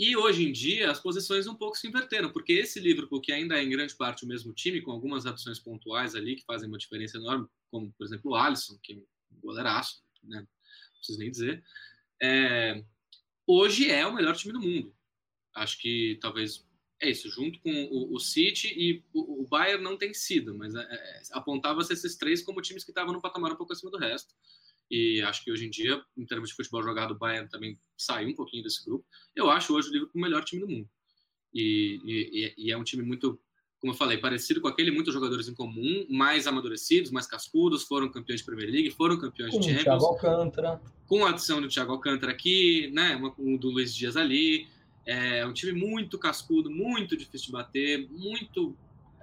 E 0.01 0.17
hoje 0.17 0.49
em 0.49 0.51
dia 0.51 0.91
as 0.91 0.99
posições 0.99 1.47
um 1.47 1.55
pouco 1.55 1.77
se 1.77 1.87
inverteram, 1.87 2.33
porque 2.33 2.55
esse 2.55 2.81
Liverpool, 2.81 3.21
que 3.21 3.31
ainda 3.31 3.59
é 3.59 3.63
em 3.63 3.69
grande 3.69 3.95
parte 3.95 4.25
o 4.25 4.27
mesmo 4.27 4.51
time, 4.55 4.81
com 4.81 4.91
algumas 4.91 5.27
adições 5.27 5.59
pontuais 5.59 6.15
ali 6.15 6.37
que 6.37 6.45
fazem 6.47 6.67
uma 6.67 6.79
diferença 6.79 7.19
enorme, 7.19 7.47
como 7.71 7.93
por 7.93 8.07
exemplo 8.07 8.31
o 8.31 8.35
Alisson, 8.35 8.79
que 8.83 8.95
é 8.95 8.97
um 8.97 9.41
goleiraço, 9.43 10.03
né? 10.25 10.41
não 10.41 10.97
preciso 10.97 11.19
nem 11.19 11.31
dizer, 11.31 11.63
é... 12.19 12.83
hoje 13.47 13.91
é 13.91 14.07
o 14.07 14.15
melhor 14.15 14.35
time 14.35 14.55
do 14.55 14.61
mundo. 14.63 14.97
Acho 15.55 15.79
que 15.79 16.19
talvez 16.23 16.67
é 16.99 17.11
isso, 17.11 17.29
junto 17.29 17.61
com 17.61 17.71
o, 17.71 18.15
o 18.15 18.19
City 18.19 18.69
e 18.69 19.05
o, 19.13 19.43
o, 19.43 19.47
Bayern 19.49 19.85
não 19.85 19.99
tem 19.99 20.15
sido, 20.15 20.55
mas 20.55 20.75
é, 20.75 20.81
é, 20.81 21.23
apontava-se 21.33 21.93
esses 21.93 22.17
três 22.17 22.43
como 22.43 22.63
times 22.63 22.85
que 22.85 22.91
estavam 22.91 23.13
no 23.13 23.21
patamar 23.21 23.53
um 23.53 23.57
pouco 23.57 23.75
acima 23.75 23.91
do 23.91 23.99
resto. 23.99 24.35
E 24.91 25.23
acho 25.23 25.45
que 25.45 25.53
hoje 25.53 25.67
em 25.67 25.71
dia, 25.71 26.03
em 26.17 26.27
termos 26.27 26.51
de 26.51 26.57
futebol 26.57 26.83
jogado, 26.83 27.13
o 27.13 27.19
Bayern 27.19 27.49
também 27.49 27.79
saiu 27.97 28.29
um 28.29 28.35
pouquinho 28.35 28.65
desse 28.65 28.85
grupo. 28.85 29.05
Eu 29.37 29.49
acho 29.49 29.73
hoje 29.73 29.89
o 29.89 29.93
Liverpool 29.93 30.19
o 30.19 30.21
melhor 30.21 30.45
time 30.45 30.61
do 30.61 30.69
mundo. 30.69 30.89
E, 31.55 32.01
e, 32.05 32.55
e, 32.67 32.73
é 32.73 32.77
um 32.77 32.83
time 32.83 33.03
muito, 33.03 33.39
como 33.81 33.93
eu 33.93 33.97
falei, 33.97 34.19
parecido 34.19 34.61
com 34.61 34.67
aquele, 34.67 34.91
muitos 34.91 35.15
jogadores 35.15 35.49
em 35.49 35.55
comum, 35.55 36.07
mais 36.09 36.47
amadurecidos, 36.47 37.11
mais 37.11 37.27
cascudos, 37.27 37.85
foram 37.85 38.09
campeões 38.11 38.41
de 38.41 38.47
Premier 38.47 38.71
League, 38.71 38.91
foram 38.91 39.17
campeões 39.19 39.53
com 39.53 39.61
de 39.61 39.67
Champions. 39.67 39.85
Thiago 39.85 40.07
Alcântara. 40.07 40.81
Com 41.07 41.25
a 41.25 41.31
adição 41.31 41.61
do 41.61 41.69
Thiago 41.69 41.93
Alcântara 41.93 42.33
aqui, 42.33 42.91
né, 42.93 43.15
uma, 43.17 43.35
um 43.39 43.57
do 43.57 43.71
Luiz 43.71 43.95
Dias 43.95 44.17
ali. 44.17 44.69
É 45.07 45.47
um 45.47 45.53
time 45.53 45.73
muito 45.73 46.19
cascudo, 46.19 46.71
muito 46.71 47.17
difícil 47.17 47.47
de 47.47 47.53
bater, 47.53 48.09
muito 48.11 48.77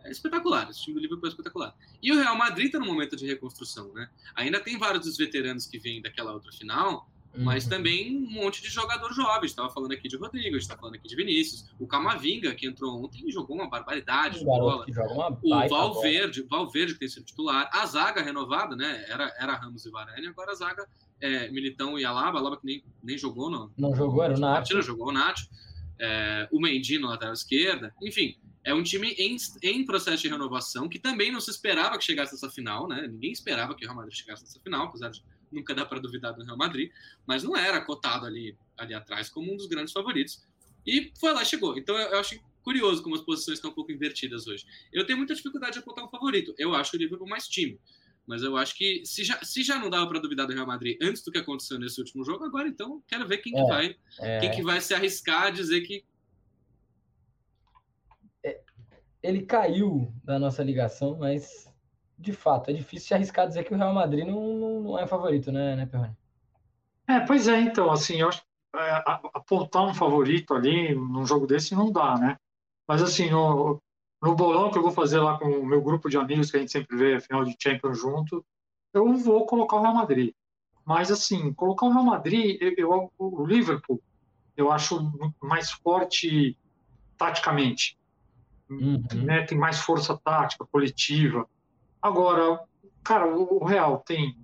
é 0.08 0.12
espetacular. 0.12 0.70
Esse 0.70 0.84
time 0.84 0.96
do 0.96 1.02
Liverpool 1.02 1.28
é 1.28 1.30
espetacular. 1.30 1.76
E 2.02 2.12
o 2.12 2.16
Real 2.16 2.36
Madrid 2.36 2.68
está 2.68 2.80
no 2.80 2.86
momento 2.86 3.16
de 3.16 3.26
reconstrução, 3.26 3.94
né? 3.94 4.10
Ainda 4.36 4.60
tem 4.60 4.78
vários 4.78 5.06
dos 5.06 5.18
veteranos 5.18 5.66
que 5.66 5.78
vêm 5.78 6.02
daquela 6.02 6.34
outra 6.34 6.52
final, 6.52 7.10
mas 7.36 7.66
uhum. 7.66 7.70
também 7.70 8.18
um 8.18 8.32
monte 8.32 8.62
de 8.62 8.70
jogador 8.70 9.14
jovem. 9.14 9.46
Estava 9.46 9.70
falando 9.70 9.92
aqui 9.92 10.08
de 10.08 10.16
Rodrigo, 10.16 10.48
a 10.48 10.52
gente 10.52 10.62
está 10.62 10.78
falando 10.78 10.96
aqui 10.96 11.08
de 11.08 11.16
Vinícius. 11.16 11.70
O 11.80 11.86
Camavinga, 11.86 12.56
que 12.56 12.66
entrou 12.66 13.04
ontem, 13.04 13.30
jogou 13.32 13.56
uma 13.56 13.70
barbaridade 13.70 14.40
de 14.40 14.46
bola. 14.46 14.86
o 14.88 15.70
Valverde, 15.70 16.44
bola. 16.44 16.64
Valverde, 16.64 16.94
que 16.94 17.00
tem 17.00 17.10
sido 17.10 17.26
titular. 17.26 17.70
A 17.72 17.86
zaga 17.86 18.22
renovada, 18.22 18.76
né? 18.76 19.06
Era, 19.08 19.34
era 19.38 19.56
Ramos 19.56 19.86
e 19.86 19.92
Varane, 19.92 20.28
agora 20.28 20.52
a 20.52 20.56
zaga 20.56 20.88
é 21.20 21.50
Militão 21.52 22.00
e 22.00 22.06
Alaba. 22.06 22.40
Alaba 22.40 22.58
que 22.58 22.66
nem, 22.66 22.84
nem 23.04 23.18
jogou, 23.18 23.50
não. 23.50 23.72
Não 23.78 23.96
jogou, 23.96 24.24
era 24.24 24.36
o 24.36 24.40
Nacho. 24.40 24.82
Jogou 24.82 25.10
o 25.10 25.12
Nacho 25.12 25.48
é, 26.00 26.48
o 26.52 26.60
Mendy 26.60 27.00
na 27.00 27.10
lateral 27.10 27.34
esquerda, 27.34 27.94
enfim, 28.02 28.38
é 28.68 28.74
um 28.74 28.84
time 28.84 29.12
em, 29.12 29.38
em, 29.64 29.86
processo 29.86 30.24
de 30.24 30.28
renovação 30.28 30.90
que 30.90 31.00
também 31.00 31.32
não 31.32 31.40
se 31.40 31.50
esperava 31.50 31.98
que 31.98 32.04
chegasse 32.04 32.34
nessa 32.34 32.50
final, 32.50 32.86
né? 32.86 33.08
Ninguém 33.08 33.32
esperava 33.32 33.74
que 33.74 33.86
o 33.86 33.88
Real 33.88 33.96
Madrid 33.96 34.14
chegasse 34.14 34.44
nessa 34.44 34.60
final, 34.60 34.88
apesar 34.88 35.10
de 35.10 35.24
nunca 35.50 35.74
dar 35.74 35.86
para 35.86 36.02
duvidar 36.02 36.34
do 36.34 36.44
Real 36.44 36.58
Madrid, 36.58 36.92
mas 37.26 37.44
não 37.44 37.56
era 37.56 37.80
cotado 37.80 38.26
ali, 38.26 38.58
ali 38.78 38.94
atrás 38.94 39.30
como 39.30 39.54
um 39.54 39.56
dos 39.56 39.68
grandes 39.68 39.94
favoritos. 39.94 40.46
E 40.86 41.14
foi 41.18 41.32
lá, 41.32 41.46
chegou. 41.46 41.78
Então 41.78 41.98
eu, 41.98 42.10
eu 42.10 42.20
acho 42.20 42.38
curioso 42.62 43.02
como 43.02 43.16
as 43.16 43.22
posições 43.22 43.58
estão 43.58 43.72
um 43.72 43.74
pouco 43.74 43.90
invertidas 43.90 44.48
hoje. 44.48 44.66
Eu 44.92 45.06
tenho 45.06 45.18
muita 45.18 45.34
dificuldade 45.34 45.72
de 45.72 45.80
apontar 45.80 46.04
um 46.04 46.10
favorito. 46.10 46.54
Eu 46.58 46.76
acho 46.76 46.94
o 46.94 47.00
Liverpool 47.00 47.26
mais 47.26 47.48
time. 47.48 47.80
Mas 48.26 48.44
eu 48.44 48.58
acho 48.58 48.76
que 48.76 49.02
se 49.06 49.24
já, 49.24 49.42
se 49.46 49.64
já 49.64 49.80
não 49.80 49.90
dava 49.90 50.10
para 50.10 50.20
duvidar 50.20 50.46
do 50.46 50.52
Real 50.52 50.68
Madrid 50.68 50.98
antes 51.02 51.24
do 51.24 51.32
que 51.32 51.38
aconteceu 51.38 51.80
nesse 51.80 52.02
último 52.02 52.26
jogo, 52.26 52.44
agora 52.44 52.68
então 52.68 53.02
quero 53.08 53.26
ver 53.26 53.38
quem 53.38 53.58
é, 53.58 53.62
que 53.62 53.70
vai, 53.70 53.96
é... 54.20 54.40
quem 54.42 54.52
que 54.52 54.62
vai 54.62 54.82
se 54.82 54.94
arriscar 54.94 55.44
a 55.44 55.50
dizer 55.52 55.80
que 55.80 56.04
é, 58.44 58.62
ele 59.28 59.42
caiu 59.44 60.12
da 60.24 60.40
nossa 60.40 60.64
ligação, 60.64 61.18
mas 61.18 61.72
de 62.18 62.34
fato 62.34 62.72
é 62.72 62.74
difícil 62.74 63.10
se 63.10 63.14
arriscar 63.14 63.48
dizer 63.48 63.64
que 63.64 63.74
o 63.74 63.78
Real 63.78 63.94
Madrid 63.94 64.26
não, 64.26 64.58
não, 64.58 64.82
não 64.82 65.00
é 65.00 65.06
favorito, 65.06 65.52
né, 65.52 65.76
né 65.76 65.86
Perrone? 65.86 66.16
É, 67.08 67.20
pois 67.20 67.48
é, 67.48 67.60
então, 67.60 67.92
assim, 67.92 68.22
eu 68.22 68.30
acho 68.30 68.42
é, 68.76 69.04
apontar 69.34 69.84
um 69.84 69.94
favorito 69.94 70.54
ali 70.54 70.96
num 70.96 71.26
jogo 71.26 71.46
desse 71.46 71.76
não 71.76 71.92
dá, 71.92 72.18
né? 72.18 72.38
Mas 72.88 73.02
assim, 73.02 73.30
no, 73.30 73.82
no 74.22 74.36
bolão 74.36 74.72
que 74.72 74.78
eu 74.78 74.82
vou 74.82 74.92
fazer 74.92 75.20
lá 75.20 75.38
com 75.38 75.46
o 75.46 75.66
meu 75.66 75.82
grupo 75.82 76.10
de 76.10 76.18
amigos, 76.18 76.50
que 76.50 76.58
a 76.58 76.60
gente 76.60 76.72
sempre 76.72 76.96
vê 76.96 77.20
final 77.20 77.44
de 77.44 77.56
Champions 77.60 78.00
junto, 78.00 78.46
eu 78.94 79.14
vou 79.16 79.46
colocar 79.46 79.78
o 79.78 79.82
Real 79.82 79.94
Madrid. 79.94 80.34
Mas, 80.86 81.12
assim, 81.12 81.54
colocar 81.54 81.86
o 81.86 81.92
Real 81.92 82.06
Madrid, 82.06 82.58
eu, 82.62 82.74
eu 82.78 83.12
o 83.18 83.46
Liverpool, 83.46 84.02
eu 84.56 84.72
acho 84.72 85.12
mais 85.42 85.72
forte 85.72 86.58
taticamente. 87.18 87.98
Uhum. 88.70 89.04
Né? 89.24 89.44
Tem 89.44 89.58
mais 89.58 89.80
força 89.80 90.18
tática, 90.18 90.66
coletiva. 90.66 91.48
Agora, 92.02 92.60
cara, 93.04 93.28
o 93.28 93.64
Real 93.64 94.00
tem. 94.06 94.36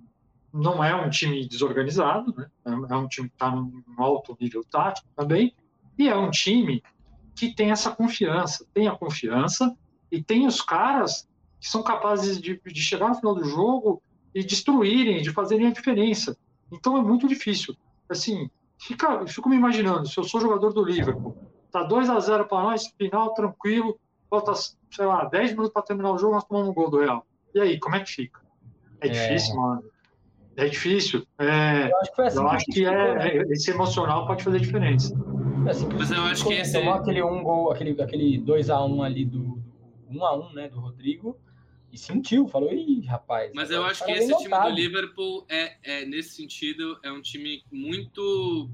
Não 0.52 0.84
é 0.84 0.94
um 0.94 1.10
time 1.10 1.48
desorganizado, 1.48 2.32
né? 2.36 2.48
é 2.64 2.96
um 2.96 3.08
time 3.08 3.28
que 3.28 3.34
está 3.34 3.50
num 3.50 3.82
alto 3.98 4.36
nível 4.40 4.62
tático 4.62 5.08
também, 5.16 5.52
e 5.98 6.08
é 6.08 6.16
um 6.16 6.30
time 6.30 6.80
que 7.34 7.52
tem 7.52 7.72
essa 7.72 7.90
confiança, 7.90 8.64
tem 8.72 8.86
a 8.86 8.96
confiança 8.96 9.76
e 10.12 10.22
tem 10.22 10.46
os 10.46 10.62
caras 10.62 11.28
que 11.60 11.68
são 11.68 11.82
capazes 11.82 12.40
de, 12.40 12.60
de 12.64 12.80
chegar 12.80 13.08
no 13.08 13.14
final 13.16 13.34
do 13.34 13.44
jogo 13.44 14.00
e 14.32 14.44
destruírem, 14.44 15.22
de 15.22 15.30
fazerem 15.30 15.66
a 15.66 15.72
diferença. 15.72 16.36
Então 16.70 16.96
é 16.96 17.02
muito 17.02 17.26
difícil. 17.26 17.76
Assim, 18.08 18.48
fica, 18.78 19.26
fico 19.26 19.48
me 19.48 19.56
imaginando, 19.56 20.08
se 20.08 20.18
eu 20.18 20.24
sou 20.24 20.40
jogador 20.40 20.72
do 20.72 20.84
Liverpool, 20.84 21.36
tá 21.70 21.82
2 21.82 22.10
a 22.10 22.20
0 22.20 22.46
para 22.46 22.62
nós, 22.62 22.86
final 22.98 23.34
tranquilo, 23.34 23.98
falta, 24.40 24.52
sei 24.90 25.06
lá, 25.06 25.24
10 25.24 25.52
minutos 25.52 25.72
para 25.72 25.82
terminar 25.82 26.12
o 26.12 26.18
jogo, 26.18 26.34
nós 26.34 26.44
tomamos 26.44 26.70
um 26.70 26.74
gol 26.74 26.90
do 26.90 27.00
Real. 27.00 27.26
E 27.54 27.60
aí, 27.60 27.78
como 27.78 27.96
é 27.96 28.00
que 28.00 28.10
fica? 28.10 28.40
É, 29.00 29.08
é. 29.08 29.10
difícil, 29.10 29.56
mano. 29.56 29.84
É 30.56 30.68
difícil. 30.68 31.26
É, 31.38 31.90
eu 31.90 31.98
acho 31.98 32.14
que, 32.14 32.22
assim 32.22 32.38
eu 32.38 32.48
acho 32.48 32.64
que 32.66 32.84
é, 32.84 33.14
né? 33.14 33.36
esse 33.50 33.70
emocional 33.70 34.26
pode 34.26 34.44
fazer 34.44 34.60
diferença. 34.60 35.14
É 35.66 35.70
assim, 35.70 35.88
Mas 35.92 36.10
eu 36.10 36.22
acho 36.22 36.46
que 36.46 36.52
esse... 36.54 36.76
aquele 36.76 37.22
um 37.22 37.42
gol, 37.42 37.72
aquele, 37.72 38.00
aquele 38.00 38.40
2x1 38.40 38.90
um 38.90 39.02
ali 39.02 39.24
do, 39.24 39.60
1x1, 40.10 40.50
um 40.50 40.52
né, 40.52 40.68
do 40.68 40.78
Rodrigo, 40.78 41.36
e 41.92 41.98
sentiu, 41.98 42.46
falou, 42.46 42.72
ih, 42.72 43.04
rapaz. 43.06 43.50
Mas 43.54 43.70
eu 43.70 43.84
acho 43.84 44.04
que 44.04 44.12
esse 44.12 44.36
time 44.38 44.56
do 44.56 44.68
Liverpool 44.68 45.44
é, 45.48 45.76
é, 45.82 46.04
nesse 46.04 46.30
sentido, 46.30 46.98
é 47.02 47.10
um 47.10 47.20
time 47.20 47.62
muito 47.70 48.70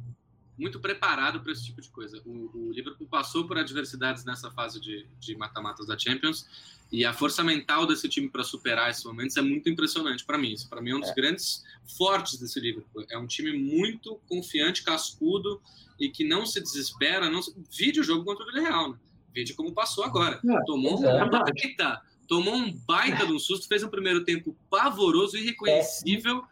muito 0.60 0.78
preparado 0.78 1.40
para 1.40 1.52
esse 1.52 1.64
tipo 1.64 1.80
de 1.80 1.88
coisa. 1.88 2.20
O, 2.24 2.50
o, 2.54 2.72
Liverpool 2.72 3.06
passou 3.06 3.46
por 3.46 3.56
adversidades 3.56 4.24
nessa 4.24 4.50
fase 4.50 4.80
de 4.80 5.34
mata-matas 5.36 5.86
da 5.86 5.98
Champions 5.98 6.46
e 6.92 7.04
a 7.04 7.12
força 7.12 7.42
mental 7.44 7.86
desse 7.86 8.08
time 8.08 8.28
para 8.28 8.42
superar 8.42 8.90
esses 8.90 9.04
momentos 9.04 9.36
é 9.36 9.42
muito 9.42 9.68
impressionante 9.68 10.24
para 10.24 10.36
mim. 10.36 10.52
Isso 10.52 10.68
para 10.68 10.82
mim 10.82 10.90
é 10.90 10.96
um 10.96 11.00
dos 11.00 11.10
é. 11.10 11.14
grandes 11.14 11.64
fortes 11.96 12.38
desse 12.38 12.58
Liverpool. 12.58 13.06
É 13.08 13.16
um 13.16 13.26
time 13.26 13.52
muito 13.56 14.20
confiante, 14.28 14.82
cascudo 14.82 15.60
e 15.98 16.08
que 16.08 16.24
não 16.24 16.44
se 16.44 16.60
desespera, 16.60 17.30
não 17.30 17.42
se... 17.42 17.54
vide 17.70 18.00
o 18.00 18.04
jogo 18.04 18.24
contra 18.24 18.44
o 18.44 18.50
Villarreal, 18.50 18.92
né? 18.92 18.98
Vide 19.32 19.54
como 19.54 19.72
passou 19.72 20.02
agora. 20.02 20.40
É, 20.44 20.64
tomou 20.64 21.00
um 21.00 21.08
é 21.08 21.28
baita, 21.28 22.02
tomou 22.26 22.54
um 22.54 22.72
baita 22.72 23.24
de 23.24 23.32
um 23.32 23.38
susto, 23.38 23.68
fez 23.68 23.84
um 23.84 23.88
primeiro 23.88 24.24
tempo 24.24 24.56
pavoroso, 24.68 25.36
irreconhecível, 25.36 26.44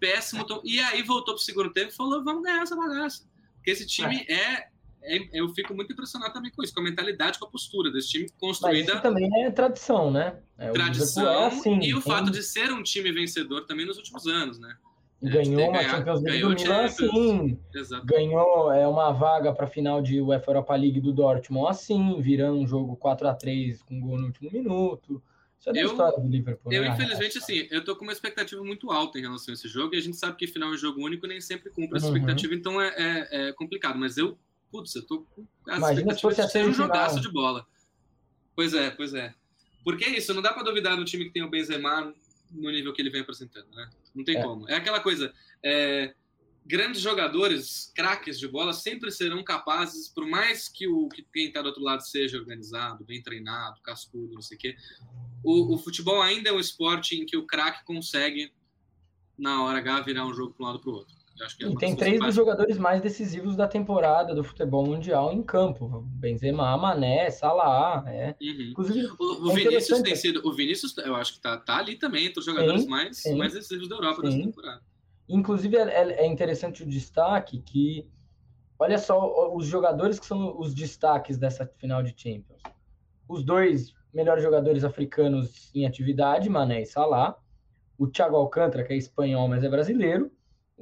péssimo, 0.00 0.46
péssimo 0.46 0.62
e 0.64 0.80
aí 0.80 1.02
voltou 1.02 1.34
para 1.34 1.40
o 1.40 1.44
segundo 1.44 1.70
tempo 1.70 1.92
e 1.92 1.94
falou: 1.94 2.24
vamos 2.24 2.42
ganhar 2.42 2.62
essa 2.62 2.74
bagaça. 2.74 3.30
Porque 3.62 3.70
esse 3.70 3.86
time 3.86 4.26
é. 4.28 4.34
é, 4.34 5.16
é 5.16 5.28
eu 5.32 5.48
fico 5.50 5.72
muito 5.72 5.92
impressionado 5.92 6.32
também 6.32 6.50
com 6.50 6.64
isso, 6.64 6.74
com 6.74 6.80
a 6.80 6.82
mentalidade, 6.82 7.38
com 7.38 7.44
a 7.44 7.48
postura 7.48 7.92
desse 7.92 8.08
time 8.08 8.26
construída. 8.40 8.94
Mas 8.94 9.02
também 9.02 9.44
é 9.44 9.50
tradição, 9.52 10.10
né? 10.10 10.36
É, 10.58 10.70
tradição 10.72 11.44
é 11.44 11.46
assim, 11.46 11.78
e 11.80 11.94
o 11.94 12.02
tem... 12.02 12.12
fato 12.12 12.30
de 12.32 12.42
ser 12.42 12.72
um 12.72 12.82
time 12.82 13.12
vencedor 13.12 13.64
também 13.66 13.86
nos 13.86 13.96
últimos 13.96 14.26
anos, 14.26 14.58
né? 14.58 14.76
Ganhou 15.22 15.68
uma 15.68 15.84
Champions 15.84 16.22
League 16.22 16.40
do 16.40 16.48
Milan 16.48 16.84
assim. 16.84 17.58
Ganhou 18.04 18.72
é, 18.72 18.88
uma 18.88 19.12
vaga 19.12 19.52
para 19.52 19.66
a 19.66 19.68
final 19.68 20.02
de 20.02 20.20
UEFA 20.20 20.50
Europa 20.50 20.74
League 20.74 21.00
do 21.00 21.12
Dortmund 21.12 21.70
assim, 21.70 22.20
virando 22.20 22.58
um 22.58 22.66
jogo 22.66 22.96
4 22.96 23.28
a 23.28 23.34
3 23.34 23.80
com 23.84 24.00
gol 24.00 24.18
no 24.18 24.26
último 24.26 24.50
minuto. 24.50 25.22
Isso 25.62 25.70
é 25.70 25.72
da 25.72 25.80
eu, 25.80 25.90
história 25.92 26.18
do 26.18 26.28
Liverpool. 26.28 26.72
Eu, 26.72 26.82
né? 26.82 26.88
infelizmente, 26.88 27.38
assim, 27.38 27.68
eu 27.70 27.84
tô 27.84 27.94
com 27.94 28.02
uma 28.02 28.12
expectativa 28.12 28.62
muito 28.64 28.90
alta 28.90 29.16
em 29.16 29.22
relação 29.22 29.52
a 29.52 29.54
esse 29.54 29.68
jogo, 29.68 29.94
e 29.94 29.98
a 29.98 30.00
gente 30.00 30.16
sabe 30.16 30.36
que 30.36 30.48
final 30.48 30.70
é 30.70 30.72
um 30.72 30.76
jogo 30.76 31.00
único 31.00 31.24
nem 31.24 31.40
sempre 31.40 31.70
cumpre 31.70 31.98
essa 31.98 32.08
uhum. 32.08 32.16
expectativa, 32.16 32.52
então 32.52 32.82
é, 32.82 32.88
é, 32.96 33.28
é, 33.30 33.52
complicado. 33.52 33.96
Mas 33.96 34.18
eu, 34.18 34.36
putz, 34.72 34.92
eu 34.96 35.06
tô 35.06 35.20
com 35.20 35.46
as 35.68 35.78
Imagina 35.78 36.12
expectativas 36.12 36.36
de 36.36 36.52
ser 36.52 36.66
um 36.66 36.72
jogaço 36.72 37.20
de 37.20 37.30
bola. 37.30 37.64
Pois 38.56 38.74
é, 38.74 38.90
pois 38.90 39.14
é. 39.14 39.32
Porque 39.84 40.04
é 40.04 40.18
isso, 40.18 40.34
não 40.34 40.42
dá 40.42 40.52
para 40.52 40.64
duvidar 40.64 40.96
do 40.96 41.04
time 41.04 41.26
que 41.26 41.30
tem 41.30 41.44
o 41.44 41.50
Benzema 41.50 42.12
no 42.50 42.70
nível 42.70 42.92
que 42.92 43.00
ele 43.00 43.10
vem 43.10 43.20
apresentando, 43.20 43.70
né? 43.70 43.88
Não 44.12 44.24
tem 44.24 44.38
é. 44.38 44.42
como. 44.42 44.68
É 44.68 44.74
aquela 44.74 44.98
coisa. 44.98 45.32
É, 45.62 46.12
grandes 46.66 47.00
jogadores, 47.00 47.92
craques 47.94 48.38
de 48.38 48.48
bola, 48.48 48.72
sempre 48.72 49.10
serão 49.10 49.42
capazes, 49.42 50.08
por 50.08 50.26
mais 50.26 50.68
que 50.68 50.88
o 50.88 51.08
que 51.08 51.24
quem 51.32 51.46
está 51.46 51.62
do 51.62 51.68
outro 51.68 51.82
lado 51.82 52.02
seja 52.02 52.38
organizado, 52.38 53.04
bem 53.04 53.22
treinado, 53.22 53.80
cascudo, 53.82 54.34
não 54.34 54.42
sei 54.42 54.56
o 54.56 54.60
quê, 54.60 54.76
o, 55.42 55.74
o 55.74 55.78
futebol 55.78 56.20
ainda 56.20 56.50
é 56.50 56.52
um 56.52 56.60
esporte 56.60 57.16
em 57.16 57.26
que 57.26 57.36
o 57.36 57.46
craque 57.46 57.84
consegue, 57.84 58.52
na 59.38 59.64
hora 59.64 59.78
H, 59.78 60.00
virar 60.02 60.26
um 60.26 60.34
jogo 60.34 60.54
para 60.54 60.64
um 60.64 60.68
lado 60.68 60.80
para 60.80 60.90
o 60.90 60.94
outro. 60.94 61.22
É 61.40 61.66
e 61.66 61.76
tem 61.76 61.96
três 61.96 62.20
dos 62.20 62.34
jogadores 62.34 62.78
mais 62.78 63.00
decisivos 63.00 63.56
da 63.56 63.66
temporada 63.66 64.34
do 64.34 64.44
futebol 64.44 64.86
mundial 64.86 65.32
em 65.32 65.42
campo. 65.42 66.02
Benzema, 66.06 66.76
Mané, 66.76 67.30
Salah. 67.30 68.04
É. 68.06 68.36
Uhum. 68.40 68.70
Inclusive, 68.70 69.06
o, 69.18 69.46
o 69.46 69.50
é 69.50 69.54
Vinícius 69.54 70.02
tem 70.02 70.14
sido. 70.14 70.46
O 70.46 70.52
Vinícius, 70.52 70.96
eu 70.98 71.16
acho 71.16 71.34
que 71.34 71.40
tá, 71.40 71.56
tá 71.56 71.78
ali 71.78 71.96
também, 71.96 72.26
entre 72.26 72.38
os 72.38 72.44
jogadores 72.44 72.82
sim, 72.82 72.88
mais, 72.88 73.16
sim, 73.16 73.36
mais 73.36 73.54
decisivos 73.54 73.88
da 73.88 73.96
Europa 73.96 74.22
nessa 74.22 74.38
temporada. 74.38 74.82
Inclusive, 75.28 75.76
é, 75.76 75.82
é, 75.82 76.24
é 76.24 76.26
interessante 76.26 76.82
o 76.82 76.86
destaque 76.86 77.60
que. 77.60 78.06
Olha 78.78 78.98
só 78.98 79.54
os 79.54 79.66
jogadores 79.66 80.18
que 80.18 80.26
são 80.26 80.58
os 80.58 80.74
destaques 80.74 81.38
dessa 81.38 81.66
final 81.78 82.02
de 82.02 82.12
Champions. 82.16 82.60
Os 83.28 83.44
dois 83.44 83.94
melhores 84.12 84.42
jogadores 84.42 84.84
africanos 84.84 85.70
em 85.74 85.86
atividade, 85.86 86.48
Mané 86.48 86.82
e 86.82 86.86
Salah. 86.86 87.36
O 87.98 88.06
Thiago 88.06 88.36
Alcântara, 88.36 88.84
que 88.84 88.92
é 88.92 88.96
espanhol, 88.96 89.48
mas 89.48 89.62
é 89.62 89.68
brasileiro 89.68 90.30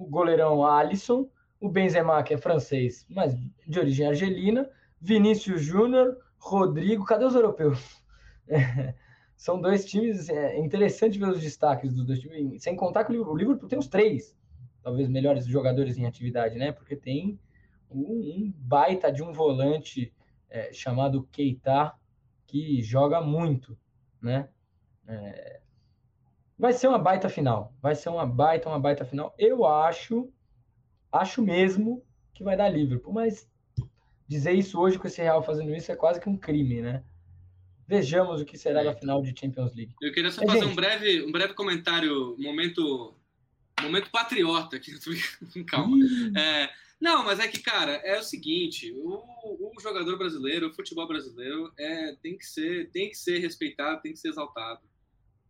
o 0.00 0.06
goleirão 0.06 0.64
Alisson, 0.64 1.28
o 1.60 1.68
Benzema, 1.68 2.22
que 2.22 2.32
é 2.32 2.38
francês, 2.38 3.06
mas 3.08 3.34
de 3.66 3.78
origem 3.78 4.06
argelina, 4.06 4.68
Vinícius 4.98 5.60
Júnior, 5.60 6.16
Rodrigo, 6.38 7.04
cadê 7.04 7.26
os 7.26 7.34
europeus? 7.34 8.02
São 9.36 9.60
dois 9.60 9.84
times, 9.84 10.28
é 10.30 10.58
interessante 10.58 11.18
ver 11.18 11.28
os 11.28 11.40
destaques 11.40 11.92
dos 11.92 12.06
dois 12.06 12.18
times, 12.18 12.62
sem 12.62 12.74
contar 12.76 13.04
que 13.04 13.12
o 13.12 13.36
Liverpool 13.36 13.68
tem 13.68 13.78
os 13.78 13.88
três, 13.88 14.36
talvez 14.82 15.08
melhores 15.08 15.46
jogadores 15.46 15.98
em 15.98 16.06
atividade, 16.06 16.56
né? 16.56 16.72
Porque 16.72 16.96
tem 16.96 17.38
um, 17.90 18.00
um 18.00 18.54
baita 18.56 19.12
de 19.12 19.22
um 19.22 19.32
volante 19.32 20.12
é, 20.48 20.72
chamado 20.72 21.26
Keita, 21.30 21.92
que 22.50 22.82
joga 22.82 23.20
muito, 23.20 23.78
né? 24.20 24.48
É, 25.06 25.60
vai 26.58 26.72
ser 26.72 26.88
uma 26.88 26.98
baita 26.98 27.28
final, 27.28 27.72
vai 27.80 27.94
ser 27.94 28.08
uma 28.08 28.26
baita, 28.26 28.68
uma 28.68 28.78
baita 28.78 29.04
final. 29.04 29.32
Eu 29.38 29.64
acho, 29.64 30.28
acho 31.12 31.42
mesmo 31.42 32.04
que 32.34 32.42
vai 32.42 32.56
dar 32.56 32.68
Liverpool, 32.68 33.12
mas 33.12 33.48
dizer 34.26 34.52
isso 34.52 34.80
hoje 34.80 34.98
com 34.98 35.06
esse 35.06 35.22
Real 35.22 35.42
fazendo 35.42 35.74
isso 35.74 35.92
é 35.92 35.96
quase 35.96 36.20
que 36.20 36.28
um 36.28 36.36
crime, 36.36 36.82
né? 36.82 37.04
Vejamos 37.86 38.40
o 38.40 38.44
que 38.44 38.58
será 38.58 38.82
da 38.82 38.94
final 38.94 39.22
de 39.22 39.34
Champions 39.38 39.74
League. 39.74 39.94
Eu 40.00 40.12
queria 40.12 40.30
só 40.30 40.42
fazer 40.44 40.60
gente... 40.60 40.72
um 40.72 40.74
breve, 40.74 41.24
um 41.24 41.32
breve 41.32 41.54
comentário, 41.54 42.36
momento, 42.38 43.14
momento 43.80 44.10
patriota 44.10 44.76
aqui. 44.76 44.92
Calma. 45.66 45.96
É, 46.36 46.70
não, 47.00 47.24
mas 47.24 47.40
é 47.40 47.48
que, 47.48 47.60
cara, 47.60 47.92
é 48.04 48.18
o 48.18 48.22
seguinte: 48.22 48.92
o, 48.92 49.72
o 49.74 49.80
jogador 49.80 50.18
brasileiro, 50.18 50.68
o 50.68 50.72
futebol 50.72 51.08
brasileiro, 51.08 51.72
é, 51.78 52.14
tem, 52.22 52.36
que 52.36 52.44
ser, 52.44 52.90
tem 52.90 53.08
que 53.08 53.16
ser 53.16 53.38
respeitado, 53.38 54.02
tem 54.02 54.12
que 54.12 54.18
ser 54.18 54.28
exaltado. 54.28 54.80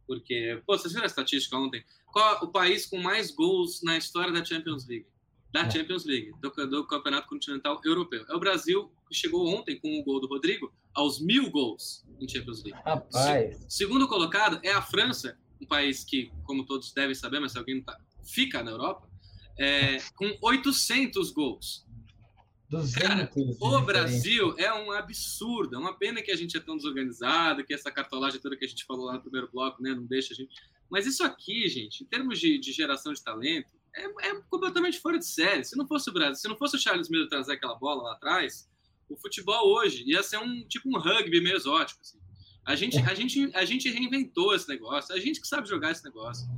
Porque, 0.07 0.63
pô, 0.65 0.79
vocês 0.79 0.93
viram 0.93 1.05
a 1.05 1.07
estatística 1.07 1.57
ontem? 1.57 1.85
Qual 2.07 2.45
o 2.45 2.49
país 2.49 2.87
com 2.87 2.99
mais 2.99 3.31
gols 3.31 3.83
na 3.83 3.97
história 3.97 4.33
da 4.33 4.45
Champions 4.45 4.87
League? 4.87 5.07
Da 5.53 5.63
é. 5.63 5.71
Champions 5.71 6.05
League, 6.05 6.33
do, 6.41 6.51
do 6.69 6.87
Campeonato 6.87 7.29
Continental 7.29 7.81
Europeu. 7.85 8.25
É 8.29 8.35
o 8.35 8.41
Brasil 8.41 8.91
que 9.09 9.15
chegou 9.15 9.49
ontem 9.49 9.79
com 9.79 9.99
o 9.99 10.05
gol 10.05 10.21
do 10.21 10.29
Rodrigo 10.29 10.73
aos 10.95 11.21
mil 11.21 11.51
gols 11.51 12.05
em 12.21 12.29
Champions 12.29 12.63
League. 12.63 12.81
Rapaz. 12.85 13.57
Se, 13.57 13.79
segundo 13.79 14.07
colocado 14.07 14.61
é 14.63 14.73
a 14.73 14.83
França, 14.83 15.37
um 15.61 15.67
país 15.67 16.05
que, 16.05 16.33
como 16.45 16.65
todos 16.65 16.93
devem 16.93 17.15
saber, 17.15 17.41
mas 17.41 17.53
se 17.53 17.59
alguém 17.59 17.83
tá, 17.83 17.99
fica 18.23 18.63
na 18.63 18.71
Europa, 18.71 19.10
é, 19.61 19.99
com 20.17 20.39
800 20.41 21.31
gols. 21.33 21.87
200 22.71 22.95
Cara, 22.95 23.31
o 23.35 23.83
Brasil 23.83 24.55
é 24.57 24.73
um 24.73 24.91
absurdo. 24.93 25.77
É 25.77 25.79
uma 25.79 25.93
pena 25.93 26.23
que 26.23 26.31
a 26.31 26.37
gente 26.37 26.57
é 26.57 26.61
tão 26.61 26.77
desorganizado, 26.77 27.63
que 27.65 27.75
essa 27.75 27.91
cartolagem 27.91 28.41
toda 28.41 28.57
que 28.57 28.65
a 28.65 28.69
gente 28.69 28.87
falou 28.87 29.05
lá 29.07 29.15
no 29.15 29.21
primeiro 29.21 29.51
bloco, 29.53 29.83
né, 29.83 29.93
não 29.93 30.07
deixa 30.07 30.33
a 30.33 30.37
gente. 30.37 30.55
Mas 30.89 31.05
isso 31.05 31.23
aqui, 31.23 31.69
gente, 31.69 32.03
em 32.03 32.07
termos 32.07 32.41
de, 32.41 32.59
de 32.59 32.73
geração 32.73 33.13
de 33.13 33.23
talento, 33.23 33.71
é, 33.95 34.31
é, 34.31 34.41
completamente 34.49 34.99
fora 34.99 35.19
de 35.19 35.27
série. 35.27 35.65
Se 35.65 35.77
não 35.77 35.87
fosse 35.87 36.09
o 36.09 36.13
Brasil, 36.13 36.37
se 36.37 36.49
não 36.49 36.57
fosse 36.57 36.77
o 36.77 36.79
Charles 36.79 37.11
Miller 37.11 37.29
trazer 37.29 37.53
aquela 37.53 37.75
bola 37.75 38.05
lá 38.05 38.13
atrás, 38.13 38.67
o 39.11 39.17
futebol 39.17 39.69
hoje 39.75 40.05
ia 40.07 40.23
ser 40.23 40.39
um 40.39 40.65
tipo 40.67 40.89
um 40.89 40.99
rugby 40.99 41.41
meio 41.43 41.57
exótico. 41.57 42.01
Assim. 42.01 42.19
A 42.65 42.77
gente, 42.77 42.99
a 42.99 43.15
gente, 43.15 43.51
a 43.55 43.65
gente 43.65 43.91
reinventou 43.91 44.55
esse 44.55 44.69
negócio. 44.69 45.15
A 45.15 45.19
gente 45.19 45.41
que 45.41 45.49
sabe 45.49 45.69
jogar 45.69 45.91
esse 45.91 46.05
negócio. 46.05 46.49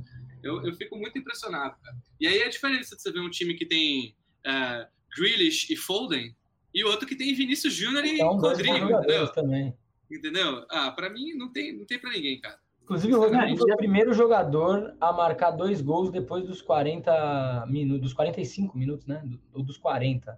Eu, 0.43 0.63
eu 0.63 0.73
fico 0.73 0.97
muito 0.97 1.17
impressionado, 1.17 1.75
cara. 1.81 1.97
E 2.19 2.27
aí 2.27 2.43
a 2.43 2.49
diferença 2.49 2.95
de 2.95 3.01
você 3.01 3.11
ver 3.11 3.21
um 3.21 3.29
time 3.29 3.53
que 3.53 3.65
tem 3.65 4.15
uh, 4.45 4.85
Grealish 5.17 5.71
e 5.71 5.75
Foden 5.75 6.35
e 6.73 6.83
outro 6.83 7.07
que 7.07 7.15
tem 7.15 7.33
Vinícius 7.33 7.73
Júnior 7.73 8.03
e 8.03 8.15
então, 8.15 8.37
Rodrigo, 8.37 8.75
entendeu? 8.75 9.31
Também. 9.31 9.73
Entendeu? 10.11 10.65
Ah, 10.69 10.91
para 10.91 11.09
mim 11.09 11.33
não 11.33 11.51
tem, 11.51 11.77
não 11.77 11.85
tem 11.85 11.99
para 11.99 12.11
ninguém, 12.11 12.39
cara. 12.39 12.59
Inclusive, 12.83 13.15
o 13.15 13.19
Rodrigo 13.19 13.57
foi 13.57 13.71
o 13.71 13.77
primeiro 13.77 14.13
jogador 14.13 14.95
a 14.99 15.13
marcar 15.13 15.51
dois 15.51 15.81
gols 15.81 16.11
depois 16.11 16.45
dos 16.45 16.61
40 16.61 17.65
minutos, 17.67 18.01
dos 18.01 18.13
45 18.13 18.77
minutos, 18.77 19.05
né? 19.05 19.23
Ou 19.53 19.63
dos 19.63 19.77
40. 19.77 20.37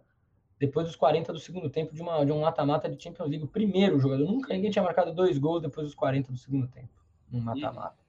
Depois 0.60 0.86
dos 0.86 0.96
40 0.96 1.34
do 1.34 1.40
segundo 1.40 1.70
tempo 1.70 1.94
de, 1.94 2.02
uma, 2.02 2.24
de 2.24 2.32
um 2.32 2.42
mata-mata 2.42 2.88
de 2.88 3.02
Champions 3.02 3.30
League. 3.30 3.44
O 3.44 3.48
primeiro 3.48 4.00
jogador. 4.00 4.26
Nunca 4.26 4.54
ninguém 4.54 4.70
tinha 4.70 4.84
marcado 4.84 5.12
dois 5.12 5.40
gols 5.40 5.62
depois 5.62 5.88
dos 5.88 5.96
40 5.96 6.32
do 6.32 6.38
segundo 6.38 6.68
tempo. 6.68 6.94
Num 7.32 7.42
mata-mata. 7.42 8.05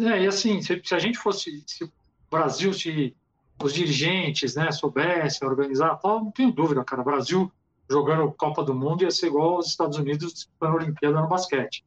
É, 0.00 0.22
e 0.22 0.26
assim, 0.26 0.60
se, 0.62 0.80
se, 0.84 0.94
a 0.94 0.98
gente 0.98 1.18
fosse, 1.18 1.62
se 1.66 1.84
o 1.84 1.92
Brasil, 2.30 2.72
se 2.72 3.14
os 3.62 3.72
dirigentes, 3.72 4.54
né, 4.54 4.70
soubessem 4.72 5.46
organizar 5.46 5.96
tal, 5.96 6.24
não 6.24 6.30
tenho 6.30 6.52
dúvida, 6.52 6.84
cara, 6.84 7.02
Brasil 7.02 7.50
jogando 7.90 8.32
Copa 8.32 8.62
do 8.62 8.74
Mundo 8.74 9.02
ia 9.02 9.10
ser 9.10 9.26
igual 9.26 9.56
aos 9.56 9.66
Estados 9.66 9.98
Unidos 9.98 10.32
disputando 10.32 10.72
a 10.72 10.76
Olimpíada 10.76 11.20
no 11.20 11.28
basquete, 11.28 11.84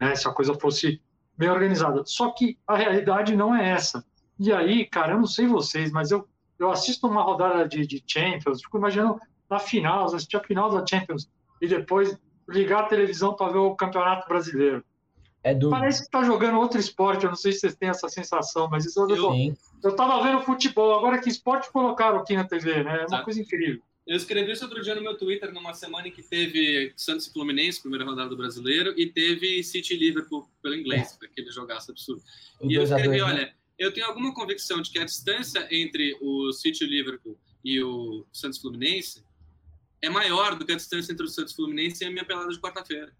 né, 0.00 0.14
se 0.14 0.26
a 0.26 0.32
coisa 0.32 0.54
fosse 0.54 1.00
bem 1.36 1.50
organizada. 1.50 2.02
Só 2.06 2.30
que 2.30 2.58
a 2.66 2.76
realidade 2.76 3.36
não 3.36 3.54
é 3.54 3.70
essa. 3.70 4.04
E 4.38 4.52
aí, 4.52 4.86
cara, 4.86 5.12
eu 5.12 5.18
não 5.18 5.26
sei 5.26 5.46
vocês, 5.46 5.92
mas 5.92 6.10
eu, 6.10 6.26
eu 6.58 6.70
assisto 6.70 7.06
uma 7.06 7.22
rodada 7.22 7.68
de, 7.68 7.86
de 7.86 8.02
Champions, 8.06 8.62
fico 8.62 8.78
imaginando 8.78 9.20
na 9.48 9.58
final, 9.58 10.06
assistir 10.06 10.36
a 10.36 10.42
final 10.42 10.70
da 10.70 10.84
Champions 10.86 11.30
e 11.60 11.68
depois 11.68 12.18
ligar 12.48 12.80
a 12.80 12.88
televisão 12.88 13.34
para 13.34 13.52
ver 13.52 13.58
o 13.58 13.76
Campeonato 13.76 14.26
Brasileiro. 14.26 14.82
É 15.44 15.54
do... 15.54 15.70
Parece 15.70 16.00
que 16.00 16.04
está 16.04 16.22
jogando 16.22 16.58
outro 16.58 16.78
esporte, 16.78 17.24
eu 17.24 17.30
não 17.30 17.36
sei 17.36 17.52
se 17.52 17.60
vocês 17.60 17.74
têm 17.74 17.88
essa 17.88 18.08
sensação, 18.08 18.68
mas 18.70 18.84
isso 18.84 19.00
eu, 19.00 19.34
eu 19.82 19.90
estava 19.90 20.22
vendo 20.22 20.42
futebol, 20.42 20.96
agora 20.96 21.20
que 21.20 21.28
esporte 21.28 21.70
colocaram 21.72 22.18
aqui 22.18 22.36
na 22.36 22.44
TV, 22.44 22.84
né? 22.84 22.94
É 22.94 23.00
uma 23.00 23.08
Sabe. 23.08 23.24
coisa 23.24 23.40
incrível. 23.40 23.82
Eu 24.06 24.16
escrevi 24.16 24.52
isso 24.52 24.64
outro 24.64 24.82
dia 24.82 24.94
no 24.94 25.02
meu 25.02 25.16
Twitter, 25.16 25.52
numa 25.52 25.74
semana 25.74 26.08
em 26.08 26.10
que 26.10 26.22
teve 26.22 26.92
Santos 26.96 27.26
e 27.26 27.32
Fluminense, 27.32 27.80
primeira 27.80 28.04
rodada 28.04 28.28
do 28.28 28.36
brasileiro, 28.36 28.94
e 28.96 29.06
teve 29.06 29.62
City 29.62 29.94
e 29.94 29.96
Liverpool 29.96 30.48
pelo 30.60 30.74
inglês, 30.74 31.18
é. 31.20 31.26
aquele 31.26 31.50
jogaço 31.50 31.90
absurdo. 31.90 32.22
O 32.60 32.70
e 32.70 32.74
eu 32.74 32.82
escrevi: 32.82 33.18
dois, 33.18 33.20
né? 33.20 33.28
olha, 33.28 33.54
eu 33.78 33.92
tenho 33.92 34.06
alguma 34.06 34.34
convicção 34.34 34.80
de 34.80 34.90
que 34.90 34.98
a 34.98 35.04
distância 35.04 35.66
entre 35.70 36.16
o 36.20 36.52
City 36.52 36.84
e 36.84 36.86
Liverpool 36.86 37.38
e 37.64 37.82
o 37.82 38.26
Santos 38.32 38.58
Fluminense 38.60 39.24
é 40.00 40.10
maior 40.10 40.56
do 40.56 40.64
que 40.64 40.72
a 40.72 40.76
distância 40.76 41.12
entre 41.12 41.24
o 41.24 41.28
Santos 41.28 41.54
Fluminense 41.54 42.02
e 42.02 42.06
a 42.06 42.10
minha 42.10 42.24
pelada 42.24 42.48
de 42.48 42.60
quarta-feira. 42.60 43.12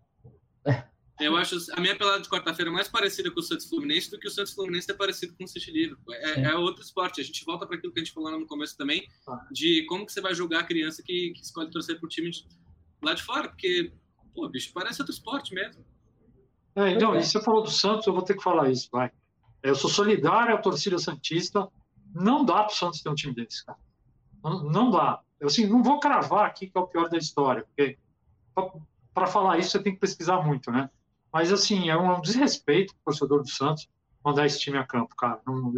Eu 1.24 1.36
acho 1.36 1.56
a 1.72 1.80
minha 1.80 1.96
pelada 1.96 2.20
de 2.20 2.28
quarta-feira 2.28 2.70
mais 2.70 2.88
parecida 2.88 3.30
com 3.30 3.40
o 3.40 3.42
Santos 3.42 3.68
Fluminense 3.68 4.10
do 4.10 4.18
que 4.18 4.26
o 4.26 4.30
Santos 4.30 4.52
Fluminense 4.52 4.90
é 4.90 4.94
parecido 4.94 5.34
com 5.36 5.44
o 5.44 5.48
City 5.48 5.70
Liverpool. 5.70 6.14
É, 6.14 6.42
é, 6.42 6.54
outro 6.56 6.82
esporte. 6.82 7.20
A 7.20 7.24
gente 7.24 7.44
volta 7.44 7.66
para 7.66 7.76
aquilo 7.76 7.92
que 7.92 8.00
a 8.00 8.04
gente 8.04 8.12
falou 8.12 8.30
no 8.38 8.46
começo 8.46 8.76
também, 8.76 9.06
ah. 9.28 9.46
de 9.50 9.84
como 9.86 10.04
que 10.04 10.12
você 10.12 10.20
vai 10.20 10.34
julgar 10.34 10.60
a 10.60 10.64
criança 10.64 11.02
que, 11.02 11.30
que 11.30 11.42
escolhe 11.42 11.70
torcer 11.70 11.98
para 11.98 12.06
o 12.06 12.08
time 12.08 12.30
de, 12.30 12.46
lá 13.02 13.14
de 13.14 13.22
fora, 13.22 13.48
porque, 13.48 13.92
pô, 14.34 14.48
bicho, 14.48 14.72
parece 14.72 15.00
outro 15.00 15.14
esporte 15.14 15.54
mesmo. 15.54 15.84
É, 16.74 16.90
então, 16.90 17.14
e 17.16 17.22
você 17.22 17.40
falou 17.42 17.62
do 17.62 17.70
Santos, 17.70 18.06
eu 18.06 18.12
vou 18.12 18.22
ter 18.22 18.34
que 18.34 18.42
falar 18.42 18.70
isso, 18.70 18.88
vai. 18.90 19.10
Eu 19.62 19.74
sou 19.74 19.90
solidário 19.90 20.54
à 20.54 20.58
torcida 20.58 20.98
Santista. 20.98 21.68
Não 22.14 22.44
dá 22.44 22.64
para 22.64 22.72
o 22.72 22.76
Santos 22.76 23.00
ter 23.00 23.08
um 23.08 23.14
time 23.14 23.34
desse, 23.34 23.64
cara. 23.64 23.78
Não, 24.42 24.64
não 24.64 24.90
dá. 24.90 25.20
Eu, 25.38 25.46
assim, 25.46 25.66
não 25.66 25.82
vou 25.82 26.00
cravar 26.00 26.46
aqui 26.46 26.66
que 26.66 26.76
é 26.76 26.80
o 26.80 26.86
pior 26.86 27.08
da 27.08 27.16
história, 27.18 27.64
porque 27.64 27.98
para 29.14 29.26
falar 29.26 29.58
isso 29.58 29.70
você 29.70 29.82
tem 29.82 29.94
que 29.94 30.00
pesquisar 30.00 30.42
muito, 30.42 30.70
né? 30.70 30.90
Mas, 31.32 31.52
assim, 31.52 31.88
é 31.88 31.96
um 31.96 32.20
desrespeito 32.20 32.94
para 32.94 33.00
o 33.00 33.04
torcedor 33.04 33.42
do 33.42 33.48
Santos 33.48 33.88
mandar 34.24 34.46
esse 34.46 34.60
time 34.60 34.76
a 34.78 34.84
campo, 34.84 35.14
cara. 35.16 35.40
Não, 35.46 35.72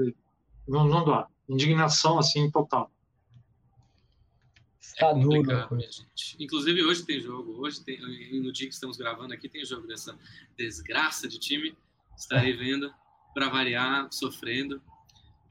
não, 0.66 0.85
não 0.89 1.05
dá. 1.05 1.28
Indignação, 1.48 2.18
assim, 2.18 2.51
total. 2.51 2.90
Está 4.81 5.09
é 5.09 5.14
duro. 5.14 5.68
Inclusive, 6.39 6.85
hoje 6.85 7.05
tem 7.05 7.20
jogo. 7.20 7.60
Hoje, 7.60 7.82
tem, 7.82 7.98
no 8.40 8.52
dia 8.52 8.68
que 8.68 8.74
estamos 8.74 8.97
gravando 8.97 9.32
aqui, 9.32 9.48
tem 9.48 9.64
jogo 9.64 9.86
dessa 9.86 10.18
desgraça 10.56 11.26
de 11.28 11.39
time. 11.39 11.76
Estarei 12.16 12.52
é. 12.52 12.56
vendo, 12.56 12.93
para 13.32 13.48
variar, 13.48 14.09
sofrendo. 14.12 14.81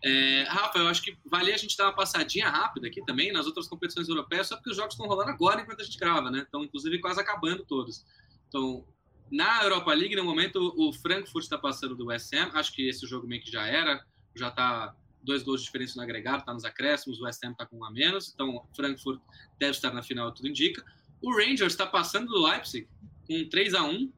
É, 0.04 0.44
Rafa, 0.44 0.80
eu 0.80 0.88
acho 0.88 1.02
que 1.02 1.18
valia 1.26 1.56
a 1.56 1.58
gente 1.58 1.78
dar 1.78 1.86
uma 1.86 1.96
passadinha 1.96 2.50
rápida 2.50 2.88
aqui 2.88 3.04
também 3.06 3.32
nas 3.32 3.46
outras 3.46 3.68
competições 3.68 4.10
europeias, 4.10 4.48
só 4.48 4.56
porque 4.56 4.70
os 4.70 4.76
jogos 4.76 4.94
estão 4.94 5.08
rolando 5.08 5.32
agora 5.32 5.62
enquanto 5.62 5.80
a 5.80 5.84
gente 5.84 5.98
grava, 5.98 6.30
né? 6.30 6.40
Estão, 6.40 6.64
inclusive, 6.64 7.00
quase 7.00 7.22
acabando 7.22 7.66
todos. 7.66 8.06
Então, 8.50 8.86
na 9.32 9.64
Europa 9.64 9.94
League, 9.94 10.16
no 10.16 10.24
momento, 10.24 10.74
o 10.78 10.94
Frankfurt 10.94 11.44
está 11.44 11.58
passando 11.58 11.96
do 11.96 12.06
West 12.06 12.34
Ham. 12.34 12.52
Acho 12.54 12.74
que 12.74 12.88
esse 12.88 13.06
jogo 13.08 13.28
meio 13.28 13.42
que 13.42 13.52
já 13.52 13.66
era. 13.66 14.04
Já 14.36 14.50
está 14.50 14.96
dois 15.24 15.42
gols 15.44 15.62
de 15.62 15.66
diferença 15.66 15.96
no 15.96 16.04
agregado, 16.04 16.40
está 16.40 16.54
nos 16.54 16.66
acréscimos. 16.66 17.20
O 17.20 17.24
West 17.24 17.44
Ham 17.44 17.52
está 17.52 17.66
com 17.66 17.78
um 17.78 17.86
a 17.86 17.92
menos. 17.92 18.32
Então, 18.34 18.56
o 18.58 18.76
Frankfurt 18.76 19.22
deve 19.60 19.72
estar 19.72 19.92
na 19.94 20.04
final, 20.04 20.32
tudo 20.32 20.48
indica. 20.48 20.84
O 21.22 21.32
Rangers 21.32 21.74
está 21.74 21.86
passando 21.86 22.28
do 22.28 22.46
Leipzig 22.46 22.88
com 23.28 23.50
3 23.50 23.74
a 23.74 23.84
1 23.84 24.12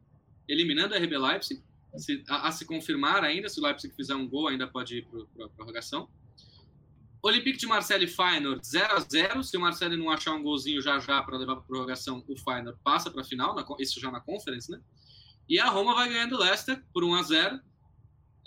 eliminando 0.47 0.95
o 0.95 0.97
RB 0.97 1.17
Leipzig. 1.17 1.61
Se, 1.97 2.23
a, 2.27 2.47
a, 2.47 2.51
se 2.51 2.65
confirmar 2.65 3.23
ainda, 3.23 3.47
se 3.47 3.59
o 3.59 3.63
Leipzig 3.63 3.93
fizer 3.95 4.15
um 4.15 4.27
gol, 4.27 4.49
ainda 4.49 4.67
pode 4.67 4.97
ir 4.97 5.07
para 5.33 5.45
a 5.45 5.49
prorrogação. 5.49 6.09
Olympique 7.27 7.57
de 7.57 7.65
Marseille 7.65 8.05
e 8.05 8.07
Feyenoord 8.07 8.61
0 8.67 8.93
a 8.93 8.99
0 8.99 9.43
Se 9.43 9.57
o 9.57 9.59
Marseille 9.59 9.97
não 9.97 10.11
achar 10.11 10.33
um 10.33 10.43
golzinho 10.43 10.79
já 10.79 10.99
já 10.99 11.23
para 11.23 11.37
levar 11.37 11.55
para 11.55 11.65
prorrogação, 11.65 12.23
o 12.27 12.37
Feyenoord 12.37 12.79
passa 12.83 13.09
para 13.09 13.21
a 13.21 13.25
final, 13.25 13.55
na, 13.55 13.65
isso 13.79 13.99
já 13.99 14.11
na 14.11 14.21
Conference, 14.21 14.69
né? 14.69 14.79
E 15.49 15.59
a 15.59 15.67
Roma 15.67 15.95
vai 15.95 16.07
ganhando 16.07 16.35
o 16.35 16.39
Leicester 16.39 16.83
por 16.93 17.03
1 17.03 17.15
a 17.15 17.23
0 17.23 17.59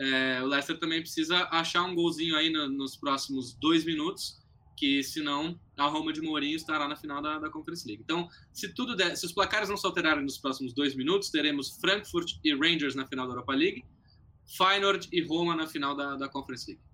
é, 0.00 0.42
O 0.42 0.46
Leicester 0.46 0.78
também 0.78 1.00
precisa 1.00 1.48
achar 1.50 1.82
um 1.82 1.94
golzinho 1.94 2.36
aí 2.36 2.50
no, 2.50 2.68
nos 2.68 2.96
próximos 2.96 3.52
dois 3.55 3.84
minutos, 3.84 4.40
que 4.76 5.02
senão 5.02 5.59
a 5.76 5.86
Roma 5.88 6.12
de 6.12 6.20
Mourinho 6.20 6.55
estará 6.55 6.86
na 6.86 6.94
final 6.94 7.20
da, 7.20 7.40
da 7.40 7.50
Conference 7.50 7.84
League. 7.84 8.05
Então, 8.05 8.28
se 8.52 8.72
tudo 8.74 8.94
der, 8.94 9.16
se 9.16 9.26
os 9.26 9.32
placares 9.32 9.68
não 9.68 9.76
se 9.76 9.84
alterarem 9.84 10.22
nos 10.22 10.38
próximos 10.38 10.72
dois 10.72 10.94
minutos, 10.94 11.30
teremos 11.30 11.76
Frankfurt 11.80 12.38
e 12.44 12.55
Rangers 12.55 12.94
na 12.94 13.05
final 13.09 13.26
da 13.26 13.32
Europa 13.32 13.55
League, 13.55 13.84
Feyenoord 14.56 15.09
e 15.12 15.20
Roma 15.20 15.56
na 15.56 15.66
final 15.66 15.96
da, 15.96 16.14
da 16.14 16.28
Conference 16.28 16.70
League. 16.70 16.88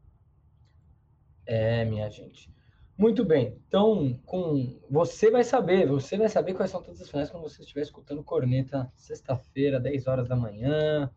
É, 1.47 1.85
minha 1.85 2.09
gente. 2.09 2.53
Muito 2.97 3.25
bem. 3.25 3.59
Então, 3.66 4.21
com 4.25 4.81
você 4.89 5.31
vai 5.31 5.43
saber, 5.43 5.87
você 5.87 6.16
vai 6.16 6.29
saber 6.29 6.55
quais 6.55 6.71
são 6.71 6.81
todas 6.81 7.01
as 7.01 7.11
finais 7.11 7.29
quando 7.29 7.43
você 7.43 7.62
estiver 7.62 7.83
escutando 7.83 8.23
Corneta 8.23 8.91
sexta-feira, 8.95 9.81
10 9.81 10.07
horas 10.07 10.29
da 10.29 10.37
manhã. 10.37 11.11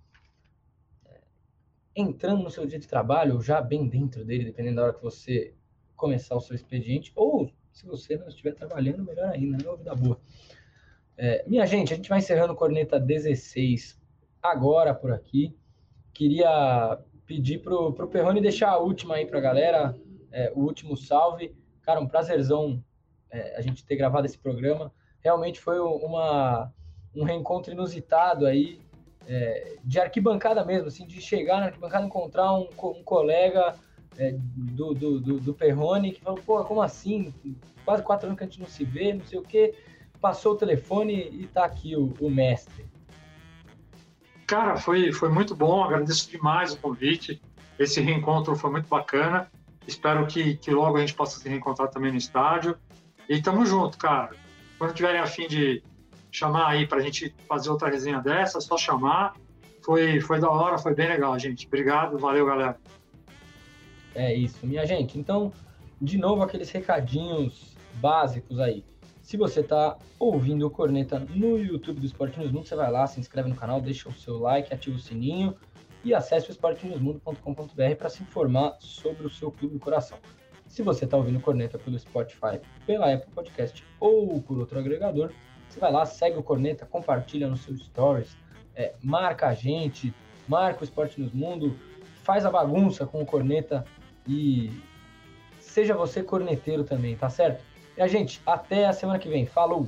É, 1.06 1.22
entrando 1.96 2.42
no 2.42 2.50
seu 2.50 2.66
dia 2.66 2.80
de 2.80 2.88
trabalho, 2.88 3.36
ou 3.36 3.42
já 3.42 3.62
bem 3.62 3.88
dentro 3.88 4.26
dele, 4.26 4.46
dependendo 4.46 4.78
da 4.78 4.84
hora 4.84 4.94
que 4.94 5.04
você 5.04 5.54
começar 5.96 6.36
o 6.36 6.42
seu 6.42 6.56
expediente, 6.56 7.12
ou 7.16 7.52
se 7.72 7.86
você 7.86 8.18
não 8.18 8.28
estiver 8.28 8.56
trabalhando, 8.56 9.04
melhor 9.04 9.30
ainda, 9.30 9.58
né? 9.58 9.78
Vida 9.78 9.94
boa. 9.94 10.20
É, 11.16 11.44
minha 11.48 11.66
gente, 11.66 11.94
a 11.94 11.96
gente 11.96 12.10
vai 12.10 12.20
encerrando 12.20 12.56
Corneta 12.56 13.00
16 13.00 14.00
agora 14.42 14.96
por 14.96 15.12
aqui. 15.12 15.56
Queria 16.12 17.00
pedir 17.28 17.60
pro, 17.60 17.94
pro 17.94 18.08
Perrone 18.08 18.42
deixar 18.42 18.70
a 18.70 18.80
última 18.80 19.16
aí 19.16 19.26
pra 19.26 19.40
galera, 19.40 19.96
é, 20.32 20.52
o 20.56 20.62
último 20.62 20.96
salve. 20.96 21.56
Cara, 21.82 22.00
um 22.00 22.08
prazerzão 22.08 22.84
é, 23.30 23.56
a 23.58 23.62
gente 23.62 23.86
ter 23.86 23.96
gravado 23.96 24.26
esse 24.26 24.38
programa. 24.38 24.92
Realmente 25.22 25.60
foi 25.60 25.80
uma, 25.80 26.72
um 27.16 27.24
reencontro 27.24 27.72
inusitado 27.72 28.46
aí, 28.46 28.80
é, 29.28 29.76
de 29.84 30.00
arquibancada 30.00 30.64
mesmo, 30.64 30.88
assim, 30.88 31.06
de 31.06 31.20
chegar 31.22 31.60
na 31.60 31.66
arquibancada 31.66 32.04
e 32.04 32.08
encontrar 32.08 32.54
um, 32.54 32.70
um 32.84 33.04
colega 33.04 33.74
é, 34.18 34.36
do, 34.56 34.94
do, 34.94 35.20
do, 35.20 35.40
do, 35.40 35.54
Perrone 35.54 36.14
que 36.14 36.22
falou, 36.22 36.40
pô, 36.46 36.64
como 36.64 36.82
assim? 36.82 37.34
Quase 37.84 38.04
quatro 38.04 38.28
anos 38.28 38.38
que 38.38 38.44
a 38.44 38.48
gente 38.48 38.60
não 38.60 38.68
se 38.68 38.84
vê, 38.84 39.14
não 39.14 39.26
sei 39.26 39.40
o 39.40 39.44
quê. 39.44 39.76
Passou 40.22 40.54
o 40.54 40.58
telefone 40.58 41.14
e 41.14 41.48
tá 41.48 41.66
aqui 41.66 41.96
o, 41.96 42.14
o 42.20 42.30
mestre. 42.30 42.86
Cara, 44.48 44.78
foi, 44.78 45.12
foi 45.12 45.30
muito 45.30 45.54
bom, 45.54 45.84
agradeço 45.84 46.32
demais 46.32 46.74
o 46.74 46.78
convite. 46.78 47.42
Esse 47.78 48.02
reencontro 48.02 48.56
foi 48.56 48.72
muito 48.72 48.88
bacana. 48.88 49.52
Espero 49.88 50.28
que, 50.28 50.58
que 50.58 50.70
logo 50.70 50.98
a 50.98 51.00
gente 51.00 51.14
possa 51.14 51.40
se 51.40 51.48
reencontrar 51.48 51.90
também 51.90 52.12
no 52.12 52.18
estádio. 52.18 52.78
E 53.30 53.42
tamo 53.42 53.66
junto, 53.66 53.98
cara. 53.98 54.36
Quando 54.78 54.94
tiverem 54.94 55.20
afim 55.20 55.48
de 55.48 55.82
chamar 56.30 56.68
aí 56.68 56.86
pra 56.86 57.00
gente 57.00 57.34
fazer 57.48 57.70
outra 57.70 57.90
resenha 57.90 58.20
dessa, 58.20 58.58
é 58.58 58.62
só 58.62 58.78
chamar. 58.78 59.36
Foi, 59.84 60.20
foi 60.20 60.40
da 60.40 60.50
hora, 60.50 60.78
foi 60.78 60.94
bem 60.94 61.08
legal, 61.08 61.40
gente. 61.40 61.66
Obrigado, 61.66 62.18
valeu, 62.18 62.46
galera. 62.46 62.78
É 64.14 64.34
isso, 64.34 64.68
minha 64.68 64.86
gente. 64.86 65.18
Então, 65.18 65.54
de 66.02 66.18
novo, 66.18 66.44
aqueles 66.44 66.70
recadinhos 66.70 67.76
básicos 67.96 68.60
aí. 68.60 68.84
Se 69.22 69.38
você 69.38 69.62
está 69.62 69.98
ouvindo 70.20 70.66
o 70.66 70.70
Corneta 70.70 71.20
no 71.20 71.58
YouTube 71.58 72.00
do 72.00 72.06
Esporte 72.06 72.40
News 72.40 72.52
Mundo, 72.52 72.68
você 72.68 72.76
vai 72.76 72.92
lá, 72.92 73.08
se 73.08 73.20
inscreve 73.20 73.50
no 73.50 73.56
canal, 73.56 73.82
deixa 73.82 74.10
o 74.10 74.14
seu 74.14 74.38
like, 74.38 74.74
ativa 74.74 74.96
o 74.96 75.00
sininho 75.00 75.56
e 76.08 76.14
acesse 76.14 76.50
o 76.50 76.52
esportenewsmundo.com.br 76.52 77.96
para 77.98 78.10
se 78.10 78.24
informar 78.24 78.78
sobre 78.80 79.28
o 79.28 79.30
seu 79.30 79.52
clube 79.52 79.74
do 79.74 79.80
coração. 79.80 80.18
Se 80.66 80.82
você 80.82 81.04
está 81.04 81.18
ouvindo 81.18 81.40
Corneta 81.42 81.78
pelo 81.78 82.00
Spotify, 82.00 82.62
pela 82.86 83.14
Apple 83.14 83.30
Podcast 83.34 83.84
ou 84.00 84.42
por 84.42 84.58
outro 84.58 84.80
agregador, 84.80 85.34
você 85.68 85.82
vai 85.82 85.92
lá, 85.92 86.06
segue 86.06 86.38
o 86.38 86.44
Corneta, 86.44 86.86
compartilha 86.86 87.50
nos 87.50 87.62
seus 87.62 87.84
stories, 87.86 88.38
é, 88.74 88.94
marca 89.04 89.48
a 89.48 89.54
gente, 89.54 90.14
marca 90.48 90.82
o 90.82 90.84
Esporte 90.86 91.20
News 91.20 91.34
Mundo, 91.34 91.78
faz 92.24 92.46
a 92.46 92.50
bagunça 92.50 93.06
com 93.06 93.22
o 93.22 93.26
Corneta 93.26 93.84
e 94.26 94.72
seja 95.60 95.94
você 95.94 96.24
corneteiro 96.24 96.86
também, 96.86 97.18
tá 97.18 97.30
certo? 97.30 97.62
E 97.98 98.02
a 98.02 98.08
gente, 98.08 98.42
até 98.46 98.86
a 98.86 98.94
semana 98.94 99.20
que 99.20 99.28
vem. 99.28 99.46
Falou! 99.46 99.88